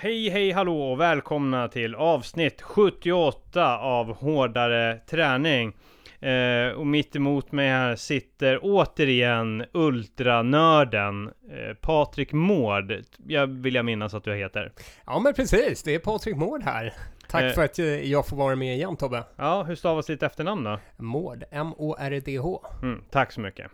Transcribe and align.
Hej 0.00 0.28
hej 0.30 0.50
hallå 0.52 0.82
och 0.92 1.00
välkomna 1.00 1.68
till 1.68 1.94
avsnitt 1.94 2.62
78 2.62 3.78
av 3.78 4.16
Hårdare 4.16 4.98
Träning. 5.10 5.72
Eh, 6.20 6.68
och 6.76 6.86
mitt 6.86 7.16
emot 7.16 7.52
mig 7.52 7.68
här 7.68 7.96
sitter 7.96 8.58
återigen 8.62 9.64
ultranörden 9.72 11.26
eh, 11.26 11.74
Patrik 11.80 12.32
Mård. 12.32 12.94
Jag 13.26 13.46
vill 13.46 13.74
jag 13.74 13.84
minnas 13.84 14.14
att 14.14 14.24
du 14.24 14.34
heter. 14.34 14.72
Ja 15.06 15.18
men 15.18 15.34
precis, 15.34 15.82
det 15.82 15.94
är 15.94 15.98
Patrik 15.98 16.36
Mård 16.36 16.62
här. 16.62 16.94
Tack 17.30 17.42
Eh. 17.42 17.52
för 17.52 17.64
att 17.64 17.78
eh, 17.78 17.86
jag 17.86 18.26
får 18.26 18.36
vara 18.36 18.56
med 18.56 18.74
igen 18.74 18.96
Tobbe. 18.96 19.24
Ja, 19.36 19.62
hur 19.62 19.74
stavas 19.74 20.06
ditt 20.06 20.22
efternamn 20.22 20.64
då? 20.64 20.78
Mård, 20.96 21.44
M-O-R-D-H. 21.50 22.64
Mm, 22.82 23.02
tack 23.10 23.32
så 23.32 23.40
mycket. 23.40 23.70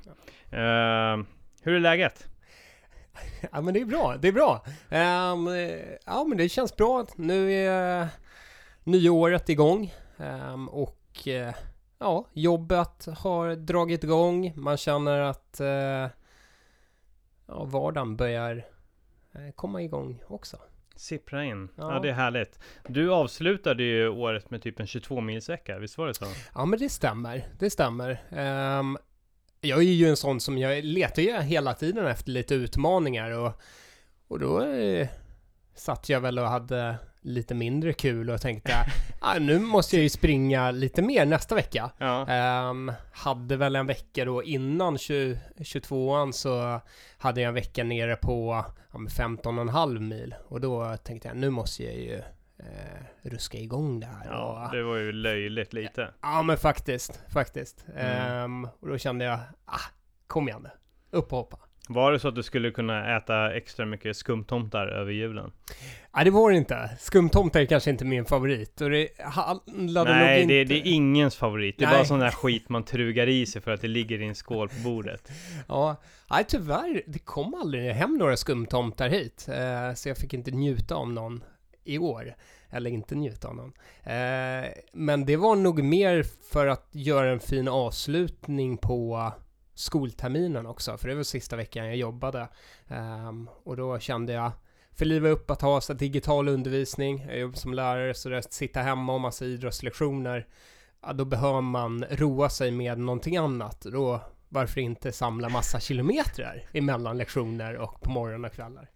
Eh, 0.51 1.17
hur 1.63 1.75
är 1.75 1.81
läget? 1.81 2.27
Ja 3.53 3.61
men 3.61 3.75
det 3.75 3.81
är 3.81 3.85
bra, 3.85 4.17
det 4.17 4.29
är 4.29 4.33
bra. 4.33 4.65
Eh, 4.89 5.99
ja 6.07 6.25
men 6.25 6.39
det 6.39 6.49
känns 6.49 6.77
bra. 6.77 7.07
Nu 7.17 7.53
är 7.53 8.09
nya 8.85 9.13
året 9.13 9.49
igång. 9.49 9.95
Ehm, 10.19 10.69
och 10.69 11.29
eh, 11.29 11.55
ja, 11.99 12.27
jobbet 12.33 13.09
har 13.19 13.57
dragit 13.57 14.05
igång. 14.05 14.53
Man 14.57 14.77
känner 14.77 15.21
att 15.21 15.61
eh, 15.61 16.09
ja, 17.47 17.65
vardagen 17.65 18.17
börjar 18.17 18.67
eh, 19.33 19.51
komma 19.55 19.83
igång 19.83 20.23
också. 20.29 20.57
Sippra 20.97 21.45
in. 21.45 21.69
Ja. 21.77 21.95
Ja. 21.95 22.01
det 22.01 22.09
är 22.09 22.13
härligt. 22.13 22.59
Du 22.89 23.13
avslutade 23.13 23.83
ju 23.83 24.09
året 24.09 24.51
med 24.51 24.63
typ 24.63 24.81
en 24.81 24.87
22 24.87 25.21
milsvecka, 25.21 25.79
visst 25.79 25.99
var 25.99 26.07
det 26.07 26.15
så? 26.15 26.25
Ja 26.55 26.65
men 26.65 26.79
det 26.79 26.89
stämmer, 26.89 27.47
det 27.59 27.71
stämmer. 27.71 28.23
Ehm, 28.31 28.99
jag 29.65 29.79
är 29.79 29.83
ju 29.83 30.09
en 30.09 30.17
sån 30.17 30.41
som 30.41 30.59
jag 30.59 30.85
letar 30.85 31.23
ju 31.23 31.41
hela 31.41 31.75
tiden 31.75 32.07
efter 32.07 32.31
lite 32.31 32.55
utmaningar 32.55 33.31
och, 33.31 33.53
och 34.29 34.39
då 34.39 34.63
eh, 34.63 35.09
satt 35.75 36.09
jag 36.09 36.21
väl 36.21 36.39
och 36.39 36.49
hade 36.49 36.97
lite 37.21 37.55
mindre 37.55 37.93
kul 37.93 38.31
och 38.31 38.41
tänkte 38.41 38.73
ah, 39.21 39.39
nu 39.39 39.59
måste 39.59 39.97
jag 39.97 40.03
ju 40.03 40.09
springa 40.09 40.71
lite 40.71 41.03
mer 41.03 41.27
nästa 41.27 41.55
vecka. 41.55 41.91
Ja. 41.99 42.29
Ehm, 42.29 42.93
hade 43.13 43.57
väl 43.57 43.77
en 43.77 43.87
vecka 43.87 44.25
då 44.25 44.43
innan 44.43 44.99
20, 44.99 45.39
22an 45.57 46.33
så 46.33 46.81
hade 47.19 47.41
jag 47.41 47.49
en 47.49 47.55
vecka 47.55 47.85
nere 47.85 48.17
på 48.17 48.65
ja, 48.93 48.99
men 48.99 49.09
15,5 49.09 49.99
mil 49.99 50.35
och 50.49 50.61
då 50.61 50.97
tänkte 50.97 51.29
jag 51.29 51.37
nu 51.37 51.51
måste 51.51 51.85
jag 51.85 51.95
ju 51.95 52.23
eh, 52.65 53.31
ruska 53.31 53.59
igång 53.59 54.01
det 54.01 54.07
här. 54.07 54.27
Ja, 54.31 54.67
och, 54.67 54.77
det 54.77 54.83
var 54.83 54.97
ju 54.97 55.13
löjligt 55.13 55.73
lite. 55.73 56.15
Ja 56.23 56.43
men 56.43 56.57
faktiskt, 56.57 57.21
faktiskt. 57.33 57.85
Mm. 57.97 58.07
Ehm, 58.07 58.69
och 58.81 58.89
då 58.89 58.99
kände 58.99 59.25
jag, 59.25 59.39
ah, 59.65 59.81
kom 60.27 60.49
igen 60.49 60.63
nu. 60.63 60.71
Upp 61.19 61.33
och 61.33 61.39
hoppa. 61.39 61.59
Var 61.89 62.13
det 62.13 62.19
så 62.19 62.29
att 62.29 62.35
du 62.35 62.43
skulle 62.43 62.71
kunna 62.71 63.17
äta 63.17 63.55
extra 63.55 63.87
mycket 63.87 64.17
skumtomtar 64.17 64.87
över 64.87 65.13
julen? 65.13 65.53
Nej 66.15 66.25
det 66.25 66.31
var 66.31 66.51
det 66.51 66.57
inte. 66.57 66.91
Skumtomtar 66.99 67.61
är 67.61 67.67
kanske 67.67 67.91
inte 67.91 68.05
min 68.05 68.25
favorit. 68.25 68.81
Och 68.81 68.91
det 68.91 69.09
handlade 69.19 70.11
nog 70.11 70.19
Nej, 70.19 70.43
inte... 70.43 70.55
det, 70.55 70.65
det 70.65 70.75
är 70.75 70.93
ingens 70.93 71.37
favorit. 71.37 71.79
Det 71.79 71.85
är 71.85 71.89
Nej. 71.89 71.97
bara 71.97 72.05
sån 72.05 72.21
där 72.21 72.31
skit 72.31 72.69
man 72.69 72.85
trugar 72.85 73.27
i 73.27 73.47
sig 73.47 73.63
för 73.63 73.71
att 73.71 73.81
det 73.81 73.89
ligger 73.89 74.23
i 74.23 74.27
en 74.27 74.35
skål 74.35 74.69
på 74.69 74.75
bordet. 74.85 75.33
Ja, 75.69 75.97
nej 76.31 76.45
tyvärr, 76.49 77.03
det 77.07 77.19
kom 77.19 77.55
aldrig 77.55 77.93
hem 77.93 78.17
några 78.17 78.37
skumtomtar 78.37 79.09
hit. 79.09 79.49
Eh, 79.49 79.95
så 79.95 80.09
jag 80.09 80.19
fick 80.19 80.35
inte 80.35 80.51
njuta 80.51 80.95
av 80.95 81.13
någon 81.13 81.45
i 81.85 81.99
år. 81.99 82.35
Eller 82.71 82.91
inte 82.91 83.15
njuta 83.15 83.49
av 83.49 83.57
någon. 83.57 83.73
Eh, 84.03 84.71
men 84.93 85.25
det 85.27 85.37
var 85.37 85.57
nog 85.57 85.83
mer 85.83 86.23
för 86.23 86.67
att 86.67 86.89
göra 86.91 87.31
en 87.31 87.41
fin 87.41 87.69
avslutning 87.69 88.77
på 88.77 89.33
skolterminen 89.75 90.67
också. 90.67 90.97
För 90.97 91.09
det 91.09 91.15
var 91.15 91.23
sista 91.23 91.57
veckan 91.57 91.87
jag 91.87 91.97
jobbade. 91.97 92.49
Um, 93.29 93.49
och 93.65 93.77
då 93.77 93.99
kände 93.99 94.33
jag, 94.33 94.53
för 94.93 95.05
liva 95.05 95.29
upp 95.29 95.51
att 95.51 95.63
ha 95.63 95.81
så 95.81 95.93
digital 95.93 96.49
undervisning. 96.49 97.25
Jag 97.29 97.39
jobbar 97.39 97.57
som 97.57 97.75
lärare 97.75 98.15
så 98.15 98.29
det 98.29 98.35
är 98.35 98.39
att 98.39 98.53
sitta 98.53 98.81
hemma 98.81 99.15
och 99.15 99.21
massa 99.21 99.45
idrottslektioner. 99.45 100.47
Ja, 101.03 101.13
då 101.13 101.25
behöver 101.25 101.61
man 101.61 102.05
roa 102.11 102.49
sig 102.49 102.71
med 102.71 102.99
någonting 102.99 103.37
annat. 103.37 103.81
Då 103.81 104.21
varför 104.49 104.81
inte 104.81 105.13
samla 105.13 105.49
massa 105.49 105.81
kilometrar 105.81 106.63
emellan 106.73 107.19
lektioner 107.19 107.77
och 107.77 108.01
på 108.01 108.11
morgon 108.11 108.45
och 108.45 108.53
kvällar? 108.53 108.91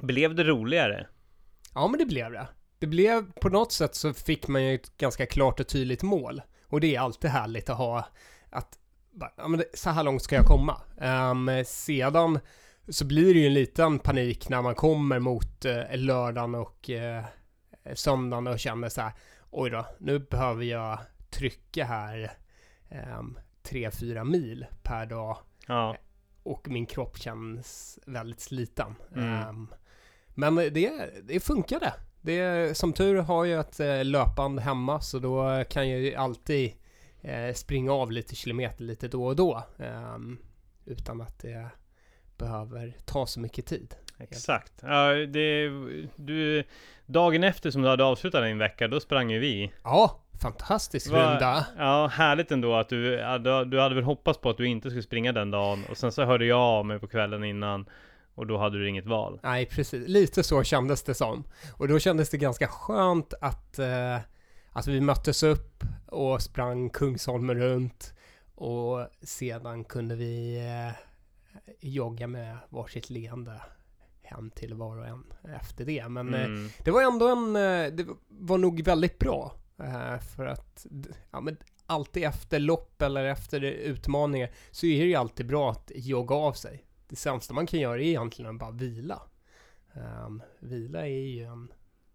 Blev 0.00 0.34
det 0.34 0.44
roligare? 0.44 1.06
Ja, 1.74 1.88
men 1.88 1.98
det 1.98 2.06
blev 2.06 2.32
det. 2.32 2.48
Det 2.78 2.86
blev, 2.86 3.32
på 3.32 3.48
något 3.48 3.72
sätt 3.72 3.94
så 3.94 4.14
fick 4.14 4.48
man 4.48 4.64
ju 4.64 4.74
ett 4.74 4.96
ganska 4.96 5.26
klart 5.26 5.60
och 5.60 5.68
tydligt 5.68 6.02
mål. 6.02 6.42
Och 6.66 6.80
det 6.80 6.96
är 6.96 7.00
alltid 7.00 7.30
härligt 7.30 7.70
att 7.70 7.78
ha 7.78 8.06
att, 8.50 8.78
ja 9.36 9.48
men 9.48 9.64
så 9.74 9.90
här 9.90 10.02
långt 10.02 10.22
ska 10.22 10.34
jag 10.34 10.46
komma. 10.46 10.80
Ehm, 11.00 11.50
sedan 11.64 12.38
så 12.88 13.04
blir 13.04 13.34
det 13.34 13.40
ju 13.40 13.46
en 13.46 13.54
liten 13.54 13.98
panik 13.98 14.48
när 14.48 14.62
man 14.62 14.74
kommer 14.74 15.18
mot 15.18 15.64
eh, 15.64 15.96
lördagen 15.96 16.54
och 16.54 16.90
eh, 16.90 17.24
söndagen 17.94 18.46
och 18.46 18.58
känner 18.58 18.88
så 18.88 19.00
här, 19.00 19.12
oj 19.50 19.70
då, 19.70 19.86
nu 19.98 20.18
behöver 20.18 20.64
jag 20.64 20.98
trycka 21.30 21.84
här 21.84 22.32
um, 23.18 23.38
3-4 23.62 24.24
mil 24.24 24.66
per 24.82 25.06
dag 25.06 25.38
Ja, 25.66 25.96
och 26.42 26.68
min 26.68 26.86
kropp 26.86 27.18
känns 27.18 27.98
väldigt 28.06 28.40
sliten. 28.40 28.94
Mm. 29.14 29.32
Ehm, 29.32 29.68
men 30.34 30.54
det, 30.56 30.90
det 31.22 31.40
funkade. 31.40 31.92
Det, 32.20 32.76
som 32.76 32.92
tur 32.92 33.16
har 33.16 33.44
jag 33.44 33.60
ett 33.60 33.80
eh, 33.80 34.04
löpband 34.04 34.60
hemma 34.60 35.00
så 35.00 35.18
då 35.18 35.64
kan 35.70 35.90
jag 35.90 36.00
ju 36.00 36.14
alltid 36.14 36.72
eh, 37.20 37.54
springa 37.54 37.92
av 37.92 38.12
lite 38.12 38.34
kilometer 38.36 38.84
lite 38.84 39.08
då 39.08 39.26
och 39.26 39.36
då. 39.36 39.62
ehm, 39.78 40.38
utan 40.84 41.20
att 41.20 41.38
det 41.38 41.68
behöver 42.38 42.92
ta 43.04 43.26
så 43.26 43.40
mycket 43.40 43.66
tid. 43.66 43.94
exakt. 44.18 44.72
Ja, 44.82 45.12
det, 45.12 45.68
du, 46.16 46.64
dagen 47.06 47.44
efter 47.44 47.70
som 47.70 47.82
du 47.82 47.88
hade 47.88 48.04
avslutat 48.04 48.44
din 48.44 48.58
vecka, 48.58 48.88
då 48.88 49.00
sprang 49.00 49.30
ju 49.30 49.38
vi. 49.38 49.72
Ja, 49.84 50.20
fantastisk 50.42 51.10
Va- 51.10 51.32
runda. 51.32 51.66
Ja, 51.78 52.06
härligt 52.06 52.50
ändå 52.52 52.74
att 52.74 52.88
du, 52.88 53.16
du 53.66 53.80
hade 53.80 53.94
väl 53.94 54.04
hoppats 54.04 54.38
på 54.40 54.50
att 54.50 54.56
du 54.56 54.66
inte 54.66 54.90
skulle 54.90 55.02
springa 55.02 55.32
den 55.32 55.50
dagen. 55.50 55.84
Och 55.90 55.96
sen 55.96 56.12
så 56.12 56.24
hörde 56.24 56.44
jag 56.44 56.58
av 56.58 56.86
mig 56.86 56.98
på 56.98 57.08
kvällen 57.08 57.44
innan. 57.44 57.86
Och 58.34 58.46
då 58.46 58.58
hade 58.58 58.78
du 58.78 58.88
inget 58.88 59.06
val. 59.06 59.40
Nej, 59.42 59.66
precis. 59.66 60.08
Lite 60.08 60.42
så 60.42 60.62
kändes 60.62 61.02
det 61.02 61.14
som. 61.14 61.44
Och 61.76 61.88
då 61.88 61.98
kändes 61.98 62.30
det 62.30 62.38
ganska 62.38 62.68
skönt 62.68 63.34
att, 63.40 63.78
eh, 63.78 64.16
att 64.72 64.86
vi 64.86 65.00
möttes 65.00 65.42
upp 65.42 65.84
och 66.06 66.42
sprang 66.42 66.90
Kungsholmen 66.90 67.58
runt. 67.58 68.14
Och 68.54 69.06
sedan 69.22 69.84
kunde 69.84 70.16
vi 70.16 70.56
eh, 70.58 70.94
jogga 71.80 72.26
med 72.26 72.56
varsitt 72.68 73.10
leende 73.10 73.60
hem 74.22 74.50
till 74.50 74.74
var 74.74 74.98
och 74.98 75.06
en 75.06 75.24
efter 75.56 75.84
det. 75.84 76.08
Men 76.08 76.34
eh, 76.34 76.44
Mm. 76.44 76.68
det 76.84 76.90
var 76.90 77.02
ändå 77.02 77.28
en, 77.28 77.56
eh, 77.56 77.92
det 77.92 78.06
var 78.28 78.58
nog 78.58 78.82
väldigt 78.82 79.18
bra. 79.18 79.54
eh, 79.78 80.18
För 80.36 80.46
att, 80.46 80.86
ja 81.30 81.40
men 81.40 81.56
alltid 81.86 82.24
efter 82.24 82.58
lopp 82.58 83.02
eller 83.02 83.24
efter 83.24 83.60
utmaningar 83.62 84.50
så 84.70 84.86
är 84.86 85.00
det 85.00 85.06
ju 85.06 85.14
alltid 85.14 85.46
bra 85.46 85.70
att 85.70 85.92
jogga 85.94 86.34
av 86.34 86.52
sig. 86.52 86.84
Det 87.12 87.16
sämsta 87.16 87.54
man 87.54 87.66
kan 87.66 87.80
göra 87.80 87.96
är 87.96 88.04
egentligen 88.04 88.50
att 88.50 88.58
bara 88.58 88.70
vila. 88.70 89.22
Um, 89.92 90.42
vila 90.58 91.00
är 91.00 91.26
ju 91.26 91.44
en, 91.44 91.72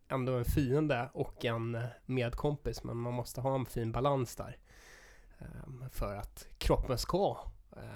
ändå 0.08 0.34
en 0.34 0.46
fiende 0.46 1.10
och 1.14 1.46
en 1.46 1.78
medkompis 2.06 2.84
men 2.84 2.98
man 2.98 3.14
måste 3.14 3.42
ha 3.42 3.56
en 3.56 3.66
fin 3.66 3.92
balans 3.92 4.36
där. 4.36 4.58
ehm, 5.40 5.84
för 5.92 6.16
att 6.16 6.48
kroppen 6.58 6.98
ska 6.98 7.38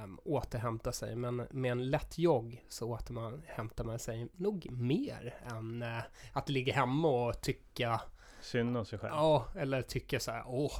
um, 0.04 0.20
återhämta 0.24 0.92
sig. 0.92 1.16
Men 1.16 1.48
med 1.52 1.72
en 1.72 1.90
lätt 1.90 2.18
jogg 2.18 2.66
så 2.70 2.90
återhämtar 2.90 3.84
man 3.84 4.00
sig 4.00 4.28
nog 4.34 4.68
mer 4.72 5.36
än 5.52 5.82
eh, 5.82 6.04
att 6.34 6.50
ligga 6.50 6.74
hemma 6.74 7.08
och 7.08 7.42
tycka 7.42 8.02
Synd 8.42 8.78
om 8.78 8.86
sig 8.86 9.00
själv. 9.00 9.14
Ja, 9.16 9.48
eller 9.56 9.82
tycka 9.82 10.20
så 10.20 10.32
här, 10.32 10.44
åh, 10.48 10.74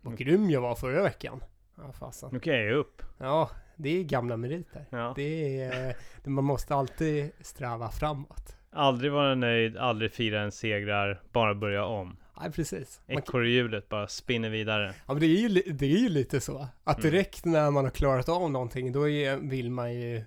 vad 0.00 0.16
grym 0.16 0.50
jag 0.50 0.60
var 0.60 0.74
förra 0.74 1.02
veckan. 1.02 1.44
Ja, 1.74 1.92
fasen. 1.92 2.28
Nu 2.32 2.40
kan 2.40 2.54
jag 2.54 2.64
ge 2.64 2.72
upp. 2.72 3.02
Ja, 3.18 3.50
det 3.82 3.98
är 3.98 4.04
gamla 4.04 4.36
meriter. 4.36 4.86
Ja. 4.90 5.12
Det 5.16 5.60
är, 5.62 5.96
man 6.24 6.44
måste 6.44 6.74
alltid 6.74 7.30
sträva 7.40 7.90
framåt. 7.90 8.56
Aldrig 8.72 9.12
vara 9.12 9.34
nöjd, 9.34 9.76
aldrig 9.76 10.12
fira 10.12 10.40
en 10.42 10.52
segrar, 10.52 11.20
bara 11.32 11.54
börja 11.54 11.84
om. 11.84 12.16
Nej, 12.40 12.52
precis. 12.52 13.00
Ekorrhjulet 13.06 13.88
bara 13.88 14.08
spinner 14.08 14.50
vidare. 14.50 14.94
ja, 15.06 15.12
men 15.12 15.20
det 15.20 15.26
är, 15.26 15.48
ju, 15.48 15.48
det 15.72 15.86
är 15.86 15.98
ju 15.98 16.08
lite 16.08 16.40
så. 16.40 16.66
Att 16.84 16.98
Mm. 16.98 17.10
direkt 17.10 17.44
när 17.44 17.70
man 17.70 17.84
har 17.84 17.90
klarat 17.90 18.28
av 18.28 18.50
någonting, 18.50 18.92
då 18.92 19.08
är, 19.08 19.36
vill 19.36 19.70
man 19.70 19.94
ju 19.94 20.24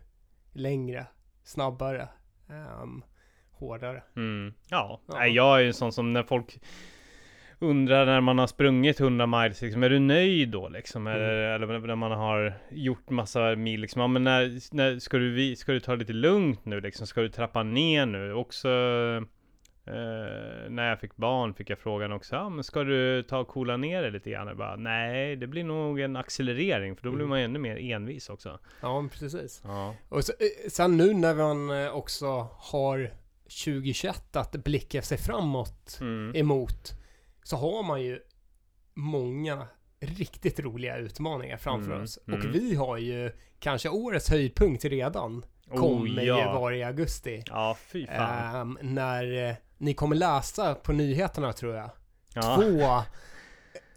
längre, 0.53 1.05
snabbare, 1.43 2.07
ehm, 2.49 3.03
hårdare. 3.51 4.03
Mm. 4.15 4.53
Ja, 4.69 5.01
Ja. 5.07 5.13
Nej, 5.17 5.31
jag 5.31 5.55
är 5.57 5.61
ju 5.61 5.67
en 5.67 5.73
sån 5.73 5.91
som 5.93 6.13
när 6.13 6.23
folk 6.23 6.59
undrar 7.63 8.05
när 8.05 8.21
man 8.21 8.37
har 8.39 8.47
sprungit 8.47 8.99
100 8.99 9.25
miles, 9.27 9.61
liksom, 9.61 9.83
är 9.83 9.89
du 9.89 9.99
nöjd 9.99 10.49
då 10.49 10.69
liksom? 10.69 11.07
Mm. 11.07 11.19
Eller, 11.21 11.35
eller 11.35 11.79
när 11.87 11.95
man 11.95 12.11
har 12.11 12.53
gjort 12.71 13.09
massa 13.09 13.55
mil 13.55 13.81
liksom, 13.81 14.01
ja, 14.01 14.07
men 14.07 14.23
när, 14.23 14.75
när 14.75 14.99
ska, 14.99 15.17
du, 15.17 15.55
ska 15.55 15.71
du 15.71 15.79
ta 15.79 15.91
det 15.91 15.97
lite 15.97 16.13
lugnt 16.13 16.65
nu 16.65 16.81
liksom? 16.81 17.07
Ska 17.07 17.21
du 17.21 17.29
trappa 17.29 17.63
ner 17.63 18.05
nu? 18.05 18.33
Också 18.33 18.67
eh, 19.85 20.69
när 20.69 20.89
jag 20.89 20.99
fick 20.99 21.15
barn 21.15 21.53
fick 21.53 21.69
jag 21.69 21.79
frågan 21.79 22.11
också, 22.11 22.35
ja 22.35 22.49
men 22.49 22.63
ska 22.63 22.83
du 22.83 23.23
ta 23.23 23.37
och 23.39 23.47
coola 23.47 23.77
ner 23.77 24.01
det 24.03 24.09
lite 24.09 24.29
grann? 24.29 24.47
Jag 24.47 24.57
bara, 24.57 24.75
nej, 24.75 25.35
det 25.35 25.47
blir 25.47 25.63
nog 25.63 25.99
en 25.99 26.15
accelerering, 26.15 26.95
för 26.95 27.03
då 27.03 27.09
blir 27.11 27.19
Mm. 27.25 27.29
man 27.29 27.39
ännu 27.39 27.59
mer 27.59 27.77
envis 27.93 28.29
också. 28.29 28.59
Ja, 28.81 29.01
men 29.01 29.09
precis. 29.09 29.61
Ja, 29.65 29.95
Och 30.09 30.23
så, 30.23 30.31
eh, 30.39 30.69
sen 30.69 30.97
nu 30.97 31.13
när 31.13 31.35
man 31.35 31.83
eh, 31.85 31.95
också 31.95 32.47
har 32.53 33.09
2021 33.65 34.35
att 34.35 34.51
blicka 34.51 35.01
sig 35.01 35.17
framåt 35.17 35.97
Mm. 36.01 36.35
emot 36.35 36.93
så 37.43 37.55
har 37.57 37.83
man 37.83 38.01
ju 38.01 38.19
många 38.93 39.67
riktigt 39.99 40.59
roliga 40.59 40.97
utmaningar 40.97 41.57
framför 41.57 41.91
Mm, 41.91 42.03
oss. 42.03 42.19
mm. 42.27 42.39
Och 42.39 42.55
vi 42.55 42.75
har 42.75 42.97
ju 42.97 43.31
kanske 43.59 43.89
årets 43.89 44.29
höjdpunkt 44.29 44.85
redan. 44.85 45.45
Kommer 45.69 46.21
ju 46.21 46.27
ja. 46.27 46.59
vara 46.59 46.75
i 46.75 46.83
augusti. 46.83 47.43
Ja, 47.47 47.77
fy 47.91 48.07
fan. 48.07 48.55
Ehm, 48.55 48.77
när 48.81 49.49
eh, 49.49 49.55
ni 49.77 49.93
kommer 49.93 50.15
läsa 50.15 50.75
på 50.75 50.91
nyheterna 50.93 51.53
tror 51.53 51.75
jag. 51.75 51.89
ja. 52.33 52.55
Två 52.55 53.01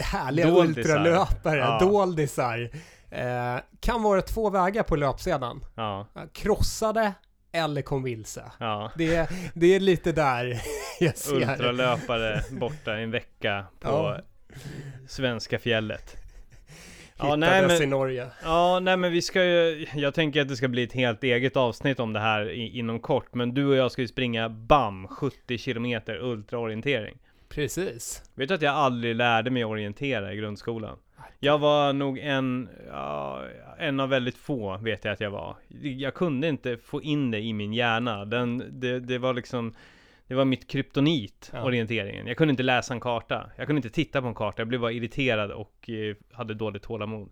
härliga 0.04 0.46
Doldisar. 0.50 0.80
ultralöpare, 0.80 1.58
Ja. 1.58 1.78
doldisar. 1.80 2.70
Eh, 3.10 3.56
kan 3.80 4.02
vara 4.02 4.22
två 4.22 4.50
vägar 4.50 4.82
på 4.82 4.96
löpsedeln. 4.96 5.60
Ja, 5.74 6.06
Krossade 6.32 7.12
eller 7.56 7.82
kom 7.82 8.02
vilse. 8.02 8.42
ja. 8.58 8.92
Det, 8.96 9.30
det 9.54 9.66
är 9.74 9.80
lite 9.80 10.12
där 10.12 10.60
jag 11.00 11.16
ser. 11.16 11.34
Ultralöpare 11.36 12.42
borta 12.50 12.96
en 12.96 13.10
vecka 13.10 13.64
på 13.80 13.88
Ja. 13.88 14.20
svenska 15.08 15.58
fjället. 15.58 16.16
Ja, 17.18 17.36
nej, 17.36 17.66
men- 17.66 17.82
i 17.82 17.86
Norge. 17.86 18.26
Ja, 18.44 18.80
nej 18.80 18.96
men 18.96 19.12
vi 19.12 19.22
ska 19.22 19.44
ju, 19.44 19.86
jag 19.94 20.14
tänker 20.14 20.40
att 20.42 20.48
det 20.48 20.56
ska 20.56 20.68
bli 20.68 20.82
ett 20.82 20.92
helt 20.92 21.24
eget 21.24 21.56
avsnitt 21.56 22.00
om 22.00 22.12
det 22.12 22.20
här 22.20 22.50
i, 22.50 22.78
inom 22.78 23.00
kort, 23.00 23.34
men 23.34 23.54
du 23.54 23.66
och 23.66 23.76
jag 23.76 23.92
ska 23.92 24.02
ju 24.02 24.08
springa 24.08 24.48
BAM 24.48 25.08
70 25.08 25.58
kilometer 25.58 26.16
ultraorientering. 26.22 27.18
Precis. 27.48 28.22
Vet 28.34 28.48
du 28.48 28.54
att 28.54 28.62
jag 28.62 28.74
aldrig 28.74 29.16
lärde 29.16 29.50
mig 29.50 29.64
orientera 29.64 30.32
i 30.32 30.36
grundskolan? 30.36 30.98
Jag 31.38 31.58
var 31.58 31.92
nog 31.92 32.18
en, 32.18 32.68
ja, 32.88 33.44
en 33.78 34.00
av 34.00 34.08
väldigt 34.08 34.36
få 34.36 34.76
vet 34.76 35.04
jag 35.04 35.12
att 35.12 35.20
jag 35.20 35.30
var. 35.30 35.56
Jag 35.82 36.14
kunde 36.14 36.48
inte 36.48 36.76
få 36.76 37.02
in 37.02 37.30
det 37.30 37.40
i 37.40 37.52
min 37.52 37.72
hjärna. 37.72 38.24
Den, 38.24 38.80
det, 38.80 39.00
det 39.00 39.18
var 39.18 39.34
liksom, 39.34 39.74
det 40.26 40.34
var 40.34 40.44
mitt 40.44 40.66
kryptonit, 40.66 41.50
Ja. 41.52 41.62
orienteringen. 41.62 42.26
Jag 42.26 42.36
kunde 42.36 42.50
inte 42.50 42.62
läsa 42.62 42.94
en 42.94 43.00
karta. 43.00 43.50
Jag 43.56 43.66
kunde 43.66 43.78
inte 43.78 43.90
titta 43.90 44.20
på 44.22 44.28
en 44.28 44.34
karta. 44.34 44.60
Jag 44.60 44.68
blev 44.68 44.80
bara 44.80 44.92
irriterad 44.92 45.50
och 45.50 45.90
eh, 45.90 46.16
hade 46.32 46.54
dåligt 46.54 46.82
tålamod. 46.82 47.30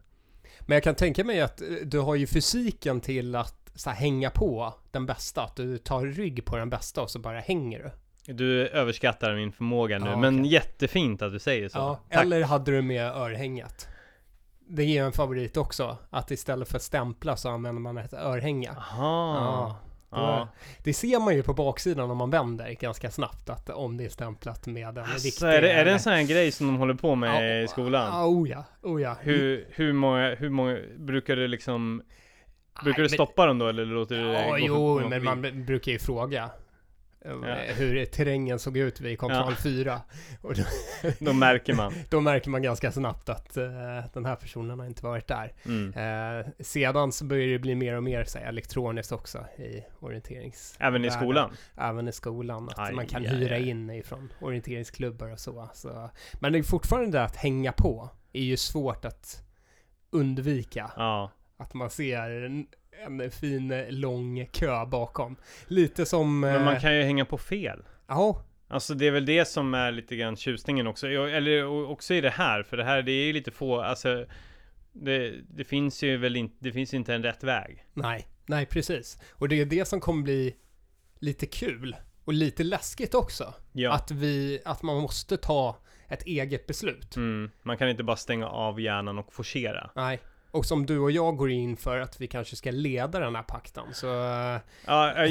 Men 0.60 0.76
jag 0.76 0.82
kan 0.82 0.94
tänka 0.94 1.24
mig 1.24 1.40
att 1.40 1.60
eh, 1.60 1.66
du 1.84 1.98
har 1.98 2.14
ju 2.14 2.26
fysiken 2.26 3.00
till 3.00 3.34
att 3.34 3.84
här, 3.86 3.94
hänga 3.94 4.30
på 4.30 4.74
den 4.90 5.06
bästa. 5.06 5.42
Att 5.42 5.56
du 5.56 5.78
tar 5.78 6.06
rygg 6.06 6.44
på 6.44 6.56
den 6.56 6.70
bästa 6.70 7.02
och 7.02 7.10
så 7.10 7.18
bara 7.18 7.40
hänger 7.40 7.78
du. 7.82 7.90
Du 8.26 8.66
överskattar 8.68 9.34
min 9.34 9.52
förmåga 9.52 9.98
nu, 9.98 10.10
Ja, 10.10 10.16
men 10.16 10.44
jättefint 10.44 11.22
att 11.22 11.32
du 11.32 11.38
säger 11.38 11.68
så. 11.68 11.78
Ja, 11.78 12.00
eller 12.20 12.42
hade 12.42 12.70
du 12.70 12.82
med 12.82 13.06
örhänget? 13.06 13.88
Det 14.68 14.98
är 14.98 15.04
en 15.04 15.12
favorit 15.12 15.56
också. 15.56 15.96
Att 16.10 16.30
istället 16.30 16.68
för 16.68 16.78
stämpla 16.78 17.36
så 17.36 17.48
använder 17.48 17.80
man 17.80 17.98
ett 17.98 18.12
örhänge. 18.12 18.70
Aha. 18.70 19.36
Ja. 19.36 19.78
Ja. 20.10 20.48
Det 20.84 20.94
ser 20.94 21.20
man 21.20 21.34
ju 21.34 21.42
på 21.42 21.54
baksidan 21.54 22.10
om 22.10 22.18
man 22.18 22.30
vänder 22.30 22.70
ganska 22.72 23.10
snabbt 23.10 23.50
att 23.50 23.70
om 23.70 23.96
det 23.96 24.04
är 24.04 24.08
stämplat 24.08 24.66
med 24.66 24.98
en 24.98 25.04
Alltså, 25.04 25.26
riktig... 25.26 25.46
är, 25.46 25.62
det, 25.62 25.70
är 25.70 25.84
det 25.84 25.90
en 25.90 26.00
sån 26.00 26.12
här 26.12 26.22
grej 26.22 26.52
som 26.52 26.66
de 26.66 26.76
håller 26.76 26.94
på 26.94 27.14
med 27.14 27.58
Ja, 27.60 27.64
i 27.64 27.68
skolan? 27.68 28.06
Ja, 28.12 28.26
oh 28.26 28.48
ja, 28.48 28.64
oh 28.82 29.02
ja. 29.02 29.16
Hur, 29.20 29.68
hur 29.70 29.92
många, 29.92 30.34
hur 30.34 30.48
många, 30.48 30.78
brukar 30.96 31.36
du 31.36 31.48
liksom, 31.48 32.02
brukar 32.84 33.02
Nej, 33.02 33.08
du 33.08 33.14
stoppa 33.14 33.46
dem 33.46 33.58
då 33.58 33.68
eller 33.68 33.84
låter 33.84 34.14
du 34.16 34.22
det 34.24 34.46
Ja, 34.46 34.50
gå 34.50 34.58
jo, 34.58 35.08
men 35.08 35.24
man 35.24 35.64
brukar 35.66 35.92
ju 35.92 35.98
fråga 35.98 36.50
Ja. 37.24 37.56
hur 37.74 38.04
terrängen 38.04 38.58
såg 38.58 38.76
ut 38.76 39.00
vid 39.00 39.18
kontroll 39.18 39.54
Ja. 39.56 39.62
4. 39.62 40.00
Och 40.40 40.54
då, 40.54 40.62
Då 41.18 41.32
märker 41.32 41.74
man. 41.74 41.92
då 42.10 42.20
märker 42.20 42.50
man 42.50 42.62
ganska 42.62 42.92
snabbt 42.92 43.28
att 43.28 43.56
eh, 43.56 43.64
den 44.12 44.24
här 44.24 44.36
personen 44.36 44.78
har 44.78 44.86
inte 44.86 45.04
varit 45.04 45.26
där. 45.26 45.52
Mm. 45.64 45.92
Eh, 45.92 46.46
sedan 46.60 47.12
så 47.12 47.24
börjar 47.24 47.48
det 47.48 47.58
bli 47.58 47.74
mer 47.74 47.96
och 47.96 48.02
mer 48.02 48.24
så 48.24 48.38
här, 48.38 48.46
elektroniskt 48.46 49.12
också 49.12 49.38
i 49.58 49.84
orienterings... 50.00 50.76
Även 50.78 51.04
i 51.04 51.10
skolan? 51.10 51.50
Även 51.76 52.08
i 52.08 52.12
skolan, 52.12 52.68
att 52.68 52.78
Aj, 52.78 52.94
man 52.94 53.06
kan 53.06 53.22
aj, 53.22 53.28
hyra 53.28 53.58
in 53.58 53.90
ifrån 53.90 54.32
orienteringsklubbar 54.40 55.32
och 55.32 55.40
så, 55.40 55.68
så. 55.74 56.10
Men 56.34 56.52
det 56.52 56.58
är 56.58 56.62
fortfarande 56.62 57.18
det 57.18 57.24
att 57.24 57.36
hänga 57.36 57.72
på, 57.72 58.10
är 58.32 58.42
ju 58.42 58.56
svårt 58.56 59.04
att 59.04 59.44
undvika. 60.10 60.90
Ja. 60.96 61.30
Att 61.56 61.74
man 61.74 61.90
ser 61.90 62.66
en, 63.06 63.30
fin 63.30 63.84
lång 63.88 64.46
kö 64.52 64.86
bakom. 64.86 65.36
Lite 65.66 66.06
som... 66.06 66.40
Men 66.40 66.64
man 66.64 66.74
eh, 66.74 66.80
kan 66.80 66.96
ju 66.96 67.02
hänga 67.02 67.24
på 67.24 67.38
fel. 67.38 67.82
Ja, 68.06 68.44
Alltså 68.68 68.94
det 68.94 69.06
är 69.06 69.10
väl 69.10 69.26
det 69.26 69.44
som 69.44 69.74
är 69.74 69.92
lite 69.92 70.16
grann 70.16 70.36
tjusningen 70.36 70.86
också. 70.86 71.08
Eller 71.08 71.64
också 71.66 72.14
i 72.14 72.20
det 72.20 72.30
här, 72.30 72.62
för 72.62 72.76
det 72.76 72.84
här 72.84 73.02
det 73.02 73.12
är 73.12 73.26
ju 73.26 73.32
lite 73.32 73.50
få, 73.50 73.80
alltså 73.80 74.26
det, 74.92 75.34
det 75.48 75.64
finns 75.64 76.02
ju 76.02 76.16
väl 76.16 76.36
inte, 76.36 76.56
det 76.58 76.72
finns 76.72 76.94
inte 76.94 77.14
en 77.14 77.22
rätt 77.22 77.44
väg. 77.44 77.84
nej, 77.94 78.26
nej 78.46 78.66
precis. 78.66 79.18
Och 79.32 79.48
det 79.48 79.60
är 79.60 79.66
det 79.66 79.88
som 79.88 80.00
kommer 80.00 80.22
bli 80.22 80.56
lite 81.18 81.46
kul 81.46 81.96
och 82.24 82.32
lite 82.32 82.64
läskigt 82.64 83.14
också. 83.14 83.54
Ja. 83.72 83.92
Att 83.92 84.10
vi, 84.10 84.60
att 84.64 84.82
man 84.82 85.02
måste 85.02 85.36
ta 85.36 85.76
ett 86.08 86.22
eget 86.22 86.66
beslut. 86.66 87.16
Mm. 87.16 87.50
Man 87.62 87.78
kan 87.78 87.88
inte 87.88 88.02
bara 88.02 88.16
stänga 88.16 88.48
av 88.48 88.80
hjärnan 88.80 89.18
och 89.18 89.32
forcera. 89.32 89.90
Nej. 89.94 90.20
Och 90.54 90.66
som 90.66 90.86
du 90.86 90.98
och 90.98 91.10
jag 91.10 91.36
går 91.36 91.50
in 91.50 91.76
för 91.76 92.00
att 92.00 92.20
vi 92.20 92.26
kanske 92.26 92.56
ska 92.56 92.70
leda 92.70 93.20
den 93.20 93.34
här 93.34 93.42
pakten, 93.42 93.84
så... 93.92 94.06
Ja, 94.06 94.60
jag 94.86 95.28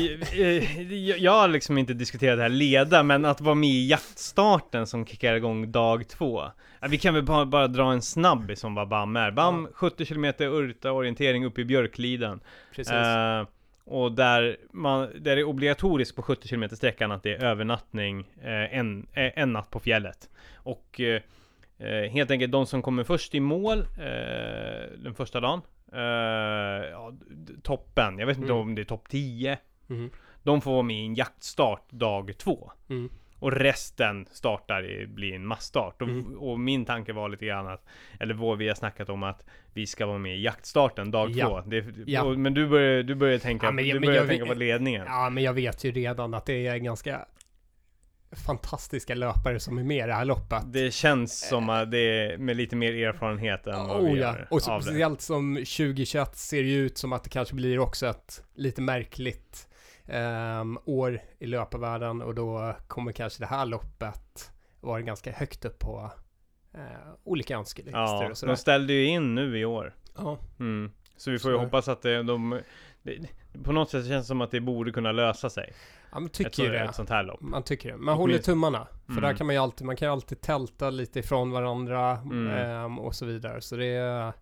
jag 1.18 1.32
har 1.32 1.48
liksom 1.48 1.78
inte 1.78 1.94
diskuterat 1.94 2.38
det 2.38 2.42
här 2.42 2.50
leda, 2.50 3.04
men 3.04 3.26
att 3.26 3.42
vara 3.42 3.56
med 3.56 3.70
i 3.70 3.88
jaktstarten 3.88 4.88
som 4.88 5.06
kickar 5.06 5.34
igång 5.34 5.72
dag 5.72 6.08
två. 6.08 6.44
Vi 6.90 6.98
kan 6.98 7.14
väl 7.14 7.24
bara, 7.24 7.46
bara 7.46 7.68
dra 7.68 7.92
en 7.92 8.02
snabbis 8.02 8.60
som 8.60 8.76
vad 8.76 8.88
BAM 8.88 9.16
är. 9.16 9.32
BAM, 9.32 9.68
70 9.74 10.06
km 10.06 10.26
urta-orientering 10.26 11.46
uppe 11.46 11.62
i 11.62 11.66
Björkliden. 11.66 12.40
Precis. 12.76 12.94
Eh, 12.94 13.46
och 13.86 14.12
där, 14.12 14.58
man, 14.72 15.02
där 15.02 15.36
det 15.36 15.42
är 15.42 15.44
obligatoriskt 15.44 16.16
på 16.16 16.22
70 16.22 16.48
km 16.48 16.70
sträckan 16.70 17.12
att 17.12 17.24
det 17.24 17.34
är 17.34 17.44
övernattning 17.44 18.20
eh, 18.42 18.78
en, 18.78 19.08
eh, 19.14 19.32
en 19.36 19.54
natt 19.54 19.70
på 19.70 19.80
fjället. 19.80 20.30
Och 20.56 21.02
eh, 21.02 21.22
eh, 21.84 22.12
helt 22.12 22.32
enkelt 22.32 22.52
de 22.52 22.66
som 22.66 22.82
kommer 22.82 23.04
först 23.04 23.36
i 23.36 23.40
mål 23.40 23.80
eh, 23.80 24.98
den 25.04 25.14
första 25.16 25.40
dagen, 25.40 25.62
eh, 25.94 26.00
ja, 26.92 27.14
toppen, 27.64 28.20
jag 28.20 28.28
vet 28.28 28.38
inte 28.38 28.52
Mm. 28.54 28.62
om 28.62 28.76
det 28.76 28.82
är 28.82 28.86
topp 28.86 29.10
10, 29.10 29.58
Mhm. 29.88 30.10
de 30.44 30.62
får 30.62 30.72
vara 30.72 30.84
med 30.84 30.98
i 30.98 31.06
en 31.06 31.16
jaktstart 31.16 31.92
dag 31.92 32.38
två. 32.38 32.72
Mm. 32.90 33.10
Och 33.40 33.52
resten 33.52 34.26
startar 34.32 34.86
i, 34.86 35.08
blir 35.08 35.34
en 35.36 35.46
massstart. 35.48 36.02
Och, 36.02 36.08
Mm. 36.08 36.38
och 36.38 36.60
min 36.60 36.86
tanke 36.86 37.14
var 37.14 37.30
lite 37.30 37.46
grann 37.46 37.68
att, 37.68 37.86
eller 38.20 38.34
vad 38.34 38.58
vi 38.58 38.68
har 38.68 38.76
snackat 38.76 39.10
om 39.10 39.24
att 39.24 39.46
vi 39.74 39.88
ska 39.88 40.06
vara 40.06 40.18
med 40.18 40.38
i 40.38 40.42
jaktstarten 40.42 41.12
dag 41.12 41.30
Ja. 41.32 41.48
två. 41.48 41.70
Det, 41.70 41.86
Ja. 42.08 42.24
och, 42.24 42.40
men 42.40 42.54
du 42.54 42.68
börjar, 42.68 43.04
du 43.04 43.16
börjar 43.16 43.38
tänka, 43.40 43.66
Ja, 43.66 43.72
men 43.72 43.86
du 43.86 44.00
börjar 44.00 44.28
tänka 44.28 44.44
vet- 44.44 44.54
på 44.54 44.60
ledningen. 44.60 45.06
Ja, 45.08 45.30
men 45.30 45.44
jag 45.44 45.54
vet 45.54 45.84
ju 45.84 45.92
redan 45.92 46.34
att 46.34 46.46
det 46.46 46.68
är 46.68 46.78
ganska 46.78 47.26
fantastiska 48.36 49.16
löpare 49.16 49.60
som 49.60 49.78
är 49.78 49.84
med 49.84 50.04
i 50.04 50.08
det 50.08 50.14
här 50.14 50.26
loppet. 50.26 50.64
Det 50.66 50.94
känns 50.94 51.48
som 51.50 51.70
att 51.70 51.92
det 51.92 51.98
är 51.98 52.38
med 52.38 52.58
lite 52.58 52.76
mer 52.76 52.94
erfarenhet 52.94 53.68
än 53.68 53.88
vad 53.88 54.04
vi 54.04 54.12
Oh 54.12 54.20
ja, 54.20 54.26
gör 54.26 54.48
och 54.52 54.62
speciellt 54.62 55.22
som 55.22 55.56
2021 55.56 56.36
ser 56.36 56.64
ju 56.64 56.86
ut 56.86 56.98
som 56.98 57.14
att 57.14 57.24
det 57.24 57.30
kanske 57.30 57.56
blir 57.56 57.80
också 57.80 58.08
ett 58.08 58.44
lite 58.56 58.82
märkligt 58.82 59.68
ehm, 60.08 60.78
år 60.86 61.22
i 61.40 61.46
löparvärlden 61.46 62.22
och 62.22 62.36
då 62.36 62.76
kommer 62.88 63.12
kanske 63.12 63.44
det 63.44 63.48
här 63.48 63.66
loppet 63.66 64.52
vara 64.82 65.02
ganska 65.02 65.32
högt 65.32 65.66
upp 65.66 65.80
på 65.80 66.12
eh, 66.74 66.80
olika 67.24 67.58
önskelistor 67.58 68.02
Ja, 68.02 68.30
och 68.30 68.38
sådär. 68.38 68.54
de 68.54 68.58
ställde 68.58 68.94
ju 68.94 69.06
in 69.06 69.36
nu 69.36 69.60
i 69.60 69.66
år. 69.66 69.94
Ja, 70.18 70.38
Mm. 70.60 70.92
Så 71.18 71.32
vi 71.32 71.40
får 71.40 71.52
ju 71.52 71.58
hoppas 71.58 71.88
att 71.88 72.02
det, 72.02 72.24
de... 72.24 72.60
Det, 73.04 73.28
på 73.64 73.72
något 73.72 73.90
sätt 73.90 74.08
känns 74.08 74.26
det 74.26 74.28
som 74.28 74.42
att 74.42 74.52
det 74.52 74.60
borde 74.60 74.92
kunna 74.92 75.12
lösa 75.12 75.50
sig. 75.50 75.74
Ja, 76.14 76.20
man 76.20 76.26
Ett, 76.26 76.34
tycker 76.34 76.52
så, 76.52 76.64
ju 76.64 76.70
det. 76.70 76.80
ett 76.80 76.96
sånt 76.96 77.10
här 77.10 77.24
lopp. 77.24 77.42
Man 77.42 77.64
tycker 77.64 77.92
det. 77.92 77.98
Man 77.98 78.16
håller 78.18 78.34
Åtminstone- 78.34 78.54
tummarna. 78.54 78.88
För 79.08 79.14
där 79.14 79.24
Mm. 79.24 79.36
kan 79.38 79.48
man 79.48 79.56
ju 79.56 79.62
alltid, 79.62 79.88
man 79.88 79.96
kan 79.96 80.08
ju 80.08 80.12
alltid 80.12 80.42
tälta 80.42 80.90
lite 80.90 81.20
ifrån 81.20 81.52
varandra 81.52 82.12
Mm. 82.12 82.48
ehm, 82.48 83.00
och 83.00 83.16
så 83.16 83.26
vidare. 83.26 83.62
Så 83.62 83.76
det 83.76 83.86
är, 83.86 84.34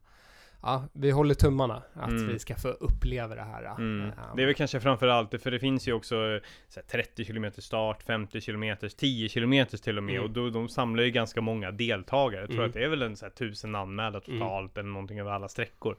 ja, 0.64 0.84
vi 0.94 1.12
håller 1.12 1.34
tummarna 1.34 1.84
att 1.94 2.10
Mm. 2.10 2.28
vi 2.28 2.40
ska 2.40 2.56
få 2.56 2.68
uppleva 2.68 3.36
det 3.36 3.42
här. 3.44 3.64
Mm. 3.78 4.02
ehm. 4.06 4.12
Det 4.36 4.42
är 4.42 4.46
väl 4.46 4.56
kanske 4.56 4.80
framförallt, 4.80 5.42
för 5.44 5.52
det 5.52 5.60
finns 5.60 5.88
ju 5.88 5.94
också 5.94 6.16
eh, 6.16 6.42
här, 6.76 6.84
30 6.92 7.26
km 7.26 7.52
start, 7.58 8.04
50 8.04 8.42
km, 8.42 8.76
10 8.98 9.30
km 9.30 9.66
till 9.84 9.98
och 9.98 10.04
med. 10.04 10.16
Mm. 10.16 10.24
Och 10.26 10.30
då, 10.32 10.50
de 10.50 10.70
samlar 10.70 11.04
ju 11.04 11.12
ganska 11.12 11.42
många 11.42 11.72
deltagare. 11.72 12.42
Jag 12.42 12.50
tror 12.50 12.60
Mm. 12.60 12.70
att 12.70 12.74
det 12.74 12.84
är 12.84 12.90
väl 12.90 13.02
en 13.02 13.16
så 13.18 13.26
här, 13.26 13.32
tusen 13.32 13.76
anmälda 13.76 14.22
Mm. 14.28 14.40
totalt 14.40 14.78
eller 14.78 14.90
någonting 14.90 15.20
över 15.20 15.32
alla 15.32 15.48
sträckor. 15.48 15.96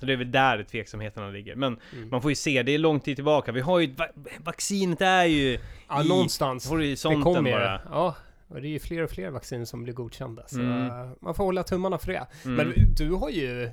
Så 0.00 0.06
det 0.06 0.12
är 0.12 0.16
väl 0.16 0.30
där 0.32 0.62
tveksamheterna 0.62 1.28
ligger. 1.30 1.56
Men 1.56 1.78
Mm. 1.96 2.08
man 2.08 2.22
får 2.22 2.30
ju 2.30 2.34
se, 2.34 2.62
det 2.62 2.72
är 2.72 2.78
lång 2.78 3.00
tid 3.00 3.16
tillbaka. 3.16 3.52
Vi 3.52 3.60
har 3.60 3.78
ju, 3.80 3.94
va 3.94 4.06
vaccinet 4.44 5.00
är 5.00 5.24
ju 5.24 5.58
Ja, 5.88 6.04
i 6.04 6.08
någonstans. 6.08 6.64
Det 6.64 6.70
horisonten 6.70 7.22
kommer 7.22 7.52
bara. 7.52 7.80
Ja, 7.90 8.16
och 8.48 8.60
det 8.60 8.68
är 8.68 8.70
ju 8.70 8.78
fler 8.78 9.02
och 9.02 9.10
fler 9.10 9.30
vacciner 9.30 9.64
som 9.64 9.84
blir 9.84 9.94
godkända. 9.94 10.42
Så 10.46 10.60
Mm. 10.60 10.86
eh, 10.86 11.10
man 11.20 11.34
får 11.34 11.44
hålla 11.44 11.62
tummarna 11.62 11.98
för 11.98 12.12
det. 12.12 12.26
Mm. 12.44 12.56
Men 12.56 12.94
du 12.96 13.10
har 13.12 13.30
ju 13.30 13.62
eh, 13.64 13.70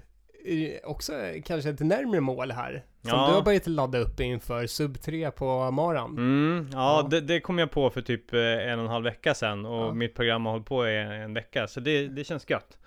också 0.83 1.13
kanske 1.45 1.69
ett 1.69 1.79
närmre 1.79 2.19
mål 2.21 2.51
här. 2.51 2.71
Som 3.01 3.09
Ja. 3.19 3.27
du 3.27 3.33
har 3.33 3.41
börjat 3.41 3.67
ladda 3.67 3.97
upp 3.97 4.19
inför 4.19 4.67
sub 4.67 5.01
3 5.01 5.31
på 5.31 5.71
maran. 5.71 6.11
Mm, 6.11 6.69
ja, 6.73 7.01
Ja. 7.01 7.07
Det, 7.09 7.21
det 7.21 7.39
kom 7.39 7.57
jag 7.59 7.71
på 7.71 7.89
för 7.89 8.01
typ 8.01 8.33
eh, 8.33 8.39
en 8.41 8.79
och 8.79 8.85
en 8.85 8.91
halv 8.91 9.03
vecka 9.03 9.33
sedan 9.33 9.65
och 9.65 9.85
Ja. 9.87 9.93
mitt 9.93 10.15
program 10.15 10.45
har 10.45 10.51
hållit 10.53 10.67
på 10.67 10.87
i 10.87 10.97
en, 10.97 11.33
vecka 11.33 11.67
så 11.67 11.79
det, 11.79 12.07
det 12.07 12.23
känns 12.23 12.49
gött. 12.49 12.77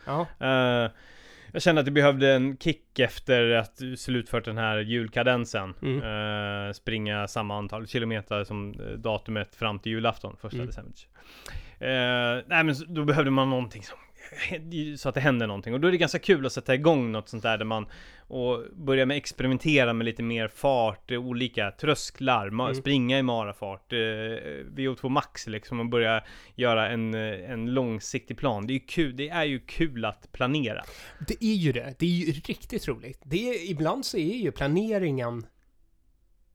Eh, 0.40 0.90
Jag 1.52 1.62
kände 1.62 1.80
att 1.80 1.86
jag 1.86 1.94
behövde 1.94 2.32
en 2.34 2.56
kick 2.56 2.98
efter 2.98 3.50
att 3.50 3.80
slutfört 3.98 4.44
den 4.44 4.58
här 4.58 4.78
julkadensen. 4.78 5.74
Mm. 5.82 6.02
Eh, 6.68 6.72
springa 6.72 7.28
samma 7.28 7.58
antal 7.58 7.86
kilometer 7.86 8.44
som 8.44 8.74
datumet 8.96 9.54
fram 9.54 9.78
till 9.78 9.92
julafton, 9.92 10.36
första 10.40 10.56
Mm. 10.56 10.66
december. 10.66 10.92
Eh, 11.80 12.42
nej 12.46 12.64
men 12.64 12.74
då 12.88 13.04
behövde 13.04 13.30
man 13.30 13.50
någonting 13.50 13.82
som 13.82 13.98
så 14.98 15.08
att 15.08 15.14
det 15.14 15.20
händer 15.20 15.46
någonting 15.46 15.74
och 15.74 15.80
då 15.80 15.88
är 15.88 15.92
det 15.92 15.98
ganska 15.98 16.18
kul 16.18 16.46
att 16.46 16.52
sätta 16.52 16.74
igång 16.74 17.12
något 17.12 17.28
sånt 17.28 17.42
där 17.42 17.58
där 17.58 17.64
man 17.64 17.86
och 18.30 18.64
börja 18.76 19.06
med 19.06 19.16
experimentera 19.16 19.92
med 19.92 20.04
lite 20.04 20.22
mer 20.22 20.48
fart, 20.48 21.10
eh, 21.10 21.18
olika 21.18 21.70
trösklar, 21.70 22.48
Mm. 22.48 22.74
springa 22.74 23.18
i 23.18 23.22
marafart, 23.22 23.92
eh, 23.92 23.98
VO2 24.76 25.08
max 25.08 25.46
liksom 25.46 25.80
och 25.80 25.88
börja 25.88 26.24
göra 26.54 26.88
en, 26.88 27.14
eh, 27.14 27.50
en 27.50 27.74
långsiktig 27.74 28.38
plan. 28.38 28.66
Det 28.66 28.72
är 28.72 28.74
ju 28.74 28.80
kul, 28.80 29.16
det 29.16 29.28
är 29.28 29.44
ju 29.44 29.58
kul 29.60 30.04
att 30.04 30.32
planera. 30.32 30.84
Det 31.28 31.44
är 31.44 31.54
ju 31.54 31.72
det. 31.72 31.94
Det 31.98 32.06
är 32.06 32.10
ju 32.10 32.32
riktigt 32.32 32.88
roligt. 32.88 33.20
Det 33.24 33.48
är, 33.48 33.70
ibland 33.70 34.06
så 34.06 34.16
är 34.18 34.36
ju 34.36 34.52
planeringen 34.52 35.46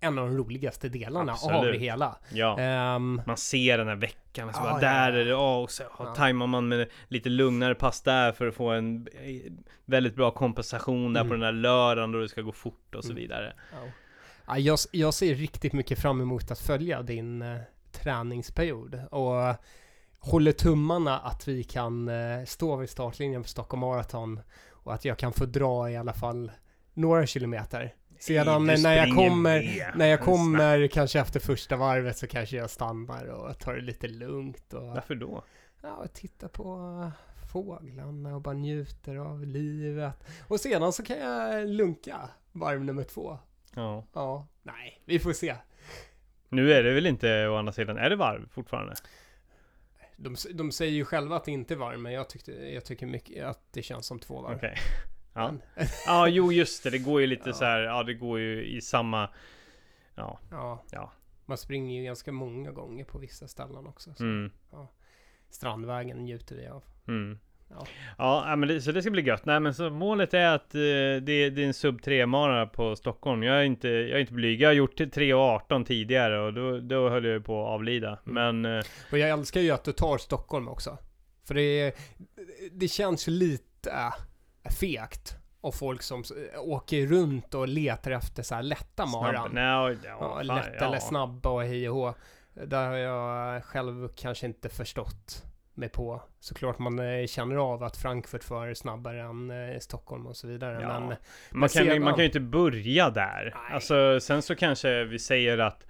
en 0.03 0.19
av 0.19 0.27
de 0.27 0.37
roligaste 0.37 0.89
delarna 0.89 1.31
av 1.33 1.37
Absolut. 1.51 1.73
det 1.73 1.79
hela. 1.79 2.17
Ja. 2.31 2.59
Ehm, 2.59 3.21
Man 3.27 3.37
ser 3.37 3.77
den 3.77 3.87
här 3.87 3.95
veckan, 3.95 4.49
och 4.49 4.55
så 4.55 4.61
Ja, 4.65 4.69
bara, 4.71 4.79
där 4.79 5.11
ja. 5.11 5.19
är 5.19 5.25
det, 5.25 5.29
ja, 5.29 5.57
och 5.59 5.71
så 5.71 5.83
ja, 5.99 6.15
tajmar 6.15 6.47
man 6.47 6.67
med 6.67 6.87
lite 7.07 7.29
lugnare 7.29 7.75
pass 7.75 8.01
där 8.01 8.31
för 8.31 8.47
att 8.47 8.55
få 8.55 8.69
en 8.71 9.07
eh, 9.21 9.51
väldigt 9.85 10.15
bra 10.15 10.31
kompensation 10.31 11.13
där 11.13 11.21
Mm. 11.21 11.29
på 11.29 11.33
den 11.33 11.43
här 11.43 11.51
lördagen 11.51 12.11
då 12.11 12.19
det 12.19 12.29
ska 12.29 12.41
gå 12.41 12.51
fort 12.51 12.95
och 12.95 13.03
så 13.03 13.09
Mm. 13.11 13.21
vidare. 13.21 13.53
ja. 13.71 13.77
Ja, 14.47 14.57
jag, 14.57 14.79
jag 14.91 15.13
ser 15.13 15.35
riktigt 15.35 15.73
mycket 15.73 15.99
fram 15.99 16.21
emot 16.21 16.51
att 16.51 16.59
följa 16.59 17.01
din 17.01 17.41
eh, 17.41 17.57
träningsperiod 17.91 18.99
och 19.11 19.55
håller 20.19 20.51
tummarna 20.51 21.19
att 21.19 21.47
vi 21.47 21.63
kan 21.63 22.07
eh, 22.09 22.45
stå 22.45 22.75
vid 22.75 22.89
startlinjen 22.89 23.41
på 23.43 23.49
Stockholm 23.49 23.81
Marathon 23.81 24.39
och 24.71 24.93
att 24.93 25.05
jag 25.05 25.17
kan 25.17 25.33
få 25.33 25.45
dra 25.45 25.89
i 25.89 25.97
alla 25.97 26.13
fall 26.13 26.51
några 26.93 27.25
kilometer. 27.25 27.93
Sedan 28.23 28.65
när 28.65 28.93
jag 28.93 29.15
kommer, 29.15 29.91
när 29.97 30.05
jag 30.05 30.21
kommer 30.21 30.87
kanske 30.87 31.19
efter 31.19 31.39
första 31.39 31.75
varvet 31.75 32.17
så 32.17 32.27
kanske 32.27 32.55
jag 32.55 32.69
stannar 32.69 33.25
och 33.25 33.59
tar 33.59 33.73
det 33.73 33.81
lite 33.81 34.07
lugnt 34.07 34.73
och 34.73 34.87
Varför 34.87 35.15
då? 35.15 35.43
ja, 35.81 36.07
tittar 36.13 36.47
på 36.47 37.11
fåglarna 37.51 38.35
och 38.35 38.41
bara 38.41 38.53
njuter 38.55 39.15
av 39.15 39.45
livet. 39.45 40.13
Och 40.47 40.59
sedan 40.59 40.93
så 40.93 41.03
kan 41.03 41.17
jag 41.17 41.67
lunka 41.69 42.29
varv 42.51 42.83
nummer 42.83 43.03
två. 43.03 43.37
Ja. 43.75 44.05
Ja, 44.13 44.47
nej, 44.63 45.01
vi 45.05 45.19
får 45.19 45.33
se. 45.33 45.55
Nu 46.49 46.73
är 46.73 46.83
det 46.83 46.93
väl 46.93 47.05
inte 47.05 47.47
å 47.47 47.55
andra 47.55 47.73
sidan, 47.73 47.97
är 47.97 48.09
det 48.09 48.15
varv 48.15 48.49
fortfarande? 48.49 48.95
De, 50.15 50.35
de 50.53 50.71
säger 50.71 50.93
ju 50.93 51.05
själva 51.05 51.35
att 51.35 51.45
det 51.45 51.51
inte 51.51 51.73
är 51.73 51.77
varv, 51.77 51.99
men 51.99 52.13
jag, 52.13 52.29
tyckte, 52.29 52.51
jag 52.51 52.85
tycker 52.85 53.05
mycket 53.05 53.45
att 53.45 53.59
det 53.71 53.81
känns 53.81 54.05
som 54.05 54.19
två 54.19 54.41
varv. 54.41 54.55
Okej. 54.55 54.77
Ja. 55.33 55.53
Ja, 56.05 56.27
jo 56.27 56.51
just 56.51 56.83
det, 56.83 56.89
det 56.89 56.99
går 56.99 57.21
ju 57.21 57.27
lite 57.27 57.49
Ja. 57.49 57.53
så 57.53 57.65
här, 57.65 57.79
ja 57.79 58.03
det 58.03 58.13
går 58.13 58.39
ju 58.39 58.65
i 58.65 58.81
samma, 58.81 59.29
ja, 60.15 60.39
ja. 60.51 60.83
Ja. 60.91 61.11
Man 61.45 61.57
springer 61.57 61.99
ju 61.99 62.05
ganska 62.05 62.31
många 62.31 62.71
gånger 62.71 63.05
på 63.05 63.17
vissa 63.17 63.47
ställen 63.47 63.87
också. 63.87 64.13
Så 64.13 64.23
mm. 64.23 64.51
Strandvägen 65.49 66.17
njuter 66.17 66.55
vi 66.55 66.67
av. 66.67 66.83
Mm. 67.07 67.39
Ja. 67.69 67.85
Ja, 68.17 68.49
ja, 68.49 68.55
men 68.55 68.69
det, 68.69 68.81
så 68.81 68.91
det 68.91 69.01
ska 69.01 69.11
bli 69.11 69.21
gött. 69.21 69.45
Nej 69.45 69.59
men 69.59 69.73
så 69.73 69.89
målet 69.89 70.33
är 70.33 70.55
att 70.55 70.75
eh, 70.75 70.79
det, 70.79 71.19
det 71.49 71.63
är 71.63 71.65
en 71.67 71.73
sub 71.73 72.01
3 72.03 72.25
mara 72.25 72.67
på 72.67 72.95
Stockholm. 72.95 73.43
Jag 73.43 73.57
är 73.59 73.63
inte, 73.63 73.87
jag 73.87 74.09
är 74.09 74.19
inte 74.19 74.33
blyg. 74.33 74.61
Jag 74.61 74.69
har 74.69 74.73
gjort 74.73 74.97
till 74.97 75.09
3.18 75.09 75.85
tidigare 75.85 76.39
och 76.39 76.53
då, 76.53 76.79
då 76.79 77.09
höll 77.09 77.25
jag 77.25 77.45
på 77.45 77.63
att 77.63 77.69
avlida. 77.69 78.19
Mm. 78.27 78.61
Men 78.61 78.77
eh, 78.77 78.85
Och 79.11 79.17
jag 79.17 79.29
älskar 79.29 79.61
ju 79.61 79.71
att 79.71 79.83
du 79.83 79.91
tar 79.91 80.17
Stockholm 80.17 80.67
också. 80.67 80.97
För 81.47 81.53
det, 81.55 81.95
det 82.71 82.87
känns 82.87 83.27
ju 83.27 83.31
lite 83.31 83.91
fegt. 84.69 85.35
Och 85.61 85.75
folk 85.75 86.01
som 86.01 86.21
s- 86.21 86.31
åker 86.57 87.07
runt 87.07 87.53
och 87.53 87.67
letar 87.67 88.11
efter 88.11 88.43
så 88.43 88.55
här 88.55 88.63
lätta 88.63 89.05
maran. 89.05 89.49
nej, 89.53 89.97
ja, 90.05 90.19
fan, 90.19 90.47
lätta 90.47 90.75
ja. 90.79 90.85
eller 90.87 90.99
snabba 90.99 91.49
och 91.49 91.63
hej 91.63 91.89
och 91.89 91.95
hå. 91.95 92.13
Där 92.53 92.87
har 92.87 92.95
jag 92.97 93.63
själv 93.63 94.09
kanske 94.15 94.45
inte 94.45 94.69
förstått 94.69 95.43
mig 95.73 95.89
på. 95.89 96.21
Såklart 96.39 96.79
man 96.79 96.99
eh, 96.99 97.25
känner 97.27 97.55
av 97.55 97.83
att 97.83 97.97
Frankfurt 97.97 98.43
för 98.43 98.73
snabbare 98.73 99.21
än 99.21 99.51
eh, 99.51 99.79
Stockholm 99.79 100.27
och 100.27 100.35
så 100.37 100.47
vidare. 100.47 100.81
Ja. 100.81 100.99
Men 100.99 101.07
Man 101.51 101.69
kan, 101.69 101.69
sedan- 101.69 102.03
man 102.03 102.13
kan 102.13 102.19
ju 102.19 102.25
inte 102.25 102.39
börja 102.39 103.09
där. 103.09 103.43
Nej. 103.55 103.73
Alltså 103.75 104.19
sen 104.19 104.41
så 104.41 104.55
kanske 104.55 105.03
vi 105.03 105.19
säger 105.19 105.57
att 105.57 105.87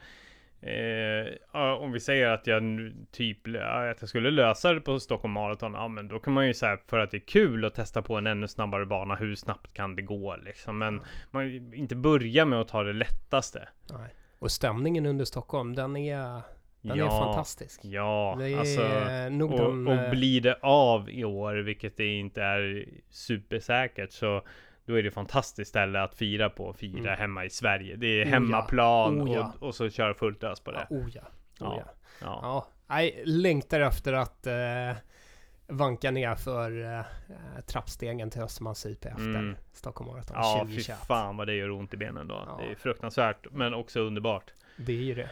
Eh, 0.65 1.33
ja, 1.53 1.75
om 1.75 1.91
vi 1.91 1.99
säger 1.99 2.27
att 2.27 2.47
jag 2.47 2.63
typ, 3.11 3.47
ja, 3.47 3.89
att 3.91 4.01
jag 4.01 4.09
skulle 4.09 4.31
lösa 4.31 4.73
det 4.73 4.81
på 4.81 4.99
Stockholm 4.99 5.33
Marathon, 5.33 5.73
ja 5.73 5.87
men 5.87 6.07
då 6.07 6.19
kan 6.19 6.33
man 6.33 6.47
ju 6.47 6.53
säga 6.53 6.77
för 6.87 6.99
att 6.99 7.11
det 7.11 7.17
är 7.17 7.27
kul 7.27 7.65
att 7.65 7.75
testa 7.75 8.01
på 8.01 8.15
en 8.15 8.27
ännu 8.27 8.47
snabbare 8.47 8.85
bana, 8.85 9.15
hur 9.15 9.35
snabbt 9.35 9.73
kan 9.73 9.95
det 9.95 10.01
gå 10.01 10.35
liksom? 10.35 10.77
Men 10.77 11.01
man 11.31 11.73
inte 11.73 11.95
börja 11.95 12.45
med 12.45 12.61
att 12.61 12.67
ta 12.67 12.83
det 12.83 12.93
lättaste. 12.93 13.67
nej. 13.91 14.13
Och 14.39 14.51
stämningen 14.51 15.05
under 15.05 15.25
Stockholm, 15.25 15.75
den 15.75 15.97
är, 15.97 16.41
den 16.81 16.99
är 16.99 17.09
fantastisk. 17.09 17.79
Ja, 17.83 18.35
Det 18.39 18.49
är 18.49 18.59
alltså. 18.59 19.29
nog 19.29 19.53
Och, 19.53 19.59
den... 19.59 19.87
och 19.87 19.93
eh, 19.93 20.11
blir 20.11 20.41
det 20.41 20.57
av 20.61 21.09
i 21.09 21.23
år, 21.23 21.55
vilket 21.55 21.97
det 21.97 22.07
inte 22.07 22.41
är 22.43 22.85
supersäkert, 23.09 24.11
så 24.11 24.41
då 24.85 24.95
är 24.99 25.03
det 25.03 25.11
fantastiskt 25.11 25.69
ställe 25.69 26.01
att 26.01 26.15
fira 26.15 26.49
på, 26.49 26.73
fira 26.73 26.99
Mm. 26.99 27.19
hemma 27.19 27.45
i 27.45 27.49
Sverige. 27.49 27.95
Det 27.95 28.07
är 28.07 28.21
Oh 28.25 28.27
ja. 28.27 28.33
hemmaplan 28.33 29.21
Oh 29.21 29.33
ja. 29.33 29.53
och, 29.59 29.67
och 29.67 29.75
så 29.75 29.89
köra 29.89 30.13
fullt 30.13 30.43
ös 30.43 30.59
på 30.59 30.71
det. 30.71 30.87
Ja, 30.89 30.95
oh 30.97 31.09
ja. 31.13 31.21
Oh 31.21 31.27
Ja. 31.59 31.75
ja. 31.77 31.93
Ja. 32.21 32.39
Ja, 32.41 32.67
nej, 32.87 33.23
längtar 33.25 33.79
efter 33.79 34.13
att 34.13 34.47
eh, 34.47 34.97
vanka 35.67 36.11
ner 36.11 36.35
för 36.35 36.97
eh, 36.97 37.01
trappstegen 37.65 38.29
till 38.29 38.41
Östermalms 38.41 38.85
IP 38.85 39.05
efter 39.05 39.23
Mm. 39.23 39.55
Stockholm 39.73 40.11
Marathon 40.11 40.37
Ja, 40.39 40.55
fy 40.59 40.65
2021. 40.67 40.97
fan 41.07 41.37
vad 41.37 41.47
det 41.47 41.53
gör 41.55 41.71
ont 41.71 41.93
i 41.93 41.97
benen 41.97 42.27
då. 42.27 42.43
Ja. 42.47 42.59
Det 42.65 42.71
är 42.71 42.75
fruktansvärt, 42.75 43.47
men 43.51 43.73
också 43.73 43.99
underbart. 43.99 44.53
Det 44.77 44.91
är 44.93 44.97
ju 45.03 45.15
det. 45.15 45.29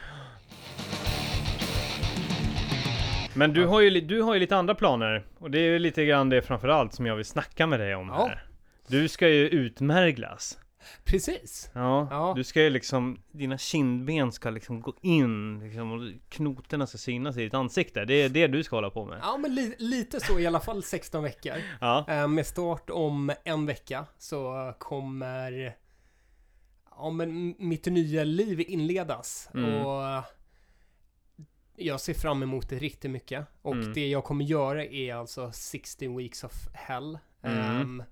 Men 3.34 3.54
du, 3.54 3.62
Ja. 3.62 3.68
har 3.70 3.82
ju, 3.82 4.02
du 4.02 4.22
har 4.22 4.34
ju 4.34 4.40
lite 4.40 4.56
andra 4.58 4.76
planer. 4.76 5.24
Och 5.40 5.52
det 5.52 5.60
är 5.60 5.80
lite 5.80 6.06
grann 6.06 6.30
det 6.30 6.42
framförallt 6.42 6.94
som 6.94 7.06
jag 7.06 7.16
vill 7.16 7.26
snacka 7.26 7.68
med 7.68 7.80
dig 7.80 7.96
om 7.96 8.08
Ja. 8.08 8.28
här. 8.28 8.44
Du 8.92 9.08
ska 9.08 9.30
ju 9.30 9.48
utmärglas. 9.48 10.58
Precis. 11.04 11.72
Ja, 11.74 12.08
Ja. 12.12 12.34
du 12.36 12.44
ska 12.44 12.62
ju 12.62 12.70
liksom, 12.70 13.22
dina 13.32 13.58
kindben 13.58 14.32
ska 14.32 14.50
liksom 14.50 14.82
gå 14.82 14.94
in, 15.02 15.60
liksom, 15.60 15.92
och 15.92 16.30
knotorna 16.30 16.88
ska 16.88 16.98
synas 16.98 17.38
i 17.38 17.44
ditt 17.44 17.54
ansikte. 17.54 18.06
Det 18.06 18.14
är 18.14 18.30
det 18.30 18.48
du 18.48 18.64
ska 18.64 18.76
hålla 18.76 18.90
på 18.90 19.06
med. 19.06 19.20
Ja, 19.22 19.38
men 19.38 19.56
li 19.56 19.76
lite 19.78 20.20
så 20.20 20.40
i 20.40 20.48
alla 20.48 20.60
fall 20.60 20.84
16 20.84 21.24
veckor. 21.24 21.54
Ja, 21.82 22.06
Eh, 22.10 22.28
med 22.28 22.48
start 22.48 22.90
om 22.90 23.32
en 23.44 23.66
vecka 23.66 24.06
så 24.18 24.74
kommer 24.80 25.76
ja, 26.90 27.10
men 27.10 27.56
mitt 27.60 27.86
nya 27.86 28.24
liv 28.24 28.60
inledas. 28.68 29.50
Mm. 29.54 29.86
Och 29.86 30.24
jag 31.76 32.00
ser 32.02 32.14
fram 32.14 32.44
emot 32.44 32.70
det 32.70 32.76
riktigt 32.80 33.12
mycket. 33.12 33.46
Och 33.62 33.76
Mm. 33.76 33.94
det 33.94 34.08
jag 34.08 34.24
kommer 34.24 34.46
göra 34.46 34.86
är 34.86 35.16
alltså 35.16 35.52
16 35.52 36.18
weeks 36.18 36.44
of 36.44 36.54
hell. 36.74 37.20
Mm. 37.44 37.82
Ehm, 37.82 38.04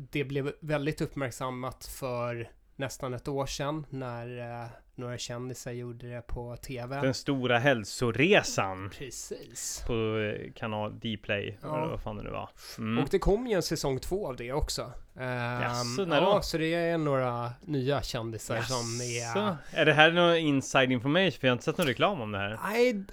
det 0.00 0.24
blev 0.24 0.52
väldigt 0.60 1.00
uppmärksammat 1.00 1.84
för 1.86 2.50
nästan 2.76 3.14
ett 3.14 3.28
år 3.28 3.46
sedan 3.46 3.86
när 3.90 4.38
eh, 4.62 4.68
några 4.94 5.18
kändisar 5.18 5.72
gjorde 5.72 6.10
det 6.14 6.20
på 6.22 6.56
TV. 6.56 7.00
den 7.00 7.14
stora 7.14 7.58
hälsoresan 7.58 8.90
Precis. 8.98 9.82
på 9.86 9.92
eh, 10.18 10.52
kanal 10.52 10.98
Dplay, 10.98 11.58
Ja. 11.62 11.76
eller 11.78 11.86
vad 11.90 12.02
fan 12.02 12.16
det 12.16 12.22
nu 12.22 12.30
var. 12.30 12.50
Mm. 12.78 13.02
Och 13.04 13.08
det 13.10 13.18
kom 13.18 13.46
ju 13.46 13.54
en 13.54 13.62
säsong 13.62 13.98
två 14.00 14.28
av 14.28 14.36
det 14.36 14.52
också. 14.52 14.82
Um, 15.14 15.22
Jaså, 15.24 16.04
när 16.04 16.22
ja, 16.22 16.34
då? 16.34 16.42
så 16.42 16.58
det 16.58 16.74
är 16.74 16.98
några 16.98 17.52
nya 17.60 18.02
kändisar 18.02 18.60
som 18.62 19.00
är... 19.00 19.20
Jaså? 19.20 19.56
Är 19.72 19.84
det 19.86 19.92
här 19.92 20.12
någon 20.12 20.36
inside 20.36 20.92
information? 20.92 21.32
För 21.32 21.46
jag 21.46 21.50
har 21.52 21.54
inte 21.54 21.64
sett 21.64 21.78
någon 21.78 21.86
reklam 21.86 22.20
om 22.20 22.32
det 22.32 22.38
här. 22.38 22.58
Nej, 22.64 23.04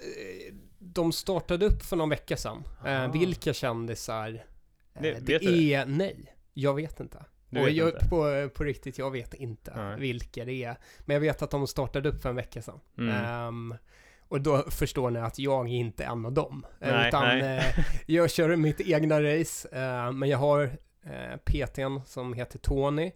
de 0.78 1.12
startade 1.12 1.66
upp 1.66 1.82
för 1.82 1.96
någon 1.96 2.08
vecka 2.10 2.36
sedan. 2.36 2.62
Eh, 2.86 3.04
Ah. 3.04 3.08
vilka 3.08 3.52
kändisar? 3.52 4.28
Eh, 4.28 5.02
Det- 5.02 5.12
det 5.20 5.32
vet 5.32 5.42
du 5.42 5.70
är... 5.72 5.86
Nej, 5.86 6.32
jag 6.58 6.74
vet 6.74 7.00
inte. 7.00 7.24
Du 7.50 7.60
och 7.60 7.66
vet 7.66 7.74
jag, 7.74 7.88
inte? 7.88 8.08
På, 8.08 8.48
på 8.54 8.64
riktigt, 8.64 8.98
jag 8.98 9.10
vet 9.10 9.34
inte 9.34 9.72
Nej. 9.76 10.00
vilka 10.00 10.44
det 10.44 10.64
är. 10.64 10.76
Men 11.00 11.14
jag 11.14 11.20
vet 11.20 11.42
att 11.42 11.50
de 11.50 11.66
startade 11.66 12.08
upp 12.08 12.22
för 12.22 12.28
en 12.28 12.36
vecka 12.36 12.62
sedan. 12.62 12.80
Mm. 12.98 13.24
Ehm, 13.24 13.74
och 14.28 14.40
då 14.40 14.64
förstår 14.70 15.10
ni 15.10 15.20
att 15.20 15.38
jag 15.38 15.66
är 15.68 15.72
inte 15.72 16.04
en 16.04 16.26
av 16.26 16.32
dem. 16.32 16.66
Nej, 16.78 17.08
utan 17.08 17.38
nej. 17.38 17.58
eh, 17.58 17.84
jag 18.06 18.30
kör 18.30 18.56
mitt 18.56 18.80
egna 18.80 19.22
race. 19.22 19.68
eh, 19.72 20.12
men 20.12 20.28
jag 20.28 20.38
har 20.38 20.70
eh, 21.06 21.36
PTn 21.36 22.00
som 22.06 22.32
heter 22.34 22.58
Tony. 22.58 23.12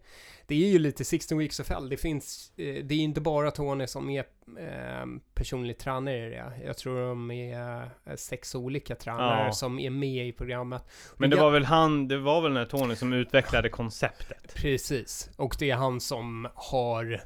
Det 0.46 0.54
är 0.54 0.68
ju 0.68 0.78
lite 0.78 1.04
16 1.04 1.38
weeks 1.38 1.60
of 1.60 1.68
hell. 1.68 1.88
Det 1.88 1.96
finns, 1.96 2.52
eh, 2.56 2.84
det 2.84 2.94
är 2.94 2.98
inte 2.98 3.20
bara 3.20 3.50
Tony 3.50 3.86
som 3.86 4.10
är 4.10 4.24
eh, 4.58 5.06
personlig 5.34 5.78
tränare 5.78 6.26
i 6.26 6.30
det. 6.30 6.52
Jag 6.64 6.76
tror 6.76 7.08
de 7.08 7.30
är 7.30 7.82
eh, 8.04 8.16
sex 8.16 8.54
olika 8.54 8.94
tränare 8.94 9.46
Ja. 9.46 9.52
som 9.52 9.78
är 9.78 9.90
med 9.90 10.28
i 10.28 10.32
programmet. 10.32 10.82
Men 11.16 11.30
det 11.30 11.36
var 11.36 11.50
väl 11.50 11.64
han, 11.64 12.08
det 12.08 12.18
var 12.18 12.42
väl 12.42 12.50
den 12.54 12.62
här 12.62 12.70
Tony 12.70 12.96
som 12.96 13.12
utvecklade 13.12 13.68
konceptet? 13.68 14.54
Precis, 14.54 15.30
och 15.36 15.56
det 15.58 15.70
är 15.70 15.76
han 15.76 16.00
som 16.00 16.48
har 16.54 17.20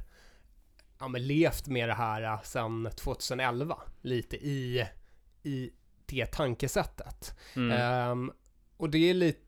ja, 0.99 1.09
men 1.09 1.27
levt 1.27 1.67
med 1.67 1.89
det 1.89 1.95
här 1.95 2.23
äh, 2.23 2.43
sedan 2.43 2.89
2011, 2.97 3.79
lite 4.03 4.37
i, 4.37 4.87
i 5.43 5.71
det 6.07 6.27
tankesättet. 6.27 7.35
Mm. 7.57 7.71
Ehm, 7.81 8.33
och 8.77 8.91
det 8.91 9.11
är 9.11 9.15
lite, 9.15 9.41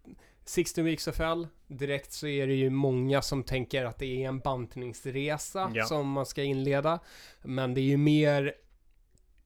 16 0.48 0.84
Weeks 0.84 1.08
of 1.08 1.18
Hell, 1.18 1.48
direkt 1.66 2.12
så 2.12 2.26
är 2.26 2.46
det 2.46 2.54
ju 2.54 2.70
många 2.70 3.22
som 3.22 3.42
tänker 3.44 3.84
att 3.84 3.98
det 3.98 4.24
är 4.24 4.28
en 4.28 4.38
bantningsresa 4.38 5.70
Ja. 5.74 5.84
som 5.84 6.10
man 6.10 6.26
ska 6.26 6.42
inleda. 6.42 6.98
Men 7.42 7.74
det 7.74 7.80
är 7.80 7.82
ju 7.82 7.96
mer 7.96 8.54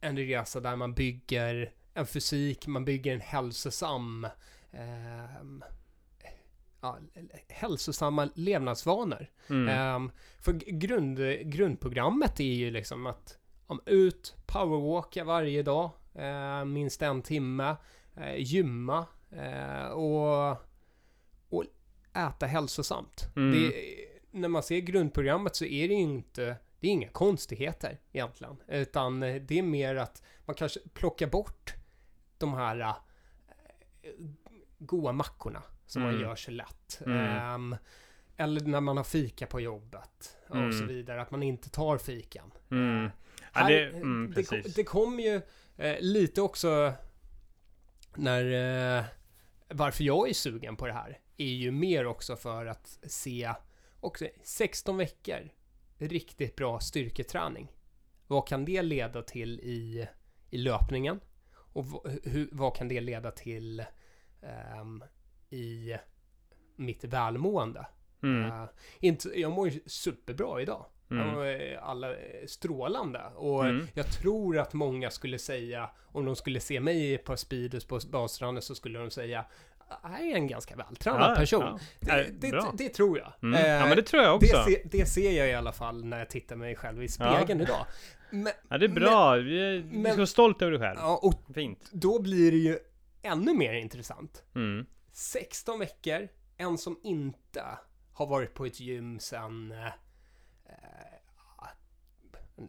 en 0.01 0.17
resa 0.17 0.61
där 0.61 0.77
man 0.77 0.95
bygger 0.95 1.73
en 1.95 2.07
fysik, 2.07 2.67
man 2.67 2.85
bygger 2.85 3.15
en 3.15 3.21
hälsosam 3.21 4.27
ehm, 4.73 5.65
ja, 6.81 6.99
hälsosamma 7.49 8.29
levnadsvanor. 8.35 9.27
Mm. 9.51 9.69
Ehm, 9.69 10.11
för 10.39 10.53
grund, 10.53 11.19
grundprogrammet 11.53 12.41
är 12.41 12.45
ju 12.55 12.71
liksom 12.71 13.07
att 13.07 13.39
om 13.67 13.81
ut, 13.87 14.35
powerwalka 14.47 15.25
varje 15.25 15.63
dag, 15.63 15.91
eh, 16.15 16.65
minst 16.65 17.03
en 17.03 17.23
timme, 17.23 17.77
eh, 18.17 18.37
gymma 18.37 19.07
eh, 19.31 19.87
och, 19.87 20.51
och 20.51 20.57
äta 22.15 22.47
hälsosamt. 22.47 23.29
Mm. 23.37 23.53
Det, 23.53 23.73
när 24.31 24.49
man 24.49 24.63
ser 24.63 24.79
grundprogrammet 24.81 25.57
så 25.57 25.65
är 25.65 25.89
det 25.89 25.95
ju 25.95 26.01
inte, 26.01 26.57
det 26.81 26.87
är 26.89 26.93
inga 26.93 27.09
konstigheter 27.09 27.99
egentligen, 28.13 28.57
utan 28.69 29.21
det 29.21 29.51
är 29.59 29.63
mer 29.63 29.97
att 29.97 30.23
man 30.45 30.57
kanske 30.57 30.81
plockar 30.95 31.27
bort 31.27 31.75
de 32.39 32.55
här 32.55 32.81
eh, 32.81 34.11
goda 34.79 35.13
mackorna 35.13 35.63
som 35.87 36.03
man 36.03 36.11
Mm. 36.11 36.23
gör 36.23 36.37
så 36.37 36.51
lätt. 36.51 37.01
Mm. 37.07 37.19
Ehm, 37.19 37.77
eller 38.37 38.61
när 38.61 38.81
man 38.81 38.97
har 38.97 39.05
fika 39.05 39.47
på 39.47 39.61
jobbet 39.61 40.37
och 40.49 40.57
Mm. 40.57 40.73
så 40.73 40.85
vidare, 40.85 41.23
att 41.23 41.31
man 41.31 41.43
inte 41.43 41.71
tar 41.71 41.99
fikan. 41.99 42.51
Mm. 42.71 43.05
Eh, 43.07 43.11
Ja, 43.55 43.61
här- 43.61 43.71
det, 43.71 43.87
mm, 43.89 44.33
det, 44.37 44.43
kom- 44.45 44.63
det 44.77 44.85
kom 44.85 45.21
ju 45.21 45.41
eh, 45.77 45.97
lite 46.01 46.43
också 46.43 46.93
när 48.17 48.45
eh, 48.99 49.05
varför 49.69 50.05
jag 50.05 50.29
är 50.29 50.35
sugen 50.35 50.77
på 50.77 50.87
det 50.87 50.93
här 50.93 51.19
är 51.41 51.55
ju 51.55 51.71
mer 51.71 52.07
också 52.07 52.37
för 52.37 52.67
att 52.67 52.99
se 53.03 53.53
också 54.01 54.27
16 54.43 54.97
veckor 54.97 55.51
riktigt 55.99 56.57
bra 56.57 56.81
styrketräning. 56.81 57.73
Vad 58.27 58.47
kan 58.49 58.65
det 58.65 58.83
leda 58.83 59.23
till 59.23 59.61
i, 59.61 60.09
i 60.51 60.59
löpningen? 60.59 61.21
Och 61.55 61.85
hur, 62.25 62.49
vad 62.53 62.77
kan 62.77 62.89
det 62.89 63.01
leda 63.01 63.31
till 63.31 63.85
ehm, 64.43 65.05
i 65.51 65.97
mitt 66.77 67.05
välmående? 67.05 67.87
Mm. 68.23 68.51
Eh, 68.51 68.69
inte, 69.01 69.41
jag 69.41 69.53
mår 69.53 69.69
ju 69.69 69.81
superbra 69.87 70.63
idag. 70.63 70.87
Mm. 71.11 71.27
Jag 71.27 71.35
mår, 71.35 71.75
alla 71.77 72.17
är 72.17 72.47
strålande. 72.47 73.23
Och 73.37 73.65
Mm. 73.65 73.87
jag 73.95 74.07
tror 74.07 74.59
att 74.59 74.73
många 74.73 75.11
skulle 75.11 75.39
säga, 75.39 75.91
om 76.07 76.25
de 76.25 76.37
skulle 76.37 76.61
se 76.61 76.81
mig 76.81 77.19
på 77.19 77.37
Speedos 77.37 77.85
på 77.85 78.01
Badstranden 78.11 78.63
så 78.63 78.75
skulle 78.75 78.99
de 78.99 79.11
säga 79.11 79.45
är 80.03 80.35
en 80.35 80.47
ganska 80.47 80.77
vältränad 80.77 81.31
Ja, 81.31 81.37
person. 81.37 81.63
ja. 81.63 81.79
Det, 82.01 82.17
Ja, 82.19 82.25
det, 82.41 82.51
bra. 82.51 82.73
det 82.79 82.89
tror 82.89 83.19
jag. 83.19 83.33
Mm. 83.43 83.61
Ja 83.61 83.67
Eh, 83.83 83.87
men 83.89 83.97
det 83.97 84.03
tror 84.03 84.23
jag 84.23 84.35
också. 84.37 84.57
det, 84.57 84.65
se, 84.65 84.83
det 84.85 85.07
ser 85.07 85.31
jag 85.39 85.49
i 85.49 85.55
alla 85.55 85.73
fall 85.73 86.05
när 86.05 86.19
jag 86.19 86.31
tittar 86.31 86.57
mig 86.57 86.77
själv 86.77 87.03
i 87.03 87.09
spegeln 87.09 87.61
idag. 87.61 87.87
Men, 88.31 88.53
Ja 88.69 88.79
det 88.79 88.87
är 88.87 88.89
bra. 88.89 89.35
Vi- 89.37 89.85
men- 89.93 90.05
ska 90.13 90.17
vara 90.17 90.27
stolt 90.27 90.63
över 90.63 90.73
dig 90.73 90.81
själv. 90.81 90.99
ja, 91.01 91.21
och 91.23 91.55
Fint. 91.55 91.91
då 91.93 92.23
blir 92.23 92.51
det 92.51 92.59
ju 92.59 92.79
ännu 93.23 93.55
mer 93.55 93.73
intressant. 93.75 94.45
Mm. 94.55 94.87
16 95.13 95.79
veckor, 95.79 96.29
en 96.57 96.79
som 96.79 97.01
inte 97.03 97.65
har 98.13 98.27
varit 98.27 98.55
på 98.55 98.67
ett 98.67 98.81
gym 98.81 99.19
sedan 99.19 99.73
eh, 99.73 99.87
eh, 99.87 99.93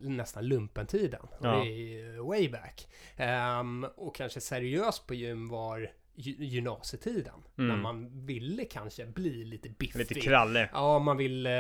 nästan 0.02 0.48
lumpentiden. 0.48 1.28
Ja. 1.42 1.50
det 1.64 1.70
är 1.70 2.28
way 2.28 2.50
back. 2.50 2.88
Ehm, 3.18 3.84
och 3.96 4.16
kanske 4.16 4.42
seriöst 4.42 5.08
på 5.08 5.14
gym 5.14 5.48
var 5.50 5.92
gymnasietiden. 6.22 7.44
Mm. 7.58 7.68
När 7.68 7.78
man 7.84 8.26
ville 8.26 8.66
kanske 8.66 9.06
bli 9.06 9.44
lite 9.46 9.70
biffig. 9.70 10.00
Lite 10.00 10.14
kralle. 10.22 10.70
Ja, 10.74 11.00
man 11.00 11.18
vill 11.18 11.46
eh, 11.46 11.52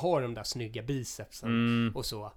ha 0.00 0.20
de 0.20 0.34
där 0.34 0.42
snygga 0.42 0.82
bicepsen 0.82 1.48
Mm. 1.48 1.96
och 1.96 2.06
så. 2.06 2.32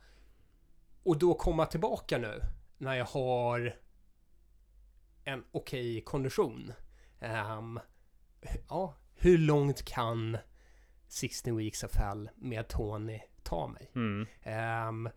Och 1.04 1.18
då 1.20 1.34
komma 1.34 1.66
tillbaka 1.66 2.18
nu 2.18 2.40
när 2.78 2.94
jag 2.96 3.06
har 3.06 3.76
en 5.24 5.44
okej 5.52 6.02
kondition. 6.02 6.74
Ehm, 7.20 7.80
ja, 8.70 8.96
hur 9.16 9.38
långt 9.38 9.86
kan 9.86 10.38
16 11.08 11.58
Weeks 11.58 11.84
of 11.84 11.96
Hell 11.96 12.30
med 12.36 12.68
Tony 12.68 13.20
ta 13.44 13.68
mig? 13.68 13.92
Mm. 13.96 14.28
Ehm, 14.44 15.10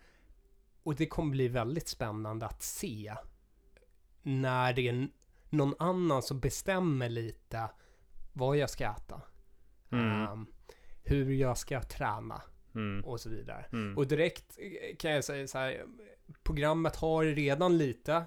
och 0.82 0.94
det 0.94 1.06
kommer 1.06 1.30
bli 1.30 1.48
väldigt 1.48 1.88
spännande 1.88 2.46
att 2.46 2.62
se 2.62 3.14
när 4.22 4.72
det 4.72 4.82
någon 5.56 5.74
annan 5.78 6.22
som 6.22 6.40
bestämmer 6.40 7.08
lite 7.08 7.70
vad 8.32 8.56
jag 8.56 8.70
ska 8.70 8.84
äta. 8.84 9.22
Mm. 9.92 10.22
Ehm, 10.22 10.46
hur 11.04 11.32
jag 11.32 11.58
ska 11.58 11.82
träna 11.82 12.42
Mm. 12.74 13.04
och 13.04 13.20
så 13.20 13.28
vidare. 13.28 13.64
Mm. 13.72 13.98
Och 13.98 14.06
direkt 14.06 14.58
eh, 14.58 14.96
kan 14.96 15.10
jag 15.10 15.24
säga 15.24 15.46
så 15.48 15.58
här, 15.58 15.84
programmet 16.42 16.96
har 16.96 17.24
redan 17.24 17.78
lite 17.78 18.24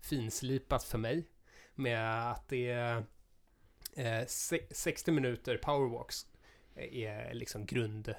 finslipat 0.00 0.84
för 0.84 0.98
mig 0.98 1.28
med 1.74 2.30
att 2.30 2.48
det 2.48 2.70
är 2.70 3.04
eh, 3.96 4.26
se- 4.26 4.66
60 4.70 5.10
minuter 5.12 5.56
powerwalks 5.62 6.26
är 6.74 7.34
liksom 7.34 7.66
grund. 7.66 8.14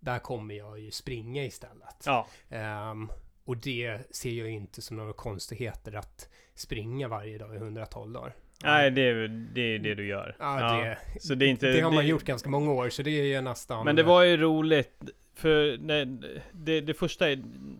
Där 0.00 0.18
kommer 0.18 0.54
jag 0.54 0.78
ju 0.80 0.90
springa 0.90 1.44
istället. 1.44 2.02
Ja. 2.06 2.26
Ehm, 2.48 3.10
och 3.44 3.56
det 3.56 3.98
ser 4.10 4.30
jag 4.32 4.50
inte 4.50 4.82
som 4.82 4.96
några 4.96 5.12
konstigheter 5.12 5.96
att 5.96 6.28
springa 6.54 7.08
varje 7.08 7.38
dag 7.38 7.54
i 7.54 7.56
112 7.56 8.12
dagar. 8.12 8.34
Nej 8.64 8.90
det 8.90 9.02
är 9.02 9.28
det, 9.54 9.60
är 9.60 9.78
det 9.78 9.94
du 9.94 10.06
gör. 10.06 10.36
Ja, 10.38 10.56
det, 10.60 11.20
Så 11.20 11.34
det 11.34 11.46
är 11.46 11.48
inte... 11.48 11.66
det 11.72 11.80
har 11.80 11.90
man 11.90 12.06
gjort 12.06 12.24
ganska 12.24 12.48
många 12.48 12.72
år, 12.72 12.88
så 12.88 13.02
det 13.02 13.10
är 13.10 13.24
ju 13.24 13.40
nästan... 13.40 13.84
Men 13.84 13.96
det 13.96 14.02
var 14.02 14.22
ju 14.22 14.36
roligt 14.36 15.02
för 15.36 15.78
när, 15.78 16.18
det, 16.52 16.80
det 16.80 16.94
första 16.94 17.26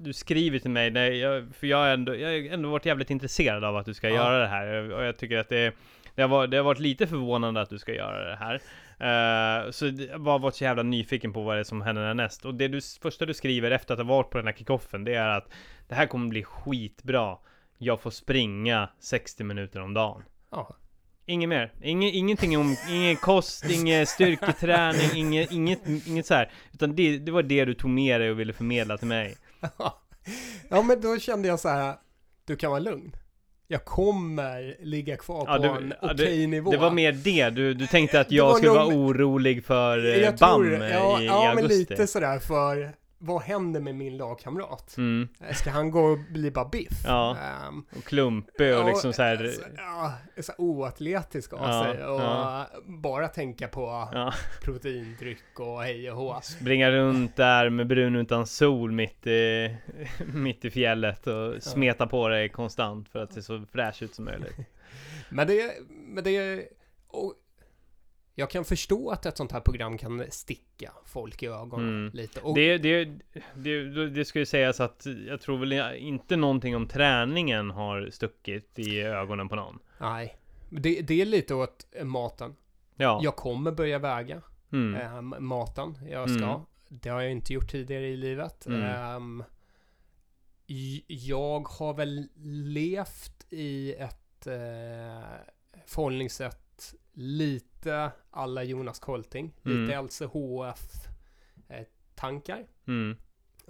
du 0.00 0.12
skriver 0.12 0.58
till 0.58 0.70
mig, 0.70 0.90
när 0.90 1.10
jag, 1.10 1.54
för 1.54 1.66
jag 1.66 1.76
har 1.76 1.88
ändå, 1.88 2.16
jag 2.16 2.28
har 2.28 2.54
ändå 2.54 2.68
varit 2.70 2.86
jävligt 2.86 3.10
intresserad 3.10 3.64
av 3.64 3.76
att 3.76 3.86
du 3.86 3.94
ska 3.94 4.08
Ja. 4.08 4.14
göra 4.14 4.38
det 4.38 4.46
här. 4.46 4.92
Och 4.92 5.04
jag 5.04 5.16
tycker 5.16 5.38
att 5.38 5.48
det, 5.48 5.72
det, 6.14 6.22
har 6.22 6.28
varit, 6.28 6.50
det 6.50 6.56
har 6.56 6.64
varit 6.64 6.78
lite 6.80 7.06
förvånande 7.06 7.60
att 7.60 7.70
du 7.70 7.78
ska 7.78 7.94
göra 7.94 8.30
det 8.30 8.36
här. 8.36 8.60
Eh, 9.04 9.70
så 9.70 9.86
jag 9.86 10.18
har 10.18 10.38
varit 10.38 10.54
så 10.54 10.64
jävla 10.64 10.82
nyfiken 10.82 11.32
på 11.32 11.42
vad 11.42 11.56
det 11.56 11.60
är 11.60 11.64
som 11.64 11.82
händer 11.82 12.06
härnäst. 12.06 12.44
Och 12.44 12.54
det 12.54 12.68
du, 12.68 12.80
första 13.02 13.26
du 13.26 13.34
skriver 13.34 13.70
efter 13.70 13.94
att 13.94 14.00
ha 14.00 14.06
varit 14.06 14.30
på 14.30 14.38
den 14.38 14.46
här 14.46 14.54
kickoffen, 14.54 15.04
det 15.04 15.14
är 15.14 15.28
att 15.28 15.48
det 15.88 15.94
här 15.94 16.06
kommer 16.06 16.28
bli 16.28 16.44
skitbra. 16.44 17.38
Jag 17.78 18.00
får 18.00 18.10
springa 18.10 18.88
60 19.00 19.44
minuter 19.44 19.80
om 19.80 19.94
dagen. 19.94 20.22
Ja. 20.50 20.76
Inget 21.26 21.48
mer. 21.48 21.72
Inge, 21.82 22.10
ingenting 22.10 22.58
om, 22.58 22.76
ingen 22.90 23.16
kost, 23.16 23.64
ingen 23.70 24.06
styrketräning, 24.06 25.10
inget, 25.14 25.52
inget, 25.52 26.06
inget 26.06 26.26
så 26.26 26.34
här. 26.34 26.52
Utan 26.72 26.96
det, 26.96 27.18
det 27.18 27.32
var 27.32 27.42
det 27.42 27.64
du 27.64 27.74
tog 27.74 27.90
med 27.90 28.20
dig 28.20 28.30
och 28.30 28.40
ville 28.40 28.52
förmedla 28.52 28.98
till 28.98 29.08
mig. 29.08 29.36
ja, 30.68 30.82
men 30.82 31.00
då 31.00 31.18
kände 31.18 31.48
jag 31.48 31.60
så 31.60 31.68
här, 31.68 31.96
du 32.44 32.56
kan 32.56 32.70
vara 32.70 32.80
lugn. 32.80 33.16
Jag 33.68 33.84
kommer 33.84 34.76
ligga 34.84 35.16
kvar 35.16 35.44
Ja, 35.48 35.56
på 35.56 35.62
det- 35.62 35.68
en 35.68 35.94
ja, 36.02 36.08
okej 36.12 36.46
nivå. 36.46 36.70
Det 36.70 36.76
var 36.76 36.90
mer 36.90 37.12
det, 37.12 37.50
du, 37.50 37.74
du 37.74 37.86
tänkte 37.86 38.20
att 38.20 38.30
jag 38.32 38.56
skulle 38.56 38.72
nog- 38.72 38.76
vara 38.76 38.96
orolig 38.96 39.64
för 39.64 40.06
eh, 40.06 40.16
jag 40.22 40.34
BAM 40.34 40.60
tror, 40.62 40.72
ja, 40.84 41.20
i, 41.20 41.22
i 41.22 41.26
ja, 41.26 41.52
men 41.54 41.64
augusti. 41.64 41.78
lite 41.90 42.06
sådär 42.06 42.38
för 42.38 42.92
vad 43.26 43.42
händer 43.42 43.80
med 43.80 43.94
min 43.94 44.16
lagkamrat? 44.16 44.94
Mm, 44.98 45.28
Ska 45.52 45.70
han 45.70 45.90
gå 45.90 46.00
och 46.00 46.18
bli 46.32 46.50
bara 46.50 46.64
biff? 46.68 47.02
Ja. 47.04 47.36
Ehm, 47.36 47.84
och 47.96 48.04
klumpig 48.04 48.74
och 48.74 48.80
ja, 48.80 48.86
liksom 48.88 49.12
så 49.12 49.22
här. 49.22 49.44
alltså, 49.44 49.62
ja, 49.76 50.12
så 50.42 50.52
oatletisk 50.58 51.52
av 51.52 51.58
Ja, 51.62 51.84
sig 51.84 52.04
och 52.06 52.20
ja. 52.20 52.66
bara 52.84 53.28
tänka 53.28 53.68
på 53.68 54.08
Ja, 54.12 54.34
proteindryck 54.62 55.60
och 55.60 55.82
hej 55.82 56.10
och 56.10 56.16
hå. 56.16 56.40
springa 56.42 56.90
runt 56.90 57.36
där 57.36 57.70
med 57.70 57.86
brun 57.86 58.16
utan 58.16 58.46
sol 58.46 58.92
mitt 58.92 59.26
i, 59.26 59.76
mitt 60.34 60.64
i 60.64 60.70
fjället 60.70 61.26
och 61.26 61.62
smeta 61.62 62.06
på 62.06 62.28
dig 62.28 62.48
konstant 62.48 63.08
för 63.08 63.22
att 63.22 63.32
se 63.32 63.42
så 63.42 63.64
fräsch 63.72 64.02
ut 64.02 64.14
som 64.14 64.24
möjligt. 64.24 64.56
Men 65.28 65.46
det, 65.46 65.72
men 65.90 66.24
det, 66.24 66.64
och 67.08 67.34
jag 68.34 68.50
kan 68.50 68.64
förstå 68.64 69.10
att 69.10 69.26
ett 69.26 69.36
sånt 69.36 69.52
här 69.52 69.60
program 69.60 69.98
kan 69.98 70.24
sticka 70.30 70.92
folk 71.06 71.42
i 71.42 71.46
ögonen 71.46 71.88
Mm. 71.88 72.10
lite. 72.14 72.40
Och, 72.40 72.54
Det, 72.54 72.78
det, 72.78 73.04
det, 73.54 74.10
det 74.10 74.24
ska 74.24 74.38
ju 74.38 74.46
sägas 74.46 74.80
att 74.80 75.06
jag 75.26 75.40
tror 75.40 75.58
väl 75.58 75.96
inte 75.96 76.36
någonting 76.36 76.76
om 76.76 76.86
träningen 76.88 77.70
har 77.70 78.10
stuckit 78.12 78.78
i 78.78 79.00
ögonen 79.00 79.48
på 79.48 79.56
någon. 79.56 79.78
Nej, 80.00 80.36
det, 80.70 81.00
det 81.00 81.20
är 81.20 81.24
lite 81.26 81.54
åt 81.54 81.86
maten. 82.02 82.56
Ja. 82.96 83.20
Jag 83.22 83.36
kommer 83.36 83.72
börja 83.72 83.98
väga 83.98 84.42
Mm. 84.72 85.00
ehm, 85.00 85.34
maten 85.46 85.98
jag 86.10 86.30
ska. 86.30 86.44
Mm. 86.44 86.60
Det 86.88 87.08
har 87.08 87.20
jag 87.20 87.30
inte 87.32 87.52
gjort 87.52 87.70
tidigare 87.70 88.08
i 88.08 88.16
livet. 88.16 88.66
J- 90.66 91.04
jag 91.08 91.68
har 91.68 91.94
väl 91.94 92.28
levt 92.64 93.46
i 93.50 93.94
ett 93.94 94.46
eh, 94.46 95.28
förhållningssätt 95.86 96.63
lite 97.14 98.10
alla 98.30 98.62
Jonas 98.62 98.98
Kolting. 98.98 99.54
Mm. 99.64 99.82
Lite 99.82 99.94
LCHF-tankar 100.02 102.66
Mm. 102.86 103.16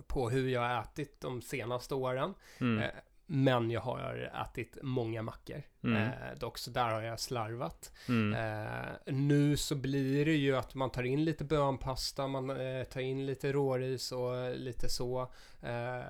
på 0.06 0.30
hur 0.30 0.48
jag 0.48 0.60
har 0.60 0.82
ätit 0.82 1.20
de 1.20 1.42
senaste 1.42 1.94
åren. 1.94 2.34
Mm. 2.60 2.82
Eh, 2.82 2.90
men 3.26 3.70
jag 3.70 3.80
har 3.80 4.32
ätit 4.50 4.78
många 4.82 5.22
mackor. 5.22 5.62
Mm. 5.82 5.96
Eh, 6.02 6.34
dock 6.38 6.58
så 6.58 6.70
där 6.70 6.90
har 6.92 7.02
jag 7.02 7.20
slarvat. 7.20 7.92
Mm. 8.08 8.34
Eh, 8.64 8.88
nu 9.14 9.56
så 9.56 9.74
blir 9.74 10.24
det 10.24 10.34
ju 10.36 10.56
att 10.56 10.74
man 10.74 10.90
tar 10.90 11.02
in 11.02 11.24
lite 11.24 11.44
bönpasta, 11.44 12.26
man 12.28 12.50
eh, 12.50 12.84
tar 12.84 13.00
in 13.00 13.26
lite 13.26 13.52
råris 13.52 14.12
och 14.12 14.56
lite 14.56 14.88
så. 14.88 15.32
Eh, 15.62 16.02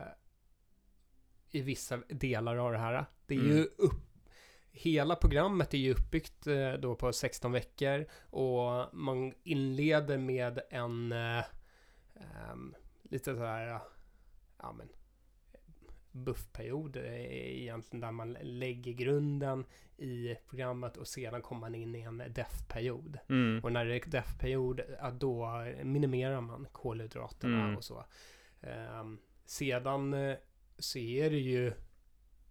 I 1.51 1.61
vissa 1.63 1.97
delar 2.09 2.57
av 2.57 2.73
det 2.73 2.79
här. 2.79 3.05
Det 3.27 3.35
är 3.35 3.39
Mm. 3.41 3.57
ju 3.57 3.65
upp 3.65 4.14
Hela 4.77 5.17
programmet 5.17 5.75
är 5.75 5.79
ju 5.79 5.93
uppbyggt 5.93 6.47
eh, 6.47 6.73
då 6.73 6.95
på 6.95 7.13
16 7.13 7.53
veckor 7.53 8.07
och 8.31 8.95
man 8.95 9.33
inleder 9.43 10.19
med 10.19 10.61
en 10.71 11.13
eh, 11.13 11.45
ehm, 12.15 12.75
lite 13.03 13.35
så 13.35 13.45
här, 13.45 13.81
ja 14.59 14.73
men 14.73 14.89
buffperiod 16.13 16.97
egentligen 16.97 18.01
där 18.01 18.13
man 18.13 18.37
lägger 18.43 18.93
grunden 18.93 19.65
i 19.97 20.37
programmet 20.49 20.97
och 20.97 21.09
sedan 21.09 21.43
kommer 21.43 21.61
man 21.61 21.75
in 21.75 21.95
i 21.95 22.01
en 22.01 22.23
def-period. 22.29 23.19
Mm. 23.29 23.65
Och 23.65 23.73
när 23.73 23.85
det 23.85 23.95
är 23.97 24.11
def-period, 24.11 24.81
ja, 25.01 25.11
då 25.11 25.65
minimerar 25.83 26.41
man 26.41 26.67
kolhydraterna 26.73 27.65
Mm. 27.65 27.77
och 27.77 27.85
så. 27.85 28.05
Ehm, 28.61 29.19
sedan 29.45 30.15
eh, 30.15 30.37
så 30.79 30.99
är 30.99 31.31
det 31.31 31.39
ju 31.39 31.73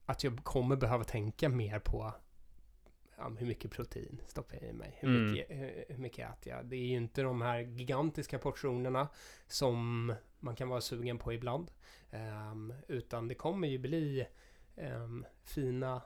att 0.05 0.23
jag 0.23 0.43
kommer 0.43 0.75
behöva 0.75 1.03
tänka 1.03 1.49
mer 1.49 1.79
på 1.79 2.13
ja, 3.17 3.29
hur 3.37 3.47
mycket 3.47 3.71
protein 3.71 4.21
stoppar 4.27 4.57
jag 4.61 4.69
i 4.69 4.73
mig? 4.73 4.97
Hur, 4.99 5.09
Mm. 5.09 5.31
mycket, 5.31 5.57
hur, 5.57 5.85
hur 5.89 5.97
mycket 5.97 6.29
äter 6.29 6.53
jag? 6.53 6.65
Det 6.65 6.75
är 6.75 6.85
ju 6.85 6.95
inte 6.95 7.21
de 7.21 7.41
här 7.41 7.59
gigantiska 7.59 8.39
portionerna 8.39 9.07
som 9.47 10.13
man 10.39 10.55
kan 10.55 10.69
vara 10.69 10.81
sugen 10.81 11.17
på 11.17 11.33
ibland. 11.33 11.71
Ehm, 12.11 12.73
utan 12.87 13.27
det 13.27 13.35
kommer 13.35 13.67
ju 13.67 13.77
bli 13.77 14.27
ehm, 14.75 15.25
fina 15.43 16.01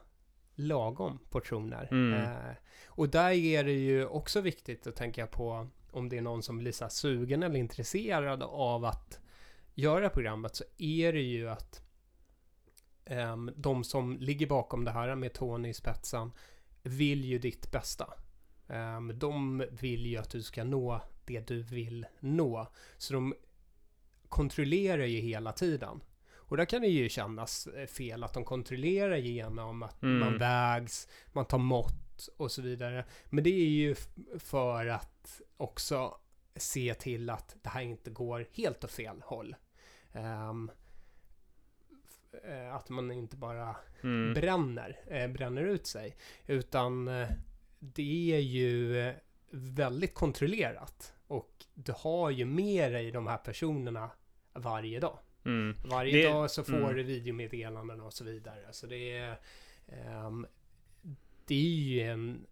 lagom 0.54 1.18
portioner. 1.30 1.88
Mm. 1.90 2.12
Eh, 2.22 2.54
och 2.86 3.08
där 3.08 3.30
är 3.30 3.64
det 3.64 3.72
ju 3.72 4.06
också 4.06 4.40
viktigt 4.40 4.86
att 4.86 4.96
tänka 4.96 5.26
på 5.26 5.68
om 5.90 6.08
det 6.08 6.18
är 6.18 6.22
någon 6.22 6.42
som 6.42 6.58
blir 6.58 6.72
så 6.72 6.88
sugen 6.88 7.42
eller 7.42 7.56
intresserad 7.58 8.42
av 8.42 8.84
att 8.84 9.20
göra 9.74 10.08
programmet 10.10 10.56
så 10.56 10.64
är 10.78 11.12
det 11.12 11.20
ju 11.20 11.48
att 11.48 11.87
de 13.56 13.84
som 13.84 14.16
ligger 14.16 14.46
bakom 14.46 14.84
det 14.84 14.90
här 14.90 15.14
med 15.14 15.32
Tony 15.32 15.68
i 15.68 15.74
spetsen 15.74 16.32
vill 16.82 17.24
ju 17.24 17.38
ditt 17.38 17.70
bästa. 17.72 18.14
Ehm, 18.68 19.18
de 19.18 19.64
vill 19.70 20.06
ju 20.06 20.16
att 20.16 20.30
du 20.30 20.42
ska 20.42 20.64
nå 20.64 21.00
det 21.24 21.48
du 21.48 21.62
vill 21.62 22.06
nå. 22.20 22.66
Så 22.98 23.12
de 23.14 23.34
kontrollerar 24.28 25.04
ju 25.04 25.18
hela 25.20 25.52
tiden. 25.52 26.00
Och 26.34 26.56
där 26.56 26.64
kan 26.64 26.80
det 26.82 26.88
ju 26.88 27.08
kännas 27.08 27.66
eh, 27.66 27.86
fel 27.86 28.24
att 28.24 28.34
de 28.34 28.44
kontrollerar 28.44 29.16
genom 29.16 29.82
att 29.82 30.02
Mm. 30.02 30.18
man 30.18 30.38
vägs, 30.38 31.08
man 31.32 31.44
tar 31.44 31.58
mått 31.58 32.28
och 32.36 32.52
så 32.52 32.62
vidare. 32.62 33.04
Men 33.24 33.44
det 33.44 33.50
är 33.50 33.68
ju 33.68 33.94
för 34.38 34.86
att 34.86 35.40
också 35.56 36.14
se 36.56 36.94
till 36.94 37.30
att 37.30 37.56
det 37.62 37.68
här 37.68 37.82
inte 37.82 38.10
går 38.10 38.46
helt 38.52 38.84
åt 38.84 38.90
fel 38.92 39.22
håll. 39.24 39.56
Ehm, 40.12 40.70
eh, 40.70 40.74
att 42.72 42.88
man 42.88 43.12
inte 43.12 43.36
bara 43.36 43.76
Mm. 44.02 44.34
bränner, 44.34 44.96
eh, 45.06 45.28
bränner 45.28 45.62
ut 45.64 45.86
sig. 45.86 46.16
Utan 46.46 47.08
eh, 47.08 47.28
det 47.78 48.34
är 48.34 48.40
ju 48.40 49.00
eh, 49.00 49.14
väldigt 49.50 50.14
kontrollerat. 50.14 51.14
Och 51.26 51.50
du 51.74 51.92
har 51.96 52.30
ju 52.30 52.44
med 52.44 52.92
dig 52.92 53.10
de 53.10 53.26
här 53.26 53.38
personerna 53.38 54.10
varje 54.52 55.00
dag. 55.00 55.18
Mm. 55.44 55.76
Varje 55.84 56.12
Det- 56.16 56.28
dag 56.32 56.50
så 56.50 56.64
får 56.64 56.72
mm. 56.76 56.96
du 56.96 57.02
videomeddelanden 57.02 58.00
och 58.00 58.12
så 58.12 58.24
vidare. 58.24 58.72
Så 58.72 58.86
det 58.86 59.12
är... 59.16 59.38
ehm, 59.88 60.46
det 61.46 61.54
är 61.54 61.68
ju 61.78 62.00
en, 62.00 62.46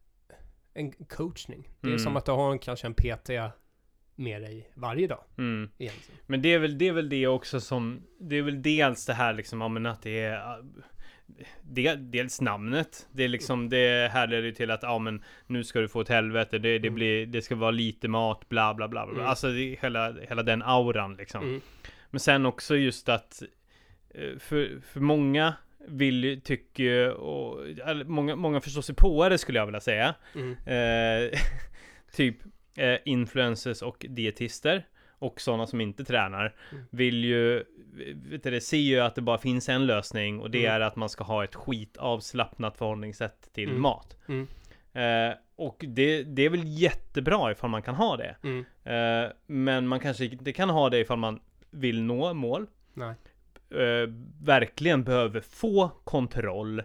en 0.74 0.92
coachning. 0.92 1.68
Det 1.80 1.86
är 1.86 1.90
Mm. 1.90 1.98
som 1.98 2.16
att 2.16 2.24
du 2.26 2.32
har 2.32 2.52
en, 2.52 2.58
kanske 2.58 2.86
en 2.86 2.94
PT 2.94 3.30
med 4.16 4.42
dig 4.42 4.70
varje 4.74 5.06
dag 5.06 5.24
Mm. 5.38 5.70
egentligen. 5.78 6.20
Men 6.26 6.42
det 6.42 6.48
är 6.54 6.58
väl 6.58 6.78
det 6.78 6.88
är 6.88 6.92
väl 6.92 7.08
det 7.08 7.26
också 7.26 7.60
som 7.60 8.02
Det 8.20 8.36
är 8.36 8.42
väl 8.42 8.62
dels 8.62 9.06
det 9.06 9.14
här 9.14 9.34
liksom 9.34 9.60
ja, 9.60 9.68
men 9.68 9.86
att 9.86 10.02
det 10.02 10.20
är 10.20 10.64
det, 11.62 11.94
dels 11.96 12.40
namnet 12.40 13.06
Det 13.12 13.24
är 13.24 13.28
liksom 13.28 13.68
Det 13.68 14.08
härleder 14.12 14.42
ju 14.42 14.52
till 14.52 14.70
att 14.70 14.82
ja 14.82 14.98
men 14.98 15.24
Nu 15.46 15.64
ska 15.64 15.80
du 15.80 15.88
få 15.88 16.00
ett 16.00 16.08
helvete 16.08 16.58
Det, 16.58 16.78
det 16.78 16.88
Mm. 16.88 16.94
blir 16.94 17.26
Det 17.26 17.42
ska 17.42 17.54
vara 17.54 17.70
lite 17.70 18.08
mat 18.08 18.48
Bla 18.48 18.74
bla 18.74 18.88
bla, 18.88 19.06
bla. 19.06 19.14
Mm. 19.14 19.26
Alltså 19.26 19.48
det, 19.52 19.78
hela, 19.82 20.12
hela 20.28 20.42
den 20.42 20.62
auran 20.62 21.14
liksom 21.16 21.42
Mm. 21.44 21.60
Men 22.10 22.20
sen 22.20 22.46
också 22.46 22.76
just 22.76 23.08
att 23.08 23.42
eh, 24.14 24.38
För, 24.38 24.80
för 24.92 25.00
många 25.00 25.54
vill 25.88 26.40
tycker 26.44 27.10
och 27.10 27.66
många, 28.06 28.36
många 28.36 28.60
förstår 28.60 28.82
sig 28.82 28.94
på 28.94 29.28
det 29.28 29.38
skulle 29.38 29.58
jag 29.58 29.66
vilja 29.66 29.80
säga 29.80 30.14
Mm. 30.34 30.56
Eh, 30.66 31.38
typ 32.16 32.36
eh, 32.76 32.98
influencers 33.04 33.82
och 33.82 34.06
dietister 34.08 34.86
och 35.18 35.40
sådana 35.40 35.66
som 35.66 35.80
inte 35.80 36.04
tränar 36.04 36.54
Mm. 36.72 36.84
vill 36.90 37.24
ju, 37.24 37.64
vet 38.14 38.42
du, 38.42 38.60
ser 38.60 38.76
ju 38.76 39.00
att 39.00 39.14
det 39.14 39.22
bara 39.22 39.38
finns 39.38 39.68
en 39.68 39.86
lösning 39.86 40.40
och 40.40 40.50
det 40.50 40.58
Mm. 40.66 40.72
är 40.74 40.80
att 40.80 40.96
man 40.96 41.08
ska 41.08 41.24
ha 41.24 41.44
ett 41.44 41.54
skitavslappnat 41.54 42.76
förhållningssätt 42.76 43.48
till 43.52 43.68
Mm. 43.68 43.82
mat. 43.82 44.16
Mm. 44.28 44.46
Eh, 44.92 45.36
och 45.56 45.84
det, 45.88 46.22
det 46.22 46.42
är 46.42 46.50
väl 46.50 46.62
jättebra 46.64 47.52
ifall 47.52 47.70
man 47.70 47.82
kan 47.82 47.94
ha 47.94 48.16
det. 48.16 48.36
Mm. 48.42 48.64
Eh, 48.84 49.30
men 49.46 49.88
man 49.88 50.00
kanske 50.00 50.24
inte 50.24 50.52
kan 50.52 50.70
ha 50.70 50.90
det 50.90 50.98
ifall 50.98 51.18
man 51.18 51.40
vill 51.70 52.02
nå 52.02 52.34
mål. 52.34 52.66
Eh, 53.70 54.10
verkligen 54.42 55.04
behöver 55.04 55.40
få 55.40 55.88
kontroll 56.04 56.82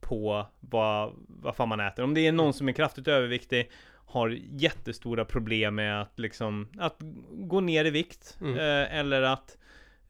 på 0.00 0.46
vad, 0.60 1.12
vad 1.26 1.56
fan 1.56 1.68
man 1.68 1.80
äter. 1.80 2.02
Om 2.04 2.14
det 2.14 2.26
är 2.26 2.32
någon 2.32 2.52
som 2.52 2.68
är 2.68 2.72
kraftigt 2.72 3.08
överviktig 3.08 3.70
har 4.14 4.28
jättestora 4.50 5.24
problem 5.24 5.74
med 5.74 6.02
att 6.02 6.18
liksom 6.18 6.68
att 6.78 6.96
gå 7.30 7.60
ner 7.60 7.84
i 7.84 7.90
vikt 7.90 8.36
Mm. 8.40 8.54
eh, 8.58 8.98
eller 8.98 9.22
att 9.22 9.58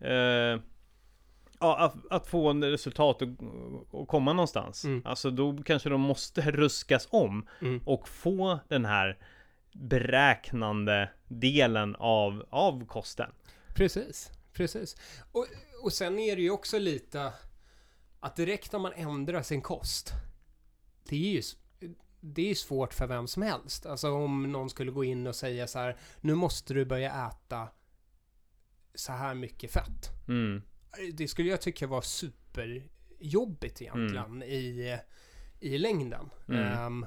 eh, 0.00 0.60
ja, 1.60 1.78
att, 1.78 1.94
att 2.10 2.26
få 2.26 2.50
en 2.50 2.64
resultat 2.64 3.22
och, 3.22 3.28
och 3.90 4.08
komma 4.08 4.32
någonstans. 4.32 4.84
Mm. 4.84 5.02
Alltså 5.04 5.30
då 5.30 5.62
kanske 5.66 5.88
de 5.88 6.00
måste 6.00 6.40
ruskas 6.50 7.08
om 7.10 7.48
Mm. 7.60 7.80
och 7.86 8.08
få 8.08 8.58
den 8.68 8.84
här 8.84 9.18
beräknande 9.72 11.10
delen 11.28 11.96
av, 11.96 12.46
av 12.50 12.86
kosten. 12.86 13.30
Precis, 13.74 14.30
precis. 14.52 14.96
Och, 15.32 15.46
och 15.84 15.92
sen 15.92 16.18
är 16.18 16.36
det 16.36 16.42
ju 16.42 16.50
också 16.50 16.78
lite 16.78 17.32
att 18.20 18.36
direkt 18.36 18.72
när 18.72 18.78
man 18.80 18.92
ändrar 18.92 19.42
sin 19.42 19.62
kost, 19.62 20.12
det 21.08 21.16
är 21.16 21.30
ju 21.30 21.42
det 22.26 22.42
är 22.42 22.48
ju 22.48 22.54
svårt 22.54 22.94
för 22.94 23.06
vem 23.06 23.26
som 23.26 23.42
helst. 23.42 23.86
Alltså 23.86 24.10
om 24.12 24.52
någon 24.52 24.70
skulle 24.70 24.90
gå 24.90 25.04
in 25.04 25.26
och 25.26 25.36
säga 25.36 25.66
så 25.66 25.78
här, 25.78 25.96
nu 26.20 26.34
måste 26.34 26.74
du 26.74 26.84
börja 26.84 27.26
äta 27.28 27.68
så 28.94 29.12
här 29.12 29.34
mycket 29.34 29.70
fett. 29.70 30.10
Mm. 30.28 30.62
Det 31.12 31.28
skulle 31.28 31.50
jag 31.50 31.60
tycka 31.60 31.86
var 31.86 32.00
superjobbigt 32.02 33.82
egentligen 33.82 34.42
i, 34.42 34.98
i 35.60 35.78
längden. 35.78 36.30
Mm. 36.48 36.60
Ehm, 36.62 37.06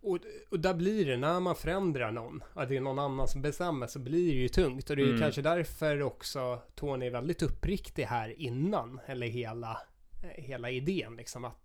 och, 0.00 0.18
och 0.50 0.60
där 0.60 0.74
blir 0.74 1.06
det, 1.06 1.16
när 1.16 1.40
man 1.40 1.54
förändrar 1.56 2.12
någon, 2.12 2.42
att 2.54 2.68
det 2.68 2.76
är 2.76 2.80
någon 2.80 2.98
annan 2.98 3.28
som 3.28 3.42
bestämmer, 3.42 3.86
så 3.86 3.98
blir 3.98 4.32
det 4.34 4.40
ju 4.40 4.48
tungt. 4.48 4.90
Och 4.90 4.96
det 4.96 5.02
är 5.02 5.06
Mm. 5.06 5.20
kanske 5.20 5.42
därför 5.42 6.02
också 6.02 6.62
Tony 6.74 7.06
är 7.06 7.10
väldigt 7.10 7.42
uppriktig 7.42 8.04
här 8.04 8.40
innan, 8.40 9.00
eller 9.06 9.26
hela, 9.26 9.82
eh, 10.22 10.44
hela 10.44 10.70
idén 10.70 11.16
liksom, 11.16 11.44
att 11.44 11.58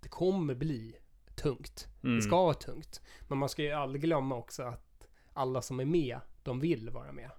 det 0.00 0.08
kommer 0.08 0.54
bli 0.54 0.96
tungt. 1.42 1.88
Mm. 2.04 2.16
Det 2.16 2.22
ska 2.22 2.42
vara 2.42 2.54
tungt. 2.54 3.00
Men 3.28 3.38
man 3.38 3.48
ska 3.48 3.62
ju 3.62 3.72
aldrig 3.72 4.02
glömma 4.02 4.36
också 4.36 4.62
att 4.62 5.08
alla 5.32 5.62
som 5.62 5.80
är 5.80 5.84
med, 5.84 6.20
de 6.42 6.60
vill 6.60 6.90
vara 6.90 7.12
med. 7.12 7.30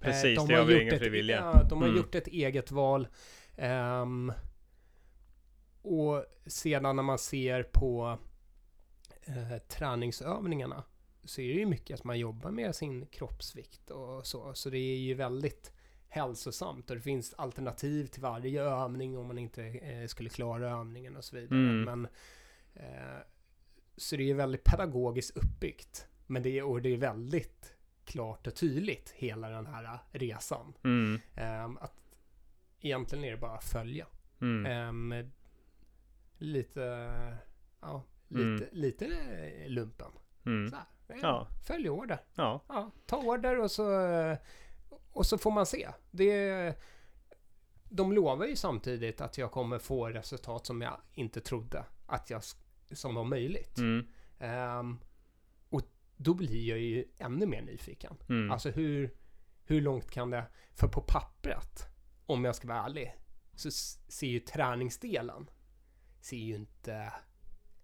Precis, 0.00 0.38
Eh, 0.38 0.46
det 0.46 0.54
har 0.54 0.64
vi 0.64 0.80
ingen 0.82 0.94
ett- 0.94 1.00
frivilliga. 1.00 1.36
Ja, 1.36 1.62
de 1.68 1.78
har 1.78 1.88
Mm. 1.88 1.96
gjort 1.96 2.14
ett 2.14 2.26
eget 2.26 2.70
val. 2.70 3.08
Ehm, 3.56 4.32
och 5.82 6.24
sedan 6.46 6.96
när 6.96 7.02
man 7.02 7.18
ser 7.18 7.62
på 7.62 8.18
eh, 9.26 9.58
träningsövningarna 9.68 10.82
så 11.24 11.40
är 11.40 11.48
det 11.54 11.60
ju 11.60 11.66
mycket 11.66 11.94
att 11.98 12.04
man 12.04 12.18
jobbar 12.18 12.50
med 12.50 12.74
sin 12.74 13.06
kroppsvikt 13.06 13.90
och 13.90 14.26
så. 14.26 14.54
Så 14.54 14.70
det 14.70 14.78
är 14.78 14.96
ju 14.98 15.14
väldigt 15.14 15.72
hälsosamt 16.08 16.90
och 16.90 16.96
det 16.96 17.02
finns 17.02 17.34
alternativ 17.34 18.06
till 18.06 18.22
varje 18.22 18.62
övning 18.62 19.18
om 19.18 19.26
man 19.26 19.38
inte 19.38 19.62
eh, 19.64 20.06
skulle 20.06 20.28
klara 20.30 20.70
övningen 20.70 21.16
och 21.16 21.24
så 21.24 21.36
vidare. 21.36 21.58
Mm. 21.58 21.82
Men, 21.84 22.08
eh, 22.74 23.18
så 23.96 24.16
det 24.16 24.30
är 24.30 24.34
väldigt 24.34 24.64
pedagogiskt 24.64 25.36
uppbyggt. 25.36 26.06
Men 26.26 26.42
det 26.42 26.58
är, 26.58 26.62
och 26.64 26.82
det 26.82 26.88
är 26.88 26.96
väldigt 26.96 27.74
klart 28.04 28.46
och 28.46 28.54
tydligt 28.54 29.10
hela 29.10 29.48
den 29.48 29.66
här 29.66 29.98
resan. 30.12 30.72
Mm. 30.84 31.20
Ehm, 31.34 31.78
att 31.78 31.94
egentligen 32.80 33.24
är 33.24 33.30
det 33.30 33.36
bara 33.36 33.54
att 33.56 33.64
följa. 33.64 34.06
Mm. 34.40 34.66
Ehm, 34.66 35.30
lite, 36.38 36.80
ja, 37.80 38.02
lite, 38.28 38.64
Mm. 38.64 38.68
lite 38.72 39.06
lumpen. 39.68 40.10
Mm. 40.46 40.70
Så 40.70 40.76
här. 40.76 40.84
Eh, 41.08 41.16
Ja. 41.22 41.48
Följ 41.66 41.88
order. 41.90 42.18
Ja. 42.34 42.60
Ja, 42.68 42.90
ta 43.06 43.16
order 43.16 43.60
och 43.60 43.70
så, 43.70 43.86
och 45.12 45.26
så 45.26 45.38
får 45.38 45.50
man 45.50 45.66
se. 45.66 45.88
Det, 46.10 46.74
de 47.88 48.12
lovar 48.12 48.46
ju 48.46 48.56
samtidigt 48.56 49.20
att 49.20 49.38
jag 49.38 49.50
kommer 49.52 49.78
få 49.78 50.08
resultat 50.08 50.66
som 50.66 50.80
jag 50.82 51.00
inte 51.14 51.40
trodde 51.40 51.84
att 52.06 52.30
jag 52.30 52.38
s- 52.38 52.56
som 52.92 53.14
var 53.14 53.24
möjligt. 53.24 53.78
Mm. 53.78 54.06
Ehm, 54.38 54.98
och 55.68 55.82
då 56.16 56.34
blir 56.34 56.68
jag 56.68 56.78
ju 56.78 57.04
ännu 57.18 57.46
mer 57.46 57.62
nyfiken. 57.62 58.16
Mm. 58.28 58.50
Alltså 58.50 58.70
hur, 58.70 59.14
hur 59.64 59.80
långt 59.80 60.10
kan 60.10 60.30
det... 60.30 60.44
För 60.72 60.88
på 60.88 61.00
pappret, 61.00 61.86
om 62.26 62.44
jag 62.44 62.56
ska 62.56 62.68
vara 62.68 62.84
ärlig, 62.84 63.14
så 63.54 63.70
ser 64.08 64.26
ju 64.26 64.40
träningsdelen 64.40 65.50
ser 66.24 66.36
ju 66.36 66.54
inte 66.54 67.12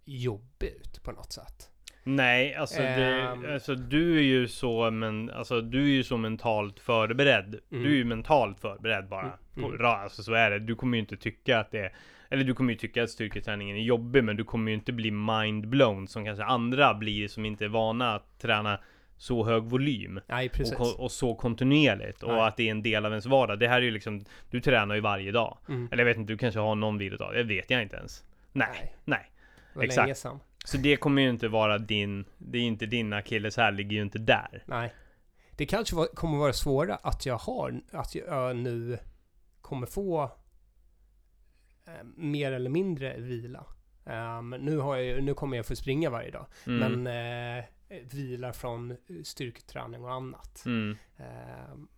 jobbig 0.04 0.68
ut 0.68 1.02
på 1.02 1.12
något 1.12 1.32
sätt. 1.32 1.69
Nej, 2.04 2.54
alltså, 2.54 2.82
Ehm. 2.82 3.42
det, 3.42 3.54
alltså 3.54 3.74
du 3.74 4.18
är 4.18 4.22
ju 4.22 4.48
så 4.48 4.90
men, 4.90 5.30
alltså 5.30 5.60
du 5.60 5.82
är 5.82 5.88
ju 5.88 6.02
så 6.04 6.16
mentalt 6.16 6.80
förberedd. 6.80 7.60
Mm. 7.72 7.84
Du 7.84 7.90
är 7.90 7.96
ju 7.96 8.04
mentalt 8.04 8.60
förberedd 8.60 9.08
bara. 9.08 9.20
Mm. 9.22 9.32
På, 9.54 9.74
Mm. 9.74 9.86
alltså 9.86 10.22
så 10.22 10.32
är 10.34 10.50
det. 10.50 10.58
Du 10.58 10.74
kommer 10.74 10.96
ju 10.96 11.00
inte 11.00 11.16
tycka 11.16 11.58
att 11.58 11.70
det 11.70 11.78
är, 11.78 11.92
eller 12.28 12.44
du 12.44 12.54
kommer 12.54 12.72
ju 12.72 12.78
tycka 12.78 13.02
att 13.02 13.10
styrketräningen 13.10 13.76
är 13.76 13.80
jobbig 13.80 14.24
men 14.24 14.36
du 14.36 14.44
kommer 14.44 14.70
ju 14.70 14.74
inte 14.74 14.92
bli 14.92 15.10
mindblown 15.10 16.08
som 16.08 16.24
kanske 16.24 16.44
andra 16.44 16.94
blir 16.94 17.28
som 17.28 17.44
inte 17.44 17.64
är 17.64 17.68
vana 17.68 18.14
att 18.14 18.38
träna 18.40 18.80
så 19.16 19.44
hög 19.44 19.62
volym. 19.62 20.20
Nej. 20.26 20.50
Och, 20.78 21.00
och 21.00 21.10
så 21.12 21.34
kontinuerligt 21.34 22.22
och 22.22 22.32
Nej. 22.32 22.40
att 22.40 22.56
det 22.56 22.62
är 22.66 22.70
en 22.70 22.82
del 22.82 23.06
av 23.06 23.12
ens 23.12 23.26
vardag. 23.26 23.58
Det 23.58 23.68
här 23.68 23.76
är 23.76 23.82
ju 23.82 23.90
liksom, 23.90 24.24
du 24.50 24.60
tränar 24.60 24.94
ju 24.94 25.00
varje 25.00 25.32
dag. 25.32 25.58
Mm. 25.68 25.88
Eller 25.92 25.98
jag 26.00 26.06
vet 26.06 26.16
inte, 26.16 26.32
du 26.32 26.38
kanske 26.38 26.60
har 26.60 26.74
någon 26.74 26.98
vilodag. 26.98 27.34
Det 27.34 27.42
vet 27.42 27.70
jag 27.70 27.82
inte 27.82 27.96
ens. 27.96 28.24
Nej, 28.52 28.68
Nej. 29.04 29.30
nej. 29.74 29.84
Exakt. 29.84 30.26
Så 30.70 30.76
det 30.76 30.96
kommer 30.96 31.22
ju 31.22 31.30
inte 31.30 31.48
vara 31.48 31.78
din, 31.78 32.24
det 32.38 32.58
är 32.58 32.62
inte 32.62 32.86
din 32.86 33.12
akilleshäl 33.12 33.74
ligger 33.74 33.96
ju 33.96 34.02
inte 34.02 34.18
där. 34.18 34.62
Nej. 34.66 34.94
Det 35.56 35.66
kanske 35.66 35.96
var, 35.96 36.06
kommer 36.06 36.38
vara 36.38 36.52
svårare 36.52 36.96
att 37.02 37.26
jag 37.26 37.38
har, 37.38 37.80
att 37.92 38.14
jag 38.14 38.56
nu 38.56 38.98
kommer 39.60 39.86
få 39.86 40.22
eh, 41.86 42.04
mer 42.16 42.52
eller 42.52 42.70
mindre 42.70 43.16
vila. 43.20 43.64
Um, 44.04 44.50
nu, 44.50 44.78
har 44.78 44.96
jag, 44.96 45.04
ju- 45.04 45.20
nu 45.20 45.34
kommer 45.34 45.56
jag 45.56 45.66
få 45.66 45.76
springa 45.76 46.10
varje 46.10 46.30
dag. 46.30 46.46
Mm. 46.66 47.02
Men 47.02 47.58
eh, 47.58 47.64
vila 48.12 48.52
från 48.52 48.96
styrketräning 49.24 50.04
och 50.04 50.12
annat. 50.12 50.62
Mm. 50.66 50.96
Ehm, 51.16 51.88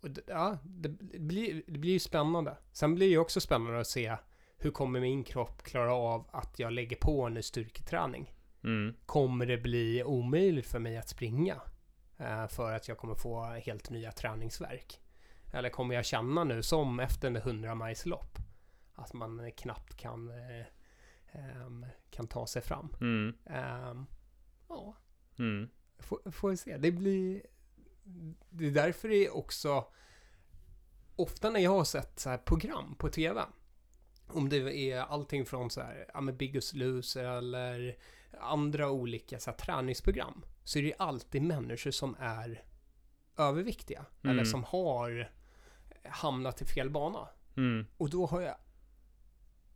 och 0.00 0.08
ja, 0.26 0.58
det, 0.64 0.88
det, 0.88 1.18
blir, 1.18 1.62
det 1.66 1.78
blir 1.78 1.92
ju 1.92 1.98
spännande. 1.98 2.56
Sen 2.72 2.94
blir 2.94 3.06
det 3.06 3.10
ju 3.12 3.18
också 3.18 3.40
spännande 3.40 3.80
att 3.80 3.86
se 3.86 4.16
hur 4.64 4.70
kommer 4.70 5.00
min 5.00 5.24
kropp 5.24 5.62
klara 5.62 5.94
av 5.94 6.28
att 6.32 6.58
jag 6.58 6.72
lägger 6.72 6.96
på 6.96 7.22
en 7.22 7.42
styrketräning. 7.42 8.34
Mm. 8.64 8.94
Kommer 9.06 9.46
det 9.46 9.58
bli 9.58 10.04
omöjligt 10.04 10.66
för 10.66 10.78
mig 10.78 10.96
att 10.96 11.08
springa? 11.08 11.60
eh, 12.22 12.48
för 12.48 12.72
att 12.72 12.88
jag 12.88 12.98
kommer 12.98 13.14
få 13.14 13.44
helt 13.44 13.90
nya 13.90 14.12
träningsverk? 14.12 15.00
Eller 15.52 15.70
kommer 15.70 15.94
jag 15.94 16.04
känna 16.04 16.44
nu 16.44 16.62
som 16.62 17.00
efter 17.00 17.28
en 17.28 17.36
100 17.36 17.74
majslopp 17.74 18.38
att 18.94 19.12
man 19.12 19.52
knappt 19.52 19.96
kan, 19.96 20.28
eh, 20.28 20.66
ehm, 21.32 21.86
kan 22.10 22.26
ta 22.26 22.46
sig 22.46 22.62
fram? 22.62 22.96
Mm. 23.00 23.36
Ehm, 23.46 24.06
ja, 24.68 24.96
Mm. 25.38 25.68
Får, 25.98 26.30
får 26.30 26.50
vi 26.50 26.56
se. 26.56 26.76
Det 26.76 26.92
blir... 26.92 27.42
Det 28.50 28.66
är 28.66 28.70
därför 28.70 29.08
det 29.08 29.26
är 29.26 29.36
också... 29.36 29.84
Ofta 31.16 31.50
när 31.50 31.60
jag 31.60 31.70
har 31.70 31.84
sett 31.84 32.18
så 32.18 32.30
här 32.30 32.38
program 32.38 32.94
på 32.98 33.08
TV. 33.08 33.42
Om 34.34 34.48
det 34.48 34.76
är 34.76 35.00
allting 35.00 35.46
från 35.46 35.70
så 35.70 35.80
här, 35.80 36.06
ja 36.14 36.20
men 36.20 36.36
Biggest 36.36 36.74
Loser 36.74 37.24
eller 37.24 37.96
andra 38.40 38.90
olika 38.90 39.38
så 39.38 39.50
här, 39.50 39.58
träningsprogram. 39.58 40.44
Så 40.64 40.78
är 40.78 40.82
det 40.82 40.94
alltid 40.98 41.42
människor 41.42 41.90
som 41.90 42.16
är 42.18 42.64
överviktiga. 43.36 44.04
Mm. 44.22 44.34
Eller 44.36 44.44
som 44.44 44.64
har 44.64 45.30
hamnat 46.04 46.62
i 46.62 46.64
fel 46.64 46.90
bana. 46.90 47.28
Mm. 47.56 47.86
Och 47.96 48.10
då 48.10 48.26
har 48.26 48.40
jag 48.40 48.56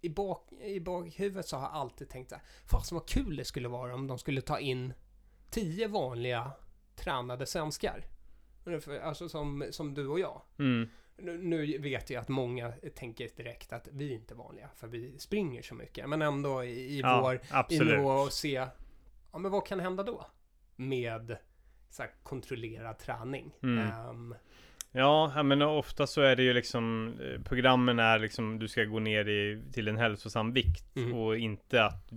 i, 0.01 0.09
bak, 0.09 0.53
i 0.53 0.81
bakhuvudet 0.81 1.49
så 1.49 1.57
har 1.57 1.63
jag 1.63 1.73
alltid 1.73 2.09
tänkt 2.09 2.29
så 2.29 2.35
här, 2.35 2.45
fasen 2.67 2.99
vad 2.99 3.09
kul 3.09 3.37
det 3.37 3.45
skulle 3.45 3.69
vara 3.69 3.95
om 3.95 4.07
de 4.07 4.19
skulle 4.19 4.41
ta 4.41 4.59
in 4.59 4.93
tio 5.51 5.89
vanliga 5.89 6.51
tränade 6.97 7.47
svenskar. 7.47 8.05
Alltså 9.03 9.29
som, 9.29 9.67
som 9.71 9.95
du 9.95 10.09
och 10.09 10.21
jag. 10.21 10.43
Mm. 10.59 10.89
Nu, 11.19 11.39
nu 11.39 11.79
vet 11.79 12.11
jag 12.11 12.21
att 12.21 12.29
många 12.29 12.73
tänker 12.95 13.29
direkt 13.37 13.73
att 13.73 13.89
vi 13.93 14.13
inte 14.13 14.35
är 14.35 14.37
vanliga, 14.37 14.69
för 14.77 14.87
vi 14.89 15.19
springer 15.19 15.63
så 15.63 15.75
mycket. 15.75 16.09
Men 16.09 16.23
ändå 16.23 16.65
i, 16.65 16.71
i 16.71 17.01
Ja, 17.01 17.21
vår, 17.21 17.41
i 17.73 17.97
vår 17.97 18.27
och 18.27 18.33
se, 18.33 18.67
ja 19.33 19.39
men 19.39 19.51
vad 19.51 19.67
kan 19.67 19.81
hända 19.81 20.03
då? 20.03 20.27
Med 20.77 21.37
så 21.91 22.03
här, 22.03 22.11
kontrollerad 22.23 22.99
träning. 22.99 23.53
Mm. 23.63 23.79
Ehm, 23.79 24.35
Ja, 24.93 25.43
men 25.43 25.63
ofta 25.63 26.07
så 26.07 26.21
är 26.21 26.37
det 26.37 26.43
ju 26.43 26.53
liksom 26.53 27.15
eh, 27.21 27.43
Programmen 27.43 27.99
är 27.99 28.19
liksom 28.19 28.59
du 28.59 28.69
ska 28.69 28.85
gå 28.85 28.99
ner 28.99 29.29
i, 29.29 29.63
till 29.73 29.89
en 29.89 29.97
hälsosam 29.97 30.53
vikt 30.53 30.97
Mm. 30.97 31.15
och 31.15 31.39
inte 31.39 31.85
att 31.85 32.13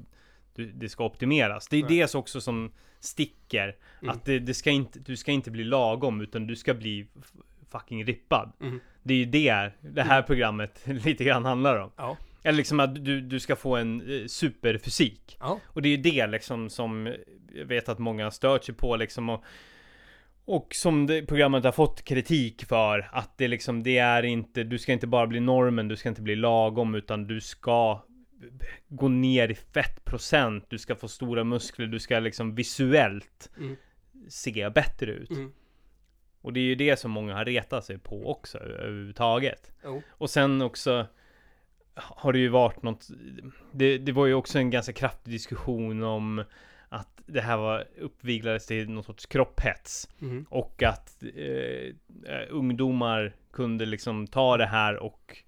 du, 0.55 0.71
det 0.71 0.89
ska 0.89 1.05
optimeras. 1.05 1.67
Det 1.67 1.77
är 1.77 1.83
Nej. 1.83 1.97
det 1.99 2.15
också 2.15 2.41
som 2.41 2.71
sticker. 2.99 3.77
Mm. 4.01 4.15
Att 4.15 4.25
det, 4.25 4.39
det 4.39 4.53
ska 4.53 4.71
inte, 4.71 4.99
du 4.99 5.17
ska 5.17 5.31
inte 5.31 5.51
bli 5.51 5.63
lagom 5.63 6.21
utan 6.21 6.47
du 6.47 6.55
ska 6.55 6.73
bli 6.73 7.07
fucking 7.71 8.05
rippad. 8.05 8.51
mm, 8.61 8.79
Det 9.03 9.13
är 9.13 9.17
ju 9.17 9.25
det 9.25 9.71
det 9.81 10.01
här 10.03 10.21
programmet 10.21 10.81
lite 10.85 11.23
grann 11.23 11.45
handlar 11.45 11.75
om. 11.79 11.91
ja, 11.95 12.17
Eller 12.43 12.57
liksom 12.57 12.79
att 12.79 13.05
du, 13.05 13.21
du 13.21 13.39
ska 13.39 13.55
få 13.55 13.75
en 13.75 14.21
eh, 14.21 14.25
superfysik. 14.27 15.37
ja, 15.39 15.59
Och 15.65 15.81
det 15.81 15.89
är 15.89 15.97
ju 15.97 16.01
det 16.03 16.27
liksom 16.27 16.69
som 16.69 17.13
jag 17.53 17.65
vet 17.65 17.89
att 17.89 17.99
många 17.99 18.23
har 18.23 18.31
stört 18.31 18.63
sig 18.63 18.75
på 18.75 18.95
liksom 18.95 19.29
och 19.29 19.43
och 20.45 20.67
som 20.75 21.07
det, 21.07 21.25
programmet 21.25 21.63
har 21.63 21.71
fått 21.71 22.01
kritik 22.03 22.65
för 22.65 23.09
att 23.11 23.37
det 23.37 23.47
liksom 23.47 23.83
det 23.83 23.97
är 23.97 24.23
inte 24.23 24.63
Du 24.63 24.77
ska 24.79 24.93
inte 24.93 25.07
bara 25.07 25.27
bli 25.27 25.39
normen, 25.39 25.87
du 25.87 25.95
ska 25.95 26.09
inte 26.09 26.21
bli 26.21 26.35
lagom 26.35 26.95
utan 26.95 27.27
du 27.27 27.41
ska 27.41 28.03
Gå 28.87 29.07
ner 29.07 29.49
i 29.49 29.55
fettprocent, 29.55 30.65
du 30.69 30.77
ska 30.77 30.95
få 30.95 31.07
stora 31.07 31.43
muskler, 31.43 31.87
du 31.87 31.99
ska 31.99 32.19
liksom 32.19 32.55
visuellt 32.55 33.49
mm, 33.57 33.75
se 34.29 34.69
bättre 34.69 35.11
ut. 35.11 35.29
mm, 35.29 35.51
Och 36.41 36.53
det 36.53 36.59
är 36.59 36.63
ju 36.63 36.75
det 36.75 36.99
som 36.99 37.11
många 37.11 37.35
har 37.35 37.45
retat 37.45 37.85
sig 37.85 37.97
på 37.97 38.31
också 38.31 38.57
överhuvudtaget. 38.57 39.71
jo, 39.83 40.01
Och 40.09 40.29
sen 40.29 40.61
också 40.61 41.07
har 41.95 42.33
det 42.33 42.39
ju 42.39 42.49
varit 42.49 42.83
något 42.83 43.07
det, 43.71 43.97
det 43.97 44.11
var 44.11 44.25
ju 44.25 44.33
också 44.33 44.59
en 44.59 44.69
ganska 44.69 44.93
kraftig 44.93 45.33
diskussion 45.33 46.03
om 46.03 46.43
att 46.89 47.21
det 47.25 47.41
här 47.41 47.57
var 47.57 47.87
uppviglades 47.99 48.65
till 48.65 48.89
någon 48.89 49.03
sorts 49.03 49.25
kropphets. 49.25 50.09
Mm, 50.21 50.45
och 50.49 50.83
att 50.83 51.23
eh, 51.23 51.93
ungdomar 52.49 53.35
kunde 53.51 53.85
liksom 53.85 54.27
ta 54.27 54.57
det 54.57 54.65
här 54.65 54.95
och 54.97 55.43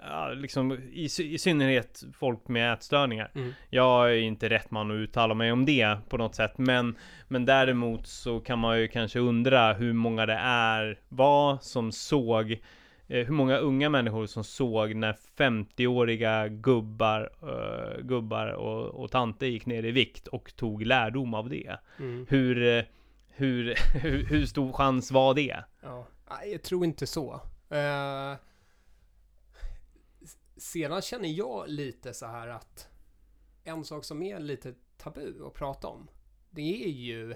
ja, 0.00 0.28
liksom 0.28 0.72
i, 0.72 1.04
i 1.18 1.38
synnerhet 1.38 2.02
folk 2.18 2.48
med 2.48 2.72
ätstörningar. 2.72 3.30
mm, 3.34 3.52
Jag 3.70 4.10
är 4.10 4.16
inte 4.16 4.48
rätt 4.48 4.70
man 4.70 4.90
att 4.90 4.94
uttala 4.94 5.34
mig 5.34 5.52
om 5.52 5.64
det 5.64 5.96
på 6.08 6.16
något 6.16 6.34
sätt 6.34 6.58
men 6.58 6.96
Men 7.28 7.44
däremot 7.44 8.06
så 8.06 8.40
kan 8.40 8.58
man 8.58 8.80
ju 8.80 8.88
kanske 8.88 9.18
undra 9.18 9.72
hur 9.72 9.92
många 9.92 10.26
det 10.26 10.38
är 10.42 10.98
var 11.08 11.58
som 11.60 11.92
såg 11.92 12.52
eh, 13.08 13.26
Hur 13.26 13.30
många 13.32 13.56
unga 13.56 13.88
människor 13.90 14.26
som 14.26 14.44
såg 14.44 14.94
när 14.94 15.16
50-åriga 15.36 16.48
gubbar 16.48 17.30
eh, 17.42 18.00
Gubbar 18.02 18.46
och, 18.48 19.02
och 19.04 19.10
tanter 19.10 19.46
gick 19.46 19.66
ner 19.66 19.84
i 19.84 19.90
vikt 19.90 20.26
och 20.28 20.56
tog 20.56 20.86
lärdom 20.86 21.34
av 21.34 21.48
det 21.48 21.76
mm. 21.98 22.26
Hur 22.28 22.78
eh, 22.78 22.84
hur, 23.36 23.74
hur, 24.02 24.24
hur 24.24 24.46
stor 24.46 24.72
chans 24.72 25.10
var 25.10 25.34
det? 25.34 25.56
Ja, 25.82 26.06
jag 26.52 26.62
tror 26.62 26.84
inte 26.84 27.06
så. 27.06 27.40
S- 27.70 28.36
sedan 30.64 31.02
känner 31.02 31.28
jag 31.28 31.68
lite 31.68 32.14
så 32.14 32.26
här 32.26 32.48
att 32.48 32.88
en 33.64 33.84
sak 33.84 34.04
som 34.04 34.22
är 34.22 34.38
lite 34.38 34.74
tabu 34.96 35.46
att 35.46 35.54
prata 35.54 35.88
om, 35.88 36.10
det 36.50 36.84
är 36.84 36.88
ju 36.90 37.34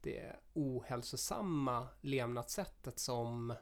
det 0.00 0.36
ohälsosamma 0.52 1.88
levnadssättet 2.00 2.98
som 2.98 3.54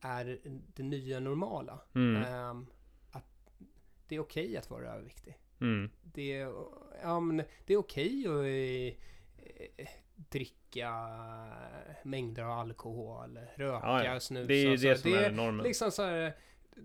är 0.00 0.40
det 0.74 0.82
nya 0.82 1.20
normala. 1.20 1.80
Mm, 1.94 2.22
Eh, 2.22 2.62
att 3.10 3.50
det 4.08 4.14
är 4.14 4.20
okej 4.20 4.56
att 4.56 4.70
vara 4.70 4.92
överviktig. 4.92 5.38
mm, 5.60 5.90
Det 6.02 6.32
är, 6.36 6.52
ja, 7.02 7.20
men 7.20 7.36
det 7.66 7.72
är 7.74 7.78
okej 7.78 8.24
att 8.26 8.96
eh, 9.78 9.88
dricka 10.14 10.92
mängder 12.04 12.42
av 12.42 12.50
alkohol, 12.58 13.38
röka, 13.54 13.86
Ja, 13.86 14.04
ja. 14.04 14.20
snusa. 14.20 14.46
det 14.48 14.54
är 14.54 14.70
ju 14.70 14.76
det 14.76 14.98
som 14.98 15.10
det 15.10 15.24
är 15.24 15.30
normen 15.32 15.62
liksom 15.64 15.90
så 15.90 16.02
här, 16.02 16.36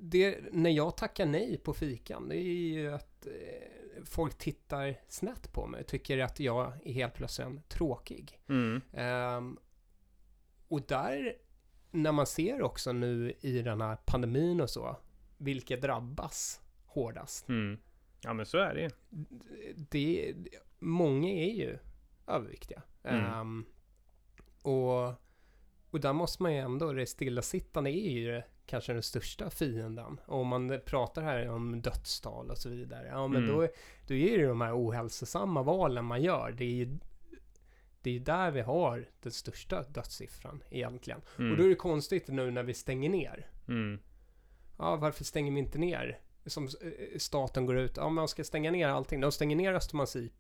det, 0.02 0.40
när 0.52 0.70
jag 0.70 0.98
tackar 0.98 1.26
nej 1.26 1.58
på 1.58 1.74
fikan, 1.74 2.30
det 2.30 2.38
är 2.38 2.44
ju 2.44 2.94
att 2.94 3.28
eh, 3.28 4.04
folk 4.04 4.38
tittar 4.38 4.96
snett 5.08 5.54
på 5.54 5.68
mig 5.68 5.84
tycker 5.84 6.18
att 6.18 6.40
jag 6.40 6.74
är 6.84 6.94
helt 6.94 7.14
plötsligt 7.14 7.70
tråkig. 7.70 8.40
mm, 8.50 8.82
Ehm, 8.94 9.58
och 10.68 10.82
där, 10.82 11.36
när 11.92 12.12
man 12.12 12.26
ser 12.26 12.62
också 12.62 12.92
nu 12.92 13.34
i 13.42 13.62
den 13.62 13.82
här 13.82 13.98
pandemin 14.06 14.62
och 14.62 14.70
så, 14.70 14.98
vilka 15.38 15.78
drabbas 15.78 16.62
hårdast? 16.86 17.50
mm. 17.50 17.80
Ja 18.22 18.34
men 18.34 18.46
så 18.46 18.58
är 18.58 18.74
det 18.74 18.82
ju 18.82 18.90
det, 19.76 20.36
många 20.80 21.30
är 21.30 21.52
ju 21.52 21.78
överviktiga. 22.28 22.82
Mm. 23.04 23.26
Ehm, 23.26 23.66
och, 24.62 25.08
och 25.90 26.00
där 26.00 26.14
måste 26.14 26.44
man 26.44 26.54
ju 26.54 26.60
ändå, 26.60 26.94
det 26.94 27.06
stillasittande 27.06 27.90
är 27.90 28.12
ju 28.12 28.42
kanske 28.66 28.94
den 28.94 29.04
största 29.04 29.50
fienden. 29.50 30.20
Och 30.26 30.40
om 30.40 30.48
man 30.48 30.80
pratar 30.86 31.22
här 31.22 31.50
om 31.50 31.82
dödstal 31.82 32.50
och 32.52 32.58
så 32.58 32.70
vidare, 32.70 33.08
ja 33.08 33.28
men 33.28 33.44
Mm. 33.44 33.56
då, 33.56 33.68
då 34.08 34.14
är 34.14 34.38
det 34.38 34.46
de 34.48 34.62
här 34.62 34.78
ohälsosamma 34.78 35.64
valen 35.64 36.06
man 36.06 36.22
gör. 36.22 36.52
Det 36.52 36.64
är 36.66 36.74
ju 36.74 36.98
det 38.02 38.10
är 38.10 38.14
ju 38.14 38.20
där 38.20 38.52
vi 38.52 38.62
har 38.62 39.06
den 39.22 39.32
största 39.32 39.84
dödssiffran 39.84 40.64
egentligen. 40.70 41.22
Mm. 41.40 41.52
Och 41.52 41.58
då 41.58 41.64
är 41.64 41.70
det 41.70 41.76
konstigt 41.76 42.28
nu 42.28 42.52
när 42.52 42.64
vi 42.64 42.74
stänger 42.74 43.10
ner. 43.10 43.48
Mm. 43.68 44.00
Ja, 44.78 44.96
varför 44.96 45.24
stänger 45.24 45.52
vi 45.52 45.60
inte 45.60 45.78
ner? 45.78 46.20
Som 46.46 46.64
eh, 46.64 47.18
staten 47.18 47.66
går 47.66 47.78
ut, 47.78 47.98
ja 47.98 48.10
man 48.10 48.28
ska 48.28 48.44
stänga 48.44 48.72
ner 48.72 48.88
allting. 48.88 49.22
De 49.22 49.32
stänger 49.32 49.56
ner 49.56 49.74
Östermalms 49.74 50.16
IP. 50.16 50.40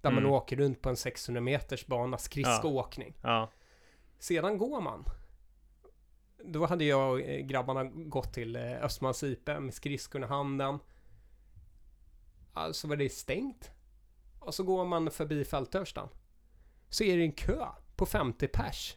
Där 0.00 0.10
man 0.10 0.18
Mm. 0.18 0.30
åker 0.30 0.56
runt 0.56 0.82
på 0.82 0.88
en 0.88 0.96
600 0.96 1.40
meters 1.40 1.86
bana, 1.86 2.18
skridskoåkning. 2.18 3.16
Ja. 3.22 3.50
Sedan 4.18 4.58
går 4.58 4.80
man. 4.80 5.04
Då 6.44 6.66
hade 6.66 6.84
jag 6.84 7.12
och 7.12 7.20
eh, 7.20 7.40
grabbarna 7.46 7.84
gått 7.84 8.32
till 8.32 8.56
eh, 8.56 8.84
Östermalms 8.84 9.22
IP 9.22 9.46
med 9.46 9.74
skridskorna 9.74 10.26
i 10.26 10.28
handen. 10.28 10.78
Alltså 12.52 12.88
var 12.88 12.96
det 12.96 13.12
stängt. 13.12 13.70
Och 14.38 14.54
så 14.54 14.62
går 14.62 14.84
man 14.84 15.10
förbi 15.10 15.44
Fältörstan. 15.44 16.08
Så 16.88 17.04
är 17.04 17.16
det 17.16 17.22
en 17.22 17.32
kö 17.32 17.66
på 17.96 18.06
50 18.06 18.48
pers. 18.48 18.96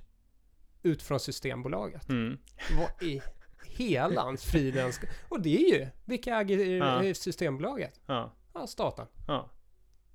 Ut 0.84 1.02
från 1.02 1.20
Systembolaget. 1.20 2.10
Mm. 2.10 2.38
Vad 2.80 3.04
i 3.10 3.22
hela 3.66 4.22
hans 4.22 4.46
fridens... 4.46 5.00
Och 5.30 5.42
det 5.42 5.56
är 5.56 5.80
ju, 5.80 5.88
vilka 6.06 6.36
äger 6.36 6.60
eh, 6.60 7.08
Ja. 7.08 7.14
Systembolaget? 7.14 8.02
Ja. 8.06 8.34
Ja, 8.54 8.68
staten. 8.68 9.08
Ja. 9.28 9.50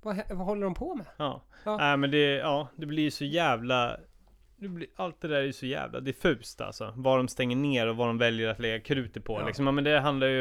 Vad, 0.01 0.21
vad 0.29 0.45
håller 0.45 0.63
de 0.63 0.73
på 0.73 0.95
med? 0.95 1.05
Ja. 1.17 1.43
Ja. 1.63 1.77
Nej 1.77 1.97
men 1.97 2.11
det, 2.11 2.33
ja, 2.35 2.67
det 2.75 2.85
blir 2.85 3.03
ju 3.03 3.11
så 3.11 3.25
jävla 3.25 3.99
blir, 4.57 4.87
allt 4.95 5.21
det 5.21 5.27
där 5.27 5.35
är 5.35 5.43
ju 5.43 5.53
så 5.53 5.65
jävla 5.65 5.99
diffust 5.99 6.61
alltså. 6.61 6.93
Vad 6.95 7.19
de 7.19 7.27
stänger 7.27 7.55
ner 7.55 7.87
och 7.87 7.95
vad 7.97 8.07
de 8.07 8.17
väljer 8.17 8.49
att 8.49 8.59
lägga 8.59 8.79
krutet 8.79 9.23
på. 9.23 9.39
Ja. 9.41 9.47
Liksom. 9.47 9.65
Ja, 9.65 9.71
men 9.71 9.83
det 9.83 9.99
handlar 9.99 10.27
ju, 10.27 10.39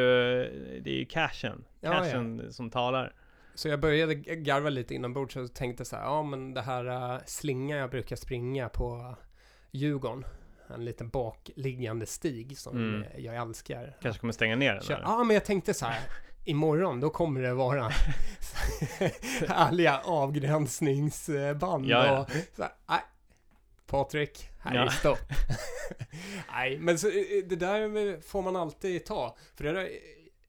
det 0.85 0.91
är 0.91 0.99
ju 0.99 1.05
cashen. 1.05 1.65
Ja, 1.81 1.93
Cashen 1.93 2.53
som 2.53 2.71
talar. 2.71 3.13
Så 3.55 3.69
jag 3.69 3.81
började 3.81 4.15
garva 4.15 4.69
lite 4.71 4.95
inombords 4.95 5.37
och 5.37 5.55
tänkte 5.55 5.85
så 5.85 5.97
här, 5.97 6.03
ja 6.03 6.23
men 6.23 6.55
det 6.55 6.63
här 6.63 6.87
uh, 7.15 7.21
slinga 7.27 7.77
jag 7.77 7.91
brukar 7.91 8.17
springa 8.17 8.69
på 8.69 9.17
Djurgården. 9.71 10.25
En 10.75 10.85
liten 10.85 11.09
bakliggande 11.09 12.07
stig 12.07 12.59
som 12.59 12.77
Mm. 12.77 13.03
eh, 13.03 13.21
jag 13.25 13.37
älskar. 13.37 13.97
Kanske 14.03 14.21
kommer 14.21 14.33
stänga 14.33 14.57
ner 14.57 14.73
den 14.75 14.83
Kör-? 14.83 15.01
Ja, 15.03 15.25
men 15.25 15.35
jag 15.35 15.45
tänkte 15.45 15.75
så 15.75 15.87
här. 15.87 16.01
Imorgon, 16.45 17.01
då 17.01 17.11
kommer 17.11 17.43
det 17.43 17.55
vara 17.55 17.83
härliga 19.49 19.99
avgränsningsband 20.05 21.87
Ja, 21.87 22.07
ja. 22.07 22.21
och 22.21 22.31
så 22.57 22.63
här, 22.63 22.73
nej. 22.89 23.01
Patrik, 23.87 24.51
här 24.59 24.75
är 24.75 24.85
Ja. 24.85 24.91
stopp. 24.91 25.19
nej, 26.53 26.79
men 26.79 26.99
så, 26.99 27.09
eh, 27.09 27.45
det 27.47 27.57
där 27.57 28.21
får 28.21 28.43
man 28.43 28.57
alltid 28.57 29.05
ta. 29.05 29.37
För 29.55 29.65
det 29.65 29.73
där, 29.73 29.91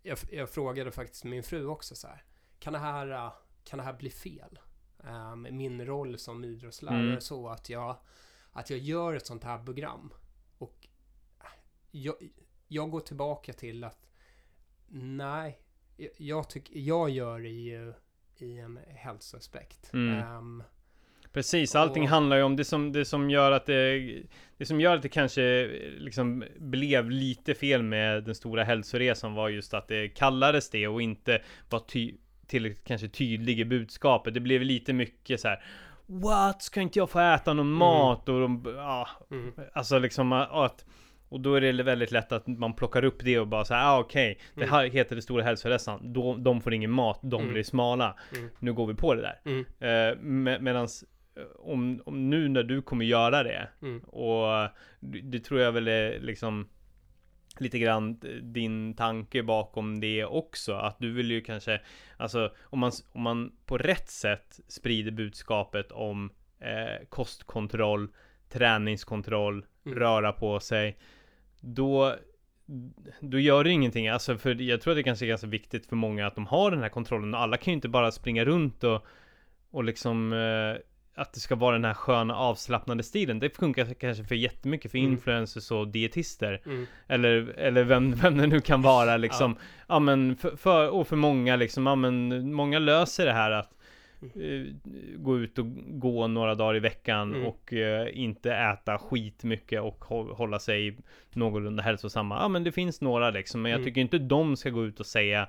jag, 0.01 0.17
jag 0.31 0.49
frågade 0.49 0.91
faktiskt 0.91 1.23
min 1.23 1.43
fru 1.43 1.65
också 1.67 1.95
så 1.95 2.07
här. 2.07 2.23
Kan 2.59 2.73
det 2.73 2.79
här, 2.79 3.11
eh, 3.11 3.33
kan 3.63 3.77
det 3.79 3.83
här 3.85 3.93
bli 3.93 4.09
fel? 4.09 4.59
Um, 4.97 5.47
min 5.51 5.85
roll 5.85 6.17
som 6.19 6.43
idrottslärare 6.43 7.07
Mm. 7.09 7.21
så 7.21 7.49
att 7.49 7.69
jag, 7.69 7.97
att 8.51 8.69
jag 8.69 8.79
gör 8.79 9.13
ett 9.13 9.25
sånt 9.25 9.43
här 9.43 9.63
program. 9.65 10.13
Och 10.57 10.87
eh, 11.39 11.45
jag, 11.91 12.15
jag 12.67 12.91
går 12.91 12.99
tillbaka 12.99 13.53
till 13.53 13.83
att 13.83 14.07
nej, 14.87 15.59
jag, 16.17 16.49
tycker, 16.49 16.79
jag 16.79 17.09
gör 17.09 17.39
det 17.39 17.49
ju 17.49 17.93
i 18.37 18.59
en 18.59 18.79
hälsoaspekt. 18.87 19.93
Mm. 19.93 20.19
Ehm, 20.23 20.63
Precis, 21.35 21.75
allting 21.75 22.03
Och- 22.03 22.09
handlar 22.09 22.37
ju 22.37 22.43
om 22.43 22.55
det 22.55 22.63
som, 22.65 22.91
det 22.91 23.05
som 23.05 23.29
gör 23.29 23.51
att 23.51 23.65
det 23.65 23.99
Det 24.57 24.65
som 24.65 24.81
gör 24.81 24.95
att 24.95 25.01
det 25.01 25.09
kanske 25.09 25.69
liksom 25.97 26.43
blev 26.57 27.09
lite 27.09 27.53
fel 27.55 27.83
med 27.83 28.23
den 28.23 28.35
stora 28.35 28.63
hälsoresan 28.63 29.33
var 29.33 29.49
just 29.49 29.73
att 29.73 29.87
det 29.87 30.07
kallades 30.09 30.69
det 30.69 30.87
och 30.87 31.01
inte 31.01 31.41
var 31.69 31.79
ty 31.79 32.13
tillräckligt 32.47 32.83
kanske 32.87 33.07
tydlig 33.07 33.59
i 33.59 33.65
budskapet. 33.65 34.33
Det 34.33 34.39
blev 34.39 34.61
lite 34.61 34.93
mycket 34.93 35.39
så 35.39 35.47
här. 35.47 35.63
What? 36.05 36.61
Ska 36.63 36.81
inte 36.81 36.99
jag 36.99 37.09
få 37.09 37.19
äta 37.19 37.53
någon 37.53 37.71
mat? 37.71 38.29
Och 38.29 38.39
de, 38.41 38.63
ja, 38.77 39.07
mm, 39.31 39.51
Alltså 39.73 39.99
liksom 39.99 40.31
att 40.33 40.85
och 41.29 41.39
då 41.41 41.53
är 41.55 41.61
det 41.61 41.83
väldigt 41.83 42.11
lätt 42.11 42.31
att 42.31 42.47
man 42.47 42.73
plockar 42.73 43.03
upp 43.05 43.23
det 43.23 43.39
och 43.39 43.47
bara 43.47 43.65
säger 43.65 43.81
ah, 43.85 43.99
okej 43.99 44.39
Det 44.55 44.61
Mm. 44.63 44.73
här 44.73 44.85
heter 44.89 45.15
det 45.15 45.21
stora 45.21 45.43
hälsoresan 45.43 46.13
De, 46.13 46.43
de 46.43 46.61
får 46.61 46.73
ingen 46.73 46.91
mat, 46.91 47.19
de 47.23 47.41
Mm. 47.41 47.53
blir 47.53 47.63
smala 47.63 48.15
mm, 48.37 48.49
Nu 48.59 48.73
går 48.73 48.87
vi 48.87 48.93
på 48.93 49.13
det 49.13 49.21
där 49.21 49.39
mm, 49.45 49.65
eh, 49.79 50.17
med, 50.21 50.63
Medans 50.63 51.03
om, 51.55 52.01
om 52.05 52.29
nu 52.29 52.49
när 52.49 52.63
du 52.63 52.81
kommer 52.81 53.05
göra 53.05 53.43
det 53.43 53.67
mm, 53.81 53.99
Och 53.99 54.69
det, 54.99 55.39
tror 55.39 55.59
jag 55.59 55.71
väl 55.71 55.87
är 55.87 56.19
liksom 56.19 56.69
Lite 57.59 57.79
grann 57.79 58.19
din 58.41 58.93
tanke 58.93 59.43
bakom 59.43 59.99
det 59.99 60.25
också 60.25 60.73
Att 60.73 60.99
du 60.99 61.11
vill 61.11 61.31
ju 61.31 61.41
kanske 61.41 61.81
Alltså 62.17 62.51
om 62.61 62.79
man, 62.79 62.91
om 63.11 63.21
man 63.21 63.51
på 63.65 63.77
rätt 63.77 64.09
sätt 64.09 64.59
sprider 64.67 65.11
budskapet 65.11 65.91
om 65.91 66.29
eh, 66.59 67.07
kostkontroll 67.09 68.07
Träningskontroll 68.49 69.65
Mm. 69.87 69.99
Röra 69.99 70.31
på 70.31 70.59
sig 70.59 70.97
Då 71.59 72.15
då 73.19 73.39
gör 73.39 73.63
det 73.63 73.69
ingenting, 73.69 74.07
alltså 74.07 74.37
för 74.37 74.61
jag 74.61 74.81
tror 74.81 74.91
att 74.91 74.97
det 74.97 75.03
kanske 75.03 75.25
är 75.25 75.27
ganska 75.27 75.47
viktigt 75.47 75.85
för 75.85 75.95
många 75.95 76.27
att 76.27 76.35
de 76.35 76.45
har 76.45 76.71
den 76.71 76.81
här 76.81 76.89
kontrollen. 76.89 77.33
Och 77.33 77.39
alla 77.39 77.57
kan 77.57 77.71
ju 77.71 77.75
inte 77.75 77.89
bara 77.89 78.11
springa 78.11 78.45
runt 78.45 78.83
och 78.83 79.05
och 79.75 79.83
liksom 79.83 80.33
eh, 80.33 80.81
att 81.15 81.33
det 81.33 81.39
ska 81.39 81.55
vara 81.55 81.73
den 81.73 81.85
här 81.85 81.93
sköna 81.93 82.35
avslappnade 82.35 83.03
stilen. 83.03 83.39
Det 83.39 83.49
funkar 83.57 83.93
kanske 83.93 84.23
för 84.23 84.35
jättemycket 84.35 84.91
för 84.91 84.97
Mm. 84.97 85.11
influencers 85.11 85.71
och 85.71 85.87
dietister. 85.87 86.61
mm, 86.65 86.85
Eller, 87.07 87.53
eller 87.57 87.83
vem, 87.83 88.11
vem 88.21 88.37
det 88.37 88.47
nu 88.47 88.61
kan 88.61 88.81
vara 88.81 89.17
liksom. 89.17 89.55
Ja, 89.87 89.99
men 89.99 90.35
för, 90.35 90.55
för, 90.55 90.89
och 90.89 91.07
för 91.07 91.15
många 91.15 91.55
liksom, 91.55 91.87
ja 91.87 91.95
men 91.95 92.53
många 92.53 92.79
löser 92.79 93.25
det 93.25 93.33
här 93.33 93.51
att 93.51 93.71
eh, 94.21 94.73
gå 95.17 95.37
ut 95.39 95.59
och 95.59 95.65
gå 95.99 96.27
några 96.27 96.55
dagar 96.55 96.75
i 96.75 96.79
veckan 96.79 97.33
Mm. 97.35 97.47
och 97.47 97.73
eh, 97.73 98.07
inte 98.19 98.53
äta 98.53 98.97
skitmycket 98.97 99.81
och 99.81 99.99
hå- 100.03 100.33
hålla 100.35 100.59
sig 100.59 100.97
någorlunda 101.33 101.83
hälsosamma. 101.83 102.35
Ja 102.41 102.47
men 102.47 102.63
det 102.63 102.71
finns 102.71 103.01
några 103.01 103.29
liksom, 103.29 103.61
men 103.61 103.71
jag 103.71 103.77
Mm. 103.79 103.85
tycker 103.89 104.01
inte 104.01 104.17
de 104.17 104.57
ska 104.57 104.69
gå 104.69 104.85
ut 104.85 104.99
och 104.99 105.05
säga 105.05 105.47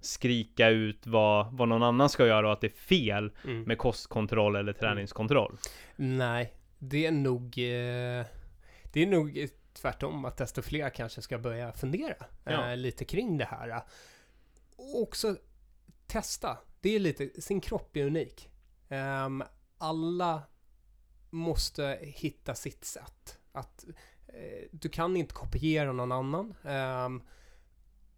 skrika 0.00 0.68
ut 0.68 1.06
vad, 1.06 1.52
vad 1.52 1.68
någon 1.68 1.82
annan 1.82 2.08
ska 2.08 2.26
göra 2.26 2.46
och 2.46 2.52
att 2.52 2.60
det 2.60 2.66
är 2.66 2.70
fel 2.70 3.32
mm. 3.44 3.62
med 3.62 3.78
kostkontroll 3.78 4.56
eller 4.56 4.72
träningskontroll. 4.72 5.58
Nej, 5.96 6.54
det 6.78 7.06
är 7.06 7.12
nog... 7.12 7.42
Eh, 7.58 8.26
det 8.92 9.02
är 9.02 9.06
nog 9.06 9.38
eh, 9.38 9.48
tvärtom 9.72 10.24
att 10.24 10.36
desto 10.36 10.62
fler 10.62 10.90
kanske 10.90 11.22
ska 11.22 11.38
börja 11.38 11.72
fundera 11.72 12.14
Ja. 12.44 12.70
eh, 12.70 12.76
lite 12.76 13.04
kring 13.04 13.38
det 13.38 13.44
här. 13.44 13.82
Och 14.76 15.02
också 15.02 15.36
testa. 16.06 16.58
Det 16.80 16.96
är 16.96 17.00
lite, 17.00 17.42
sin 17.42 17.60
kropp 17.60 17.96
är 17.96 18.04
unik. 18.04 18.50
Ehm, 18.88 19.42
alla 19.78 20.42
måste 21.30 21.98
hitta 22.02 22.54
sitt 22.54 22.84
sätt. 22.84 23.38
Att 23.52 23.84
eh, 24.26 24.68
du 24.70 24.88
kan 24.88 25.16
inte 25.16 25.34
kopiera 25.34 25.92
någon 25.92 26.12
annan. 26.12 26.54
Ehm, 26.64 27.22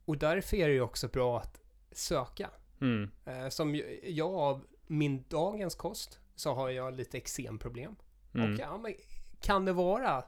och 0.05 0.19
därför 0.19 0.57
är 0.57 0.69
det 0.69 0.75
ju 0.75 0.81
också 0.81 1.09
bra 1.09 1.39
att 1.41 1.62
söka. 1.95 2.51
Mm. 2.81 3.11
Eh, 3.25 3.49
som 3.49 3.83
jag 4.03 4.35
av 4.35 4.67
min 4.87 5.25
dagens 5.29 5.75
kost 5.75 6.21
så 6.35 6.55
har 6.55 6.71
jag 6.71 6.95
lite 6.95 7.17
eksemproblem. 7.17 7.97
Mm. 8.35 8.53
Och 8.53 8.61
ja, 8.61 8.79
men 8.79 8.95
kan 9.41 9.65
det 9.65 9.73
vara 9.73 10.25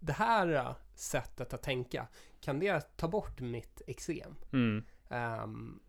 det 0.00 0.12
här 0.12 0.54
eh, 0.54 0.76
sättet 0.94 1.52
att 1.52 1.62
tänka? 1.62 2.08
Kan 2.40 2.58
det 2.58 2.96
ta 2.96 3.08
bort 3.08 3.40
mitt 3.40 3.82
eksem? 3.86 4.34
Mm. 4.52 4.84
Ehm, 5.08 5.80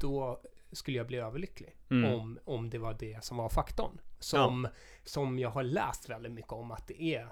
då 0.00 0.40
skulle 0.72 0.96
jag 0.96 1.06
bli 1.06 1.18
överlycklig. 1.18 1.76
Mm. 1.90 2.12
Om, 2.14 2.38
om 2.44 2.70
det 2.70 2.78
var 2.78 2.96
det 2.98 3.24
som 3.24 3.36
var 3.36 3.48
faktorn. 3.48 4.00
Som, 4.18 4.68
som 5.04 5.38
jag 5.38 5.50
har 5.50 5.62
läst 5.62 6.08
väldigt 6.08 6.32
mycket 6.32 6.52
om 6.52 6.70
att 6.70 6.86
det 6.86 7.02
är 7.02 7.22
eh, 7.22 7.28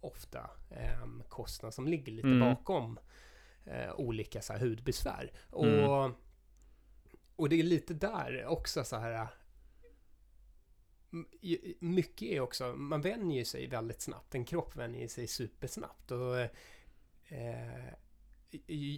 ofta 0.00 0.50
um, 1.02 1.22
kostnader 1.28 1.72
som 1.72 1.88
ligger 1.88 2.12
lite 2.12 2.28
Mm. 2.28 2.40
bakom 2.40 2.98
eh, 3.66 3.94
olika 3.94 4.42
så 4.42 4.52
här, 4.52 4.60
hudbesvär. 4.60 5.32
Och, 5.50 5.66
Mm. 5.66 6.12
och 7.36 7.48
det 7.48 7.58
är 7.58 7.62
lite 7.62 7.94
där 7.94 8.46
också 8.46 8.84
så 8.84 8.96
här 8.96 9.28
mycket 11.80 12.28
är 12.28 12.40
också, 12.40 12.72
man 12.72 13.00
vänjer 13.00 13.44
sig 13.44 13.66
väldigt 13.66 14.00
snabbt. 14.00 14.34
En 14.34 14.44
kropp 14.44 14.76
vänjer 14.76 15.08
sig 15.08 15.26
supersnabbt. 15.26 16.10
Och 16.10 16.38
eh, 17.28 17.92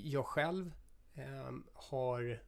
jag 0.03 0.27
själv 0.27 0.73
eh, 1.15 1.53
har 1.75 2.43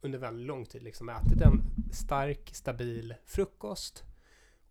under 0.00 0.18
väldigt 0.18 0.46
lång 0.46 0.64
tid 0.66 0.82
liksom 0.82 1.08
ätit 1.08 1.40
en 1.40 1.62
stark, 1.92 2.50
stabil 2.54 3.14
frukost. 3.26 4.04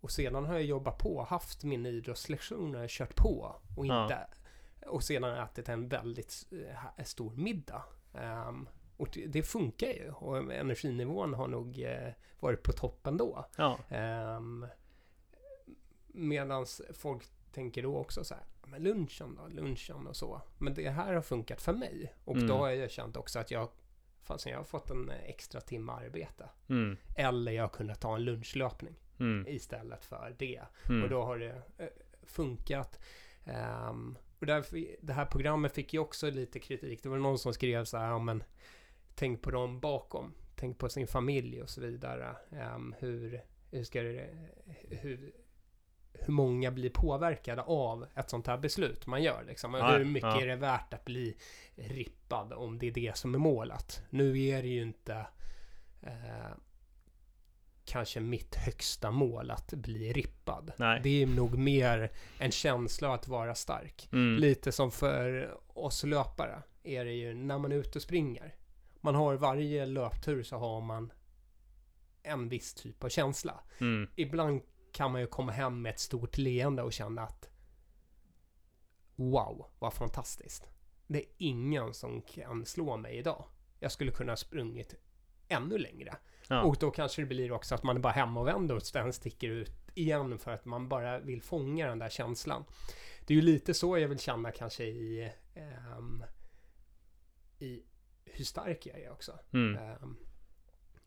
Och 0.00 0.10
sedan 0.10 0.44
har 0.44 0.54
jag 0.54 0.62
jobbat 0.64 0.98
på, 0.98 1.22
haft 1.22 1.64
mina 1.64 1.88
idrottslektioner, 1.88 2.88
kört 2.88 3.16
på 3.16 3.60
och 3.76 3.86
Ja. 3.86 4.26
Och 4.86 5.02
sedan 5.02 5.38
ätit 5.38 5.68
en 5.68 5.88
väldigt 5.88 6.46
eh, 6.98 7.04
stor 7.04 7.32
middag. 7.36 7.82
Ehm, 8.14 8.68
och 8.96 9.18
det, 9.26 9.42
funkar 9.42 9.86
ju 9.86 10.10
och 10.10 10.52
energinivån 10.52 11.34
har 11.34 11.48
nog 11.48 11.78
eh, 11.82 12.12
varit 12.40 12.62
på 12.62 12.72
toppen 12.72 13.16
då. 13.16 13.44
Ja. 13.56 13.78
Um, 14.36 14.66
Medan 16.06 16.66
folk 16.94 17.24
tänker 17.52 17.82
då 17.82 17.96
också 17.96 18.24
så 18.24 18.34
här, 18.34 18.44
men 18.66 18.82
lunchen 18.82 19.34
då, 19.34 19.48
lunchen 19.48 20.06
och 20.06 20.16
så. 20.16 20.42
Men 20.58 20.74
det 20.74 20.90
här 20.90 21.14
har 21.14 21.22
funkat 21.22 21.60
för 21.62 21.72
mig. 21.72 22.14
Och 22.24 22.34
Mm. 22.36 22.48
då 22.48 22.56
har 22.56 22.70
jag 22.70 22.90
känt 22.90 23.16
också 23.16 23.38
att 23.38 23.50
jag, 23.50 23.68
fastän 24.22 24.52
jag 24.52 24.58
har 24.58 24.64
fått 24.64 24.90
en 24.90 25.10
extra 25.10 25.60
timme 25.60 25.92
arbete. 25.92 26.48
Mm. 26.68 26.96
Eller 27.16 27.52
jag 27.52 27.62
har 27.62 27.68
kunnat 27.68 28.00
ta 28.00 28.14
en 28.14 28.24
lunchlöpning 28.24 28.94
Mm. 29.20 29.46
istället 29.48 30.04
för 30.04 30.34
det. 30.38 30.60
Mm. 30.88 31.02
Och 31.02 31.08
då 31.10 31.22
har 31.22 31.38
det 31.38 31.62
eh, 31.78 31.88
funkat. 32.22 33.00
Ehm, 33.44 34.18
och 34.40 34.46
därför, 34.46 34.86
det 35.00 35.12
här 35.12 35.24
programmet 35.24 35.74
fick 35.74 35.94
ju 35.94 35.98
också 35.98 36.30
lite 36.30 36.58
kritik. 36.58 37.02
Det 37.02 37.08
var 37.08 37.18
någon 37.18 37.38
som 37.38 37.54
skrev 37.54 37.84
så 37.84 37.98
här, 37.98 38.08
ja 38.08 38.18
men 38.18 38.42
tänk 39.14 39.42
på 39.42 39.50
dem 39.50 39.80
bakom. 39.80 40.34
Tänk 40.56 40.78
på 40.78 40.88
sin 40.88 41.06
familj 41.06 41.62
och 41.62 41.70
så 41.70 41.80
vidare. 41.80 42.36
Ehm, 42.52 42.94
hur, 42.98 43.42
hur 43.70 43.84
ska 43.84 44.02
det, 44.02 44.28
hur, 44.88 45.32
hur 46.12 46.32
många 46.32 46.70
blir 46.70 46.90
påverkade 46.90 47.62
av 47.62 48.06
ett 48.14 48.30
sånt 48.30 48.46
här 48.46 48.58
beslut 48.58 49.06
man 49.06 49.22
gör 49.22 49.44
liksom. 49.44 49.74
Ja, 49.74 49.96
hur 49.96 50.04
mycket 50.04 50.28
ja. 50.28 50.42
är 50.42 50.46
det 50.46 50.56
värt 50.56 50.94
att 50.94 51.04
bli 51.04 51.36
rippad 51.74 52.52
om 52.52 52.78
det 52.78 52.86
är 52.86 52.92
det 52.92 53.16
som 53.16 53.34
är 53.34 53.38
målet? 53.38 54.02
Nu 54.10 54.46
är 54.46 54.62
det 54.62 54.68
ju 54.68 54.82
inte 54.82 55.26
eh, 56.02 56.50
kanske 57.90 58.20
mitt 58.20 58.54
högsta 58.54 59.10
mål 59.10 59.50
att 59.50 59.72
bli 59.72 60.12
rippad. 60.12 60.72
Nej. 60.76 61.00
Det 61.02 61.22
är 61.22 61.26
nog 61.26 61.58
mer 61.58 62.12
en 62.38 62.50
känsla 62.50 63.14
att 63.14 63.28
vara 63.28 63.54
stark. 63.54 64.08
Mm. 64.12 64.40
Lite 64.40 64.72
som 64.72 64.90
för 64.90 65.54
oss 65.66 66.04
löpare 66.04 66.62
är 66.82 67.04
det 67.04 67.12
ju 67.12 67.34
när 67.34 67.58
man 67.58 67.72
är 67.72 67.76
ute 67.76 67.98
och 67.98 68.02
springer. 68.02 68.54
Man 69.00 69.14
har 69.14 69.34
varje 69.34 69.86
löptur 69.86 70.42
så 70.42 70.56
har 70.56 70.80
man 70.80 71.12
en 72.22 72.48
viss 72.48 72.74
typ 72.74 73.04
av 73.04 73.08
känsla. 73.08 73.60
Mm. 73.80 74.10
Ibland 74.16 74.62
kan 74.92 75.12
man 75.12 75.20
ju 75.20 75.26
komma 75.26 75.52
hem 75.52 75.82
med 75.82 75.90
ett 75.90 76.00
stort 76.00 76.38
leende 76.38 76.82
och 76.82 76.92
känna 76.92 77.22
att 77.22 77.50
Wow, 79.16 79.66
vad 79.78 79.92
fantastiskt. 79.94 80.68
Det 81.06 81.18
är 81.18 81.26
ingen 81.38 81.94
som 81.94 82.22
kan 82.22 82.66
slå 82.66 82.96
mig 82.96 83.16
idag. 83.16 83.44
Jag 83.78 83.92
skulle 83.92 84.10
kunna 84.10 84.32
ha 84.32 84.36
sprungit 84.36 84.94
ännu 85.48 85.78
längre. 85.78 86.16
Ja. 86.50 86.62
Och 86.62 86.76
då 86.80 86.90
kanske 86.90 87.22
det 87.22 87.26
blir 87.26 87.52
också 87.52 87.74
att 87.74 87.82
man 87.82 87.96
är 87.96 88.00
bara 88.00 88.12
hemåvänd 88.12 88.72
och 88.72 88.82
sen 88.82 89.12
sticker 89.12 89.48
ut 89.50 89.72
igen 89.94 90.38
för 90.38 90.50
att 90.50 90.64
man 90.64 90.88
bara 90.88 91.18
vill 91.18 91.42
fånga 91.42 91.88
den 91.88 91.98
där 91.98 92.08
känslan. 92.08 92.64
Det 93.26 93.34
är 93.34 93.36
ju 93.36 93.42
lite 93.42 93.74
så 93.74 93.98
jag 93.98 94.08
vill 94.08 94.18
känna 94.18 94.50
kanske 94.52 94.84
i, 94.84 95.32
ehm, 95.54 96.24
i 97.58 97.82
hur 98.24 98.44
stark 98.44 98.86
jag 98.86 99.00
är 99.00 99.10
också. 99.10 99.38
Mm. 99.52 99.76
Ehm, 99.82 100.16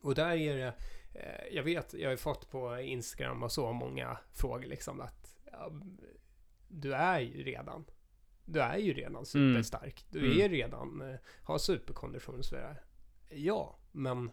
och 0.01 0.15
där 0.15 0.35
är 0.35 0.57
det, 0.57 0.73
eh, 1.13 1.55
jag 1.55 1.63
vet, 1.63 1.93
jag 1.93 2.05
har 2.07 2.11
ju 2.11 2.17
fått 2.17 2.49
på 2.51 2.79
Instagram 2.79 3.43
och 3.43 3.51
så 3.51 3.71
många 3.71 4.17
frågor 4.33 4.65
liksom 4.65 5.01
att 5.01 5.35
ja, 5.51 5.71
du 6.67 6.93
är 6.93 7.19
ju 7.19 7.43
redan, 7.43 7.85
du 8.45 8.59
är 8.61 8.77
ju 8.77 8.93
redan 8.93 9.25
superstark. 9.25 10.05
Du 10.09 10.19
Mm. 10.19 10.41
är 10.41 10.49
redan, 10.49 11.01
eh, 11.01 11.15
har 11.43 11.57
superkondition 11.57 12.37
och 12.39 12.45
så 12.45 12.55
vidare. 12.55 12.77
Ja, 13.29 13.79
men 13.91 14.31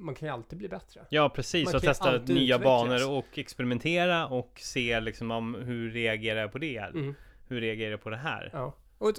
man 0.00 0.14
kan 0.14 0.28
ju 0.28 0.34
alltid 0.34 0.58
bli 0.58 0.68
bättre. 0.68 1.06
Ja 1.10 1.28
precis, 1.28 1.64
Man 1.64 1.74
och 1.74 1.82
testa 1.82 2.10
nya 2.10 2.18
utvecklas. 2.18 2.60
banor 2.62 3.10
och 3.18 3.38
experimentera 3.38 4.26
och 4.26 4.58
se 4.62 5.00
liksom 5.00 5.30
om 5.30 5.54
hur 5.54 5.90
reagerar 5.90 6.40
jag 6.40 6.52
på 6.52 6.58
det? 6.58 6.76
Mm. 6.78 7.14
Hur 7.48 7.60
reagerar 7.60 7.90
jag 7.90 8.02
på 8.02 8.10
det 8.10 8.16
här? 8.16 8.50
Ja, 8.52 8.74
och, 8.98 9.12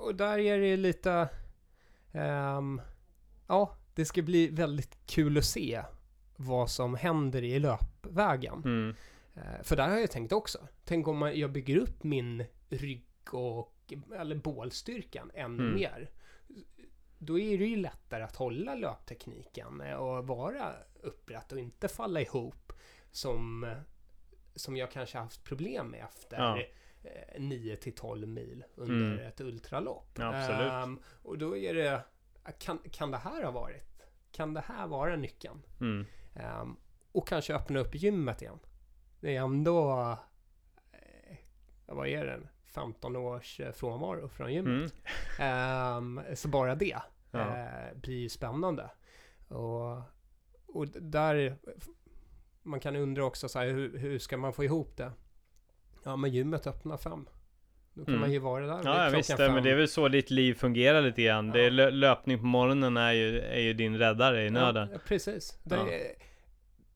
och 0.00 0.14
där 0.14 0.38
är 0.38 0.58
det 0.58 0.76
lite... 0.76 1.28
ehm, 2.12 2.80
ja, 3.46 3.76
det 3.94 4.04
ska 4.04 4.22
bli 4.22 4.48
väldigt 4.48 4.98
kul 5.06 5.38
att 5.38 5.44
se 5.44 5.82
vad 6.36 6.70
som 6.70 6.94
händer 6.94 7.42
i 7.44 7.58
löpvägen. 7.58 8.62
Mm. 8.64 8.94
Eh, 9.34 9.62
för 9.62 9.76
där 9.76 9.88
har 9.88 9.98
jag 9.98 10.10
tänkt 10.10 10.32
också. 10.32 10.58
Tänk 10.84 11.08
om 11.08 11.18
man- 11.18 11.38
jag 11.38 11.50
bygger 11.52 11.76
upp 11.76 12.02
min 12.04 12.44
rygg 12.68 13.06
och 13.32 13.76
eller 14.16 14.36
bålstyrkan 14.36 15.30
ännu 15.34 15.62
Mm. 15.62 15.74
mer. 15.74 16.10
Då 17.22 17.38
är 17.38 17.58
det 17.58 17.66
ju 17.66 17.76
lättare 17.76 18.22
att 18.22 18.36
hålla 18.36 18.74
löptekniken 18.74 19.80
eh, 19.80 19.94
och 19.96 20.26
vara 20.26 20.72
upprätt 21.02 21.52
och 21.52 21.58
inte 21.58 21.88
falla 21.88 22.20
ihop 22.20 22.72
som, 23.10 23.64
eh, 23.64 23.76
som 24.54 24.76
jag 24.76 24.90
kanske 24.90 25.18
haft 25.18 25.44
problem 25.44 25.86
med 25.88 26.04
efter 26.04 26.36
Ja. 26.38 26.58
eh, 27.10 27.40
9 27.40 27.76
till 27.76 27.94
12 27.94 28.28
mil 28.28 28.64
under 28.74 29.12
Mm. 29.12 29.26
ett 29.26 29.40
ultralopp. 29.40 30.10
Ja. 30.18 30.34
Ehm, 30.34 31.00
och 31.22 31.38
då 31.38 31.56
är 31.56 31.74
det, 31.74 32.02
kan, 32.58 32.78
kan 32.90 33.10
det 33.10 33.18
här 33.18 33.42
ha 33.44 33.50
varit? 33.50 34.02
Kan 34.32 34.54
det 34.54 34.60
här 34.60 34.86
vara 34.86 35.16
nyckeln? 35.16 35.62
Mm. 35.80 36.06
Ehm, 36.34 36.76
och 37.12 37.28
kanske 37.28 37.54
öppna 37.54 37.80
upp 37.80 37.94
gymmet 37.94 38.42
igen. 38.42 38.58
Det 39.20 39.36
är 39.36 39.40
ändå, 39.42 39.90
eh, 40.92 41.36
vad 41.86 42.08
är 42.08 42.24
det, 42.26 42.40
15 42.74 43.16
års 43.16 43.60
eh, 43.60 43.72
frånvaro 43.72 44.28
från 44.28 44.52
gymmet. 44.54 44.94
Mm. 45.38 46.18
Ehm, 46.18 46.20
så 46.34 46.48
bara 46.48 46.74
det 46.74 46.96
Ja. 47.30 47.40
eh, 47.58 47.96
blir 47.98 48.18
ju 48.18 48.28
spännande. 48.28 48.90
Och, 49.48 49.96
och 50.66 50.86
där, 51.00 51.56
man 52.62 52.80
kan 52.80 52.96
undra 52.96 53.24
också 53.24 53.48
så 53.48 53.58
här, 53.58 53.66
hur, 53.66 53.98
hur 53.98 54.18
ska 54.18 54.36
man 54.36 54.52
få 54.52 54.64
ihop 54.64 54.96
det? 54.96 55.12
Ja, 56.04 56.16
men 56.16 56.30
gymmet 56.32 56.66
öppnar 56.66 56.96
fem. 56.96 57.28
Då 57.94 58.04
kan 58.04 58.14
Mm. 58.14 58.20
man 58.20 58.32
ju 58.32 58.38
vara 58.38 58.66
där 58.66 58.80
Ja, 58.84 59.04
ja 59.04 59.16
visst, 59.16 59.36
fem. 59.36 59.54
men 59.54 59.62
det 59.64 59.70
är 59.70 59.76
väl 59.76 59.88
så 59.88 60.08
ditt 60.08 60.30
liv 60.30 60.54
fungerar 60.54 61.02
lite 61.02 61.22
grann. 61.22 61.50
Det 61.50 61.60
är 61.60 61.64
Ja. 61.64 61.70
lö- 61.70 61.90
löpning 61.90 62.38
på 62.38 62.44
morgonen 62.44 62.96
är 62.96 63.12
ju, 63.12 63.40
är 63.40 63.60
ju 63.60 63.72
din 63.74 63.98
räddare 63.98 64.46
i 64.46 64.50
nöden. 64.50 64.88
Ja, 64.92 64.98
precis. 65.06 65.58
Det, 65.64 65.74
Ja. 65.76 65.88
är, 65.90 66.12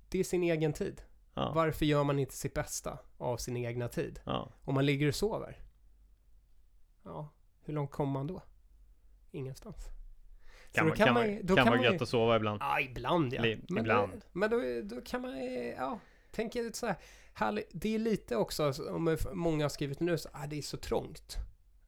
det 0.09 0.19
är 0.21 0.25
sin 0.25 0.43
egen 0.43 0.73
tid. 0.73 1.03
Ja. 1.35 1.53
Varför 1.55 1.85
gör 1.87 2.05
man 2.05 2.19
inte 2.19 2.35
sitt 2.35 2.55
bästa 2.55 2.99
av 3.19 3.37
sin 3.37 3.57
egna 3.57 3.89
tid? 3.89 4.21
Ja. 4.25 4.53
Om 4.65 4.75
man 4.75 4.87
ligger 4.87 5.09
och 5.09 5.15
sover? 5.15 5.59
Ja, 7.05 7.29
hur 7.65 7.75
långt 7.75 7.91
kommer 7.91 8.13
man 8.13 8.27
då? 8.27 8.43
Ingenstans. 9.31 9.77
Så 10.71 10.81
Kan, 10.81 10.93
kan, 10.93 11.15
man 11.15 11.39
då 11.43 11.57
kan 11.57 11.65
kan 11.67 11.79
vara 11.79 11.93
gött 11.93 12.03
att 12.03 12.09
sova 12.09 12.37
ibland. 12.37 12.63
Ja, 12.63 12.81
ibland 12.81 13.35
ja. 13.35 13.43
Li- 13.43 13.65
men 13.69 13.79
ibland. 13.79 14.13
Då, 14.13 14.19
men 14.33 14.51
då, 14.51 14.61
då 14.97 15.01
kan 15.01 15.23
man 15.23 15.45
ja, 15.79 15.99
tänker 16.31 16.63
lite 16.63 16.79
så 16.79 16.87
här, 16.87 16.97
härligt. 17.35 17.69
Det 17.73 17.95
är 17.95 17.99
lite 17.99 18.37
också, 18.37 18.73
om 18.91 19.17
många 19.33 19.65
har 19.65 19.69
skrivit 19.69 20.01
nu, 20.01 20.19
så, 20.19 20.29
ah, 20.33 20.47
det 20.47 20.59
är 20.59 20.63
så 20.63 20.77
trångt. 20.77 21.37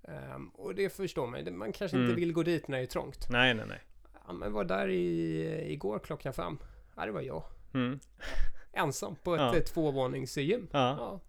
Ehm, 0.08 0.48
och 0.48 0.74
det 0.74 0.90
förstår 0.90 1.26
man. 1.26 1.58
Man 1.58 1.72
kanske 1.72 1.96
inte 1.96 2.04
Mm. 2.04 2.16
vill 2.16 2.32
gå 2.32 2.42
dit 2.42 2.68
när 2.68 2.76
det 2.78 2.84
är 2.84 2.86
trångt. 2.86 3.26
Nej, 3.30 3.54
nej, 3.54 3.66
nej. 3.68 3.80
Ja, 4.26 4.32
men 4.32 4.52
var 4.52 4.64
där 4.64 4.88
i, 4.88 5.72
igår 5.72 5.98
klockan 5.98 6.32
fem. 6.32 6.58
Ja, 6.96 7.06
det 7.06 7.12
var 7.12 7.20
jag. 7.20 7.42
Mm. 7.74 8.00
Ensam 8.72 9.16
på 9.16 9.34
ett 9.34 9.40
Ja. 9.40 9.56
ja. 9.56 9.62
tvåvåningsgym. 9.62 10.68
Ja, 10.72 10.78
Ja, 10.98 11.20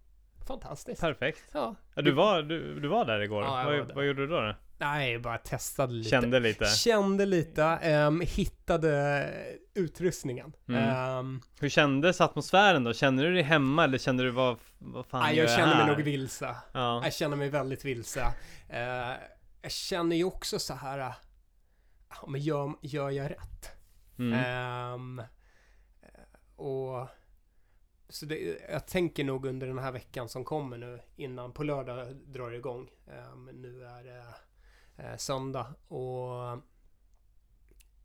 fantastiskt. 0.48 1.00
perfekt. 1.00 1.42
Ja. 1.52 1.74
Ja, 1.94 2.02
du, 2.02 2.10
var, 2.10 2.42
du, 2.42 2.80
du 2.80 2.88
var 2.88 3.04
där 3.04 3.20
igår? 3.20 3.42
Ja, 3.42 3.58
jag 3.58 3.64
vad, 3.64 3.78
var 3.78 3.86
där. 3.86 3.94
vad 3.94 4.06
gjorde 4.06 4.20
du 4.20 4.26
då? 4.26 4.40
då? 4.40 4.54
Nej, 4.78 5.12
jag 5.12 5.22
bara 5.22 5.38
testade 5.38 5.92
lite. 5.92 6.10
Kände 6.10 6.40
lite? 6.40 6.64
Kände 6.64 7.26
lite, 7.26 7.64
ehm, 7.64 8.20
hittade 8.20 9.30
utrustningen. 9.74 10.52
Mm. 10.68 10.82
Ehm, 10.84 11.40
Hur 11.60 11.68
kändes 11.68 12.20
atmosfären 12.20 12.84
då? 12.84 12.92
Kände 12.92 13.22
du 13.22 13.34
dig 13.34 13.42
hemma 13.42 13.84
eller 13.84 13.98
kände 13.98 14.22
du 14.24 14.30
vad, 14.30 14.56
vad 14.78 15.06
fan 15.06 15.22
nej, 15.22 15.36
gör 15.36 15.44
jag 15.44 15.56
känner 15.56 15.76
mig 15.76 15.86
nog 15.86 16.04
vilse. 16.04 16.56
Ja. 16.72 17.00
Jag 17.04 17.14
känner 17.14 17.36
mig 17.36 17.48
väldigt 17.48 17.84
vilse. 17.84 18.26
Eh, 18.68 19.12
jag 19.62 19.72
känner 19.72 20.16
ju 20.16 20.24
också 20.24 20.58
så 20.58 20.74
här, 20.74 20.98
ja, 22.08 22.26
men 22.28 22.40
gör, 22.40 22.74
gör 22.82 23.10
jag 23.10 23.30
rätt? 23.30 23.70
Mm. 24.18 25.18
Eh, 25.18 25.24
och 26.56 27.08
så 28.08 28.26
det, 28.26 28.58
jag 28.70 28.86
tänker 28.86 29.24
nog 29.24 29.46
under 29.46 29.66
den 29.66 29.78
här 29.78 29.92
veckan 29.92 30.28
som 30.28 30.44
kommer 30.44 30.78
nu 30.78 31.00
innan 31.16 31.52
på 31.52 31.64
lördag 31.64 32.16
drar 32.16 32.50
det 32.50 32.56
igång. 32.56 32.90
Ehm, 33.06 33.44
nu 33.44 33.84
är 33.84 34.04
det 34.04 34.24
eh, 35.02 35.16
söndag 35.16 35.74
och 35.88 36.62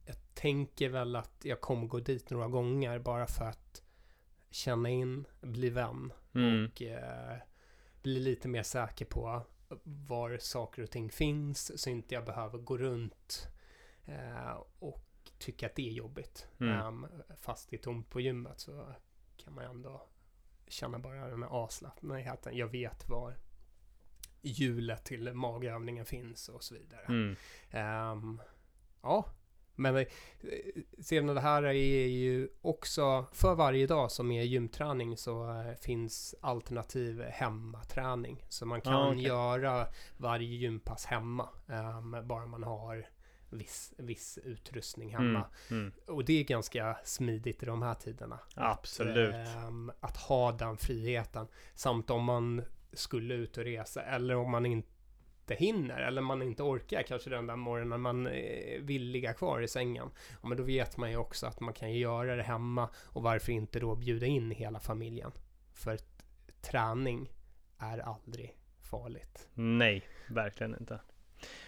jag 0.06 0.16
tänker 0.34 0.90
väl 0.90 1.16
att 1.16 1.42
jag 1.44 1.62
kommer 1.62 1.88
gå 1.88 2.00
dit 2.00 2.30
några 2.30 2.48
gånger 2.48 3.00
bara 3.00 3.28
för 3.28 3.46
att 3.46 3.84
känna 4.50 4.90
in, 4.90 5.26
bli 5.42 5.70
vän 5.70 6.14
Mm. 6.36 6.66
och 6.66 6.82
eh, 6.82 7.38
bli 8.02 8.20
lite 8.20 8.48
mer 8.48 8.64
säker 8.64 9.06
på 9.06 9.42
var 9.84 10.38
saker 10.38 10.82
och 10.84 10.92
ting 10.92 11.10
finns 11.10 11.82
så 11.82 11.90
inte 11.90 12.16
jag 12.16 12.26
behöver 12.26 12.58
gå 12.58 12.78
runt 12.78 13.48
eh, 14.06 14.58
och 14.80 15.08
tycka 15.40 15.66
att 15.66 15.76
det 15.76 15.90
är 15.90 15.94
jobbigt. 15.94 16.48
Mm. 16.60 16.80
Ehm, 16.80 17.08
fast 17.38 17.70
det 17.70 17.76
är 17.76 17.82
tomt 17.82 18.10
på 18.10 18.22
gymmet 18.22 18.60
så 18.60 18.94
kan 19.38 19.54
man 19.54 19.64
ändå 19.66 20.08
känna 20.68 21.00
bara 21.00 21.30
den 21.30 21.44
här 21.44 21.50
avslappnheten. 21.50 22.58
Jag 22.58 22.68
vet 22.68 23.10
var 23.10 23.38
hjulet 24.42 25.06
till 25.06 25.34
magövningen 25.34 26.06
finns 26.06 26.50
och 26.50 26.64
så 26.64 26.74
vidare. 26.76 27.06
Mm. 27.08 27.36
Ehm, 27.72 28.42
ja, 29.02 29.26
men 29.76 29.96
eh, 29.98 30.06
sedan 31.00 31.28
det 31.28 31.42
här 31.42 31.64
är 31.64 32.08
ju 32.08 32.50
också 32.62 33.26
för 33.32 33.56
varje 33.56 33.88
dag 33.88 34.12
som 34.12 34.32
är 34.32 34.44
gymträning 34.44 35.18
så 35.18 35.60
eh, 35.62 35.74
finns 35.76 36.36
alternativ 36.42 37.22
hemmaträning. 37.22 38.46
Så 38.50 38.66
man 38.66 38.82
kan 38.82 38.94
Ah, 38.94 39.10
okej. 39.12 39.24
göra 39.24 39.88
varje 40.18 40.56
gympass 40.56 41.06
hemma. 41.06 41.50
ehm, 41.68 42.28
bara 42.28 42.46
man 42.46 42.64
har 42.64 43.08
viss, 43.58 43.94
viss 43.98 44.40
utrustning 44.44 45.10
hemma. 45.10 45.46
Mm. 45.70 45.82
Mm. 45.82 45.94
Och 46.08 46.26
det 46.26 46.40
är 46.40 46.44
ganska 46.44 46.98
smidigt 47.04 47.64
i 47.64 47.66
de 47.66 47.82
här 47.82 47.94
tiderna. 47.94 48.40
Absolut. 48.56 49.36
Att, 49.36 49.56
ehm, 49.56 49.92
att 50.00 50.18
ha 50.18 50.52
den 50.52 50.78
friheten. 50.78 51.48
Samt 51.76 52.10
om 52.10 52.24
man 52.24 52.62
skulle 52.94 53.34
ut 53.34 53.58
och 53.58 53.64
resa 53.64 54.02
eller 54.02 54.36
om 54.36 54.52
man 54.52 54.66
inte 54.66 55.56
hinner 55.56 56.02
eller 56.02 56.22
man 56.22 56.42
inte 56.42 56.64
orkar 56.64 57.04
kanske 57.04 57.30
den 57.30 57.48
där 57.48 57.56
morgonen 57.56 58.02
man 58.02 58.30
vill 58.80 59.04
ligga 59.04 59.34
kvar 59.34 59.62
i 59.62 59.68
sängen. 59.68 60.10
Ja, 60.42 60.48
men 60.48 60.58
då 60.58 60.64
vet 60.64 60.98
man 60.98 61.12
ju 61.12 61.18
också 61.18 61.48
att 61.48 61.60
man 61.60 61.74
kan 61.74 61.94
göra 61.94 62.36
det 62.36 62.44
hemma 62.44 62.90
och 63.04 63.24
varför 63.24 63.52
inte 63.52 63.80
då 63.80 63.96
bjuda 63.96 64.26
in 64.26 64.52
hela 64.52 64.80
familjen. 64.80 65.32
För 65.74 65.98
träning 66.62 67.32
är 67.78 67.98
aldrig 67.98 68.58
farligt. 68.82 69.50
Nej, 69.54 70.04
verkligen 70.28 70.76
inte. 70.80 71.00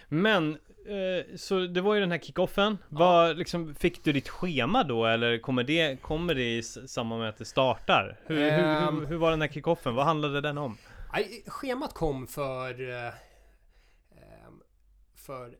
Men, 0.08 0.58
eh, 0.86 1.36
så 1.36 1.58
det 1.58 1.80
var 1.80 1.94
ju 1.94 2.00
den 2.00 2.10
här 2.10 2.18
kickoffen. 2.18 2.78
Ja. 2.90 2.98
Vad, 2.98 3.36
liksom, 3.36 3.74
fick 3.74 4.04
du 4.04 4.12
ditt 4.12 4.28
schema 4.28 4.82
då 4.84 5.06
eller 5.06 5.38
kommer 5.38 5.64
det, 5.64 6.02
kommer 6.02 6.34
det 6.34 6.56
i 6.56 6.62
samband 6.62 7.20
med 7.20 7.28
att 7.28 7.38
det 7.38 7.44
startar? 7.44 8.20
Hur, 8.26 8.36
um, 8.36 8.42
hur, 8.42 8.50
hur, 8.50 8.88
ehm. 8.88 9.06
hur, 9.06 9.16
var 9.16 9.30
den 9.30 9.40
här 9.40 9.48
kickoffen? 9.48 9.94
Vad 9.94 10.04
handlade 10.04 10.40
den 10.40 10.58
om? 10.58 10.78
schemat 11.46 11.94
kom 11.94 12.26
för 12.26 12.90
eh, 12.90 13.12
för 15.26 15.58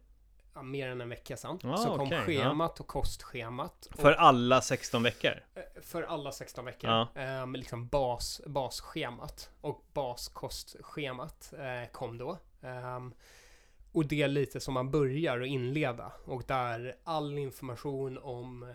ja, 0.55 0.63
mer 0.63 0.89
än 0.89 1.01
en 1.01 1.09
vecka 1.09 1.37
sedan. 1.37 1.59
Ah, 1.65 1.77
så 1.77 1.97
kom 1.97 2.07
okay, 2.07 2.25
schemat 2.25 2.73
ja. 2.77 2.83
och 2.83 2.87
kostschemat. 2.87 3.89
För 3.91 4.13
alla 4.13 4.61
16 4.61 5.03
veckor? 5.03 5.33
Eh, 5.55 5.83
för 5.83 6.03
alla 6.03 6.33
16 6.33 6.65
veckor. 6.65 6.91
Ja. 6.91 7.09
Eh, 7.15 7.47
liksom 7.47 7.89
bas, 7.89 8.41
basschemat. 8.47 9.51
Och 9.61 9.85
baskostschemat 9.93 11.53
eh, 11.59 11.91
kom 11.93 12.19
då. 12.19 12.39
Eh, 12.63 13.01
och 13.97 14.07
det 14.07 14.23
är 14.23 14.29
lite 14.29 14.61
som 14.61 14.75
man 14.75 14.91
börjar 14.91 15.41
och 15.41 15.47
inleda. 15.47 16.13
Och 16.25 16.43
där 16.47 16.97
all 17.05 17.39
information 17.39 18.19
om 18.19 18.73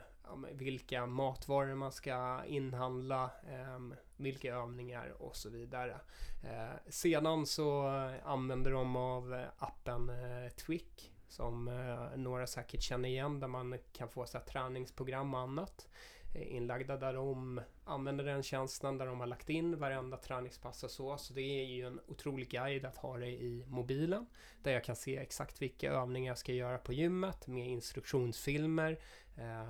vilka 0.52 1.06
matvaror 1.06 1.76
man 1.76 1.92
ska 1.92 2.46
inhandla, 2.46 3.24
eh, 3.24 3.98
vilka 4.18 4.56
övningar 4.56 5.14
och 5.20 5.36
så 5.36 5.50
vidare. 5.50 5.96
Eh, 6.44 6.90
sedan 6.90 7.46
så 7.46 7.88
använder 8.24 8.72
de 8.72 8.96
av 8.96 9.46
appen 9.58 10.10
eh, 10.10 10.50
Twick 10.50 11.14
som 11.28 11.68
eh, 11.68 12.18
några 12.18 12.48
säkert 12.48 12.82
känner 12.82 13.10
igen 13.10 13.40
där 13.40 13.48
man 13.48 13.78
kan 13.94 14.10
få 14.10 14.26
så 14.26 14.38
här, 14.38 14.46
träningsprogram 14.46 15.34
och 15.34 15.40
annat 15.40 15.88
inlagda 16.34 16.98
där 16.98 17.14
de 17.14 17.62
använder 17.84 18.24
den 18.24 18.44
tjänsten 18.44 18.98
där 18.98 19.06
de 19.06 19.20
har 19.20 19.28
lagt 19.28 19.50
in 19.50 19.80
varenda 19.80 20.18
träningspass 20.18 20.84
och 20.84 20.92
så. 20.92 21.18
Så 21.18 21.34
det 21.34 21.42
är 21.42 21.66
ju 21.66 21.88
en 21.88 22.00
otrolig 22.08 22.50
guide 22.50 22.86
att 22.86 22.98
ha 22.98 23.18
det 23.18 23.28
i 23.28 23.66
mobilen 23.68 24.26
där 24.64 24.72
jag 24.72 24.84
kan 24.84 24.96
se 24.96 25.18
exakt 25.18 25.62
vilka 25.62 25.92
övningar 25.92 26.32
jag 26.32 26.38
ska 26.38 26.54
göra 26.54 26.78
på 26.78 26.94
gymmet 26.94 27.48
med 27.48 27.68
instruktionsfilmer 27.68 29.00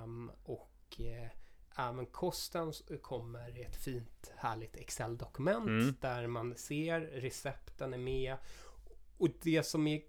um, 0.04 0.30
och 0.44 1.00
uh, 1.00 1.28
även 1.76 2.06
kosten 2.06 2.72
kommer 3.02 3.58
i 3.58 3.62
ett 3.62 3.76
fint 3.76 4.32
härligt 4.36 4.76
Excel-dokument 4.76 5.68
mm. 5.68 5.94
där 6.00 6.26
man 6.26 6.56
ser 6.56 7.00
recepten 7.00 7.94
är 7.94 7.98
med. 7.98 8.36
Och 9.18 9.28
det 9.42 9.62
som 9.62 9.86
är 9.86 10.02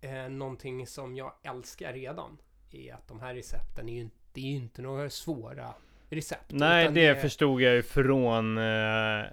eh, 0.00 0.28
någonting 0.28 0.86
som 0.86 1.16
jag 1.16 1.32
älskar 1.42 1.92
redan 1.92 2.38
är 2.70 2.94
att 2.94 3.08
de 3.08 3.20
här 3.20 3.34
recepten 3.34 3.88
är 3.88 3.94
ju, 3.94 4.08
det 4.36 4.40
är 4.40 4.50
ju 4.50 4.56
inte 4.56 4.82
några 4.82 5.10
svåra 5.10 5.74
recept. 6.10 6.44
Nej, 6.48 6.88
det, 6.92 7.08
det 7.08 7.20
förstod 7.20 7.62
jag 7.62 7.74
ju 7.74 7.82
från... 7.82 8.58
Eh, 8.58 9.20
eh, 9.20 9.26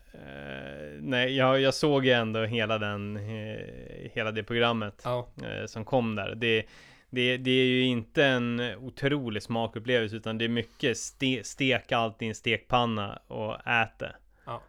nej, 0.99 1.35
jag, 1.35 1.61
jag 1.61 1.73
såg 1.73 2.05
ju 2.05 2.11
ändå 2.11 2.43
hela 2.43 2.77
den, 2.77 3.17
eh, 3.17 4.11
hela 4.13 4.31
det 4.31 4.43
programmet 4.43 5.01
ja. 5.03 5.27
Eh, 5.43 5.65
som 5.65 5.85
kom 5.85 6.15
där. 6.15 6.35
Det 6.35 6.65
det, 7.09 7.37
det 7.37 7.51
är 7.51 7.65
ju 7.65 7.85
inte 7.85 8.25
en 8.25 8.59
otrolig 8.59 9.43
smakupplevelse 9.43 10.15
utan 10.15 10.37
det 10.37 10.45
är 10.45 10.49
mycket 10.49 10.97
ste, 10.97 11.43
steka 11.43 11.97
allt 11.97 12.21
i 12.21 12.27
en 12.27 12.35
stekpanna 12.35 13.21
och 13.27 13.67
äta. 13.67 14.07
Ja. 14.45 14.61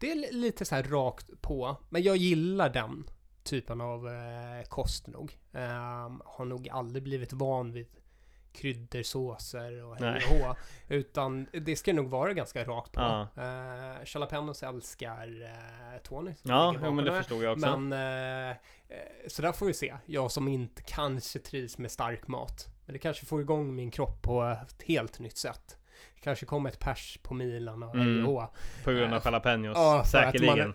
Det 0.00 0.12
är 0.12 0.32
lite 0.32 0.64
så 0.64 0.74
här 0.74 0.82
rakt 0.82 1.42
på, 1.42 1.76
men 1.88 2.02
jag 2.02 2.16
gillar 2.16 2.70
den 2.70 3.04
typen 3.42 3.80
av 3.80 4.08
eh, 4.08 4.68
kost 4.68 5.06
nog. 5.06 5.38
Eh, 5.52 6.10
har 6.24 6.44
nog 6.44 6.68
aldrig 6.68 7.02
blivit 7.02 7.32
van 7.32 7.72
vid 7.72 7.86
kryddersåser 8.52 9.84
och 9.84 9.96
hej 9.96 10.54
Utan 10.88 11.46
det 11.52 11.76
ska 11.76 11.92
nog 11.92 12.10
vara 12.10 12.32
ganska 12.32 12.64
rakt 12.64 12.92
på. 12.92 13.00
Ja. 13.00 13.28
Uh, 13.36 14.04
Jalapenos 14.14 14.62
älskar 14.62 15.42
uh, 15.42 16.02
Tony. 16.02 16.34
Ja, 16.42 16.74
ja 16.82 16.90
men 16.90 17.04
det 17.04 17.12
förstod 17.12 17.44
jag 17.44 17.52
också. 17.52 17.78
Men 17.78 18.50
uh, 18.50 18.56
så 19.26 19.42
där 19.42 19.52
får 19.52 19.66
vi 19.66 19.74
se. 19.74 19.94
Jag 20.06 20.30
som 20.30 20.48
inte 20.48 20.82
kanske 20.82 21.38
trivs 21.38 21.78
med 21.78 21.90
stark 21.90 22.28
mat. 22.28 22.68
Men 22.86 22.92
det 22.92 22.98
kanske 22.98 23.26
får 23.26 23.40
igång 23.40 23.74
min 23.74 23.90
kropp 23.90 24.22
på 24.22 24.42
ett 24.44 24.82
helt 24.82 25.18
nytt 25.18 25.36
sätt. 25.36 25.78
Kanske 26.22 26.46
kommer 26.46 26.70
ett 26.70 26.78
pers 26.78 27.18
på 27.22 27.34
milen 27.34 27.82
och 27.82 27.94
mm. 27.94 28.24
På 28.84 28.92
grund 28.92 29.14
av 29.14 29.22
jalapenos, 29.24 29.78
uh, 29.78 30.04
säkerligen. 30.04 30.74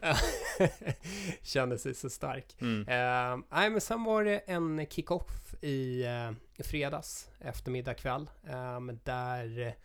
kände 1.42 1.78
sig 1.78 1.94
så 1.94 2.10
stark. 2.10 2.56
Mm. 2.62 2.80
Uh, 2.80 3.44
nej, 3.50 3.70
men 3.70 3.82
sen 3.82 4.04
var 4.04 4.24
det 4.24 4.38
en 4.38 4.86
kick-off 4.90 5.56
i, 5.62 6.04
uh, 6.04 6.32
i 6.56 6.64
fredags 6.64 7.30
eftermiddag 7.40 7.94
kväll. 7.94 8.30
Uh, 8.50 8.94
där 9.04 9.76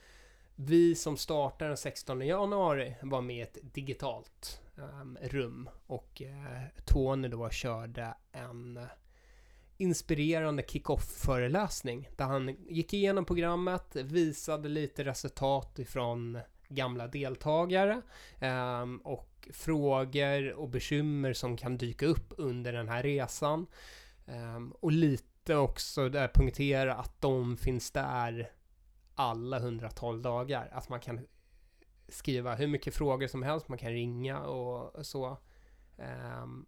vi 0.54 0.94
som 0.94 1.16
startade 1.16 1.70
den 1.70 1.76
16 1.76 2.20
januari 2.20 2.94
var 3.02 3.20
med 3.20 3.36
i 3.36 3.40
ett 3.40 3.58
digitalt 3.62 4.60
um, 4.74 5.18
rum 5.22 5.68
och 5.86 6.22
uh, 6.24 6.82
Tony 6.84 7.28
då 7.28 7.50
körde 7.50 8.14
en 8.32 8.80
inspirerande 9.82 10.62
kick-off-föreläsning 10.62 12.08
där 12.16 12.24
han 12.24 12.48
gick 12.48 12.94
igenom 12.94 13.24
programmet, 13.24 13.96
visade 13.96 14.68
lite 14.68 15.04
resultat 15.04 15.78
ifrån 15.78 16.38
gamla 16.68 17.06
deltagare 17.06 18.02
ehm, 18.40 18.96
och 18.96 19.48
frågor 19.52 20.52
och 20.52 20.68
bekymmer 20.68 21.32
som 21.32 21.56
kan 21.56 21.76
dyka 21.76 22.06
upp 22.06 22.34
under 22.36 22.72
den 22.72 22.88
här 22.88 23.02
resan. 23.02 23.66
Ehm, 24.26 24.72
och 24.72 24.92
lite 24.92 25.56
också 25.56 26.08
där 26.08 26.28
punktera 26.34 26.94
att 26.94 27.20
de 27.20 27.56
finns 27.56 27.90
där 27.90 28.50
alla 29.14 29.56
112 29.56 30.22
dagar. 30.22 30.68
Att 30.72 30.88
man 30.88 31.00
kan 31.00 31.20
skriva 32.08 32.54
hur 32.54 32.66
mycket 32.66 32.94
frågor 32.94 33.26
som 33.26 33.42
helst, 33.42 33.68
man 33.68 33.78
kan 33.78 33.92
ringa 33.92 34.40
och 34.40 35.06
så. 35.06 35.38
Um, 35.96 36.66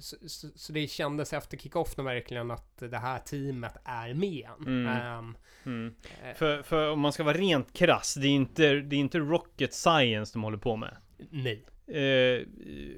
så, 0.00 0.16
så, 0.28 0.48
så, 0.54 0.72
det 0.72 0.86
kändes 0.86 1.32
efter 1.32 1.56
kickoff 1.56 1.98
verkligen 1.98 2.50
att 2.50 2.78
det 2.78 2.98
här 2.98 3.18
teamet 3.18 3.76
är 3.84 4.14
med. 4.14 4.48
Mm. 4.66 5.18
Um, 5.18 5.36
mm. 5.64 5.94
Eh, 6.22 6.34
för, 6.34 6.62
för 6.62 6.90
om 6.90 7.00
man 7.00 7.12
ska 7.12 7.22
vara 7.22 7.36
rent 7.36 7.72
krass, 7.72 8.14
det 8.14 8.26
är 8.26 8.30
inte, 8.30 8.74
det 8.74 8.96
är 8.96 9.00
inte 9.00 9.18
rocket 9.18 9.74
science 9.74 10.32
de 10.32 10.42
håller 10.42 10.58
på 10.58 10.76
med. 10.76 10.96
Nej. 11.30 11.64
Uh, 11.88 12.46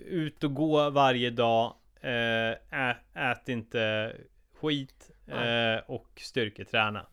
ut 0.07 0.45
och 0.45 0.55
gå 0.55 0.91
varje 0.91 1.31
dag, 1.31 1.75
uh, 2.05 2.81
ät, 2.81 2.97
ät 3.15 3.49
inte 3.49 4.13
skit 4.61 5.11
uh, 5.29 5.91
och 5.91 6.09
styrketräna. 6.17 7.07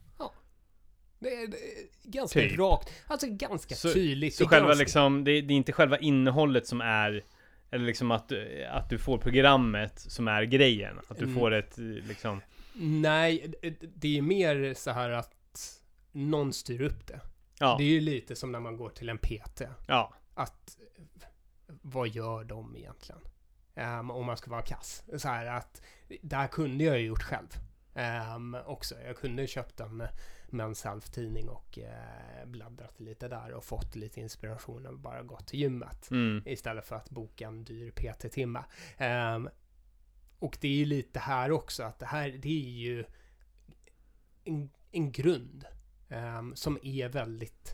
Det 1.22 1.34
är, 1.34 1.48
det 1.48 1.58
är 1.58 2.12
ganska 2.12 2.40
typ. 2.40 2.60
rakt, 2.60 2.94
alltså 3.08 3.28
ganska 3.30 3.76
så, 3.76 3.94
tydligt. 3.94 4.36
Så 4.36 4.48
själva 4.48 4.68
ganska... 4.68 4.84
liksom, 4.84 5.24
det, 5.24 5.42
det 5.42 5.54
är 5.54 5.56
inte 5.56 5.72
själva 5.72 5.98
innehållet 5.98 6.68
som 6.68 6.82
är 6.82 7.24
eller 7.72 7.86
liksom 7.86 8.12
att, 8.12 8.32
att 8.70 8.90
du 8.90 8.98
får 8.98 9.18
programmet 9.18 10.00
som 10.00 10.28
är 10.28 10.44
grejen. 10.44 11.00
Att 11.08 11.18
du 11.18 11.24
mm. 11.24 11.36
får 11.36 11.52
ett 11.52 11.78
liksom... 11.78 12.42
Nej, 12.74 13.54
det 13.96 14.18
är 14.18 14.22
mer 14.22 14.74
så 14.74 14.92
här 14.92 15.10
att 15.10 15.82
någon 16.12 16.54
styr 16.54 16.82
upp 16.82 17.08
det. 17.08 17.20
Ja. 17.60 17.76
Det 17.78 17.84
är 17.84 17.88
ju 17.88 18.02
lite 18.02 18.36
som 18.36 18.52
när 18.52 18.60
man 18.60 18.78
går 18.78 18.90
till 18.90 19.10
en 19.10 19.18
PT. 19.18 19.62
Ja. 19.88 20.14
Att 20.34 20.78
vad 21.68 22.08
gör 22.08 22.44
de 22.44 22.76
egentligen? 22.76 23.22
Um, 23.76 24.12
om 24.12 24.26
man 24.26 24.38
ska 24.38 24.52
vara 24.52 24.62
kass. 24.62 25.04
Så 25.18 25.28
här 25.28 25.46
att 25.46 25.82
det 26.22 26.36
här 26.36 26.48
kunde 26.48 26.84
jag 26.84 27.00
ju 27.00 27.06
gjort 27.06 27.24
själv. 27.24 27.48
Um, 28.36 28.58
också. 28.66 28.96
Jag 29.06 29.18
kunde 29.18 29.48
köpt 29.48 29.80
en 29.80 30.04
Men's 30.52 30.86
Health-tidning 30.86 31.50
och 31.50 31.80
eh, 31.80 32.46
bläddrat 32.46 33.00
lite 33.00 33.28
där 33.28 33.54
och 33.54 33.64
fått 33.64 33.96
lite 33.96 34.20
inspiration 34.20 34.86
och 34.86 35.00
bara 35.00 35.24
gått 35.24 35.48
till 35.48 35.60
gymmet. 35.60 36.12
Mm. 36.12 36.44
Istället 36.46 36.86
för 36.86 36.96
att 36.96 37.10
boka 37.10 37.48
en 37.48 37.64
dyr 37.64 37.92
PT-timme. 37.92 38.64
Um, 39.36 39.50
och 40.40 40.58
det 40.62 40.68
är 40.68 40.76
ju 40.76 40.86
lite 40.86 41.20
här 41.20 41.52
också 41.52 41.84
att 41.84 42.00
det 42.00 42.06
här, 42.06 42.30
det 42.30 42.66
är 42.66 42.70
ju 42.70 43.06
en, 44.44 44.70
en 44.92 45.12
grund 45.12 45.66
um, 46.10 46.56
som 46.56 46.80
är 46.84 47.10
väldigt, 47.10 47.74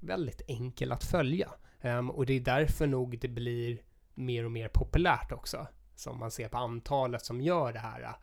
väldigt 0.00 0.42
enkel 0.48 0.92
att 0.92 1.04
följa. 1.04 1.50
Um, 1.82 2.10
och 2.10 2.26
det 2.26 2.32
är 2.32 2.40
därför 2.40 2.86
nog 2.86 3.18
det 3.18 3.28
blir 3.28 3.82
mer 4.14 4.44
och 4.44 4.52
mer 4.52 4.68
populärt 4.68 5.32
också. 5.32 5.66
Som 5.96 6.18
man 6.18 6.30
ser 6.30 6.48
på 6.48 6.58
antalet 6.58 7.24
som 7.24 7.40
gör 7.40 7.72
det 7.72 7.78
här 7.78 8.02
eh, 8.02 8.14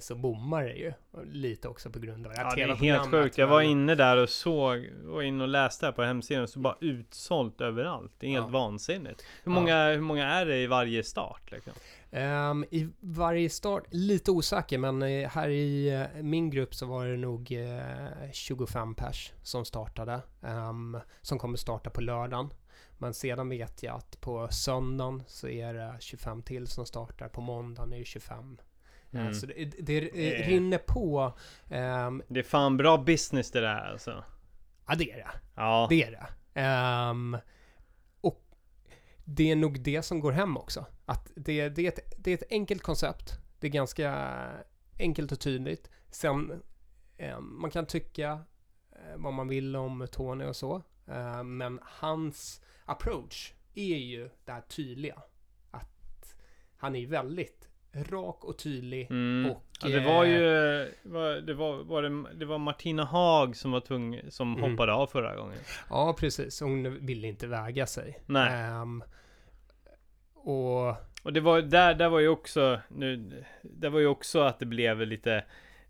så 0.00 0.14
bommar 0.14 0.64
det 0.64 0.72
ju 0.74 0.92
lite 1.24 1.68
också 1.68 1.90
på 1.90 1.98
grund 1.98 2.26
av 2.26 2.32
att 2.32 2.38
Ja, 2.38 2.54
det 2.54 2.62
är 2.62 2.74
helt 2.74 3.10
sjukt. 3.10 3.38
Jag 3.38 3.46
var 3.46 3.60
inne 3.62 3.94
där 3.94 4.16
och 4.16 4.28
såg, 4.28 4.90
var 5.04 5.22
inne 5.22 5.42
och 5.42 5.48
läste 5.48 5.86
här 5.86 5.92
på 5.92 6.02
hemsidan, 6.02 6.48
så 6.48 6.58
bara 6.58 6.76
utsålt 6.80 7.60
överallt. 7.60 8.12
Det 8.18 8.26
är 8.26 8.30
helt 8.30 8.44
Ja. 8.46 8.50
vansinnigt. 8.50 9.22
Hur 9.44 9.52
Ja. 9.52 9.60
många, 9.60 9.90
hur 9.90 10.00
många 10.00 10.26
är 10.26 10.46
det 10.46 10.56
i 10.58 10.66
varje 10.66 11.02
start? 11.02 11.50
Liksom? 11.52 11.72
Ehm, 12.10 12.64
I 12.70 12.88
varje 13.00 13.50
start, 13.50 13.84
lite 13.90 14.30
osäker, 14.30 14.78
men 14.78 15.02
eh, 15.02 15.28
här 15.30 15.48
i 15.48 15.88
eh, 16.16 16.22
min 16.22 16.50
grupp 16.50 16.74
så 16.74 16.86
var 16.86 17.06
det 17.06 17.16
nog 17.16 17.52
eh, 17.52 18.30
25 18.32 18.94
pers 18.94 19.32
som 19.42 19.64
startade. 19.64 20.20
ehm, 20.42 20.98
som 21.20 21.38
kommer 21.38 21.56
starta 21.56 21.90
på 21.90 22.00
lördagen. 22.00 22.50
Men 22.98 23.14
sedan 23.14 23.48
vet 23.48 23.82
jag 23.82 23.96
att 23.96 24.20
på 24.20 24.48
söndagen 24.50 25.22
så 25.26 25.48
är 25.48 25.74
det 25.74 25.96
25 26.00 26.42
till 26.42 26.66
som 26.66 26.86
startar. 26.86 27.28
På 27.28 27.40
måndagen 27.40 27.92
är 27.92 27.98
det 27.98 28.04
25. 28.04 28.58
Eh, 29.12 29.20
Mm. 29.20 29.34
Så 29.34 29.46
det, 29.46 29.64
det 29.64 29.98
eh, 29.98 30.40
Eh. 30.40 30.48
rinner 30.48 30.78
på. 30.78 31.32
ehm, 31.68 32.22
Det 32.28 32.40
är 32.40 32.44
fan 32.44 32.76
bra 32.76 32.98
business 32.98 33.50
det 33.50 33.60
där 33.60 33.90
alltså. 33.90 34.24
ja, 34.86 34.94
det 34.94 35.10
är 35.12 35.16
det. 35.16 35.30
Ja. 35.54 35.86
Det 35.90 36.02
är 36.02 36.10
det. 36.10 36.26
Ehm, 36.60 37.36
och 38.20 38.42
det 39.24 39.50
är 39.50 39.56
nog 39.56 39.80
det 39.80 40.02
som 40.02 40.20
går 40.20 40.32
hem 40.32 40.56
också. 40.56 40.86
Att 41.04 41.30
det, 41.36 41.68
det, 41.68 41.82
är 41.86 41.88
ett, 41.88 42.14
det 42.18 42.30
är 42.30 42.34
ett 42.34 42.50
enkelt 42.50 42.82
koncept. 42.82 43.38
Det 43.60 43.66
är 43.66 43.70
ganska 43.70 44.38
enkelt 44.98 45.32
och 45.32 45.40
tydligt. 45.40 45.90
Sen, 46.10 46.62
eh, 47.16 47.40
man 47.40 47.70
kan 47.70 47.86
tycka 47.86 48.40
vad 49.16 49.32
man 49.34 49.48
vill 49.48 49.76
om 49.76 50.06
Tony 50.12 50.44
och 50.44 50.56
så. 50.56 50.82
Eh, 51.06 51.42
men 51.42 51.80
hans 51.82 52.60
approach 52.84 53.52
är 53.74 53.96
ju 53.96 54.30
det 54.44 54.52
här 54.52 54.60
tydliga. 54.60 55.22
Att 55.70 56.34
han 56.76 56.96
är 56.96 57.06
väldigt 57.06 57.68
rak 57.94 58.44
och 58.44 58.58
tydlig. 58.58 59.10
Mm. 59.10 59.50
Och, 59.50 59.62
ja, 59.82 59.88
det 59.88 60.00
var 60.00 60.24
eh, 60.24 60.30
ju, 60.30 60.38
var, 61.02 61.34
det, 61.40 61.54
var, 61.54 61.76
var 61.84 62.02
det, 62.02 62.24
det 62.34 62.44
var 62.44 62.58
Martina 62.58 63.04
Haag 63.04 63.56
som 63.56 63.72
var 63.72 63.80
tvungen, 63.80 64.30
som 64.30 64.56
Mm. 64.56 64.70
hoppade 64.70 64.92
av 64.92 65.06
förra 65.06 65.36
gången. 65.36 65.58
Ja, 65.90 66.16
precis. 66.18 66.60
Hon 66.60 67.06
ville 67.06 67.28
inte 67.28 67.46
väga 67.46 67.86
sig. 67.86 68.18
Nej. 68.26 68.52
Ehm, 68.52 69.04
och 70.34 70.88
Och 71.24 71.32
det 71.32 71.40
var, 71.40 71.62
där, 71.62 71.94
där 71.94 72.08
var 72.08 72.20
ju 72.20 72.28
också, 72.28 72.80
nu, 72.88 73.44
det 73.62 73.88
var 73.88 74.00
ju 74.00 74.06
också 74.06 74.40
att 74.40 74.58
det 74.58 74.66
blev 74.66 75.00
lite 75.00 75.34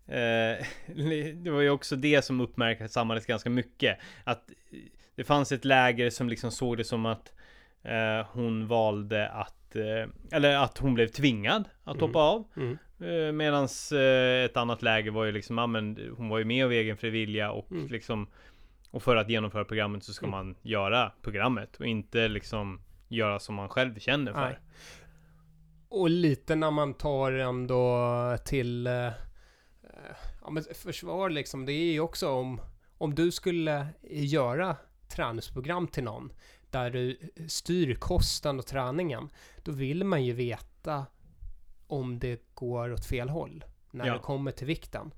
eh, 0.07 0.65
Det 1.33 1.49
var 1.51 1.61
ju 1.61 1.69
också 1.69 1.95
det 1.95 2.21
som 2.25 2.41
uppmärksammades 2.41 3.25
ganska 3.25 3.49
mycket. 3.49 3.97
Att 4.23 4.49
det 5.15 5.23
fanns 5.23 5.51
ett 5.51 5.65
läger 5.65 6.09
som 6.09 6.29
liksom 6.29 6.51
såg 6.51 6.77
det 6.77 6.83
som 6.83 7.05
att 7.05 7.33
eh, 7.83 8.25
hon 8.31 8.67
valde 8.67 9.29
att, 9.29 9.62
eh, 9.75 10.07
eller 10.31 10.55
att 10.57 10.77
hon 10.77 10.93
blev 10.93 11.07
tvingad 11.07 11.63
att 11.83 11.95
Mm. 11.95 12.07
hoppa 12.07 12.19
av. 12.19 12.43
mm, 12.55 12.77
Eh, 12.99 13.31
medans 13.31 13.91
eh, 13.91 14.45
ett 14.45 14.57
annat 14.57 14.81
läge 14.81 15.11
var 15.11 15.25
ju 15.25 15.31
liksom, 15.31 15.57
ja 15.57 15.67
men 15.67 15.97
hon 16.17 16.29
var 16.29 16.37
ju 16.37 16.45
med 16.45 16.65
av 16.65 16.71
egen 16.71 16.97
fri 16.97 17.09
vilja 17.09 17.51
och 17.51 17.71
Mm. 17.71 17.87
liksom 17.87 18.27
Och 18.91 19.03
för 19.03 19.15
att 19.15 19.29
genomföra 19.29 19.65
programmet 19.65 20.03
så 20.03 20.13
ska 20.13 20.27
man 20.27 20.55
göra 20.61 21.11
programmet 21.21 21.75
och 21.79 21.85
inte 21.85 22.27
liksom 22.27 22.81
göra 23.07 23.39
som 23.39 23.55
man 23.55 23.69
själv 23.69 23.99
känner 23.99 24.33
för. 24.33 24.41
Nej. 24.41 24.57
Och 25.89 26.09
lite 26.09 26.55
när 26.55 26.71
man 26.71 26.93
tar 26.93 27.31
ändå 27.31 27.97
till 28.45 28.87
eh, 28.87 29.09
ja, 30.41 30.49
men 30.51 30.63
försvar 30.83 31.29
liksom. 31.29 31.65
Det 31.65 31.73
är 31.73 31.91
ju 31.93 31.99
också 31.99 32.29
om, 32.29 32.61
om 32.97 33.15
du 33.15 33.31
skulle 33.31 33.87
göra 34.09 34.75
träningsprogram 35.15 35.87
till 35.87 36.03
någon 36.03 36.31
där 36.73 36.89
du 36.89 37.17
styr 37.47 37.95
kosten 37.95 38.59
och 38.59 38.65
träningen. 38.65 39.29
Då 39.63 39.71
vill 39.71 40.03
man 40.03 40.23
ju 40.25 40.33
veta 40.33 41.05
om 41.87 42.19
det 42.19 42.41
går 42.53 42.91
åt 42.93 43.05
fel 43.05 43.29
håll 43.29 43.63
när 43.91 44.05
Ja. 44.07 44.13
det 44.13 44.19
kommer 44.19 44.51
till 44.51 44.67
vikten. 44.67 45.13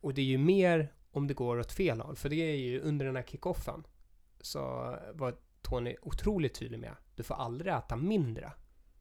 Och 0.00 0.14
det 0.14 0.20
är 0.20 0.26
ju 0.26 0.38
mer 0.38 0.92
om 1.10 1.26
det 1.26 1.34
går 1.34 1.58
åt 1.58 1.72
fel 1.72 2.00
håll. 2.00 2.16
För 2.16 2.28
det 2.28 2.36
är 2.36 2.56
ju 2.56 2.80
under 2.80 3.06
den 3.06 3.16
här 3.16 3.22
kickoffen 3.22 3.84
så 4.40 4.60
var 5.14 5.34
Tony 5.62 5.96
otroligt 6.02 6.54
tydlig 6.54 6.78
med. 6.80 6.96
Du 7.16 7.22
får 7.22 7.34
aldrig 7.34 7.72
äta 7.74 7.96
mindre 7.96 8.52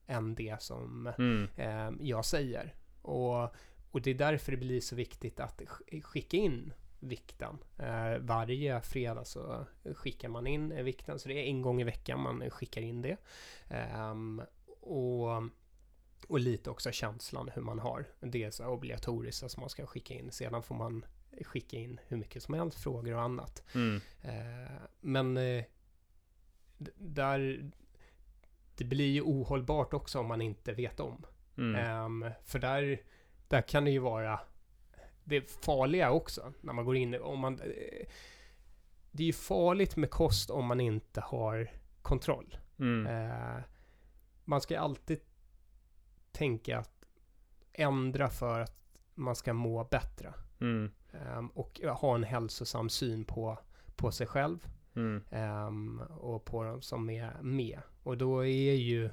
än 0.08 0.36
det 0.36 0.62
som 0.62 1.08
Mm. 1.18 1.48
eh, 1.56 2.08
jag 2.08 2.26
säger. 2.26 2.74
Och, 3.02 3.44
och 3.92 4.02
det 4.02 4.10
är 4.12 4.16
därför 4.16 4.52
det 4.52 4.58
blir 4.58 4.82
så 4.82 4.96
viktigt 4.96 5.40
att 5.40 5.62
sk- 5.62 6.02
skicka 6.02 6.38
in 6.38 6.74
vikten. 7.02 7.58
Eh, 7.78 8.18
varje 8.20 8.82
fredag 8.82 9.26
så 9.26 9.66
skickar 9.96 10.30
man 10.30 10.48
in 10.48 10.72
eh, 10.72 10.84
vikten, 10.84 11.20
så 11.20 11.30
det 11.30 11.34
är 11.34 11.44
en 11.44 11.62
gång 11.62 11.82
i 11.82 11.84
veckan 11.84 12.20
man 12.20 12.50
skickar 12.50 12.82
in 12.82 13.02
det. 13.02 13.18
Ehm, 13.70 14.42
och, 14.82 15.44
och 16.28 16.40
lite 16.40 16.70
också 16.70 16.92
känslan 16.92 17.50
hur 17.54 17.62
man 17.62 17.80
har. 17.80 18.06
Det 18.20 18.44
är 18.44 18.52
så 18.52 18.66
obligatoriskt 18.66 19.52
som 19.52 19.62
man 19.62 19.70
ska 19.70 19.86
skicka 19.86 20.14
in. 20.14 20.32
Sedan 20.32 20.64
får 20.64 20.76
man 20.76 21.06
skicka 21.42 21.78
in 21.78 22.00
hur 22.08 22.18
mycket 22.18 22.44
som 22.44 22.54
helst, 22.54 22.84
frågor 22.84 23.14
och 23.14 23.22
annat. 23.22 23.64
Mm. 23.76 24.02
Eh, 24.22 24.82
men 25.00 25.38
eh, 25.38 25.64
där 26.98 27.72
det 28.76 28.84
blir 28.84 29.12
ju 29.12 29.22
ohållbart 29.22 29.94
också 29.94 30.20
om 30.20 30.28
man 30.28 30.42
inte 30.42 30.74
vet 30.74 31.00
om. 31.00 31.26
Mm. 31.58 31.76
Ehm, 31.76 32.32
för 32.46 32.60
där, 32.60 33.02
där 33.48 33.62
kan 33.62 33.86
det 33.86 33.92
ju 33.92 34.00
vara 34.00 34.40
det 35.24 35.52
farliga 35.66 36.12
också 36.12 36.54
när 36.62 36.74
man 36.74 36.86
går 36.86 36.96
in 36.96 37.22
om 37.22 37.40
man 37.40 37.60
eh, 37.60 38.08
det 39.12 39.24
är 39.24 39.28
ju 39.28 39.34
farligt 39.34 39.96
med 39.96 40.10
kost 40.10 40.50
om 40.50 40.66
man 40.66 40.80
inte 40.80 41.22
har 41.22 41.72
kontroll. 42.02 42.58
Mm. 42.80 43.08
Eh, 43.08 43.64
man 44.46 44.62
ska 44.62 44.80
alltid 44.80 45.20
tänka 46.32 46.78
att 46.78 47.06
ändra 47.74 48.30
för 48.30 48.60
att 48.60 48.98
man 49.16 49.36
ska 49.36 49.54
må 49.54 49.84
bättre. 49.84 50.34
Mm. 50.60 50.92
Ehm, 51.12 51.48
och 51.48 51.82
ha 51.84 52.16
en 52.16 52.24
hälsosam 52.24 52.90
syn 52.90 53.26
på, 53.26 53.60
på 53.96 54.12
sig 54.12 54.28
själv 54.28 54.68
Mm. 54.96 55.24
ehm, 55.30 56.02
och 56.20 56.46
på 56.46 56.64
de 56.64 56.82
som 56.82 57.10
är 57.10 57.42
med. 57.42 57.80
Och 58.04 58.18
då 58.18 58.46
är 58.46 58.74
ju 58.74 59.10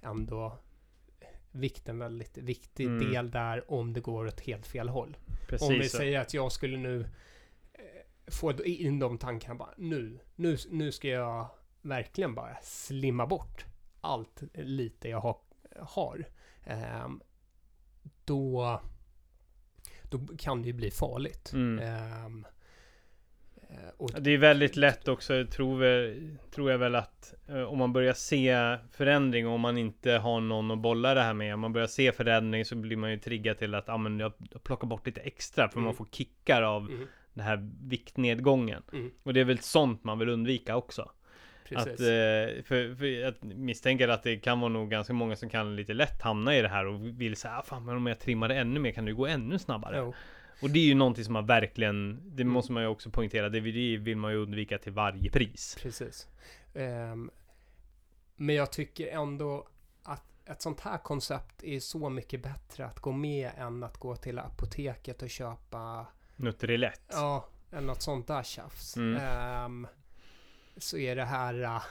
ändå 0.00 0.58
vikten 1.52 1.98
väldigt 1.98 2.38
viktig 2.38 2.86
Mm. 2.86 3.10
del 3.12 3.30
där 3.30 3.70
om 3.72 3.92
det 3.92 4.00
går 4.00 4.26
åt 4.26 4.40
helt 4.40 4.66
fel 4.66 4.88
håll. 4.88 5.16
Precis. 5.48 5.68
om 5.68 5.74
vi 5.74 5.88
så. 5.88 5.96
säger 5.96 6.20
att 6.20 6.34
jag 6.34 6.52
skulle 6.52 6.76
nu 6.76 7.00
eh, 7.72 7.80
få 8.26 8.64
in 8.64 8.98
de 8.98 9.18
tankarna 9.18 9.54
bara 9.54 9.74
nu, 9.76 10.18
nu, 10.36 10.56
nu 10.70 10.92
ska 10.92 11.08
jag 11.08 11.46
verkligen 11.82 12.34
bara 12.34 12.56
slimma 12.62 13.26
bort 13.26 13.64
allt 14.00 14.42
lite 14.54 15.08
jag 15.08 15.20
har. 15.20 15.36
har. 15.80 16.24
Ehm, 16.64 17.20
då, 18.24 18.80
då 20.02 20.26
kan 20.38 20.62
det 20.62 20.66
ju 20.68 20.72
bli 20.72 20.90
farligt. 20.90 21.52
Mm. 21.52 21.78
Och, 21.78 22.46
Det 24.20 24.30
är 24.30 24.38
väldigt 24.38 24.76
lätt 24.76 25.08
också, 25.08 25.46
tror, 25.46 25.78
vi, 25.78 26.20
tror 26.54 26.70
jag 26.70 26.78
väl 26.78 26.94
att 26.94 27.34
eh, 27.48 27.62
om 27.62 27.78
man 27.78 27.92
börjar 27.92 28.12
se 28.14 28.76
förändring 28.92 29.46
och 29.48 29.52
om 29.54 29.60
man 29.60 29.78
inte 29.78 30.12
har 30.12 30.40
någon 30.40 30.70
att 30.70 30.78
bolla 30.78 31.14
det 31.14 31.20
här 31.22 31.34
med. 31.34 31.54
Om 31.54 31.60
man 31.60 31.72
börjar 31.72 31.86
se 31.86 32.12
förändring 32.12 32.64
så 32.64 32.76
blir 32.76 32.96
man 32.96 33.10
ju 33.10 33.18
triggad 33.18 33.58
till 33.58 33.74
att 33.74 33.88
ah, 33.88 33.96
men 33.96 34.18
jag, 34.18 34.32
jag 34.52 34.62
plockar 34.64 34.86
bort 34.86 35.06
lite 35.06 35.20
extra 35.20 35.68
för 35.68 35.76
Mm. 35.76 35.84
man 35.84 35.94
får 35.94 36.06
kickar 36.10 36.62
av 36.62 36.82
Mm, 36.90 37.06
den 37.34 37.44
här 37.44 37.68
viktnedgången. 37.82 38.82
mm, 38.92 39.10
Och 39.22 39.34
det 39.34 39.40
är 39.40 39.44
väl 39.44 39.58
sånt 39.58 40.04
man 40.04 40.18
vill 40.18 40.28
undvika 40.28 40.76
också. 40.76 41.02
Att, 41.76 41.84
precis. 41.84 42.00
eh, 42.08 42.62
för, 42.62 42.94
för 42.94 43.06
jag 43.06 43.34
misstänker 43.42 44.08
att 44.08 44.22
det 44.22 44.36
kan 44.36 44.60
vara 44.60 44.68
nog 44.72 44.90
ganska 44.90 45.12
många 45.12 45.36
som 45.36 45.48
kan 45.48 45.76
lite 45.76 45.94
lätt 45.94 46.22
hamna 46.22 46.56
i 46.56 46.62
det 46.62 46.68
här 46.68 46.86
och 46.86 47.20
vill 47.20 47.36
säga 47.36 47.58
ah, 47.58 47.62
fan 47.62 47.84
men 47.84 47.96
om 47.96 48.06
jag 48.06 48.18
trimmar 48.18 48.50
ännu 48.50 48.80
mer 48.80 48.92
kan 48.92 49.04
det 49.04 49.12
gå 49.12 49.26
ännu 49.26 49.58
snabbare. 49.58 49.96
Jo, 49.98 50.14
Och 50.62 50.70
det 50.70 50.78
är 50.78 50.84
ju 50.84 50.94
någonting 50.94 51.24
som 51.24 51.32
man 51.32 51.46
verkligen, 51.46 52.22
det 52.36 52.42
Mm. 52.42 52.52
måste 52.54 52.72
man 52.72 52.82
ju 52.82 52.88
också 52.88 53.10
poängtera, 53.10 53.48
det 53.48 53.60
vill, 53.60 54.16
man 54.16 54.32
ju 54.32 54.38
undvika 54.38 54.78
till 54.78 54.92
varje 54.92 55.30
pris. 55.30 55.76
precis. 55.82 56.28
Ehm, 56.74 57.30
men 58.36 58.54
jag 58.54 58.72
tycker 58.72 59.06
ändå 59.06 59.68
att 60.02 60.22
ett 60.44 60.62
sånt 60.62 60.80
här 60.80 60.98
koncept 60.98 61.64
är 61.64 61.80
så 61.80 62.08
mycket 62.10 62.42
bättre 62.42 62.86
att 62.86 63.00
gå 63.00 63.12
med 63.12 63.50
än 63.58 63.82
att 63.82 63.96
gå 63.96 64.16
till 64.16 64.38
apoteket 64.38 65.22
och 65.22 65.30
köpa 65.30 66.06
Nutrilett. 66.36 67.02
Ja, 67.12 67.48
än 67.72 67.86
något 67.86 68.02
sånt 68.02 68.26
där 68.26 68.42
tjafs. 68.42 68.96
Mm. 68.96 69.16
Ehm, 69.22 69.86
så 70.76 70.98
är 70.98 71.16
det 71.16 71.24
här 71.24 71.82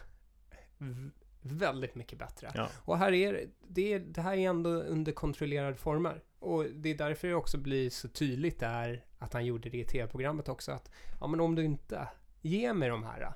v- 0.77 1.09
väldigt 1.41 1.95
mycket 1.95 2.19
bättre. 2.19 2.51
Ja. 2.55 2.67
Och 2.85 2.97
här 2.97 3.11
är 3.13 3.45
det- 3.67 3.99
det 3.99 4.21
här 4.21 4.33
är 4.37 4.49
ändå 4.49 4.69
under 4.69 5.11
kontrollerade 5.11 5.75
former. 5.77 6.21
Och 6.41 6.65
det 6.65 6.89
är 6.89 6.95
därför 6.95 7.27
det 7.27 7.33
också 7.35 7.57
blir 7.57 7.89
så 7.89 8.07
tydligt 8.07 8.59
där 8.59 9.05
att 9.19 9.33
han 9.33 9.45
gjorde 9.45 9.69
det 9.69 9.77
i 9.77 9.85
tv-programmet 9.85 10.49
också 10.49 10.71
att 10.71 10.91
ja 11.19 11.27
men 11.27 11.39
om 11.39 11.55
du 11.55 11.63
inte 11.65 12.07
ger 12.41 12.73
mig 12.73 12.89
de 12.89 13.03
här 13.03 13.33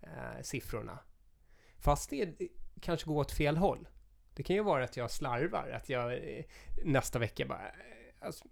äh, 0.00 0.42
siffrorna 0.42 0.98
fast 1.78 2.10
det 2.10 2.38
kanske 2.80 3.06
går 3.06 3.20
åt 3.20 3.32
fel 3.32 3.56
håll. 3.56 3.88
Det 4.34 4.42
kan 4.42 4.56
ju 4.56 4.62
vara 4.62 4.84
att 4.84 4.96
jag 4.96 5.10
slarvar, 5.10 5.68
att 5.68 5.88
jag 5.88 6.12
eh, 6.12 6.44
nästa 6.84 7.18
vecka 7.18 7.46
bara 7.46 7.68
eh, 7.68 8.26
alltså, 8.26 8.44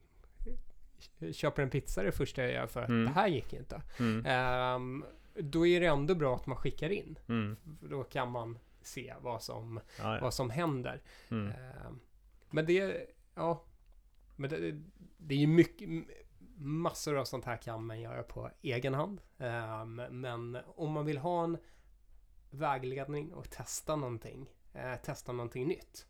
köper 1.33 1.63
en 1.63 1.71
pizza 1.71 2.03
det 2.03 2.13
första 2.13 2.43
jag 2.43 2.53
gör 2.53 2.67
för 2.67 2.83
att 2.83 2.89
Mm. 2.89 3.05
det 3.05 3.11
här 3.11 3.29
gick 3.29 3.53
inte. 3.53 3.83
Mm. 3.99 4.27
Ehm, 4.27 5.05
då 5.35 5.67
är 5.67 5.81
det 5.81 5.87
ändå 5.87 6.15
bra 6.15 6.37
att 6.37 6.47
man 6.47 6.57
skickar 6.57 6.91
in. 6.91 7.19
Mm. 7.29 7.57
Då 7.81 8.05
kan 8.05 8.31
man 8.31 8.59
se 8.83 9.15
vad 9.21 9.43
som, 9.43 9.81
Ja, 9.99 10.15
ja. 10.15 10.19
vad 10.23 10.35
som 10.35 10.51
händer. 10.51 11.03
Ehm, 11.31 12.01
men 12.51 12.67
det, 12.67 13.07
ja. 13.35 13.65
Men 14.43 14.51
det, 14.51 14.83
det 15.19 15.35
är 15.35 15.39
ju 15.39 15.47
mycket, 15.47 15.89
massor 16.57 17.17
av 17.17 17.25
sånt 17.25 17.45
här 17.45 17.57
kan 17.57 17.85
man 17.85 18.01
göra 18.01 18.23
på 18.23 18.51
egen 18.63 18.95
hand. 18.95 19.21
Ehm, 19.39 19.95
men 19.95 20.59
om 20.67 20.93
man 20.93 21.07
vill 21.07 21.19
ha 21.19 21.45
en 21.45 21.59
vägledning 22.51 23.33
och 23.33 23.51
testa 23.51 23.97
någonting, 23.97 24.51
eh, 24.75 24.97
testa 24.97 25.33
någonting 25.33 25.67
nytt. 25.67 26.07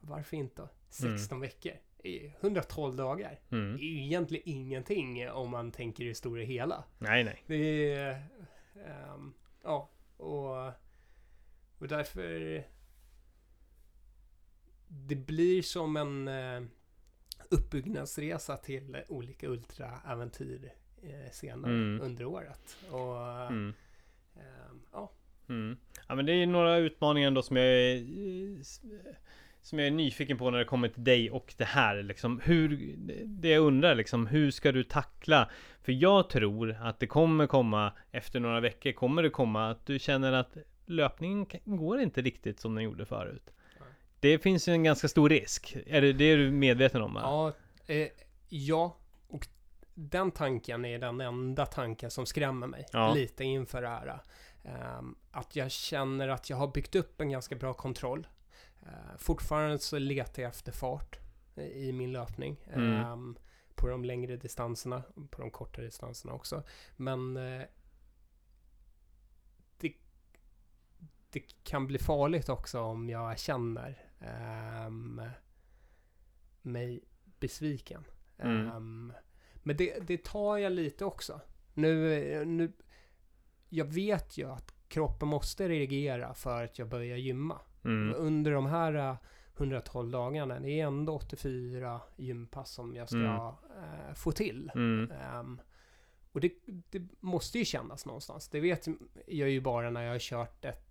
Varför 0.00 0.36
inte? 0.36 0.68
16 0.88 1.40
veckor. 1.40 1.72
Det 2.02 2.26
är 2.26 2.36
112 2.40 2.96
dagar. 2.96 3.40
Mm. 3.50 3.76
Det 3.76 3.82
är 3.82 3.88
ju 3.88 4.04
egentligen 4.04 4.42
ingenting 4.46 5.30
om 5.30 5.50
man 5.50 5.72
tänker 5.72 6.04
i 6.04 6.08
det 6.08 6.14
stora 6.14 6.42
hela. 6.42 6.84
Nej, 6.98 7.24
nej. 7.24 7.44
Det 7.46 7.92
är... 7.92 8.22
ehm, 8.86 9.34
ja, 9.62 9.90
och, 10.16 10.66
och 11.78 11.88
därför... 11.88 12.64
Det 14.90 15.16
blir 15.16 15.62
som 15.62 15.96
en 15.96 16.28
uh, 16.28 16.68
uppbyggnadsresa 17.50 18.56
till 18.56 18.96
olika 19.08 19.46
ultraäventyr 19.48 20.72
uh, 21.04 21.30
senare 21.32 21.72
Mm. 21.72 22.00
under 22.00 22.24
året. 22.24 22.76
Och 22.90 23.46
Mm. 23.50 23.74
ehm, 24.36 24.80
ja, 24.92 25.12
Mm. 25.48 25.76
Ja 26.08 26.14
men 26.14 26.26
det 26.26 26.32
är 26.32 26.46
några 26.46 26.76
utmaningar 26.76 27.26
ändå 27.28 27.42
som 27.42 27.56
jag 27.56 27.66
är 27.66 28.04
Som 29.62 29.78
jag 29.78 29.86
är 29.88 29.90
nyfiken 29.90 30.38
på 30.38 30.50
när 30.50 30.58
det 30.58 30.64
kommer 30.64 30.88
till 30.88 31.04
dig 31.04 31.30
och 31.30 31.54
det 31.56 31.64
här 31.64 32.02
liksom 32.02 32.40
hur 32.40 32.94
Det 33.24 33.48
jag 33.48 33.62
undrar 33.62 33.94
liksom 33.94 34.26
hur 34.26 34.50
ska 34.50 34.72
du 34.72 34.84
tackla 34.84 35.50
För 35.82 35.92
jag 35.92 36.30
tror 36.30 36.76
att 36.80 37.00
det 37.00 37.06
kommer 37.06 37.46
komma 37.46 37.92
Efter 38.10 38.40
några 38.40 38.60
veckor 38.60 38.92
kommer 38.92 39.22
det 39.22 39.30
komma 39.30 39.70
att 39.70 39.86
du 39.86 39.98
känner 39.98 40.32
att 40.32 40.56
Löpningen 40.86 41.46
går 41.64 42.00
inte 42.00 42.22
riktigt 42.22 42.60
som 42.60 42.74
den 42.74 42.84
gjorde 42.84 43.04
förut. 43.06 43.50
Det 44.20 44.38
finns 44.38 44.68
ju 44.68 44.72
en 44.72 44.84
ganska 44.84 45.08
stor 45.08 45.28
risk 45.28 45.76
Är 45.86 46.00
det 46.00 46.12
det 46.12 46.24
är 46.24 46.36
du 46.36 46.50
medveten 46.50 47.02
om? 47.02 47.14
va? 47.14 47.20
ja, 47.24 47.52
eh, 47.94 48.08
ja, 48.48 48.96
och 49.28 49.46
den 49.94 50.30
tanken 50.30 50.84
är 50.84 50.98
den 50.98 51.20
enda 51.20 51.66
tanken 51.66 52.10
som 52.10 52.26
skrämmer 52.26 52.66
mig 52.66 52.86
Ja. 52.92 53.14
lite 53.14 53.44
inför 53.44 53.82
det 53.82 53.88
här. 53.88 54.20
Ehm, 54.64 55.16
att 55.30 55.56
jag 55.56 55.70
känner 55.70 56.28
att 56.28 56.50
jag 56.50 56.56
har 56.56 56.68
byggt 56.68 56.94
upp 56.94 57.20
en 57.20 57.30
ganska 57.30 57.56
bra 57.56 57.74
kontroll. 57.74 58.26
Uh, 58.82 59.16
fortfarande 59.18 59.78
så 59.78 59.98
letar 59.98 60.42
jag 60.42 60.48
efter 60.50 60.72
fart 60.72 61.18
i- 61.56 61.92
min 61.92 62.12
löpning. 62.12 62.56
Mm. 62.72 62.92
Ehm, 62.94 63.36
på 63.74 63.88
de 63.88 64.04
längre 64.04 64.36
distanserna, 64.36 65.02
på 65.30 65.40
de 65.40 65.50
kortare 65.50 65.84
distanserna 65.84 66.32
också. 66.32 66.62
Men 66.96 67.36
eh, 67.36 67.62
det, 69.78 69.92
det 71.30 71.40
kan 71.64 71.86
bli 71.86 71.98
farligt 71.98 72.48
också 72.48 72.80
om 72.80 73.08
jag 73.08 73.38
känner 73.38 74.04
ehm, 74.20 75.22
mig 76.62 77.04
besviken. 77.40 78.04
Mm. 78.38 78.66
Ehm, 78.68 79.12
men 79.54 79.76
det, 79.76 79.98
det 80.06 80.24
tar 80.24 80.56
jag 80.56 80.72
lite 80.72 81.04
också. 81.04 81.40
Nu, 81.74 82.44
nu, 82.44 82.72
jag 83.68 83.84
vet 83.84 84.38
ju 84.38 84.50
att 84.50 84.74
kroppen 84.88 85.28
måste 85.28 85.68
reagera 85.68 86.34
för 86.34 86.64
att 86.64 86.78
jag 86.78 86.88
börjar 86.88 87.16
gymma. 87.16 87.60
Mm. 87.84 88.14
Under 88.18 88.52
de 88.52 88.66
här 88.66 88.94
eh, 88.94 89.16
112 89.56 90.10
dagarna, 90.10 90.60
det 90.60 90.80
är 90.80 90.86
ändå 90.86 91.14
84 91.14 92.00
gympass 92.16 92.70
som 92.70 92.94
jag 92.96 93.08
ska 93.08 93.18
Mm. 93.18 93.38
eh, 94.08 94.14
få 94.14 94.32
till. 94.32 94.70
Ehm, 95.10 95.60
och 96.32 96.40
det, 96.40 96.52
det 96.66 97.02
måste 97.20 97.58
ju 97.58 97.64
kännas 97.64 98.06
någonstans. 98.06 98.48
Det 98.48 98.60
vet 98.60 98.86
jag 99.26 99.50
ju 99.50 99.60
bara 99.60 99.90
när 99.90 100.02
jag 100.02 100.12
har 100.12 100.18
kört 100.18 100.64
ett 100.64 100.87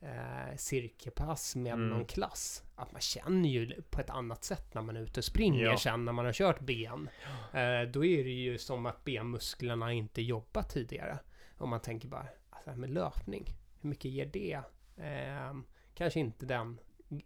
eh, 0.00 0.56
cirkelpass 0.56 1.56
med 1.56 1.72
Mm. 1.72 1.88
någon 1.88 2.04
klass. 2.04 2.64
Att 2.74 2.92
man 2.92 3.00
känner 3.00 3.48
ju 3.48 3.82
på 3.90 4.00
ett 4.00 4.10
annat 4.10 4.44
sätt 4.44 4.74
när 4.74 4.82
man 4.82 4.96
är 4.96 5.00
ute 5.00 5.20
och 5.20 5.24
springer 5.24 5.64
Ja. 5.64 5.78
sen 5.78 6.04
när 6.04 6.12
man 6.12 6.24
har 6.24 6.32
kört 6.32 6.60
ben. 6.60 7.08
Eh, 7.52 7.82
då 7.92 8.04
är 8.04 8.24
det 8.24 8.30
ju 8.30 8.58
som 8.58 8.86
att 8.86 9.04
benmusklerna 9.04 9.92
inte 9.92 10.22
jobbat 10.22 10.70
tidigare. 10.70 11.18
Om 11.58 11.70
man 11.70 11.80
tänker 11.80 12.08
bara, 12.08 12.26
alltså 12.50 12.70
med 12.76 12.90
löpning, 12.90 13.44
hur 13.80 13.88
mycket 13.88 14.10
ger 14.10 14.26
det? 14.26 14.60
Ehm, 14.96 15.64
kanske 15.94 16.20
inte 16.20 16.46
den 16.46 16.78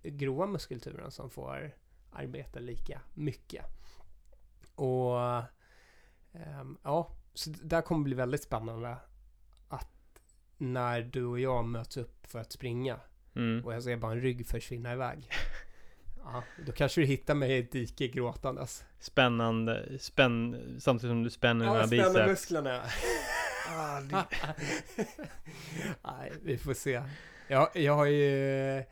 grova 0.02 0.46
muskulaturen 0.46 1.10
som 1.10 1.30
får 1.30 1.74
arbeta 2.12 2.58
lika 2.60 3.00
mycket. 3.14 3.64
Och 4.74 5.20
ehm, 6.32 6.78
ja, 6.82 7.10
så 7.34 7.50
det 7.50 7.64
där 7.64 7.82
kommer 7.82 8.04
bli 8.04 8.14
väldigt 8.14 8.42
spännande 8.42 8.96
när 10.60 11.02
du 11.02 11.24
och 11.24 11.40
jag 11.40 11.64
möts 11.64 11.96
upp 11.96 12.26
för 12.26 12.38
att 12.38 12.52
springa 12.52 13.00
Mm. 13.34 13.64
och 13.64 13.74
jag 13.74 13.82
ser 13.82 13.96
bara 13.96 14.12
en 14.12 14.20
rygg 14.20 14.46
försvinna 14.46 14.92
iväg. 14.92 15.28
Ja, 16.24 16.42
då 16.66 16.72
kanske 16.72 17.00
du 17.00 17.06
hittar 17.06 17.34
mig 17.34 17.50
i 17.52 17.58
ett 17.58 17.72
dike 17.72 18.08
gråtandes. 18.08 18.84
Spännande, 18.98 19.98
spänn, 19.98 20.76
samtidigt 20.80 21.10
som 21.12 21.22
du 21.22 21.30
spänner 21.30 21.64
dina 21.64 21.76
Ja, 21.78 21.86
spänner 21.86 22.04
biceps 22.12 22.28
musklerna. 22.28 22.82
Ah, 23.72 24.00
Nej, 26.04 26.32
vi 26.42 26.58
får 26.58 26.74
se. 26.74 27.02
Jag, 27.48 27.68
jag 27.74 27.96
har 27.96 28.06
ju... 28.06 28.76
eh, 28.78 28.84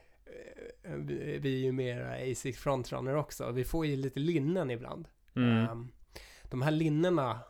Vi 1.41 1.55
är 1.55 1.65
ju 1.65 1.73
mera 1.73 2.31
ASIC 2.33 2.59
frontrunner 2.59 3.15
också. 3.17 3.51
Vi 3.53 3.65
får 3.65 3.87
ju 3.87 3.97
lite 3.97 4.21
linnen 4.21 4.71
ibland. 4.71 5.09
mm. 5.37 5.49
Ehm, 5.69 5.89
de 6.43 6.63
här 6.63 6.71
linnena 6.71 7.41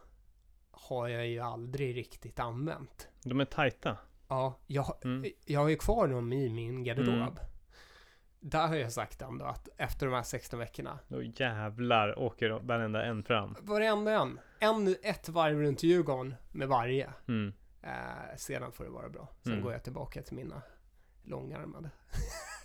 har 0.70 1.08
jag 1.08 1.26
ju 1.26 1.40
aldrig 1.40 1.96
riktigt 1.96 2.38
använt. 2.40 3.08
De 3.22 3.40
är 3.40 3.44
tajta 3.44 3.96
Ja, 4.28 4.58
jag, 4.66 4.94
Mm. 5.04 5.30
jag 5.46 5.60
har 5.60 5.68
ju 5.68 5.76
kvar 5.76 6.08
dem 6.08 6.32
i 6.32 6.48
min 6.48 6.84
garderob. 6.84 7.08
Mm. 7.14 7.34
Där 8.40 8.66
har 8.68 8.76
jag 8.76 8.92
sagt 8.92 9.22
ändå 9.22 9.44
att 9.44 9.68
efter 9.76 10.06
de 10.06 10.14
här 10.14 10.22
16 10.22 10.58
veckorna, 10.58 10.98
Då 11.08 11.22
jävlar 11.22 12.18
åker 12.18 12.50
varenda 12.50 13.04
en 13.04 13.22
fram 13.22 13.56
varenda 13.60 14.12
en, 14.12 14.38
en, 14.58 14.96
ett 15.02 15.28
varv 15.28 15.60
runt 15.60 15.82
Djurgården 15.82 16.34
med 16.52 16.68
varje. 16.68 17.10
mm. 17.28 17.52
Eh, 17.82 18.36
sedan 18.36 18.72
får 18.72 18.84
det 18.84 18.90
vara 18.90 19.08
bra. 19.08 19.28
Sen 19.42 19.52
Mm. 19.52 19.64
går 19.64 19.72
jag 19.72 19.84
tillbaka 19.84 20.22
till 20.22 20.36
mina 20.36 20.62
långärmade. 21.24 21.90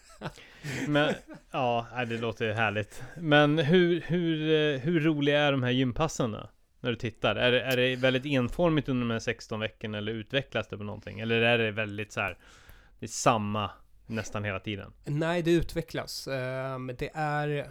Men 0.87 1.13
ja, 1.51 1.87
det 2.07 2.17
låter 2.17 2.53
härligt 2.53 3.03
Men 3.17 3.59
hur, 3.59 4.01
hur, 4.01 4.51
eh, 4.75 4.79
hur 4.81 4.99
roliga 4.99 5.39
är 5.41 5.51
de 5.51 5.63
här 5.63 5.71
gympassen 5.71 6.31
då? 6.31 6.49
När 6.83 6.89
du 6.89 6.95
tittar? 6.95 7.35
Är 7.35 7.51
det, 7.51 7.61
är 7.61 7.77
det 7.77 7.95
väldigt 7.95 8.25
enformigt 8.25 8.89
under 8.89 9.07
de 9.07 9.11
här 9.11 9.19
16 9.19 9.59
veckorna 9.59 9.97
eller 9.97 10.11
utvecklas 10.11 10.67
det 10.67 10.77
på 10.77 10.83
någonting? 10.83 11.19
Eller 11.19 11.41
är 11.41 11.57
det 11.57 11.71
väldigt 11.71 12.11
så 12.11 12.21
här 12.21 12.37
Det 12.99 13.05
är 13.05 13.07
samma 13.07 13.71
nästan 14.05 14.43
hela 14.43 14.59
tiden? 14.59 14.93
Nej, 15.05 15.41
det 15.41 15.51
utvecklas. 15.51 16.27
Ehm, 16.27 16.91
det 16.97 17.11
är 17.13 17.69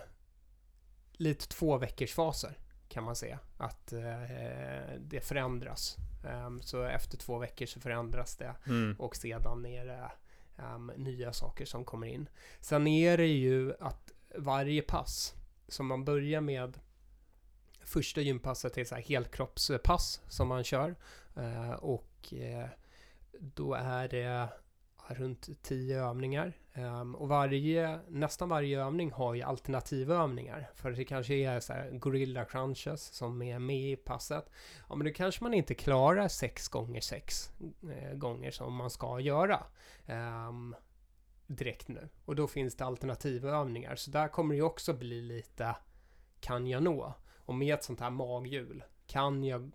lite 1.13 1.49
två 1.49 1.79
veckors 1.79 2.13
faser 2.15 2.53
kan 2.89 3.05
man 3.05 3.17
säga. 3.17 3.39
Att 3.59 3.93
eh, 3.93 4.01
det 4.99 5.21
förändras. 5.21 5.97
Ehm, 6.29 6.61
så 6.61 6.83
efter 6.83 7.19
två 7.19 7.39
veckor 7.39 7.67
så 7.67 7.81
förändras 7.81 8.37
det 8.37 8.55
Mm. 8.67 8.97
och 8.99 9.17
sedan 9.17 9.67
är 9.67 9.85
det 9.87 10.11
ehm, 10.59 10.93
nya 10.97 11.33
saker 11.33 11.65
som 11.65 11.85
kommer 11.85 12.07
in. 12.07 12.29
Sen 12.61 12.87
är 12.87 13.17
det 13.17 13.27
ju 13.27 13.75
att 13.81 14.13
varje 14.39 14.83
pass 14.83 15.35
som 15.69 15.87
man 15.87 16.05
börjar 16.05 16.41
med 16.41 16.79
första 17.85 18.21
gympasset 18.21 18.79
är 18.79 18.85
så 18.85 18.95
här 18.95 19.03
helkroppspass 19.03 20.21
som 20.29 20.49
man 20.49 20.65
kör 20.65 20.95
Eh, 21.37 21.73
och 21.73 22.35
eh, 22.35 22.69
då 23.33 23.75
är 23.75 24.09
det 24.09 24.49
runt 25.09 25.63
10 25.63 26.05
övningar 26.05 26.53
ehm, 26.73 27.15
och 27.15 27.29
varje, 27.29 28.01
nästan 28.09 28.49
varje 28.49 28.85
övning 28.85 29.13
har 29.13 29.35
ju 29.35 29.43
alternativövningar 29.43 30.71
för 30.75 30.91
det 30.91 31.05
kanske 31.05 31.35
är 31.35 31.61
så 31.61 31.73
här 31.73 31.91
gorilla 31.91 32.45
crunches 32.45 33.03
som 33.03 33.43
är 33.43 33.59
med 33.59 33.93
i 33.93 33.97
passet 33.97 34.51
ja 34.89 34.95
men 34.95 35.07
då 35.07 35.13
kanske 35.13 35.45
man 35.45 35.55
inte 35.55 35.75
klarar 35.75 36.29
6 36.29 36.69
gånger 36.69 37.01
6 37.01 37.53
eh, 37.93 38.15
gånger 38.15 38.51
som 38.51 38.75
man 38.75 38.91
ska 38.91 39.21
göra 39.21 39.65
ehm, 40.07 40.75
direkt 41.47 41.89
nu. 41.89 42.09
Och 42.25 42.37
då 42.37 42.47
finns 42.47 42.77
det 42.77 42.85
alternativövningar. 42.85 43.97
Så 43.97 44.11
där 44.11 44.29
kommer 44.29 44.55
det 44.55 44.57
ju 44.57 44.63
också 44.63 44.93
bli 44.93 45.23
lite 45.23 45.77
kan 46.41 46.67
jag 46.67 46.83
nå? 46.83 47.15
Och 47.45 47.55
med 47.55 47.75
ett 47.75 47.85
sånt 47.85 48.01
här 48.01 48.11
maghjul 48.11 48.83
kan 49.07 49.45
jag 49.45 49.71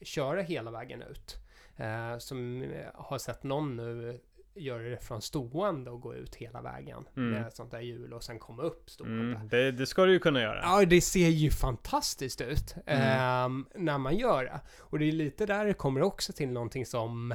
köra 0.00 0.42
hela 0.42 0.70
vägen 0.70 1.02
ut? 1.02 1.36
Eh, 1.76 2.18
som 2.18 2.62
eh, 2.62 2.86
har 2.94 3.18
sett 3.18 3.42
någon 3.42 3.76
nu 3.76 4.20
göra 4.54 4.82
det 4.82 4.96
från 5.04 5.22
stående 5.22 5.90
och 5.90 6.00
gå 6.00 6.14
ut 6.14 6.34
hela 6.34 6.62
vägen 6.62 7.04
Mm. 7.16 7.30
med 7.30 7.46
ett 7.46 7.56
sånt 7.56 7.70
där 7.70 7.80
hjul 7.80 8.12
och 8.12 8.22
sen 8.24 8.38
komma 8.38 8.62
upp 8.62 8.90
stående. 8.90 9.36
Mm. 9.36 9.48
Det, 9.48 9.72
det 9.72 9.86
ska 9.86 10.04
du 10.04 10.12
ju 10.12 10.18
kunna 10.18 10.40
göra 10.40 10.60
Ja, 10.62 10.84
det 10.84 11.00
ser 11.00 11.28
ju 11.28 11.50
fantastiskt 11.50 12.40
ut 12.40 12.74
Mm. 12.86 13.02
ehm, 13.02 13.66
när 13.74 13.98
man 13.98 14.16
gör 14.16 14.44
det. 14.44 14.60
Och 14.80 14.98
det 14.98 15.04
är 15.04 15.12
lite 15.12 15.46
där 15.46 15.64
det 15.64 15.74
kommer 15.74 16.02
också 16.02 16.32
till 16.32 16.48
någonting 16.48 16.86
som 16.86 17.34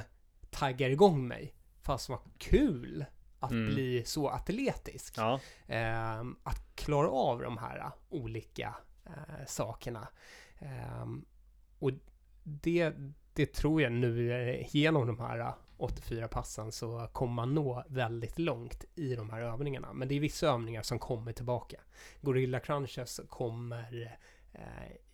taggar 0.52 0.90
igång 0.90 1.28
mig. 1.28 1.54
Fast 1.84 2.10
vad 2.10 2.20
kul 2.38 3.06
att 3.40 3.52
Mm. 3.52 3.74
bli 3.74 4.04
så 4.06 4.30
atletisk. 4.30 5.14
Ja, 5.18 5.40
Ehm, 5.68 6.36
att 6.44 6.76
klara 6.76 7.10
av 7.10 7.42
de 7.42 7.58
här 7.58 7.92
olika 8.10 8.76
uh, 9.10 9.46
sakerna. 9.46 10.08
Ehm, 10.60 11.26
och 11.80 11.92
det, 12.44 12.94
det 13.34 13.54
tror 13.54 13.82
jag 13.82 13.92
nu 13.92 14.32
eh, 14.32 14.76
genom 14.76 15.08
de 15.08 15.20
här 15.20 15.40
uh, 15.40 15.54
84 15.78 16.28
passen 16.28 16.72
så 16.72 17.10
kommer 17.12 17.34
man 17.34 17.56
nå 17.56 17.84
väldigt 17.88 18.40
långt 18.40 18.86
i 18.96 19.16
de 19.16 19.30
här 19.30 19.42
övningarna. 19.42 19.94
Men 19.94 20.08
det 20.08 20.16
är 20.16 20.20
vissa 20.20 20.48
övningar 20.48 20.82
som 20.82 21.00
kommer 21.00 21.34
tillbaka. 21.34 21.82
Gorilla 22.22 22.60
crunches 22.60 23.22
kommer 23.30 24.18
eh, 24.54 24.62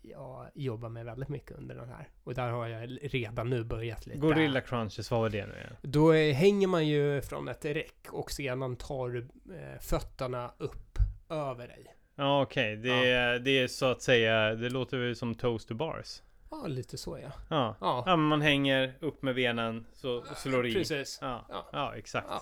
jag 0.02 0.48
jobbar 0.54 0.90
med 0.90 1.06
väldigt 1.06 1.30
mycket 1.30 1.58
under 1.58 1.76
den 1.76 1.90
här. 1.90 2.10
Och 2.24 2.34
där 2.34 2.50
har 2.50 2.68
jag 2.68 2.98
redan 3.02 3.50
nu 3.50 3.64
börjat 3.64 4.06
lite. 4.06 4.20
Gorilla 4.20 4.62
crunches, 4.62 5.12
vad 5.12 5.20
var 5.20 5.30
det 5.30 5.46
nu 5.46 5.54
igen? 5.54 5.76
Då 5.82 6.14
eh, 6.14 6.34
hänger 6.34 6.68
man 6.68 6.88
ju 6.88 7.22
från 7.22 7.48
ett 7.48 7.66
räck 7.66 8.08
och 8.10 8.32
sedan 8.32 8.76
tar 8.76 9.16
eh, 9.18 9.80
fötterna 9.80 10.54
upp 10.58 11.00
över 11.30 11.68
dig. 11.68 11.96
Ja 12.16 12.42
okej, 12.42 12.76
det, 12.76 13.12
är- 13.12 13.40
det 13.40 13.52
är 13.60 13.68
så 13.68 13.86
att 13.86 14.02
säga, 14.02 14.56
det 14.56 14.70
låter 14.70 14.98
väl 14.98 15.16
som 15.16 15.36
toast 15.36 15.68
to 15.68 15.74
bars. 15.76 16.22
Ja, 16.52 16.68
lite 16.68 16.98
så 16.98 17.20
ja. 17.24 17.30
Ja. 17.50 17.76
Ja, 17.82 18.04
ja 18.06 18.16
man 18.16 18.42
hänger 18.42 18.94
upp 19.00 19.22
med 19.22 19.36
benen 19.36 19.86
så 19.94 20.24
slår 20.36 20.68
i. 20.68 20.74
precis. 20.74 21.20
Ja, 21.22 21.46
Ja. 21.50 21.70
ja 21.74 21.96
exakt. 21.96 22.28
Ja, 22.30 22.42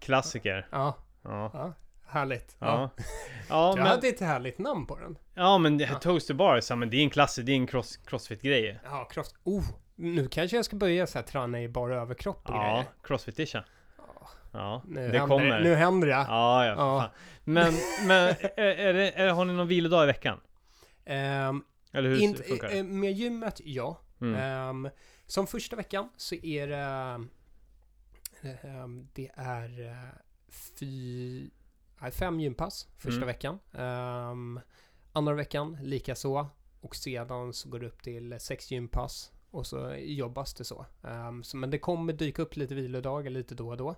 Klassiker. 0.00 0.66
ja, 0.70 0.96
Ja. 1.22 1.50
ja. 1.54 1.72
härligt. 2.06 2.56
Ja. 2.58 2.90
Ja, 3.48 3.72
Du 3.74 3.78
men, 3.82 3.86
hade 3.90 4.08
ett 4.08 4.20
härligt 4.20 4.58
namn 4.58 4.86
på 4.86 4.98
den. 4.98 5.18
ja 5.34 5.58
men 5.58 5.78
det- 5.78 5.84
Ja. 5.84 5.98
toast 5.98 6.28
to 6.28 6.34
bars, 6.34 6.70
ja 6.70 6.76
men 6.76 6.90
det 6.90 6.96
är 6.96 7.02
en 7.02 7.10
klassiker, 7.10 7.46
det 7.46 7.52
är 7.52 7.56
en 7.56 7.66
cross, 7.66 7.96
crossfit-grej. 7.96 8.78
Ja, 8.84 9.04
cross... 9.10 9.34
Oh! 9.44 9.64
Nu 9.94 10.28
kanske 10.28 10.56
jag 10.56 10.64
ska 10.64 10.76
börja 10.76 11.06
så 11.06 11.18
här 11.18 11.22
träna 11.26 11.62
i 11.62 11.68
bara 11.68 11.96
överkropp 12.02 12.48
och 12.48 12.54
Ja, 12.54 12.62
grejer. 12.70 12.84
crossfit-isha. 13.02 13.64
Ja, 14.56 14.82
nu 14.86 14.94
det 14.94 15.02
händer 15.18 15.26
kommer. 15.26 15.58
det. 15.58 15.64
Nu 15.64 15.74
händer 15.74 16.06
det. 16.08 16.12
Ja, 16.12 16.66
ja, 16.66 16.72
Ja. 16.76 17.10
Men, 17.44 17.74
men 18.06 18.28
är, 18.56 18.58
är 18.58 18.92
det, 18.94 19.10
är, 19.10 19.28
har 19.30 19.44
ni 19.44 19.52
någon 19.52 19.68
vilodag 19.68 20.04
i 20.04 20.06
veckan? 20.06 20.40
Ehm, 21.04 21.62
Eller 21.92 22.08
hur 22.10 22.20
Inte- 22.20 22.42
funkar 22.42 22.68
det? 22.68 22.78
eh, 22.78 22.84
med 22.84 23.12
gymmet, 23.12 23.60
ja. 23.64 24.00
Mm. 24.20 24.34
Ehm, 24.34 24.88
som 25.26 25.46
första 25.46 25.76
veckan 25.76 26.08
så 26.16 26.34
är 26.34 26.66
det... 26.66 27.26
ehm, 28.62 29.08
det 29.14 29.30
är 29.34 29.80
eh, 29.88 29.96
fy, 30.78 31.50
fem 32.12 32.40
gympass 32.40 32.88
första 32.98 33.16
Mm. 33.16 33.26
veckan. 33.26 33.58
Um, 33.72 34.60
andra 35.12 35.34
veckan 35.34 35.78
lika 35.82 36.14
så 36.14 36.46
Och 36.80 36.96
sedan 36.96 37.52
så 37.52 37.68
går 37.68 37.80
det 37.80 37.86
upp 37.86 38.02
till 38.02 38.36
sex 38.40 38.70
gympass. 38.70 39.32
Och 39.56 39.66
så 39.66 39.94
jobbas 39.98 40.54
det 40.54 40.64
så. 40.64 40.86
Ehm, 41.02 41.42
så 41.42 41.56
men 41.56 41.70
det 41.70 41.78
kommer 41.78 42.12
dyka 42.12 42.42
upp 42.42 42.56
lite 42.56 42.74
vilodagar 42.74 43.30
lite 43.30 43.54
då 43.54 43.68
och 43.68 43.76
då. 43.76 43.94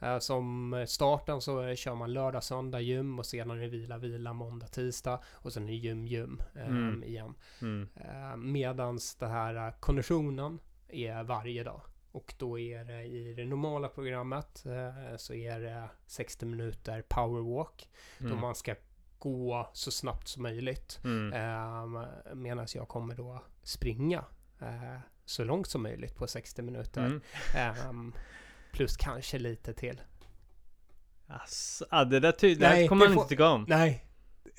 Eh, 0.00 0.18
som 0.18 0.84
starten 0.88 1.40
så 1.40 1.74
kör 1.74 1.94
man 1.94 2.12
lördag, 2.12 2.44
söndag 2.44 2.80
gym 2.80 3.18
och 3.18 3.26
sedan 3.26 3.50
är 3.50 3.56
det 3.56 3.68
vila, 3.68 3.98
vila 3.98 4.32
måndag, 4.32 4.66
tisdag. 4.66 5.20
Och 5.32 5.52
sen 5.52 5.62
är 5.62 5.66
det 5.66 5.74
gym, 5.74 6.06
gym 6.06 6.40
ehm, 6.56 6.76
Mm. 6.88 7.04
igen. 7.04 7.34
Mm. 7.62 7.88
Eh, 7.96 8.36
medans 8.36 9.14
det 9.14 9.26
här 9.28 9.66
eh, 9.68 9.74
konditionen 9.80 10.58
är 10.88 11.22
varje 11.22 11.64
dag. 11.64 11.80
Och 12.12 12.34
då 12.38 12.58
är 12.58 12.84
det 12.84 13.02
i 13.04 13.34
det 13.34 13.44
normala 13.44 13.88
programmet 13.88 14.64
eh, 14.66 15.16
så 15.16 15.34
är 15.34 15.60
det 15.60 15.88
60 16.06 16.46
minuter 16.46 17.02
powerwalk. 17.08 17.88
Då 18.18 18.26
Mm. 18.26 18.40
man 18.40 18.54
ska 18.54 18.74
gå 19.18 19.70
så 19.72 19.90
snabbt 19.90 20.28
som 20.28 20.42
möjligt. 20.42 21.00
Mm. 21.04 22.06
Medan 22.34 22.66
jag 22.74 22.88
kommer 22.88 23.14
då 23.14 23.42
springa 23.62 24.24
eh, 24.62 24.98
så 25.24 25.44
långt 25.44 25.66
som 25.66 25.82
möjligt 25.82 26.16
på 26.16 26.26
60 26.26 26.62
minuter. 26.62 27.04
Mm. 27.04 27.20
Ehm, 27.56 28.12
plus 28.72 28.96
kanske 28.96 29.38
lite 29.38 29.72
till. 29.74 30.00
Asså, 31.26 31.84
ah, 31.90 32.04
det 32.04 32.20
där, 32.20 32.32
ty- 32.32 32.54
det 32.54 32.68
Nej, 32.68 32.88
kommer 32.88 33.04
det 33.04 33.08
man 33.08 33.14
får- 33.14 33.22
inte 33.22 33.28
tycka 33.34 33.46
om. 33.48 33.64
Nej, 33.68 34.04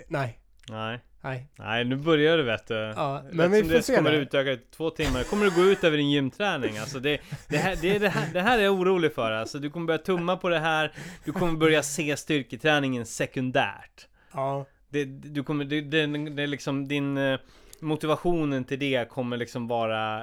nej, 0.08 0.40
Nej. 0.70 1.00
nej. 1.22 1.48
Nej, 1.56 1.86
nu 1.86 1.96
börjar 1.96 2.38
det 2.38 2.44
vet 2.44 2.68
du. 2.68 2.74
Ja, 2.76 3.24
men 3.32 3.52
vi 3.52 3.64
får 3.64 3.70
det 3.70 3.84
se 3.84 3.96
kommer 3.96 4.12
det. 4.12 4.18
utöka 4.18 4.56
till 4.56 4.66
två 4.72 4.90
timmar. 4.90 5.20
Det 5.20 5.26
kommer 5.26 5.48
att 5.48 5.56
gå 5.56 5.62
ut 5.64 5.84
över 5.84 5.98
din 5.98 6.12
gymträning. 6.12 6.78
Alltså 6.78 7.00
det, 7.00 7.22
det, 7.48 7.58
här, 7.58 7.76
det, 7.82 7.96
är 7.96 8.00
det, 8.00 8.10
här, 8.10 8.34
det 8.34 8.42
här 8.42 8.60
är 8.60 8.64
jag 8.64 8.74
orolig 8.74 9.14
för. 9.14 9.32
Alltså 9.32 9.60
du 9.60 9.70
kommer 9.70 9.86
börja 9.88 9.98
tumma 9.98 10.38
på 10.38 10.50
det 10.50 10.60
här. 10.60 10.92
Du 11.26 11.32
kommer 11.32 11.54
börja 11.54 11.84
se 11.84 12.18
styrketräningen 12.18 13.06
sekundärt. 13.06 14.08
Ja, 14.34 14.66
Det, 14.90 15.06
du 15.06 15.44
kommer, 15.44 15.66
det, 15.66 15.82
det, 15.82 16.06
det 16.30 16.44
är 16.44 16.48
liksom 16.48 16.88
din 16.88 17.18
eh, 17.18 17.40
motivationen 17.84 18.64
till 18.64 18.80
det 18.80 19.10
kommer 19.10 19.38
liksom 19.38 19.68
vara 19.68 20.22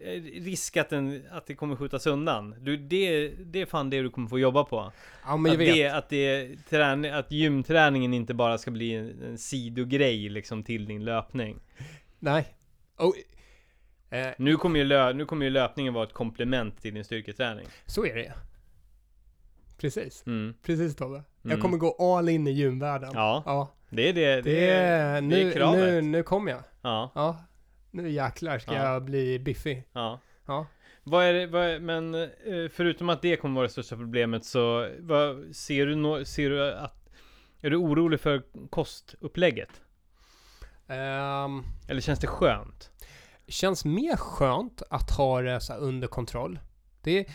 eh, 0.00 0.22
risk 0.22 0.76
att, 0.76 0.88
den, 0.90 1.22
att 1.30 1.46
det 1.46 1.54
kommer 1.54 1.76
skjutas 1.76 2.06
undan. 2.06 2.54
Du, 2.60 2.76
det, 2.76 3.28
det 3.28 3.60
är 3.60 3.66
fan 3.66 3.90
det 3.90 4.02
du 4.02 4.10
kommer 4.10 4.28
få 4.28 4.38
jobba 4.38 4.64
på. 4.64 4.92
ja 5.26 5.36
men 5.36 5.52
jag 5.52 5.62
att, 5.62 5.68
vet. 5.68 5.74
det, 5.74 5.88
att, 5.88 6.08
det, 6.08 6.56
träning, 6.70 7.10
att 7.10 7.32
gymträningen 7.32 8.14
inte 8.14 8.34
bara 8.34 8.58
ska 8.58 8.70
bli 8.70 8.94
en, 8.94 9.22
en 9.22 9.38
sidogrej 9.38 10.28
liksom 10.28 10.62
till 10.64 10.86
din 10.86 11.04
löpning. 11.04 11.60
Nej. 12.18 12.54
Och, 12.96 13.14
eh, 14.16 14.28
Nu 14.38 14.56
kommer, 14.56 14.78
ju 14.78 14.84
lö, 14.84 15.12
nu 15.12 15.24
kommer 15.24 15.44
ju 15.44 15.50
löpningen 15.50 15.94
vara 15.94 16.04
ett 16.06 16.12
komplement 16.12 16.82
till 16.82 16.94
din 16.94 17.04
styrketräning. 17.04 17.66
så 17.86 18.06
är 18.06 18.14
det 18.14 18.32
Precis. 19.78 20.26
Mm. 20.26 20.54
Precis 20.62 20.96
Tobbe. 20.96 21.14
Mm. 21.14 21.24
Jag 21.42 21.60
kommer 21.60 21.76
gå 21.78 22.16
all 22.16 22.28
in 22.28 22.46
i 22.46 22.50
gymvärlden. 22.50 23.10
Ja, 23.14 23.42
Ja. 23.46 23.68
det 23.90 24.08
är 24.08 24.12
det. 24.12 24.34
Det, 24.34 24.42
Det 24.42 24.70
är, 24.70 25.14
det 25.14 25.20
nu, 25.20 25.48
är 25.48 25.52
kravet. 25.52 25.80
nu, 25.80 26.00
nu 26.02 26.22
kommer 26.22 26.52
jag. 26.52 26.60
Ja, 26.82 27.10
Ja. 27.14 27.36
Nu 27.90 28.10
jäklar 28.10 28.58
ska 28.58 28.74
Ja. 28.74 28.92
jag 28.92 29.02
bli 29.04 29.38
biffig. 29.38 29.84
ja. 29.92 30.20
Ja. 30.46 30.66
Vad 31.02 31.24
är 31.24 31.32
det, 31.32 31.46
vad 31.46 31.62
är, 31.64 31.80
men 31.80 32.14
eh, 32.14 32.28
förutom 32.72 33.08
att 33.08 33.22
det 33.22 33.36
kommer 33.36 33.54
vara 33.54 33.66
det 33.66 33.72
största 33.72 33.96
problemet 33.96 34.44
så 34.44 34.88
vad, 34.98 35.56
ser 35.56 35.86
du 35.86 35.94
nå- 35.96 36.24
ser 36.24 36.50
du 36.50 36.72
att 36.74 37.08
är 37.60 37.70
du 37.70 37.76
orolig 37.76 38.20
för 38.20 38.42
kostupplägget? 38.70 39.80
Ehm, 40.88 41.62
Eller 41.88 42.00
känns 42.00 42.18
det 42.18 42.26
skönt? 42.26 42.90
känns 43.48 43.84
mer 43.84 44.16
skönt 44.16 44.82
att 44.90 45.10
ha 45.10 45.42
det 45.42 45.60
så 45.60 45.72
här 45.72 45.80
under 45.80 46.08
kontroll. 46.08 46.58
Det 47.02 47.28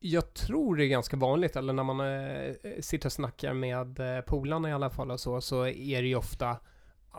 jag 0.00 0.34
tror 0.34 0.76
det 0.76 0.84
är 0.84 0.88
ganska 0.88 1.16
vanligt, 1.16 1.56
eller 1.56 1.72
när 1.72 1.82
man 1.84 2.00
eh, 2.00 2.54
sitter 2.80 3.08
och 3.08 3.12
snackar 3.12 3.52
med 3.52 4.00
eh, 4.16 4.20
polarna 4.20 4.68
i 4.68 4.72
alla 4.72 4.90
fall 4.90 5.10
och 5.10 5.20
så, 5.20 5.40
så 5.40 5.66
är 5.66 6.02
det 6.02 6.08
ju 6.08 6.16
ofta 6.16 6.44
"Ja, 6.46 6.60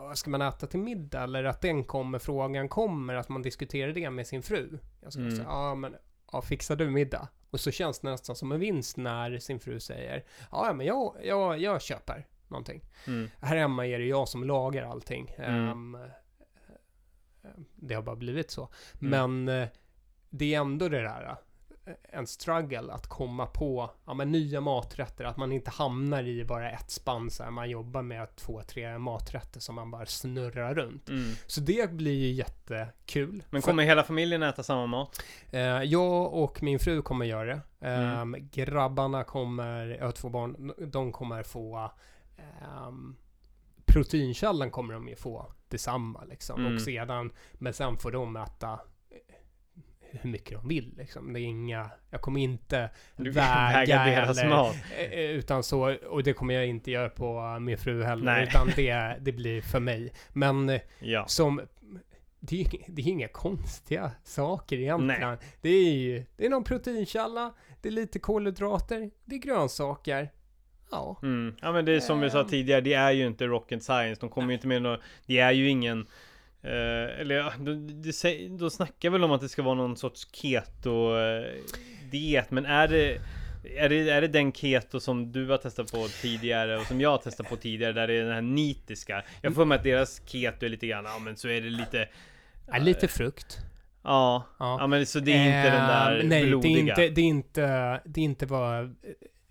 vad 0.02 0.18
ska 0.18 0.30
man 0.30 0.42
äta 0.42 0.68
till 0.68 0.80
middag? 0.80 1.24
Eller 1.24 1.44
att 1.44 1.62
den 1.62 1.84
kommer, 1.84 2.20
frågan 2.20 2.70
kommer, 2.70 3.14
att 3.16 3.30
man 3.30 3.42
diskuterar 3.42 3.92
det 3.94 4.10
med 4.10 4.28
sin 4.28 4.44
fru. 4.44 4.80
Jag 5.02 5.14
ska 5.14 5.22
Mm. 5.22 5.36
säga, 5.36 5.48
ja 5.48 5.76
men, 5.76 5.96
ja, 6.32 6.42
fixar 6.42 6.76
du 6.76 6.90
middag? 6.90 7.28
Och 7.50 7.60
så 7.60 7.72
känns 7.72 8.00
det 8.00 8.10
nästan 8.12 8.36
som 8.36 8.52
en 8.52 8.60
vinst 8.60 8.98
när 8.98 9.40
sin 9.40 9.60
fru 9.60 9.80
säger, 9.80 10.24
ja 10.52 10.74
men 10.74 10.86
jag, 10.86 11.16
jag, 11.24 11.60
jag 11.60 11.82
köper 11.82 12.28
någonting. 12.48 12.82
Mm. 13.08 13.30
Här 13.42 13.58
hemma 13.58 13.88
är 13.88 14.00
det 14.00 14.06
jag 14.06 14.28
som 14.28 14.44
lagar 14.44 14.84
allting. 14.84 15.36
Mm. 15.38 15.96
Eh, 15.96 16.02
det 17.76 17.96
har 17.96 18.02
bara 18.02 18.16
blivit 18.16 18.52
så. 18.52 18.70
Mm. 19.02 19.10
Men 19.46 19.62
eh, 19.62 19.68
det 20.30 20.54
är 20.54 20.60
ändå 20.62 20.90
det 20.90 21.02
där, 21.02 21.38
en 22.12 22.28
struggle 22.28 22.94
att 22.94 23.08
komma 23.08 23.46
på 23.46 23.92
ja, 24.06 24.14
men 24.14 24.32
nya 24.32 24.62
maträtter, 24.62 25.26
att 25.26 25.38
man 25.38 25.52
inte 25.52 25.72
hamnar 25.72 26.24
i 26.24 26.46
bara 26.46 26.72
ett 26.72 26.92
spann 26.92 27.32
så 27.32 27.44
här, 27.44 27.52
man 27.52 27.70
jobbar 27.70 28.02
med 28.02 28.36
två, 28.36 28.62
tre 28.62 28.98
maträtter 28.98 29.60
som 29.60 29.76
man 29.76 29.92
bara 29.92 30.06
snurrar 30.06 30.76
runt. 30.76 31.10
Mm. 31.10 31.34
Så 31.48 31.62
det 31.62 31.92
blir 31.92 32.14
ju 32.14 32.32
jättekul. 32.32 33.44
Men 33.50 33.62
För- 33.62 33.70
kommer 33.70 33.84
hela 33.84 34.04
familjen 34.04 34.44
äta 34.44 34.64
samma 34.64 34.86
mat? 34.86 35.24
Eh, 35.52 35.84
jag 35.84 36.34
och 36.34 36.64
min 36.64 36.80
fru 36.80 37.02
kommer 37.02 37.26
göra 37.26 37.46
det. 37.46 37.62
Mm. 37.80 38.34
Ehm, 38.34 38.50
Grabbarna 38.52 39.24
kommer, 39.24 39.88
jag 39.88 40.06
har 40.06 40.12
två 40.12 40.30
barn, 40.30 40.74
de 40.78 41.12
kommer 41.12 41.44
få 41.44 41.92
um, 42.88 43.16
Proteinkällan 43.86 44.72
kommer 44.72 44.94
de 44.94 45.08
ju 45.08 45.16
få 45.16 45.52
detsamma 45.70 46.24
liksom. 46.24 46.60
Mm. 46.62 46.76
Och 46.76 46.82
sedan, 46.82 47.32
men 47.54 47.74
sen 47.74 47.98
får 47.98 48.12
de 48.12 48.36
äta 48.36 48.72
eh, 48.72 48.80
hur 50.22 50.30
mycket 50.30 50.52
de 50.54 50.68
vill 50.68 50.94
liksom. 50.98 51.34
Det 51.34 51.40
är 51.40 51.44
inga, 51.44 51.90
jag 52.10 52.22
kommer 52.22 52.42
inte 52.42 52.90
Du 53.18 53.30
väga, 53.32 53.72
väga 53.74 54.06
deras 54.06 54.40
eller, 54.40 54.50
mat? 54.50 54.76
eh, 55.12 55.20
Utan 55.20 55.64
så, 55.64 55.96
och 55.96 56.24
det 56.24 56.34
kommer 56.34 56.54
jag 56.54 56.68
inte 56.68 56.92
göra 56.92 57.10
på 57.10 57.58
min 57.60 57.78
fru 57.78 58.04
heller. 58.04 58.26
Nej. 58.26 58.44
Utan 58.44 58.68
det, 58.76 59.18
det 59.22 59.32
blir 59.32 59.62
för 59.62 59.80
mig. 59.80 60.14
Men 60.34 60.70
eh, 60.70 60.82
Ja. 61.00 61.26
som 61.28 61.62
det 62.40 62.62
är, 62.62 62.68
det 62.88 63.02
är 63.02 63.08
inga 63.08 63.28
konstiga 63.28 64.12
saker 64.24 64.78
egentligen. 64.78 65.38
Det 65.62 65.70
är 65.70 65.94
ju, 65.94 66.26
det 66.38 66.46
är 66.46 66.50
någon 66.50 66.64
proteinkälla, 66.64 67.54
det 67.82 67.90
är 67.90 67.92
lite 67.94 68.20
kolhydrater, 68.20 69.12
det 69.26 69.36
är 69.36 69.40
grönsaker. 69.40 70.30
Ja. 70.92 71.20
Mm. 71.24 71.56
Ja 71.62 71.72
men 71.72 71.86
det 71.86 71.92
är 71.96 72.00
som 72.00 72.20
vi 72.20 72.30
sa 72.30 72.42
Ehm. 72.42 72.48
tidigare, 72.48 72.82
det 72.82 72.94
är 72.94 73.12
ju 73.12 73.28
inte 73.28 73.46
rocket 73.48 73.84
science. 73.84 74.22
De 74.22 74.30
kommer 74.30 74.48
ju 74.48 74.54
inte 74.54 74.68
med 74.68 74.82
något, 74.82 75.00
det 75.26 75.40
är 75.40 75.52
ju 75.52 75.70
ingen 75.70 76.08
eh, 76.66 77.20
eller 77.20 77.36
ja, 77.36 77.54
då, 77.60 77.74
det, 77.74 78.12
sä- 78.12 78.58
då 78.58 78.70
snackar 78.70 79.10
väl 79.10 79.24
om 79.24 79.32
att 79.32 79.42
det 79.42 79.50
ska 79.50 79.64
vara 79.64 79.76
någon 79.76 79.98
sorts 79.98 80.28
keto 80.32 81.18
eh, 81.18 82.44
men 82.50 82.66
är 82.66 82.88
det 82.88 83.20
är 83.78 83.90
det, 83.90 84.10
är 84.10 84.22
det 84.22 84.28
den 84.28 84.52
keto 84.54 85.00
som 85.00 85.32
du 85.32 85.50
har 85.50 85.58
testat 85.58 85.92
på 85.92 86.08
tidigare 86.22 86.78
och 86.78 86.86
som 86.86 87.02
jag 87.02 87.10
har 87.10 87.18
testat 87.18 87.50
på 87.50 87.56
tidigare 87.56 87.94
där 87.94 88.08
det 88.08 88.14
är 88.14 88.24
den 88.24 88.34
här 88.34 88.42
nitiska? 88.42 89.24
Jag 89.42 89.56
får 89.56 89.66
mig 89.66 89.78
att 89.78 89.84
deras 89.84 90.22
keto 90.26 90.66
är 90.66 90.70
lite 90.70 90.88
grann, 90.88 91.06
ja 91.06 91.20
men 91.20 91.38
så 91.38 91.48
är 91.48 91.62
det 91.62 91.70
lite 91.70 92.10
Är 92.68 92.80
lite 92.80 93.08
frukt. 93.08 93.58
Ja, 94.04 94.44
Ja. 94.60 94.78
ja 94.80 94.88
men 94.88 95.06
så 95.06 95.20
det 95.20 95.32
är 95.34 95.46
inte 95.46 95.70
den 95.78 95.88
där 95.88 96.24
Nej, 96.24 96.46
blodiga? 96.48 96.96
det 96.96 97.02
är 97.02 97.04
inte, 97.04 97.10
det 97.10 97.22
är 97.22 97.26
inte, 97.26 98.02
det 98.06 98.22
är 98.22 98.26
inte 98.26 98.46
vad 98.46 98.96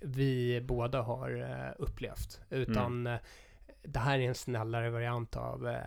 vi 0.00 0.60
båda 0.60 1.00
har 1.02 1.40
eh, 1.40 1.72
upplevt. 1.78 2.40
Utan 2.50 3.06
eh, 3.06 3.16
det 3.82 3.98
här 3.98 4.18
är 4.18 4.28
en 4.28 4.34
snällare 4.34 4.90
variant 4.90 5.36
av 5.36 5.68
eh, 5.68 5.74
eh, 5.74 5.80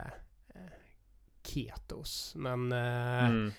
ketos. 1.48 2.34
Men 2.36 2.72
eh, 2.72 3.26
Mm. 3.30 3.52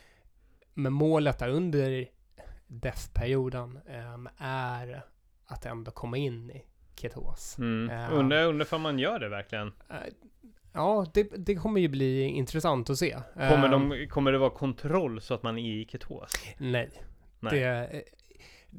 Men 0.74 0.92
målet 0.92 1.42
är 1.42 1.48
under 1.48 2.06
DEF-perioden 2.66 3.78
ehm, 3.88 4.28
är 4.38 5.02
att 5.46 5.66
ändå 5.66 5.90
komma 5.90 6.16
in 6.16 6.50
i 6.50 6.64
ketos. 7.00 7.58
Mm. 7.58 7.96
Ja. 7.96 8.08
Undrar, 8.08 8.44
undrar 8.44 8.74
om 8.74 8.82
man 8.82 8.98
gör 8.98 9.18
det 9.18 9.28
verkligen? 9.28 9.66
Eh, 9.90 9.96
ja, 10.72 11.06
det, 11.14 11.22
det 11.36 11.54
kommer 11.54 11.80
ju 11.80 11.88
bli 11.88 12.22
intressant 12.22 12.90
att 12.90 12.98
se. 12.98 13.16
Kommer, 13.34 13.72
Ehm, 13.74 13.88
de, 13.90 14.06
kommer 14.06 14.32
det 14.32 14.38
vara 14.38 14.50
kontroll 14.50 15.20
så 15.20 15.34
att 15.34 15.42
man 15.42 15.58
är 15.58 15.72
i 15.72 15.86
ketos? 15.90 16.32
Nej. 16.58 16.90
Nej. 17.40 17.60
Det, 17.60 18.02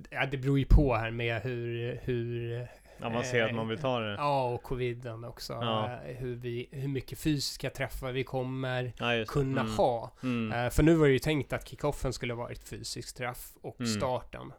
ja, 0.10 0.26
det 0.26 0.38
beror 0.38 0.60
ju 0.60 0.66
på 0.66 0.95
här 0.95 1.12
med 1.12 1.41
hur, 1.41 1.99
hur 2.03 2.68
Avancerat 3.02 3.56
man 3.56 3.68
vill 3.68 3.78
ta 3.80 4.00
det? 4.00 4.14
Ja, 4.14 4.50
och 4.54 4.64
coviden 4.64 5.24
också. 5.24 5.54
Ja. 5.54 6.00
Eh, 6.06 6.16
Hur, 6.16 6.36
vi, 6.36 6.68
hur 6.72 6.88
mycket 6.88 7.20
fysiska 7.20 7.70
träffar 7.70 8.12
vi 8.12 8.24
kommer 8.24 8.93
Ja, 8.97 9.26
kunna 9.28 9.62
Mm. 9.62 9.74
ha. 9.74 10.12
Mm. 10.24 10.52
Eh, 10.66 10.70
för 10.72 10.84
nu 10.84 10.95
var 10.95 11.08
det 11.08 11.14
ju 11.14 11.20
tänkt 11.20 11.54
att 11.54 11.68
kickoffen 11.68 12.14
skulle 12.14 12.34
vara 12.34 12.52
ett 12.52 12.68
fysiskt 12.70 13.18
träff 13.18 13.52
och 13.62 13.80
Mm. 13.80 13.91
starten 13.93 14.54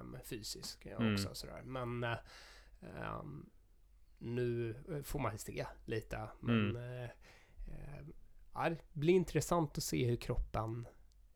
um, 0.00 0.16
fysisk 0.24 0.86
ja, 0.90 0.96
Mm. 0.96 1.14
också. 1.14 1.28
Sådär. 1.32 1.62
Men 1.64 2.04
eh, 2.04 2.10
ehm, 2.82 3.46
nu 4.18 4.74
får 5.04 5.18
man 5.18 5.38
se 5.38 5.66
lite. 5.84 6.20
Men 6.40 6.76
eh, 6.76 7.02
eh, 7.04 8.04
ja, 8.54 8.68
det 8.70 8.78
blir 8.92 9.14
intressant 9.14 9.78
att 9.78 9.84
se 9.84 10.06
hur 10.06 10.16
kroppen 10.16 10.86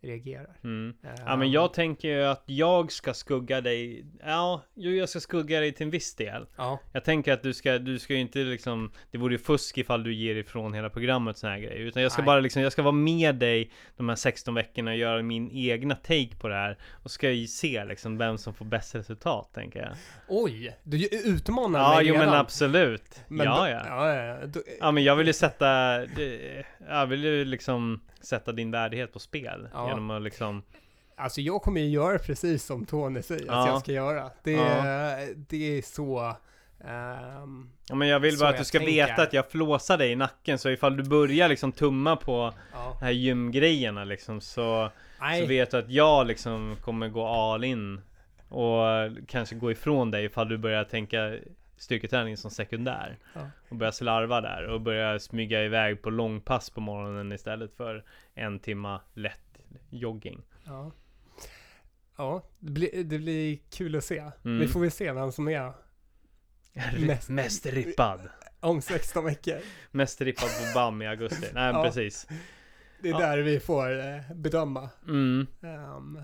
reagerar. 0.01 0.57
Mm. 0.65 0.95
Ja 1.03 1.33
Ehm, 1.33 1.39
men 1.39 1.51
jag 1.51 1.73
tänker 1.73 2.09
ju 2.09 2.25
att 2.25 2.43
jag 2.47 2.93
ska 2.93 3.15
skugga 3.15 3.61
dig 3.61 4.05
Ja, 4.25 4.63
jo 4.75 4.91
jag 4.93 5.09
ska 5.09 5.21
skugga 5.21 5.61
dig 5.61 5.73
till 5.73 5.85
en 5.85 5.91
viss 5.91 6.15
del 6.15 6.47
Ja, 6.57 6.81
Jag 6.93 7.05
tänker 7.05 7.33
att 7.33 7.43
du 7.43 7.55
ska, 7.55 7.79
du 7.79 7.99
ska 7.99 8.15
ju 8.15 8.21
inte 8.21 8.39
liksom 8.39 8.93
Det 9.11 9.19
vore 9.19 9.35
ju 9.35 9.39
fusk 9.39 9.79
ifall 9.79 10.03
du 10.05 10.15
ger 10.15 10.35
ifrån 10.35 10.75
hela 10.75 10.91
programmet 10.91 11.39
såna 11.39 11.53
här 11.53 11.61
grejer 11.61 11.79
Utan 11.81 12.03
jag 12.03 12.13
ska 12.13 12.23
Nej. 12.23 12.27
bara 12.27 12.41
liksom, 12.41 12.63
jag 12.63 12.73
ska 12.73 12.83
vara 12.83 12.93
med 12.93 13.35
dig 13.35 13.71
De 13.97 14.09
här 14.09 14.17
16 14.17 14.55
veckorna 14.55 14.91
och 14.91 14.97
göra 14.97 15.23
min 15.23 15.51
egna 15.51 15.95
take 15.95 16.37
på 16.41 16.49
det 16.49 16.55
här 16.55 16.79
Och 17.03 17.11
ska 17.11 17.31
ju 17.31 17.47
se 17.47 17.85
liksom 17.85 18.19
vem 18.19 18.39
som 18.39 18.55
får 18.55 18.65
bäst 18.65 18.95
resultat 18.95 19.51
tänker 19.55 19.81
jag 19.81 19.93
oj! 20.29 20.77
Du 20.83 21.09
utmanar 21.25 21.81
Ja, 21.81 21.97
mig 21.97 22.07
jo 22.07 22.15
men 22.15 22.29
absolut 22.29 23.21
Men 23.29 23.47
Ja 23.47 23.61
då, 23.61 23.69
ja 23.69 24.15
ja, 24.15 24.25
ja, 24.25 24.47
då, 24.47 24.61
Ja 24.81 24.91
men 24.91 25.05
jag 25.05 25.17
vill 25.17 25.27
ju 25.27 25.33
sätta 25.33 26.01
Jag 26.89 27.07
vill 27.07 27.25
ju 27.25 27.45
liksom 27.45 28.01
Sätta 28.21 28.53
din 28.53 28.71
värdighet 28.71 29.12
på 29.12 29.19
spel 29.19 29.69
Ja. 29.73 29.89
Genom 29.89 30.11
att 30.11 30.23
liksom 30.23 30.62
Alltså 31.16 31.41
jag 31.41 31.62
kommer 31.62 31.81
ju 31.81 31.89
göra 31.89 32.19
precis 32.19 32.64
som 32.64 32.87
Tony 32.87 33.23
säger 33.23 33.47
Ja. 33.47 33.61
att 33.62 33.69
jag 33.69 33.81
ska 33.81 33.93
göra. 33.93 34.31
Det, 34.43 34.53
Ja. 34.53 35.16
det 35.49 35.79
är 35.79 35.83
så... 35.83 36.35
ehm, 36.85 37.71
Ja 37.89 37.95
men 37.95 38.09
jag 38.09 38.21
vill 38.21 38.39
bara 38.39 38.49
att 38.49 38.59
du 38.59 38.64
ska 38.64 38.79
tänker. 38.79 38.93
veta 38.95 39.23
att 39.23 39.33
jag 39.33 39.51
flåsar 39.51 39.99
dig 39.99 40.11
i 40.12 40.16
nacken 40.16 40.59
Så 40.59 40.71
ifall 40.71 40.97
du 40.97 41.03
börjar 41.03 41.49
liksom 41.49 41.73
tumma 41.73 42.16
på 42.16 42.53
ja. 42.73 42.97
de 43.01 43.05
här 43.05 43.12
gymgrejerna 43.12 44.05
liksom 44.05 44.41
Så, 44.41 44.91
Nej, 45.21 45.41
så 45.43 45.49
vet 45.49 45.71
du 45.71 45.77
att 45.79 45.91
jag 45.91 46.27
liksom 46.27 46.77
kommer 46.85 47.09
gå 47.09 47.27
all 47.27 47.64
in 47.64 48.01
Och 48.49 48.83
kanske 49.29 49.55
gå 49.55 49.71
ifrån 49.71 50.11
dig 50.11 50.25
ifall 50.25 50.49
du 50.49 50.59
börjar 50.59 50.85
tänka 50.85 51.37
styrketräning 51.79 52.37
som 52.37 52.51
sekundär 52.51 53.18
Ja. 53.35 53.51
Och 53.68 53.76
börja 53.76 53.93
slarva 53.93 54.41
där 54.41 54.66
och 54.66 54.81
börja 54.81 55.18
smyga 55.18 55.64
iväg 55.64 56.03
på 56.03 56.11
långpass 56.11 56.70
på 56.70 56.81
morgonen 56.81 57.33
istället 57.33 57.76
för 57.76 58.05
en 58.35 58.59
timma 58.59 59.01
lätt 59.14 59.59
jogging 59.91 60.43
ja. 60.64 60.93
ja 62.16 62.43
det, 62.59 62.70
blir, 62.70 63.05
det 63.05 63.18
blir 63.18 63.59
kul 63.70 63.97
att 63.97 64.05
se. 64.05 64.18
Mm. 64.45 64.59
Vi 64.59 64.68
får 64.68 64.81
väl 64.81 64.91
se 64.91 65.12
vem 65.12 65.33
som 65.33 65.49
är 65.49 65.72
Mest- 67.07 67.29
Mest 67.29 67.66
rippad 67.66 68.20
om 68.61 68.83
16 68.83 69.24
veckor. 69.24 69.59
Mest 69.91 70.20
rippad 70.20 70.49
på 70.49 70.79
BAM 70.79 71.03
i 71.03 71.07
augusti 71.07 71.47
Nej 71.55 71.72
Ja. 71.72 71.83
precis 71.85 72.26
Det 73.03 73.09
är 73.09 73.12
Ja. 73.12 73.18
där 73.18 73.39
vi 73.39 73.61
får 73.61 73.99
eh, 73.99 74.33
bedöma 74.35 74.91
mm. 75.07 75.47
ehm, 75.62 76.18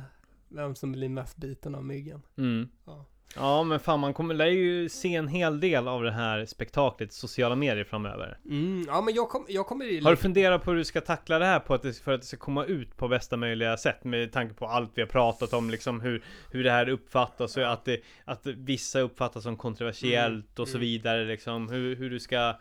vem 0.48 0.74
som 0.74 0.92
blir 0.92 1.08
mest 1.08 1.36
biten 1.36 1.74
av 1.74 1.84
myggen. 1.84 2.22
Mm. 2.38 2.68
Ja. 2.86 3.06
Ja 3.36 3.62
men 3.62 3.80
fan 3.80 4.00
man 4.00 4.14
kommer 4.14 4.34
lär 4.34 4.46
ju 4.46 4.88
se 4.88 5.14
en 5.14 5.28
hel 5.28 5.60
del 5.60 5.88
av 5.88 6.02
det 6.02 6.12
här 6.12 6.46
spektaklet 6.46 7.10
i 7.10 7.14
sociala 7.14 7.54
medier 7.56 7.84
framöver 7.84 8.38
Mm, 8.44 8.84
ja 8.88 9.00
men 9.00 9.14
jag, 9.14 9.28
kom, 9.28 9.46
jag 9.48 9.66
kommer 9.66 9.84
ju... 9.84 10.02
Har 10.02 10.10
du 10.10 10.16
funderat 10.16 10.64
på 10.64 10.70
hur 10.70 10.78
du 10.78 10.84
ska 10.84 11.00
tackla 11.00 11.38
det 11.38 11.44
här 11.44 11.60
på 11.60 11.74
att 11.74 11.82
det, 11.82 11.92
för 11.92 12.12
att 12.12 12.20
det 12.20 12.26
ska 12.26 12.36
komma 12.36 12.64
ut 12.64 12.96
på 12.96 13.08
bästa 13.08 13.36
möjliga 13.36 13.76
sätt 13.76 14.04
med 14.04 14.32
tanke 14.32 14.54
på 14.54 14.66
allt 14.66 14.90
vi 14.94 15.02
har 15.02 15.08
pratat 15.08 15.52
om 15.52 15.70
liksom 15.70 16.00
hur, 16.00 16.24
hur 16.50 16.64
det 16.64 16.70
här 16.70 16.88
uppfattas 16.88 17.56
och 17.56 17.72
att 17.72 17.84
det, 17.84 18.00
att 18.24 18.46
vissa 18.46 19.00
uppfattas 19.00 19.42
som 19.42 19.56
kontroversiellt 19.56 20.58
och 20.58 20.68
så 20.68 20.76
mm. 20.76 20.80
vidare 20.80 21.24
liksom 21.24 21.68
hur, 21.68 21.96
hur 21.96 22.10
du 22.10 22.20
ska 22.20 22.56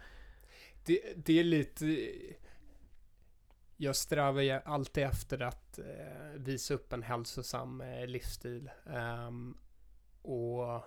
Det, 0.86 1.00
det 1.16 1.40
är 1.40 1.44
lite... 1.44 2.10
Jag 3.78 3.96
strävar 3.96 4.42
ju 4.42 4.52
alltid 4.66 5.04
efter 5.04 5.42
att 5.42 5.80
eh, 5.80 5.86
visa 6.36 6.74
upp 6.74 6.94
en 6.94 7.04
hälsosam 7.04 7.82
eh, 7.82 8.08
livsstil. 8.08 8.70
Ehm, 8.94 9.58
och 10.24 10.84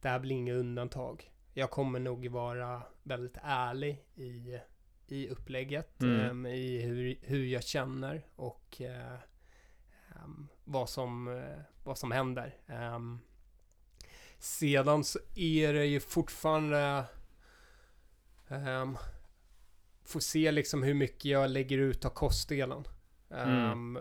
det 0.00 0.08
här 0.08 0.18
blir 0.18 0.36
inget 0.36 0.54
undantag. 0.56 1.32
Jag 1.54 1.70
kommer 1.70 2.00
nog 2.00 2.28
vara 2.28 2.82
väldigt 3.02 3.36
ärlig 3.42 4.04
i, 4.14 4.58
i 5.06 5.28
upplägget. 5.28 6.02
Mm. 6.02 6.20
ehm, 6.20 6.46
I 6.46 6.80
hur, 6.82 7.18
hur 7.22 7.44
jag 7.44 7.64
känner 7.64 8.26
och 8.36 8.80
ehm, 8.80 10.48
vad, 10.64 10.88
som, 10.88 11.28
eh, 11.28 11.58
vad 11.84 11.98
som 11.98 12.12
händer. 12.12 12.56
Ehm, 12.66 13.18
sedan 14.38 15.04
så 15.04 15.18
är 15.34 15.72
det 15.72 15.86
ju 15.86 16.00
fortfarande 16.00 17.04
Um, 18.52 18.98
får 20.04 20.20
se 20.20 20.52
liksom 20.52 20.82
hur 20.82 20.94
mycket 20.94 21.24
jag 21.24 21.50
lägger 21.50 21.78
ut 21.78 22.04
av 22.04 22.10
kostdelen. 22.10 22.84
Mm. 23.30 23.98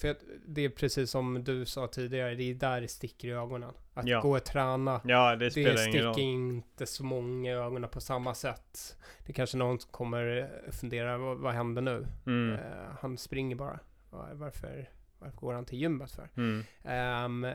För 0.00 0.16
det 0.46 0.64
är 0.64 0.68
precis 0.68 1.10
som 1.10 1.44
du 1.44 1.66
sa 1.66 1.86
tidigare, 1.86 2.34
det 2.34 2.42
är 2.50 2.54
där 2.54 2.80
det 2.80 2.88
sticker 2.88 3.28
i 3.28 3.30
ögonen. 3.32 3.72
Att 3.94 4.06
Ja. 4.06 4.20
gå 4.20 4.36
och 4.36 4.44
träna, 4.44 5.00
Ja 5.04 5.30
det 5.36 5.44
det 5.44 5.50
spelar 5.50 5.88
ingen 5.88 6.12
sticker 6.12 6.22
inte 6.22 6.86
så 6.86 7.04
många 7.04 7.50
i 7.50 7.54
ögonen 7.54 7.90
på 7.90 8.00
samma 8.00 8.34
sätt. 8.34 8.96
Det 9.26 9.32
kanske 9.32 9.56
någon 9.56 9.78
kommer 9.78 10.50
eh, 10.66 10.72
fundera, 10.72 11.18
vad, 11.18 11.36
vad 11.38 11.54
händer 11.54 11.82
nu? 11.82 12.06
mm. 12.26 12.54
Eh, 12.54 12.60
han 13.00 13.18
springer 13.18 13.56
bara. 13.56 13.78
Var- 14.10 14.34
Varför, 14.34 14.90
varför 15.18 15.36
går 15.36 15.54
han 15.54 15.64
till 15.64 15.78
gymmet 15.78 16.10
för? 16.12 16.28
Mm. 16.36 16.64
Ehm, 16.84 17.46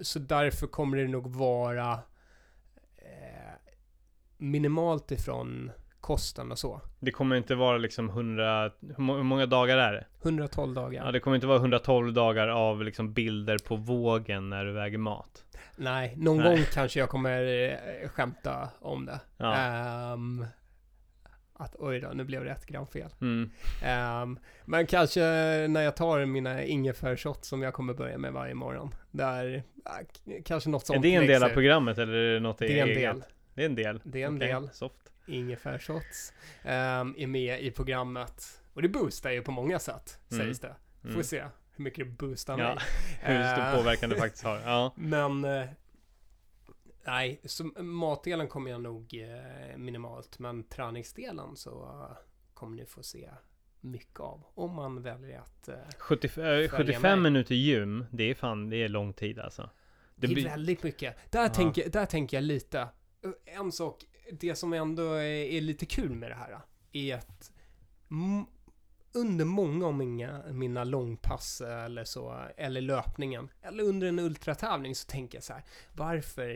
så 0.00 0.18
därför 0.18 0.66
kommer 0.66 0.96
det 0.96 1.08
nog 1.08 1.26
vara 1.30 1.92
eh, 2.96 3.54
minimalt 4.36 5.10
ifrån 5.10 5.70
kosten 6.04 6.52
och 6.52 6.58
så. 6.58 6.80
Det 7.00 7.10
kommer 7.10 7.36
inte 7.36 7.54
vara 7.54 7.76
liksom 7.78 8.08
100 8.08 8.70
Hur 8.80 9.02
må- 9.02 9.16
hur 9.16 9.22
många 9.22 9.46
dagar 9.46 9.76
är 9.78 9.92
det? 9.92 10.04
112 10.22 10.74
dagar. 10.74 11.04
Ja 11.04 11.12
det 11.12 11.20
kommer 11.20 11.34
inte 11.34 11.46
vara 11.46 11.58
112 11.58 12.12
dagar 12.12 12.48
av 12.48 12.82
liksom 12.84 13.12
bilder 13.12 13.58
på 13.68 13.76
vågen 13.76 14.50
när 14.50 14.64
du 14.64 14.72
väger 14.72 14.98
mat 14.98 15.44
Nej, 15.76 16.14
någon 16.16 16.36
Nej. 16.36 16.46
gång 16.56 16.64
kanske 16.72 17.00
jag 17.00 17.08
kommer 17.08 17.70
eh, 18.02 18.08
skämta 18.08 18.68
om 18.80 19.06
det. 19.06 19.20
Ja 19.36 19.54
Ehm, 19.56 20.46
att 21.56 21.76
oj 21.78 22.00
då, 22.00 22.08
nu 22.14 22.24
blev 22.24 22.44
det 22.44 22.50
ett 22.50 22.66
gram 22.66 22.86
fel. 22.86 23.08
mm. 23.20 23.50
Ehm, 23.84 24.38
men 24.64 24.86
kanske 24.86 25.20
när 25.68 25.80
jag 25.82 25.96
tar 25.96 26.24
mina 26.26 26.62
ingefärsshots 26.64 27.48
som 27.48 27.62
jag 27.62 27.74
kommer 27.74 27.94
börja 27.94 28.18
med 28.18 28.32
varje 28.32 28.54
morgon. 28.54 28.94
Där, 29.10 29.62
k- 29.84 30.32
kanske 30.44 30.70
något 30.70 30.86
sånt 30.86 30.98
Är 30.98 31.02
det 31.10 31.14
en 31.14 31.26
del 31.26 31.42
av 31.44 31.48
programmet 31.48 31.98
eller 31.98 32.12
är 32.14 32.34
det 32.34 32.40
något 32.40 32.58
Det 32.58 32.78
är 32.78 32.82
en 32.82 32.88
eget? 32.88 33.00
del. 33.02 33.24
Det 33.54 33.62
är 33.62 33.66
en 33.66 33.74
del? 33.74 34.00
Det 34.04 34.22
är 34.22 34.26
en 34.26 34.36
Okej, 34.36 34.48
del. 34.48 34.68
Soft 34.72 35.12
ingefärsshots 35.26 36.32
um, 36.64 37.14
är 37.18 37.26
med 37.26 37.62
i 37.62 37.70
programmet. 37.70 38.62
Och 38.72 38.82
det 38.82 38.88
boostar 38.88 39.30
ju 39.30 39.42
på 39.42 39.52
många 39.52 39.78
sätt, 39.78 40.18
Mm. 40.30 40.46
sägs 40.46 40.60
det. 40.60 40.76
Får 41.02 41.08
mm. 41.08 41.24
se 41.24 41.44
hur 41.72 41.84
mycket 41.84 41.98
det 42.06 42.10
boostar 42.10 42.58
Ja, 42.58 42.74
mig. 42.74 42.84
Hur 43.20 43.44
stor 43.54 43.62
Eh, 43.64 43.76
påverkan 43.76 44.10
det 44.10 44.16
faktiskt 44.16 44.44
har 44.44 44.60
Ja 44.60 44.92
Men... 44.96 45.44
eh, 45.44 45.66
nej, 47.06 47.40
så 47.44 47.64
matdelen 47.82 48.48
kommer 48.48 48.70
jag 48.70 48.80
nog 48.82 49.14
eh, 49.14 49.76
minimalt. 49.76 50.38
Men 50.38 50.62
träningsdelen 50.64 51.56
så 51.56 51.82
eh, 52.10 52.16
kommer 52.54 52.76
ni 52.76 52.86
få 52.86 53.02
se 53.02 53.30
mycket 53.80 54.20
av. 54.20 54.42
Om 54.54 54.74
man 54.74 55.02
väljer 55.02 55.40
att... 55.40 55.68
Eh, 55.68 55.74
70, 55.98 56.28
eh, 56.40 56.44
med. 56.44 56.70
75 56.70 57.22
minuter 57.22 57.54
gym, 57.54 58.06
det 58.10 58.30
är 58.30 58.34
fan, 58.34 58.70
det 58.70 58.76
är 58.76 58.88
lång 58.88 59.12
tid 59.12 59.38
alltså 59.38 59.70
det, 60.14 60.26
Det 60.26 60.40
är 60.40 60.44
väldigt 60.44 60.82
mycket. 60.82 61.16
Där, 61.32 61.42
Ja. 61.42 61.48
tänker, 61.48 61.88
där 61.88 62.06
tänker 62.06 62.36
jag 62.36 62.44
lite. 62.44 62.80
Eh, 62.80 63.58
En 63.58 63.72
sak, 63.72 64.04
det 64.32 64.54
som 64.54 64.72
ändå 64.72 65.12
är, 65.12 65.22
är 65.24 65.60
lite 65.60 65.86
kul 65.86 66.10
med 66.14 66.30
det 66.30 66.34
här 66.34 66.60
är 66.92 67.14
att 67.14 67.52
under 69.12 69.44
många 69.44 69.86
av 69.86 69.94
mina, 69.94 70.42
mina 70.52 70.84
långpass 70.84 71.60
eller 71.60 72.04
så, 72.04 72.44
eller 72.56 72.80
löpningen, 72.80 73.48
eller 73.62 73.84
under 73.84 74.06
en 74.06 74.18
ultratävling 74.18 74.94
så 74.94 75.06
tänker 75.06 75.36
jag 75.36 75.44
så 75.44 75.52
här, 75.52 75.62
varför 75.92 76.48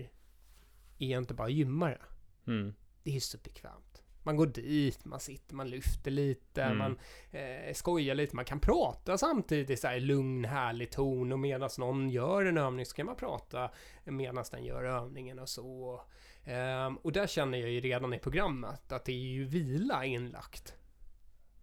är 0.99 1.07
jag 1.11 1.19
inte 1.23 1.35
bara 1.35 1.49
gymmare? 1.49 1.99
mm, 2.47 2.75
Det 3.03 3.17
är 3.17 3.21
så 3.21 3.39
bekvämt. 3.39 4.03
Man 4.23 4.37
går 4.37 4.47
dit, 4.47 5.05
man 5.05 5.21
sitter, 5.21 5.55
man 5.55 5.71
lyfter 5.71 6.11
lite, 6.11 6.63
Mm. 6.63 6.79
man 6.79 6.99
eh, 7.31 7.75
skojar 7.75 8.15
lite, 8.15 8.37
man 8.37 8.45
kan 8.45 8.61
prata 8.61 9.19
samtidigt 9.19 9.71
i 9.71 9.77
så 9.77 9.89
här 9.89 10.01
lugn, 10.01 10.45
härlig 10.45 10.91
ton 10.91 11.33
och 11.33 11.39
medan 11.39 11.71
någon 11.79 12.11
gör 12.11 12.45
en 12.45 12.59
övning 12.59 12.87
så 12.87 12.95
kan 12.97 13.07
man 13.07 13.17
prata 13.17 13.71
medan 14.05 14.45
den 14.51 14.65
gör 14.65 14.85
övningen 14.85 15.39
och 15.39 15.49
så. 15.49 16.01
Ehm, 16.45 16.97
och 16.97 17.13
där 17.13 17.27
känner 17.27 17.59
jag 17.59 17.71
ju 17.71 17.81
redan 17.81 18.15
i 18.15 18.19
programmet 18.19 18.93
att 18.93 19.05
det 19.05 19.13
är 19.13 19.17
ju 19.33 19.45
vila 19.45 20.05
inlagt. 20.05 20.75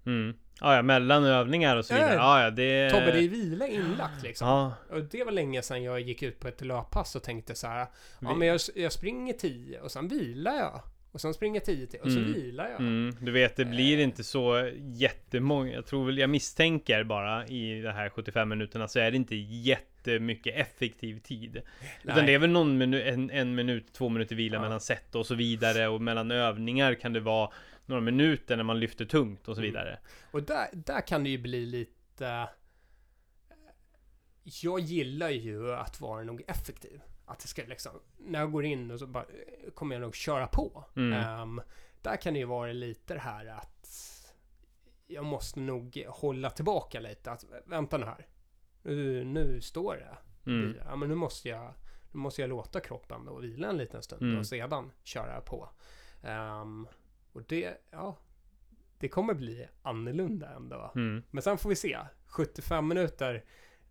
mm. 0.05 0.37
Ja, 0.61 0.75
ja, 0.75 0.81
mellan 0.81 1.23
övningar 1.23 1.75
och 1.75 1.85
så 1.85 1.93
vidare 1.93 2.13
Äh, 2.13 2.15
Ja, 2.15 2.49
det 2.49 2.89
Tobbe, 2.89 3.11
det 3.11 3.19
är 3.23 3.29
vila 3.29 3.67
inlagt 3.67 4.23
liksom. 4.23 4.47
Ja, 4.47 4.73
Och 4.89 5.03
det 5.03 5.23
var 5.23 5.31
länge 5.31 5.61
sedan 5.61 5.83
jag 5.83 5.99
gick 6.01 6.23
ut 6.23 6.39
på 6.39 6.47
ett 6.47 6.61
löppass 6.61 7.15
och 7.15 7.23
tänkte 7.23 7.55
så 7.55 7.67
här, 7.67 7.87
ja 8.19 8.33
men 8.35 8.47
jag, 8.47 8.59
jag 8.75 8.91
springer 8.91 9.33
10 9.33 9.79
och 9.79 9.91
sen 9.91 10.07
vilar 10.07 10.55
jag. 10.55 10.81
Och 11.15 11.21
sen 11.21 11.33
springer 11.33 11.55
jag 11.55 11.65
10 11.65 11.87
till 11.87 11.99
och 11.99 12.11
så 12.11 12.17
Mm. 12.19 12.33
vilar 12.33 12.69
jag. 12.69 12.79
Mm, 12.79 13.15
du 13.21 13.31
vet, 13.31 13.55
det 13.55 13.65
blir 13.65 13.97
Eh. 13.97 14.03
inte 14.03 14.23
så 14.23 14.71
jättemånga. 14.77 15.73
Jag 15.73 15.85
tror 15.85 16.05
väl, 16.05 16.17
jag 16.17 16.29
misstänker 16.29 17.03
bara 17.03 17.47
i 17.47 17.81
de 17.81 17.89
här 17.91 18.09
75 18.09 18.49
minuterna 18.49 18.87
så 18.87 18.99
är 18.99 19.11
det 19.11 19.17
inte 19.17 19.35
jättemycket 19.35 20.55
effektiv 20.55 21.19
tid. 21.19 21.61
Utan 22.03 22.15
Nej. 22.17 22.25
det 22.25 22.33
är 22.33 22.39
väl 22.39 22.49
någon 22.49 22.77
minu 22.77 23.01
en, 23.01 23.29
en 23.29 23.55
minut, 23.55 23.93
två 23.93 24.09
minuter 24.09 24.35
vila 24.35 24.55
Ja. 24.57 24.61
mellan 24.61 24.79
set 24.81 25.15
och 25.15 25.25
så 25.25 25.35
vidare. 25.35 25.87
Och 25.87 26.01
mellan 26.01 26.31
övningar 26.31 26.93
kan 26.93 27.13
det 27.13 27.19
vara 27.19 27.49
några 27.85 28.01
minuter 28.01 28.55
när 28.55 28.63
man 28.63 28.79
lyfter 28.79 29.05
tungt 29.05 29.47
och 29.47 29.55
så 29.55 29.61
Mm. 29.61 29.71
vidare. 29.71 29.99
Och 30.31 30.43
där, 30.43 30.67
där 30.73 31.07
kan 31.07 31.23
det 31.23 31.29
ju 31.29 31.37
bli 31.37 31.65
lite... 31.65 32.47
Jag 34.43 34.79
gillar 34.79 35.29
ju 35.29 35.73
att 35.73 36.01
vara 36.01 36.23
nog 36.23 36.43
effektiv. 36.47 37.01
Att 37.25 37.39
det 37.39 37.47
ska 37.47 37.63
liksom... 37.63 37.91
När 38.17 38.39
jag 38.39 38.51
går 38.51 38.65
in 38.65 38.91
och 38.91 38.99
så 38.99 39.07
bara 39.07 39.25
kommer 39.73 39.95
jag 39.95 40.01
nog 40.01 40.15
köra 40.15 40.47
på. 40.47 40.83
Mm. 40.95 41.13
Ehm, 41.13 41.61
där 42.01 42.15
kan 42.17 42.33
det 42.33 42.39
ju 42.39 42.45
vara 42.45 42.71
lite 42.71 43.13
det 43.13 43.19
här 43.19 43.45
att 43.45 43.87
jag 45.07 45.25
måste 45.25 45.59
nog 45.59 46.05
hålla 46.07 46.49
tillbaka 46.49 46.99
lite. 46.99 47.31
Att 47.31 47.45
vänta 47.65 47.97
nu 47.97 48.05
här. 48.05 48.27
Nu, 48.83 49.23
nu 49.23 49.61
står 49.61 49.95
det. 49.95 50.17
Mm. 50.51 50.77
Ja, 50.85 50.95
men 50.95 51.09
nu 51.09 51.15
måste 51.15 51.49
jag, 51.49 51.73
nu 52.11 52.19
måste 52.19 52.41
jag 52.41 52.49
låta 52.49 52.79
kroppen 52.79 53.25
då 53.25 53.39
vila 53.39 53.67
en 53.69 53.77
liten 53.77 54.03
stund 54.03 54.21
Mm. 54.21 54.39
och 54.39 54.47
sedan 54.47 54.91
köra 55.03 55.41
på. 55.41 55.69
Ehm, 56.23 56.87
och 57.33 57.43
det, 57.43 57.77
ja, 57.91 58.17
det 58.99 59.09
kommer 59.09 59.33
bli 59.33 59.67
annorlunda 59.81 60.49
ändå. 60.55 60.91
Mm. 60.95 61.23
Men 61.31 61.43
sen 61.43 61.57
får 61.57 61.69
vi 61.69 61.75
se. 61.75 61.97
75 62.27 62.87
minuter 62.87 63.43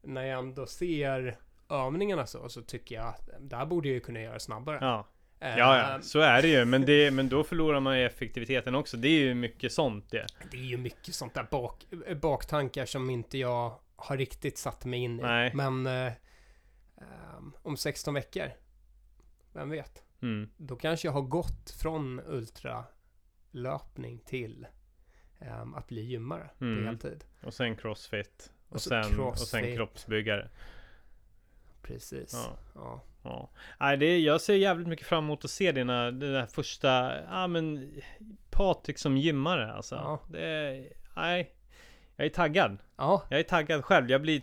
när 0.02 0.22
jag 0.24 0.38
ändå 0.38 0.66
ser 0.66 1.38
övningarna 1.68 2.26
så, 2.26 2.48
så 2.48 2.62
tycker 2.62 2.94
jag 2.94 3.06
att 3.08 3.28
det 3.40 3.56
här 3.56 3.66
borde 3.66 3.88
jag 3.88 3.94
ju 3.94 4.00
kunna 4.00 4.20
göra 4.20 4.38
snabbare. 4.38 4.78
Ja. 4.80 5.06
Ehm, 5.40 5.58
ja, 5.58 5.78
ja, 5.92 6.02
så 6.02 6.18
är 6.20 6.42
det 6.42 6.48
ju. 6.48 6.64
Men, 6.64 6.82
det, 6.86 7.10
men 7.10 7.28
då 7.28 7.44
förlorar 7.44 7.80
man 7.80 7.98
ju 7.98 8.06
effektiviteten 8.06 8.74
också. 8.74 8.96
Det 8.96 9.08
är 9.08 9.20
ju 9.20 9.34
mycket 9.34 9.72
sånt 9.72 10.10
det. 10.10 10.26
Det 10.50 10.56
är 10.56 10.62
ju 10.64 10.76
mycket 10.76 11.14
sånt 11.14 11.34
där 11.34 11.46
bak, 11.50 11.84
baktankar 12.20 12.86
som 12.86 13.10
inte 13.10 13.38
jag 13.38 13.78
har 13.96 14.16
riktigt 14.16 14.58
satt 14.58 14.84
mig 14.84 15.00
in 15.00 15.18
i. 15.20 15.22
Nej. 15.22 15.50
Men 15.54 15.86
eh, 15.86 16.12
ehm, 16.96 17.52
om 17.62 17.76
16 17.76 18.14
veckor, 18.14 18.50
vem 19.52 19.70
vet? 19.70 20.02
Mm. 20.22 20.50
Då 20.56 20.76
kanske 20.76 21.08
jag 21.08 21.12
har 21.12 21.22
gått 21.22 21.70
från 21.70 22.20
ultralöpning 23.52 24.18
till 24.18 24.66
ehm, 25.38 25.74
att 25.74 25.88
bli 25.88 26.00
gymmare 26.02 26.50
Mm. 26.60 26.78
på 26.78 26.84
heltid. 26.86 27.24
Och 27.42 27.54
sen 27.54 27.76
crossfit. 27.76 28.52
Och, 28.68 28.74
Och 28.74 28.80
sen, 28.82 28.98
och 29.20 29.38
sen 29.38 29.60
crossfit. 29.60 29.76
kroppsbyggare. 29.76 30.48
Precis. 31.86 32.32
Ja. 32.32 32.56
Ja. 32.74 33.00
Ja. 33.22 33.50
Nej, 33.80 33.96
det, 33.96 34.18
jag 34.18 34.40
ser 34.40 34.54
jävligt 34.54 34.88
mycket 34.88 35.06
fram 35.06 35.24
emot 35.24 35.44
att 35.44 35.50
se 35.50 35.72
dina, 35.72 36.10
det 36.10 36.32
där 36.32 36.46
första, 36.46 37.22
ja 37.22 37.46
men 37.46 37.92
Patrik 38.50 38.98
som 38.98 39.16
gymmare 39.16 39.72
alltså. 39.72 39.94
Ja. 39.94 40.20
Det 40.28 40.88
nej. 41.16 41.54
Jag 42.16 42.26
är 42.26 42.30
taggad. 42.30 42.78
ja. 42.96 43.22
Jag 43.28 43.40
är 43.40 43.44
taggad 43.44 43.84
själv. 43.84 44.10
Jag 44.10 44.22
blir 44.22 44.42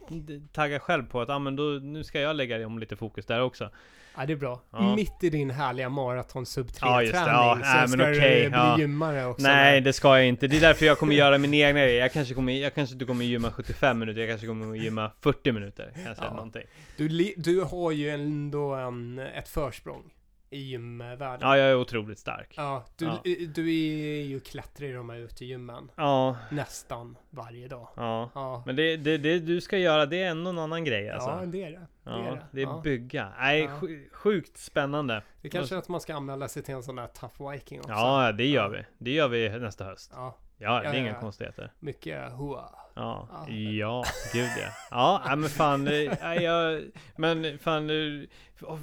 taggad 0.53 0.81
själv 0.81 1.03
på 1.03 1.21
att, 1.21 1.29
ja 1.29 1.39
men 1.39 1.55
då, 1.55 1.63
nu 1.63 2.03
ska 2.03 2.19
jag 2.21 2.35
lägga 2.35 2.67
om 2.67 2.79
lite 2.79 2.95
fokus 2.95 3.25
där 3.25 3.41
också. 3.41 3.69
Ja, 4.17 4.25
det 4.25 4.33
är 4.33 4.37
bra. 4.37 4.61
Ja. 4.71 4.95
Mitt 4.95 5.23
i 5.23 5.29
din 5.29 5.49
härliga 5.49 5.89
maraton 5.89 6.45
sub 6.45 6.67
3 6.73 6.87
Ja, 6.87 7.03
Ja, 7.03 7.57
så 7.63 7.77
men 7.79 7.87
ska 7.89 8.01
okej, 8.01 8.43
du 8.43 8.49
bli 8.49 8.57
ja. 8.57 8.79
gymmare 8.79 9.25
också. 9.25 9.43
Nej, 9.47 9.81
det 9.81 9.93
ska 9.93 10.17
jag 10.17 10.27
inte. 10.27 10.47
Det 10.47 10.57
är 10.57 10.61
därför 10.61 10.85
jag 10.85 10.97
kommer 10.99 11.13
göra 11.23 11.37
min 11.37 11.53
egna 11.53 11.79
grej. 11.79 11.95
Jag 11.95 12.11
kanske 12.13 12.33
kommer, 12.33 12.53
jag 12.53 12.73
kanske 12.75 12.93
inte 12.93 13.05
kommer 13.05 13.25
gymma 13.25 13.51
75 13.51 13.99
minuter. 13.99 14.21
Jag 14.21 14.29
kanske 14.29 14.47
kommer 14.47 14.75
gymma 14.75 15.11
40 15.21 15.51
minuter. 15.51 15.91
Kanske 16.05 16.23
Ja. 16.25 16.33
någonting. 16.33 16.63
Du, 16.97 17.33
du 17.37 17.61
har 17.61 17.91
ju 17.91 18.09
ändå 18.09 18.73
en, 18.73 19.19
ett 19.19 19.47
försprång 19.49 20.03
i 20.51 20.57
gymvärlden. 20.59 21.37
Ja, 21.41 21.57
jag 21.57 21.67
är 21.69 21.75
otroligt 21.75 22.19
stark. 22.19 22.53
Ja, 22.57 22.85
du, 22.97 23.05
Ja. 23.05 23.21
du 23.55 23.61
är 23.69 24.21
ju 24.23 24.39
klättrar 24.39 24.87
i 24.87 24.91
de 24.91 25.09
här 25.09 25.17
utegymmen 25.17 25.91
Ja, 25.95 26.37
nästan 26.51 27.17
varje 27.29 27.67
dag. 27.67 27.87
ja. 27.95 28.29
Ja, 28.35 28.63
Men 28.65 28.75
det, 28.75 28.97
det, 28.97 29.17
det 29.17 29.39
du 29.39 29.61
ska 29.61 29.77
göra, 29.77 30.05
det 30.05 30.21
är 30.23 30.29
ändå 30.31 30.49
en 30.49 30.57
annan 30.57 30.83
grej 30.85 31.09
alltså. 31.09 31.29
ja 31.29 31.45
det 31.45 31.63
är 31.63 31.71
det. 31.71 31.87
Ja, 32.03 32.11
det 32.11 32.27
är 32.27 32.31
det. 32.31 32.41
det 32.51 32.61
är 32.61 32.65
Ja. 32.65 32.81
bygga. 32.83 33.33
Nej, 33.39 33.69
sjukt 34.11 34.57
spännande. 34.57 35.23
Det 35.41 35.49
kanske 35.49 35.75
är 35.75 35.79
att 35.79 35.87
man 35.89 36.01
ska 36.01 36.15
anmäla 36.15 36.47
sig 36.47 36.63
till 36.63 36.75
en 36.75 36.83
sån 36.83 36.95
där 36.95 37.07
tough 37.07 37.51
viking 37.51 37.79
också. 37.79 37.91
Ja, 37.91 38.31
det 38.31 38.45
gör 38.45 38.69
vi. 38.69 38.83
Det 38.97 39.11
gör 39.11 39.27
vi 39.27 39.49
nästa 39.49 39.83
höst. 39.85 40.11
Ja, 40.15 40.37
Ja, 40.61 40.79
det 40.79 40.87
är 40.87 40.93
Ja, 40.93 40.99
inga 40.99 41.09
ja. 41.09 41.19
konstigheter. 41.19 41.71
mycket 41.79 42.31
hoa. 42.31 42.69
Ja, 42.95 43.27
Ja. 43.47 43.49
ja, 43.53 44.03
gud 44.33 44.49
ja. 44.91 45.21
Ja, 45.25 45.35
men 45.35 45.49
fan, 45.49 45.87
eh, 45.87 46.33
jag, 46.43 46.81
men 47.15 47.59
fan, 47.59 47.89
eh, 47.89 48.23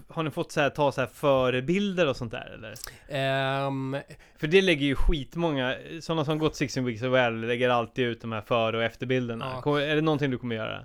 har 0.09 0.23
ni 0.23 0.31
fått 0.31 0.53
så 0.53 0.61
här, 0.61 0.71
ta 0.71 0.93
så 0.93 1.01
här 1.01 1.09
förebilder 1.09 2.09
och 2.09 2.17
sånt 2.17 2.33
där 2.33 2.51
eller? 2.55 2.75
Ehm, 3.09 3.97
För 4.39 4.47
det 4.47 4.63
lägger 4.63 4.87
ju 4.87 4.95
skitmånga, 4.95 5.75
sådana 6.01 6.25
som 6.25 6.39
gått 6.39 6.57
16 6.57 6.85
weeks 6.85 7.03
of 7.03 7.13
well 7.13 7.41
lägger 7.41 7.71
alltid 7.71 8.05
ut 8.07 8.21
de 8.21 8.33
här 8.33 8.41
före 8.41 8.77
och 8.77 8.83
efterbilderna. 8.83 9.53
Ja. 9.55 9.61
Kommer- 9.63 9.81
Är 9.81 9.95
det 9.95 10.01
någonting 10.03 10.31
du 10.31 10.39
kommer 10.39 10.57
göra? 10.57 10.85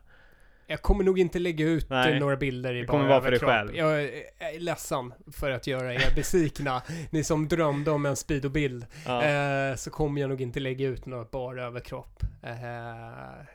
Jag 0.67 0.81
kommer 0.81 1.03
nog 1.03 1.19
inte 1.19 1.39
lägga 1.39 1.65
ut 1.65 1.89
Nej. 1.89 2.19
några 2.19 2.35
bilder 2.35 2.73
i 2.75 2.85
bara 2.85 3.15
överkropp. 3.15 3.49
själv. 3.49 3.75
Jag 3.75 4.03
är- 4.03 4.59
ledsen 4.59 5.13
för 5.31 5.51
att 5.51 5.67
göra 5.67 5.93
er 5.93 6.15
besvikna. 6.15 6.81
Ni 7.09 7.23
som 7.23 7.47
drömde 7.47 7.91
om 7.91 8.05
en 8.05 8.15
speedobild. 8.15 8.85
Ja. 9.05 9.23
Eh, 9.23 9.75
så 9.75 9.91
kommer 9.91 10.21
jag 10.21 10.29
nog 10.29 10.41
inte 10.41 10.59
lägga 10.59 10.87
ut 10.87 11.05
något 11.05 11.31
bara 11.31 11.63
överkropp. 11.65 12.23
Eh, 12.43 13.45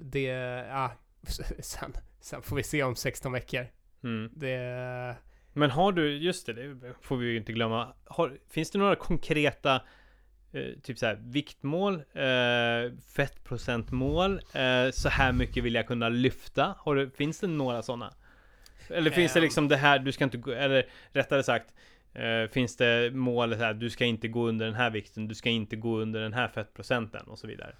det, 0.00 0.22
ja, 0.68 0.92
sen, 1.58 1.92
sen 2.20 2.42
får 2.42 2.56
vi 2.56 2.62
se 2.62 2.82
om 2.82 2.96
16 2.96 3.32
veckor. 3.32 3.66
Mm. 4.04 4.30
Det, 4.34 5.16
Men 5.52 5.70
har 5.70 5.92
du, 5.92 6.16
just 6.16 6.46
det, 6.46 6.74
det 6.74 6.94
får 7.02 7.16
vi 7.16 7.26
ju 7.26 7.36
inte 7.36 7.52
glömma. 7.52 7.94
Har, 8.04 8.38
finns 8.48 8.70
det 8.70 8.78
några 8.78 8.96
konkreta 8.96 9.82
eh, 10.56 10.80
typ 10.82 10.98
så 10.98 11.06
här 11.06 11.18
viktmål, 11.22 11.94
eh, 11.94 12.92
fettprocentmål, 13.14 14.40
eh, 14.52 14.90
så 14.92 15.08
här 15.08 15.32
mycket 15.32 15.64
vill 15.64 15.74
jag 15.74 15.86
kunna 15.86 16.08
lyfta? 16.08 16.74
Har 16.78 16.94
du, 16.94 17.10
finns 17.10 17.40
det 17.40 17.46
några 17.46 17.82
sådana? 17.82 18.14
Eller 18.88 19.10
finns 19.10 19.32
det 19.32 19.38
Ehm. 19.38 19.44
liksom 19.44 19.68
det 19.68 19.76
här, 19.76 19.98
du 19.98 20.12
ska 20.12 20.24
inte 20.24 20.36
gå, 20.36 20.50
eller 20.52 20.86
rättare 21.12 21.42
sagt, 21.42 21.74
eh, 22.14 22.50
finns 22.50 22.76
det 22.76 23.10
mål 23.14 23.52
så 23.52 23.58
här, 23.64 23.74
du 23.74 23.90
ska 23.90 24.04
inte 24.04 24.28
gå 24.28 24.48
under 24.48 24.66
den 24.66 24.74
här 24.74 24.90
vikten, 24.90 25.28
du 25.28 25.34
ska 25.34 25.48
inte 25.50 25.76
gå 25.76 25.98
under 25.98 26.20
den 26.20 26.32
här 26.32 26.48
fettprocenten 26.48 27.26
och 27.26 27.38
så 27.38 27.46
vidare? 27.46 27.74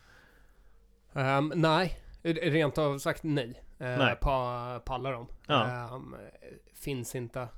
ehm, 1.14 1.53
nej, 1.57 1.99
rent 2.22 2.79
av 2.79 2.99
sagt 2.99 3.22
nej. 3.22 3.62
eh, 3.79 3.99
Nej. 3.99 4.16
På, 4.16 4.31
på 4.85 4.95
alla 4.95 5.11
dem. 5.11 5.27
Ja. 5.47 5.66
Ehm, 5.97 6.16
finns 6.74 7.14
inte. 7.14 7.49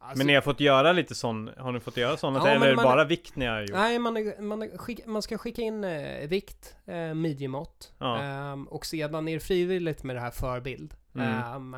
Alltså- 0.00 0.18
Men 0.18 0.26
ni 0.26 0.34
har 0.34 0.40
fått 0.42 0.60
göra 0.60 0.92
lite 0.92 1.14
sån, 1.14 1.50
har 1.56 1.72
ni 1.72 1.80
fått 1.80 1.96
göra 1.96 2.16
sådana? 2.16 2.38
Ja, 2.38 2.48
eller 2.48 2.68
det 2.68 2.76
man- 2.76 2.84
bara 2.84 3.04
vikt 3.04 3.36
ni 3.36 3.46
har 3.46 3.60
gjort? 3.60 3.70
Nej, 3.72 3.98
man, 3.98 4.32
man, 4.38 4.68
skick, 4.78 5.06
man 5.06 5.22
ska 5.22 5.38
skicka 5.38 5.62
in 5.62 5.84
eh, 5.84 6.28
vikt, 6.28 6.76
eh, 6.86 7.14
midjemått. 7.14 7.92
Ja. 7.98 8.22
Ehm, 8.22 8.68
och 8.68 8.86
sedan 8.86 9.28
är 9.28 9.34
det 9.34 9.40
frivilligt 9.40 10.02
med 10.02 10.16
det 10.16 10.20
här 10.20 10.30
förbild. 10.30 10.94
Mm. 11.14 11.26
Ehm, 11.28 11.74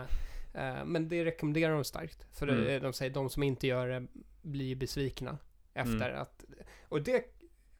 eh, 0.55 0.85
men 0.85 1.09
det 1.09 1.25
rekommenderar 1.25 1.75
de 1.75 1.85
starkt. 1.85 2.27
För 2.39 2.49
Mm. 2.49 2.83
de 2.83 2.93
säger 2.93 3.13
de 3.15 3.31
som 3.31 3.43
inte 3.43 3.67
gör 3.67 3.89
det 3.89 4.07
blir 4.43 4.77
besvikna 4.77 5.39
efter 5.75 6.09
Mm. 6.11 6.23
att... 6.23 6.45
Och 6.89 7.03
det, 7.03 7.25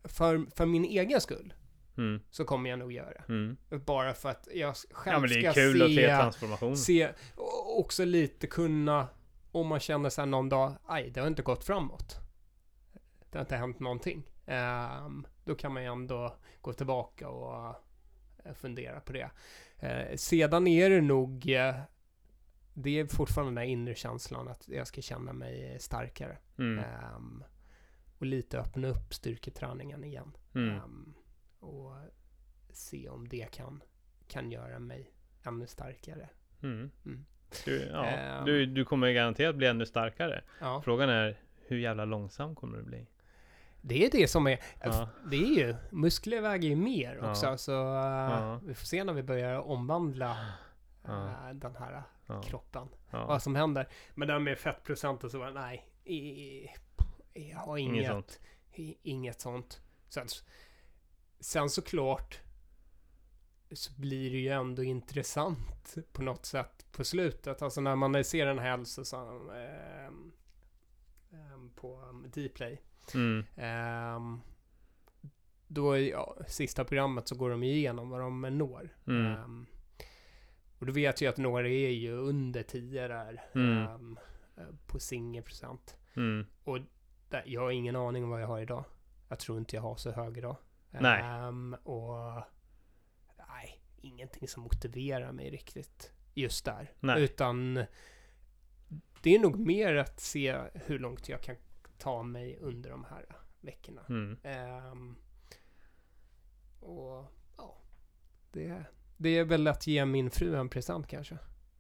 för, 0.05 0.47
för 0.57 0.67
min 0.67 0.85
egen 0.85 1.21
skull, 1.21 1.55
Mm, 1.99 2.21
så 2.31 2.45
kommer 2.45 2.71
jag 2.71 2.79
nog 2.79 2.93
göra 2.93 3.23
mm. 3.29 3.57
Bara 3.87 4.15
för 4.15 4.29
att 4.31 4.49
jag 4.55 4.75
själv 4.91 5.15
Ja 5.15 5.21
men 5.21 5.29
det 5.31 5.35
ska 5.35 5.49
är 5.49 5.53
kul 5.53 5.79
se, 5.79 5.85
att 5.85 5.91
se 5.91 6.07
transformation. 6.23 6.77
se, 6.77 7.09
också 7.77 8.05
lite 8.05 8.47
kunna, 8.47 9.07
om 9.53 9.67
man 9.67 9.81
känner 9.81 10.11
sig 10.11 10.27
någon 10.27 10.49
dag, 10.49 10.75
aj, 10.87 11.11
det 11.11 11.21
har 11.21 11.27
inte 11.29 11.43
gått 11.43 11.65
framåt. 11.65 12.17
Det 13.31 13.39
har 13.39 13.41
inte 13.45 13.57
hänt 13.57 13.81
någonting. 13.81 14.23
Ehm, 14.47 15.27
då 15.45 15.55
kan 15.55 15.73
man 15.73 15.83
ju 15.83 15.89
ändå 15.93 16.37
gå 16.61 16.73
tillbaka 16.73 17.29
och 17.29 17.75
eh, 18.45 18.53
fundera 18.55 19.01
på 19.01 19.13
det. 19.13 19.31
Eh, 19.79 20.17
sedan 20.17 20.67
är 20.67 20.91
det 20.91 21.01
nog, 21.01 21.51
eh, 21.51 21.75
det 22.75 22.99
är 23.01 23.07
fortfarande 23.07 23.49
den 23.51 23.55
där 23.55 23.63
inre 23.73 23.95
känslan 23.95 24.49
att 24.49 24.69
jag 24.69 24.87
ska 24.87 25.03
känna 25.03 25.33
mig 25.33 25.77
starkare. 25.81 26.39
Mm, 26.59 26.85
Ehm, 26.85 27.45
och 28.19 28.27
lite 28.27 28.59
öppna 28.61 28.89
upp 28.89 29.15
styrketräningen 29.15 30.05
igen. 30.05 30.37
mm. 30.55 30.69
Ehm, 30.77 31.15
och 31.61 31.95
se 32.71 33.09
om 33.09 33.29
det 33.29 33.53
kan, 33.53 33.83
kan 34.29 34.51
göra 34.51 34.79
mig 34.79 35.15
ännu 35.43 35.67
starkare. 35.67 36.29
Mm. 36.63 36.91
Du, 37.65 37.89
ja, 37.93 38.05
Ehm. 38.07 38.45
du, 38.45 38.67
du 38.67 38.85
kommer 38.85 39.11
garanterat 39.13 39.55
bli 39.57 39.67
ännu 39.67 39.87
starkare. 39.87 40.43
Ja, 40.61 40.83
Frågan 40.85 41.09
är 41.09 41.37
hur 41.67 41.79
jävla 41.79 42.05
långsam 42.05 42.55
kommer 42.55 42.77
du 42.79 42.83
bli? 42.85 43.07
det 43.85 44.05
är 44.07 44.11
det 44.11 44.29
som 44.29 44.47
är, 44.47 44.59
Ja. 44.83 45.09
det 45.27 45.37
är 45.37 45.57
ju, 45.59 45.75
muskler 45.91 46.41
väger 46.41 46.69
ju 46.69 46.77
mer 46.77 47.19
Ja. 47.23 47.31
också, 47.31 47.57
så 47.59 47.73
uh, 47.73 47.79
Ja. 47.89 48.61
vi 48.65 48.75
får 48.75 48.87
se 48.87 49.05
när 49.05 49.13
vi 49.13 49.23
börjar 49.23 49.59
omvandla 49.61 50.37
Ja. 51.07 51.13
uh, 51.13 51.55
den 51.55 51.77
här 51.77 52.03
Ja, 52.27 52.43
kroppen, 52.43 52.89
ja. 53.11 53.27
vad 53.27 53.43
som 53.43 53.55
händer. 53.57 53.89
Men 54.15 54.29
det 54.29 54.35
här 54.35 54.41
med 54.41 54.59
fettprocent 54.59 55.25
och 55.25 55.31
så, 55.31 55.51
nej, 55.51 55.89
i, 56.05 56.67
jag 57.33 57.59
har 57.59 57.79
Inget 57.79 57.95
inget, 57.97 58.11
sånt. 58.11 58.41
i, 58.73 58.97
inget 59.03 59.41
sånt. 59.41 59.81
Sen, 60.09 60.27
sen 61.41 61.71
såklart 61.71 62.41
så 63.75 63.93
blir 64.01 64.31
det 64.31 64.39
ju 64.39 64.49
ändå 64.49 64.83
intressant 64.83 65.97
på 66.13 66.23
något 66.23 66.47
sätt 66.47 66.87
på 66.93 67.05
slutet. 67.05 67.63
Alltså 67.63 67.81
när 67.81 67.97
man 67.97 68.25
ser 68.25 68.47
en 68.47 68.59
hälsosam, 68.59 69.51
eh, 69.51 70.07
ehm, 71.33 71.71
på 71.77 72.23
Dplay. 72.35 72.81
Mm. 73.15 73.45
Ehm, 73.57 74.41
då, 75.67 75.99
ja, 75.99 76.37
sista 76.47 76.85
programmet 76.85 77.29
så 77.29 77.35
går 77.35 77.51
de 77.51 77.63
igenom 77.63 78.11
vad 78.11 78.21
de 78.21 78.41
når. 78.41 78.97
Mm. 79.07 79.27
Ehm, 79.27 79.67
och 80.79 80.87
då 80.87 80.93
vet 80.93 81.21
jag 81.21 81.31
att 81.31 81.39
några 81.39 81.69
är 81.69 81.91
ju 81.91 82.13
under 82.13 82.63
10 82.63 83.09
där. 83.09 83.45
Mm. 83.55 83.87
ehm, 83.87 84.19
eh, 84.57 84.75
på 84.87 84.99
singelprocent. 84.99 85.97
Mm. 86.15 86.47
Där, 87.29 87.43
jag 87.47 87.61
har 87.61 87.71
ingen 87.71 87.97
aning 87.97 88.25
om 88.25 88.31
vad 88.31 88.43
jag 88.43 88.47
har 88.47 88.61
idag. 88.61 88.85
Jag 89.29 89.39
tror 89.39 89.59
inte 89.59 89.77
jag 89.77 89.83
har 89.83 89.97
så 89.97 90.11
hög 90.11 90.39
idag. 90.39 90.57
Nej. 90.91 91.23
Ehm, 91.23 91.77
och 91.83 92.43
ingenting 94.03 94.49
som 94.49 94.63
motiverar 94.63 95.33
mig 95.33 95.51
riktigt 95.51 96.13
just 96.35 96.65
där. 96.65 96.93
Nej. 97.01 97.23
Utan 97.23 97.85
det 99.23 99.35
är 99.35 99.39
nog 99.39 99.59
mer 99.59 99.95
att 99.95 100.21
se 100.21 100.61
hur 100.75 100.99
långt 100.99 101.29
jag 101.29 101.41
kan 101.41 101.57
ta 101.99 102.23
mig 102.23 102.59
under 102.61 102.91
de 102.91 103.05
här 103.05 103.37
veckorna. 103.61 104.03
Mm. 104.09 104.39
Ehm, 104.43 105.17
och 106.81 107.33
ja, 107.57 107.77
det, 108.53 108.85
det 109.17 109.39
är 109.39 109.45
väl 109.45 109.67
att 109.67 109.87
ge 109.87 110.05
min 110.05 110.31
fru 110.31 110.57
en 110.57 110.69
present 110.69 111.07
kanske. 111.07 111.39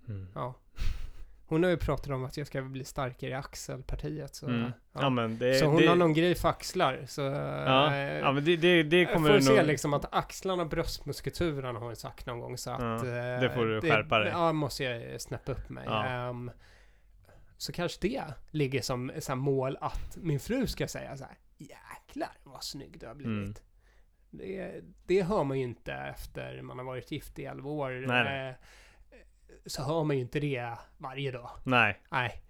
Mm. 0.08 0.28
Ja. 0.34 0.54
Hon 1.52 1.62
har 1.62 1.70
ju 1.70 1.76
pratat 1.76 2.10
om 2.10 2.24
att 2.24 2.36
jag 2.36 2.46
ska 2.46 2.62
bli 2.62 2.84
starkare 2.84 3.30
i 3.30 3.34
axelpartiet. 3.34 4.34
Så, 4.34 4.46
Mm. 4.46 4.72
Ja. 4.92 5.22
ja. 5.22 5.28
det, 5.28 5.54
så 5.54 5.66
hon 5.66 5.76
det, 5.76 5.86
har 5.86 5.96
någon 5.96 6.12
grej 6.12 6.34
för 6.34 6.48
axlar. 6.48 7.04
Så, 7.06 7.20
ja. 7.20 7.94
eh, 7.94 8.18
ja 8.18 8.32
men 8.32 8.44
det, 8.44 8.56
det, 8.56 8.82
det 8.82 9.06
kommer 9.06 9.28
får 9.28 9.36
du 9.36 9.42
se 9.42 9.56
nog... 9.56 9.66
liksom 9.66 9.94
att 9.94 10.14
axlarna 10.14 10.62
och 10.62 10.68
bröstmuskulaturen 10.68 11.76
har 11.76 11.82
hon 11.82 11.96
sagt 11.96 12.26
någon 12.26 12.40
gång. 12.40 12.58
Så 12.58 12.70
att, 12.70 12.80
Ja, 12.80 12.96
eh, 12.96 13.40
det 13.40 13.50
får 13.54 13.66
du 13.66 13.80
skärpa 13.80 14.18
dig. 14.18 14.28
Ja, 14.28 14.52
måste 14.52 14.84
jag 14.84 15.20
snäppa 15.20 15.52
upp 15.52 15.68
mig. 15.68 15.84
Ja. 15.86 16.04
Ehm, 16.04 16.50
så 17.56 17.72
kanske 17.72 17.98
det 18.08 18.24
ligger 18.50 18.82
som 18.82 19.12
så 19.18 19.36
mål 19.36 19.76
att 19.80 20.16
min 20.16 20.40
fru 20.40 20.66
ska 20.66 20.88
säga 20.88 21.16
så 21.16 21.24
här. 21.24 21.38
Jäklar 21.58 22.32
vad 22.42 22.64
snygg 22.64 23.00
du 23.00 23.06
har 23.06 23.14
blivit. 23.14 23.34
Mm. 23.34 23.54
Det, 24.30 24.80
det 25.06 25.22
hör 25.22 25.44
man 25.44 25.58
ju 25.58 25.64
inte 25.64 25.92
efter 25.92 26.62
man 26.62 26.78
har 26.78 26.84
varit 26.84 27.10
gift 27.10 27.38
i 27.38 27.44
11 27.44 27.70
år. 27.70 27.90
Nej, 27.90 28.24
nej. 28.24 28.56
Så 29.66 29.82
hör 29.82 30.04
man 30.04 30.16
ju 30.16 30.22
inte 30.22 30.40
det 30.40 30.72
varje 30.98 31.30
dag. 31.30 31.50
Nej. 31.64 32.00
Nej. 32.10 32.42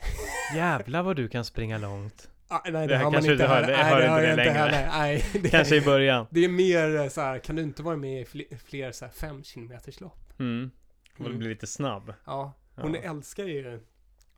Jävlar 0.54 1.02
vad 1.02 1.16
du 1.16 1.28
kan 1.28 1.44
springa 1.44 1.78
långt. 1.78 2.30
Ah, 2.48 2.60
nej, 2.64 2.72
det, 2.72 2.86
Det 2.86 2.96
hör 2.96 3.04
man 3.10 3.26
inte 3.26 3.46
hör- 3.46 3.60
det 3.62 3.66
Nej, 3.66 3.84
hör 3.84 3.98
det 4.00 4.04
inte 4.04 4.12
hör 4.14 4.20
det 4.20 4.26
jag 4.28 4.32
inte 4.32 4.44
längre. 4.44 4.58
heller. 4.58 4.88
Nej, 4.98 5.24
det, 5.42 5.48
Kanske 5.48 5.76
i 5.76 5.80
början. 5.80 6.26
det 6.30 6.44
är 6.44 6.48
mer 6.48 7.08
så 7.08 7.20
här, 7.20 7.38
kan 7.38 7.56
du 7.56 7.62
inte 7.62 7.82
vara 7.82 7.96
med 7.96 8.20
i 8.20 8.24
fler, 8.24 8.44
fler 8.64 8.92
så 8.92 9.04
här 9.04 9.12
fem 9.12 9.44
kilometers 9.44 10.00
lopp? 10.00 10.32
Mm. 10.40 10.70
Och 11.18 11.26
Mm. 11.26 11.38
bli 11.38 11.48
lite 11.48 11.66
snabb. 11.66 12.14
Ja, 12.24 12.52
hon 12.76 12.94
Ja. 12.94 13.00
älskar 13.00 13.44
ju 13.44 13.80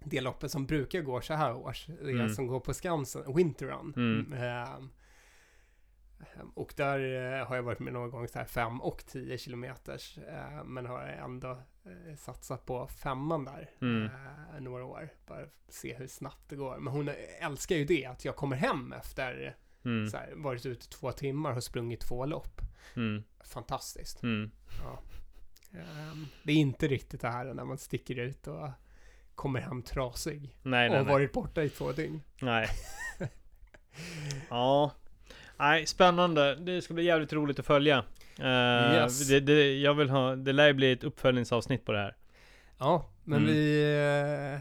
det 0.04 0.20
loppet 0.20 0.50
som 0.50 0.66
brukar 0.66 1.00
gå 1.00 1.20
så 1.20 1.34
här 1.34 1.54
års. 1.56 1.86
Det 1.86 2.10
Mm. 2.10 2.28
som 2.34 2.46
går 2.46 2.60
på 2.60 2.74
Skansen, 2.74 3.34
Winter 3.36 3.66
Run. 3.66 3.92
Mm. 3.96 4.32
Ehm, 4.42 4.90
och 6.54 6.72
där 6.76 6.98
eh, 7.40 7.46
har 7.46 7.56
jag 7.56 7.62
varit 7.62 7.78
med 7.78 7.92
några 7.92 8.08
gånger 8.08 8.26
så 8.26 8.38
här 8.38 8.44
5 8.46 8.80
och 8.80 9.04
10 9.06 9.38
kilometers. 9.38 10.18
eh, 10.18 10.64
men 10.64 10.86
har 10.86 11.02
ändå 11.02 11.50
eh, 11.84 12.16
satsat 12.16 12.66
på 12.66 12.86
femman 12.88 13.44
där 13.44 13.70
Mm. 13.80 14.08
några 14.60 14.84
år. 14.84 15.08
Bara 15.26 15.46
se 15.68 15.94
hur 15.94 16.06
snabbt 16.06 16.48
det 16.48 16.56
går. 16.56 16.76
Men 16.78 16.92
hon 16.92 17.10
älskar 17.40 17.76
ju 17.76 17.84
det, 17.84 18.04
att 18.06 18.24
jag 18.24 18.36
kommer 18.36 18.56
hem 18.56 18.92
efter 18.92 19.56
Mm. 19.84 20.08
så 20.10 20.16
här, 20.16 20.32
varit 20.36 20.66
ute 20.66 20.88
två 20.88 21.12
timmar 21.12 21.56
och 21.56 21.64
sprungit 21.64 22.00
två 22.00 22.26
lopp. 22.26 22.60
Mm. 22.96 23.22
Fantastiskt. 23.44 24.22
Mm. 24.22 24.50
Ehm, 25.74 26.26
det 26.42 26.52
är 26.52 26.56
inte 26.56 26.88
riktigt 26.88 27.20
det 27.20 27.28
här 27.28 27.44
när 27.54 27.64
man 27.64 27.78
sticker 27.78 28.16
ut 28.18 28.46
och 28.46 28.68
kommer 29.34 29.60
hem 29.60 29.82
trasig. 29.82 30.56
Nej, 30.62 30.86
och 30.88 30.90
nej, 30.92 30.98
har 30.98 31.04
nej. 31.04 31.12
varit 31.14 31.32
borta 31.32 31.62
i 31.62 31.68
två 31.70 31.92
dygn. 31.92 32.22
Nej. 32.42 32.68
ja. 34.50 34.90
Nej, 35.62 35.86
spännande. 35.86 36.54
Det 36.54 36.82
ska 36.82 36.94
bli 36.94 37.04
jävligt 37.04 37.32
roligt 37.32 37.58
att 37.58 37.66
följa. 37.66 38.04
Eh, 38.38 38.94
Yes. 38.94 39.28
det, 39.28 39.40
det, 39.40 39.78
jag 39.78 39.94
vill 39.94 40.10
ha, 40.10 40.36
det 40.36 40.52
lär 40.52 40.72
bli 40.72 40.92
ett 40.92 41.04
uppföljningsavsnitt 41.04 41.84
på 41.84 41.92
det 41.92 41.98
här. 41.98 42.16
Ja, 42.78 43.10
men 43.24 43.38
Mm. 43.38 43.50
vi, 43.54 44.54
eh, 44.54 44.60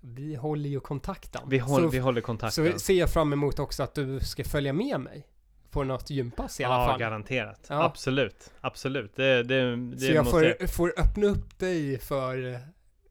vi 0.00 0.34
håller 0.34 0.68
ju 0.70 0.80
kontakten. 0.80 1.42
Vi, 1.48 1.58
håll, 1.58 1.82
så, 1.82 1.88
vi 1.88 1.98
håller 1.98 2.20
så 2.20 2.26
kontakten. 2.26 2.78
ser 2.78 2.94
jag 2.94 3.10
fram 3.10 3.32
emot 3.32 3.58
också 3.58 3.82
att 3.82 3.94
du 3.94 4.20
ska 4.20 4.44
följa 4.44 4.72
med 4.72 5.00
mig 5.00 5.26
på 5.70 5.84
något 5.84 6.10
gympass 6.10 6.60
i 6.60 6.64
alla 6.64 6.74
ja, 6.74 6.86
fall. 6.86 7.00
garanterat. 7.00 7.66
Ja. 7.68 7.84
Absolut. 7.84 8.52
Absolut. 8.60 9.16
Det, 9.16 9.42
det, 9.42 9.76
det 9.76 9.98
så 9.98 10.12
jag 10.12 10.30
får, 10.30 10.66
får 10.66 10.94
öppna 11.00 11.26
upp 11.26 11.58
dig 11.58 11.98
för 11.98 12.58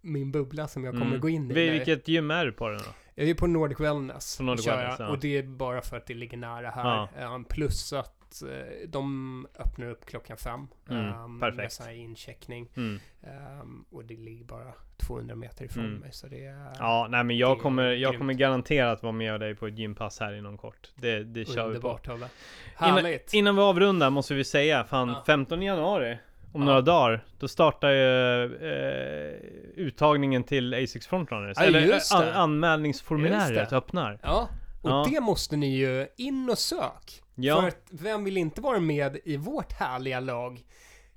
min 0.04 0.32
bubbla 0.32 0.68
som 0.68 0.84
jag 0.84 0.94
kommer 0.94 1.06
Mm. 1.06 1.20
gå 1.20 1.30
in 1.30 1.52
i. 1.52 1.54
Vilket 1.54 2.08
gym 2.08 2.32
är 2.32 2.46
du 2.46 2.52
på 2.52 2.70
den 2.70 2.78
då? 2.78 2.84
Jag 3.16 3.30
är 3.30 3.34
på 3.34 3.48
Nordic 3.48 3.80
Wellness. 3.80 4.38
På 4.38 4.44
Nordic 4.44 4.68
Wellness, 4.68 4.96
ja. 5.00 5.08
Och 5.08 5.20
det 5.20 5.38
är 5.38 5.44
bara 5.44 5.82
för 5.82 5.98
att 5.98 6.06
det 6.08 6.14
ligger 6.14 6.38
nära 6.38 6.70
här. 6.70 6.84
Ja. 6.84 7.10
Ehm, 7.36 7.44
plus 7.46 7.94
att 7.94 8.42
eh, 8.42 8.88
de 8.90 9.48
öppnar 9.60 9.90
upp 9.90 10.06
klockan 10.06 10.38
fem. 10.38 10.68
Mm, 10.90 11.38
Med 11.38 11.40
perfekt. 11.56 11.80
här 11.86 11.94
incheckning. 11.94 12.70
Mm. 12.76 13.00
Ehm, 13.24 13.86
och 13.92 14.06
det 14.06 14.14
ligger 14.18 14.46
bara 14.46 14.74
200 15.08 15.36
meter 15.36 15.66
ifrån 15.66 15.86
Mm. 15.86 15.98
mig. 16.00 16.12
Så 16.12 16.28
det 16.28 16.46
är 16.46 16.68
Ja, 16.80 17.08
nej 17.10 17.24
men 17.24 17.38
jag 17.38 17.60
kommer, 17.60 17.84
jag 17.84 18.00
grymt. 18.12 18.18
kommer 18.18 18.34
garanterat 18.34 19.04
vara 19.04 19.14
med 19.14 19.40
dig 19.40 19.56
på 19.56 19.68
ett 19.68 19.78
gympass 19.78 20.20
här 20.20 20.34
inom 20.34 20.58
kort. 20.58 20.90
Det, 20.96 21.24
det 21.24 21.46
kör 21.46 21.68
vi 21.70 21.80
på. 21.80 21.90
underbart. 21.90 22.30
Härligt. 22.76 23.34
Innan 23.34 23.56
vi 23.56 23.62
avrundar 23.62 24.10
måste 24.10 24.34
vi 24.34 24.44
säga, 24.44 24.84
fan 24.84 25.10
Ja. 25.10 25.24
15 25.26 25.62
januari 25.62 26.18
om 26.54 26.62
Ja. 26.62 26.66
några 26.68 26.82
dagar, 26.82 27.26
då 27.40 27.48
startar 27.48 27.90
ju 27.90 28.44
eh, 28.44 29.40
uttagningen 29.76 30.44
till 30.44 30.74
Asics 30.74 31.08
Frontrunners. 31.08 31.58
Ja, 31.60 31.64
Eller 31.66 31.80
just 31.80 32.14
an, 32.14 32.28
anmälningsformuläret 32.30 33.74
öppnar. 33.74 34.20
Ja, 34.24 34.50
och 34.82 34.90
Ja. 34.90 35.08
det 35.12 35.20
måste 35.22 35.56
ni 35.56 35.78
ju 35.78 36.08
in 36.18 36.50
och 36.50 36.58
sök. 36.58 37.22
För 37.36 37.42
Ja, 37.42 37.68
att 37.68 37.88
vem 37.92 38.24
vill 38.24 38.38
inte 38.38 38.62
vara 38.62 38.80
med 38.80 39.18
i 39.26 39.38
vårt 39.38 39.72
härliga 39.74 40.20
lag? 40.20 40.62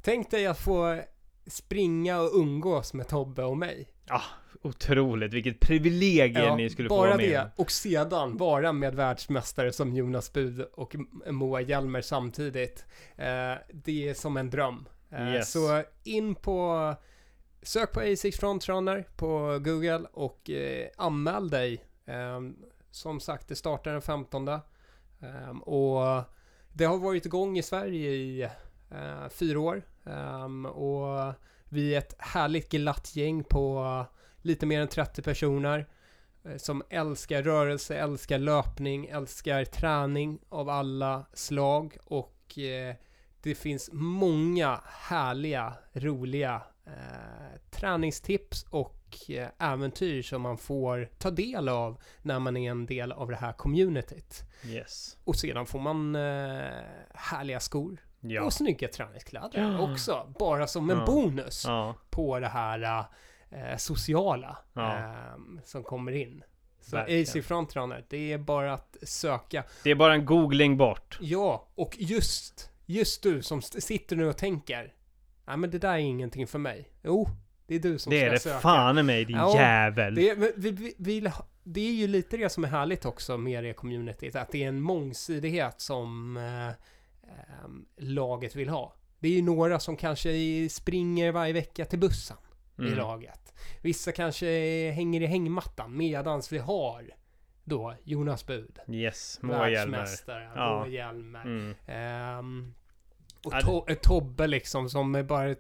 Tänk 0.03 0.31
dig 0.31 0.47
att 0.47 0.59
få 0.61 1.01
springa 1.47 2.21
och 2.21 2.31
umgås 2.35 2.95
med 2.95 3.09
Tobbe 3.09 3.45
och 3.45 3.57
mig. 3.59 3.89
otroligt. 4.63 5.33
Vilket 5.33 5.61
privilegium 5.61 6.57
ni 6.57 6.71
skulle 6.71 6.89
få 6.89 6.97
bara 6.97 7.07
vara 7.07 7.17
med. 7.17 7.29
det. 7.31 7.51
Och 7.57 7.71
sedan 7.71 8.37
vara 8.37 8.73
med 8.73 8.95
världsmästare 8.95 9.73
som 9.73 9.95
Jonas 9.95 10.33
Bud 10.33 10.61
och 10.75 10.97
Moa 11.31 11.61
Hjelmer 11.61 12.01
samtidigt. 12.01 12.85
Eh, 13.17 13.53
det 13.73 14.09
är 14.09 14.15
som 14.15 14.37
en 14.37 14.51
dröm. 14.51 14.89
Eh, 15.11 15.35
Yes. 15.35 15.53
Så 15.53 15.83
in 16.05 16.35
på, 16.35 16.95
sök 17.63 17.93
på 17.93 18.01
A6 18.01 18.33
Frontrunner 18.41 19.09
på 19.17 19.59
Google 19.65 20.07
och 20.13 20.51
eh, 20.51 20.89
anmäl 20.97 21.51
dig. 21.51 21.85
Eh, 22.05 22.41
som 22.91 23.21
sagt, 23.21 23.49
det 23.49 23.57
startar 23.57 23.93
den 23.93 24.03
15. 24.03 24.49
Eh, 24.49 24.61
och 25.63 26.23
det 26.73 26.85
har 26.85 26.99
varit 26.99 27.27
igång 27.27 27.59
i 27.59 27.63
Sverige 27.63 28.11
i 28.11 28.43
eh, 28.91 29.29
fyra 29.31 29.61
år. 29.61 29.83
Eh, 30.07 30.67
och 30.67 31.35
vi 31.69 31.95
är 31.95 31.99
ett 31.99 32.15
härligt 32.19 32.71
glatt 32.71 33.17
gäng 33.17 33.45
på 33.45 34.05
lite 34.43 34.67
mer 34.67 34.81
än 34.81 34.89
30 34.89 35.23
personer 35.23 35.87
som 36.57 36.83
älskar 36.91 37.43
rörelse, 37.43 37.97
älskar 37.97 38.39
löpning, 38.39 39.07
älskar 39.07 39.65
träning 39.65 40.39
av 40.49 40.69
alla 40.69 41.27
slag 41.33 41.97
och 42.05 42.59
eh, 42.59 42.95
det 43.49 43.55
finns 43.55 43.91
många 43.93 44.81
härliga, 44.87 45.73
roliga 45.93 46.63
eh, 46.87 47.61
träningstips 47.71 48.65
och 48.71 49.17
eh, 49.29 49.49
äventyr 49.59 50.23
som 50.23 50.43
man 50.43 50.59
får 50.59 51.09
ta 51.19 51.31
del 51.31 51.69
av 51.69 52.03
när 52.23 52.39
man 52.39 52.57
är 52.57 52.71
en 52.71 52.87
del 52.87 53.13
av 53.13 53.29
det 53.31 53.37
här 53.37 53.53
communityt. 53.53 54.43
Yes. 54.65 55.17
Och 55.25 55.37
sedan 55.37 55.67
får 55.67 55.79
man 55.79 56.15
eh, 56.17 56.71
härliga 57.15 57.61
skor 57.61 58.01
Ja. 58.21 58.43
och 58.43 58.53
snygga 58.53 58.89
träningskläder 58.89 59.61
Ja. 59.63 59.93
också, 59.93 60.35
bara 60.39 60.67
som 60.67 60.91
en 60.91 60.99
Ja. 60.99 61.07
bonus 61.07 61.67
på 62.11 62.39
det 62.41 62.49
här 62.49 63.05
eh, 63.51 63.77
sociala 63.77 64.59
ehm, 64.77 65.61
som 65.65 65.83
kommer 65.85 66.13
in. 66.13 66.43
Så. 66.81 66.97
AC 66.97 67.43
Frontrunner, 67.47 68.05
det 68.09 68.33
är 68.33 68.39
bara 68.39 68.75
att 68.75 68.97
söka. 69.03 69.65
Det 69.85 69.91
är 69.91 69.95
bara 69.95 70.15
en 70.15 70.25
googling 70.25 70.77
bort. 70.77 71.19
Ja, 71.21 71.69
och 71.75 71.97
just, 71.99 72.71
just 72.87 73.23
du 73.23 73.43
som 73.43 73.63
sitter 73.63 74.17
nu 74.17 74.29
och 74.29 74.37
tänker, 74.37 74.95
nej 75.47 75.57
men 75.57 75.71
det 75.71 75.79
där 75.79 75.93
är 75.95 75.99
ingenting 75.99 76.47
för 76.47 76.59
mig. 76.59 76.89
Jo, 77.05 77.29
det 77.67 77.75
är 77.75 77.79
du 77.81 77.99
som 77.99 78.11
Det 78.11 78.19
ska 78.19 78.27
är 78.27 78.31
det 78.31 78.39
söka. 78.39 78.61
fan 78.61 78.99
i 78.99 79.03
mig 79.03 79.25
din 79.25 79.37
Ja, 79.37 79.57
jävel. 79.61 80.15
Det 80.15 80.31
är, 80.31 80.37
vi, 80.37 80.53
vi, 80.71 80.95
vi, 80.99 81.31
det 81.65 81.81
är 81.81 81.93
ju 81.93 82.07
lite 82.07 82.37
det 82.37 82.49
som 82.49 82.65
är 82.65 82.69
härligt 82.69 83.05
också 83.05 83.39
med 83.39 83.65
det 83.65 83.73
communityt, 83.73 84.37
att 84.37 84.53
det 84.53 84.65
är 84.65 84.69
en 84.69 84.81
mångsidighet 84.81 85.81
som 85.81 86.37
eh, 86.37 86.69
ehm, 87.31 87.87
laget 87.97 88.57
vill 88.57 88.69
ha. 88.69 88.95
Det 89.19 89.29
är 89.29 89.33
ju 89.33 89.43
några 89.43 89.81
som 89.81 89.97
kanske 89.97 90.31
i- 90.31 90.69
springer 90.69 91.33
varje 91.33 91.53
vecka 91.53 91.85
till 91.85 91.99
bussen 91.99 92.37
i 92.79 92.83
Mm. 92.83 92.95
laget. 92.95 93.55
Vissa 93.83 94.13
kanske 94.13 94.47
hänger 94.91 95.21
i 95.23 95.27
hängmattan 95.27 95.97
medans 95.97 96.53
vi 96.53 96.59
har 96.59 97.11
då 97.67 97.95
Jonas 98.05 98.47
Bud, 98.47 98.79
Yes, 98.89 99.39
Moa 99.43 99.71
Hjelmer. 99.71 100.07
Ja. 100.27 100.79
Moa 100.79 100.87
Hjelmer. 100.89 101.43
Mm. 101.45 101.75
Ehm, 101.87 102.75
och 103.45 103.53
to- 103.53 103.85
eh, 103.91 103.95
Tobbe 103.97 104.47
liksom 104.47 104.89
som 104.91 105.15
är 105.15 105.23
bara 105.23 105.55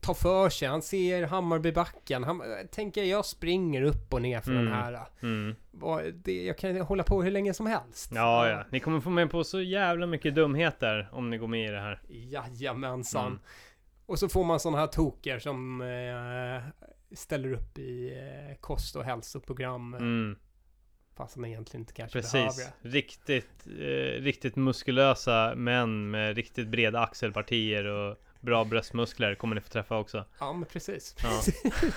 tar 0.00 0.14
för 0.14 0.48
sig. 0.50 0.68
Han 0.68 0.82
ser 0.82 1.26
Hammarbybacken. 1.26 2.24
Han 2.24 2.42
tänker 2.72 3.02
jag 3.04 3.24
springer 3.24 3.82
upp 3.82 4.12
och 4.14 4.22
ner 4.22 4.40
för 4.40 4.50
Mm. 4.50 4.64
den 4.64 4.74
här. 4.74 5.00
Mm. 5.22 5.56
Vad- 5.70 6.14
Det, 6.14 6.44
jag 6.44 6.58
kan 6.58 6.80
hålla 6.80 7.02
på 7.02 7.22
hur 7.22 7.30
länge 7.30 7.54
som 7.54 7.66
helst. 7.66 8.12
Ja, 8.14 8.48
ja. 8.48 8.64
Ni 8.70 8.80
kommer 8.80 9.00
få 9.00 9.10
med 9.10 9.30
på 9.30 9.44
så 9.44 9.60
jävla 9.60 10.06
mycket 10.06 10.34
dumheter 10.34 11.08
om 11.12 11.30
ni 11.30 11.38
går 11.38 11.48
med 11.48 11.68
i 11.68 11.72
det 11.72 11.80
här. 11.80 12.00
Jajamensan. 12.08 13.26
Mm. 13.26 13.38
Och 14.06 14.18
så 14.18 14.28
får 14.28 14.44
man 14.44 14.60
sådana 14.60 14.78
här 14.78 14.86
toker 14.86 15.38
som 15.38 15.80
eh, 15.80 16.86
ställer 17.16 17.52
upp 17.52 17.78
i 17.78 18.12
eh, 18.18 18.56
kost 18.60 18.96
och 18.96 19.04
hälsoprogram. 19.04 19.94
Mm. 19.94 20.36
Fast 21.16 21.36
man 21.36 21.50
egentligen 21.50 21.82
inte 21.82 21.92
kanske 21.92 22.20
behöver 22.22 22.46
Precis. 22.48 22.72
det. 22.82 22.88
Riktigt, 22.88 23.66
eh, 23.66 24.22
riktigt 24.22 24.56
muskulösa 24.56 25.54
män 25.56 26.10
med 26.10 26.36
riktigt 26.36 26.68
breda 26.68 27.00
axelpartier 27.00 27.84
och 27.84 28.16
bra 28.40 28.64
bröstmuskler 28.64 29.34
kommer 29.34 29.54
ni 29.54 29.60
få 29.60 29.68
träffa 29.68 29.98
också. 29.98 30.24
Ja, 30.38 30.52
men 30.52 30.64
precis. 30.68 31.16
Ja. 31.22 31.40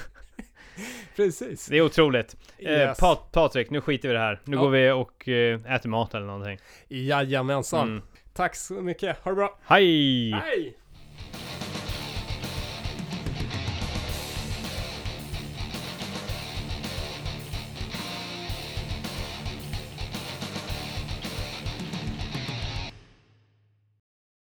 precis. 1.16 1.66
Det 1.66 1.78
är 1.78 1.82
otroligt. 1.82 2.36
Eh, 2.58 2.72
Yes. 2.72 3.00
Pat 3.00 3.32
Patrik, 3.32 3.70
nu 3.70 3.82
skiter 3.82 4.08
vi 4.10 4.14
i 4.14 4.18
det 4.18 4.24
här. 4.24 4.40
Nu 4.46 4.56
Ja. 4.58 4.62
går 4.62 4.70
vi 4.70 4.91
och 4.91 5.28
eh, 5.30 5.74
äter 5.76 5.90
mat 5.90 6.14
eller 6.14 6.26
någonting. 6.26 6.60
Jajamensan. 6.88 7.88
Mm. 7.90 8.02
Tack 8.34 8.56
så 8.56 8.74
mycket. 8.74 9.18
Ha 9.18 9.32
det 9.32 9.36
bra. 9.36 9.58
Hej! 9.66 10.32
Hej! 10.32 10.74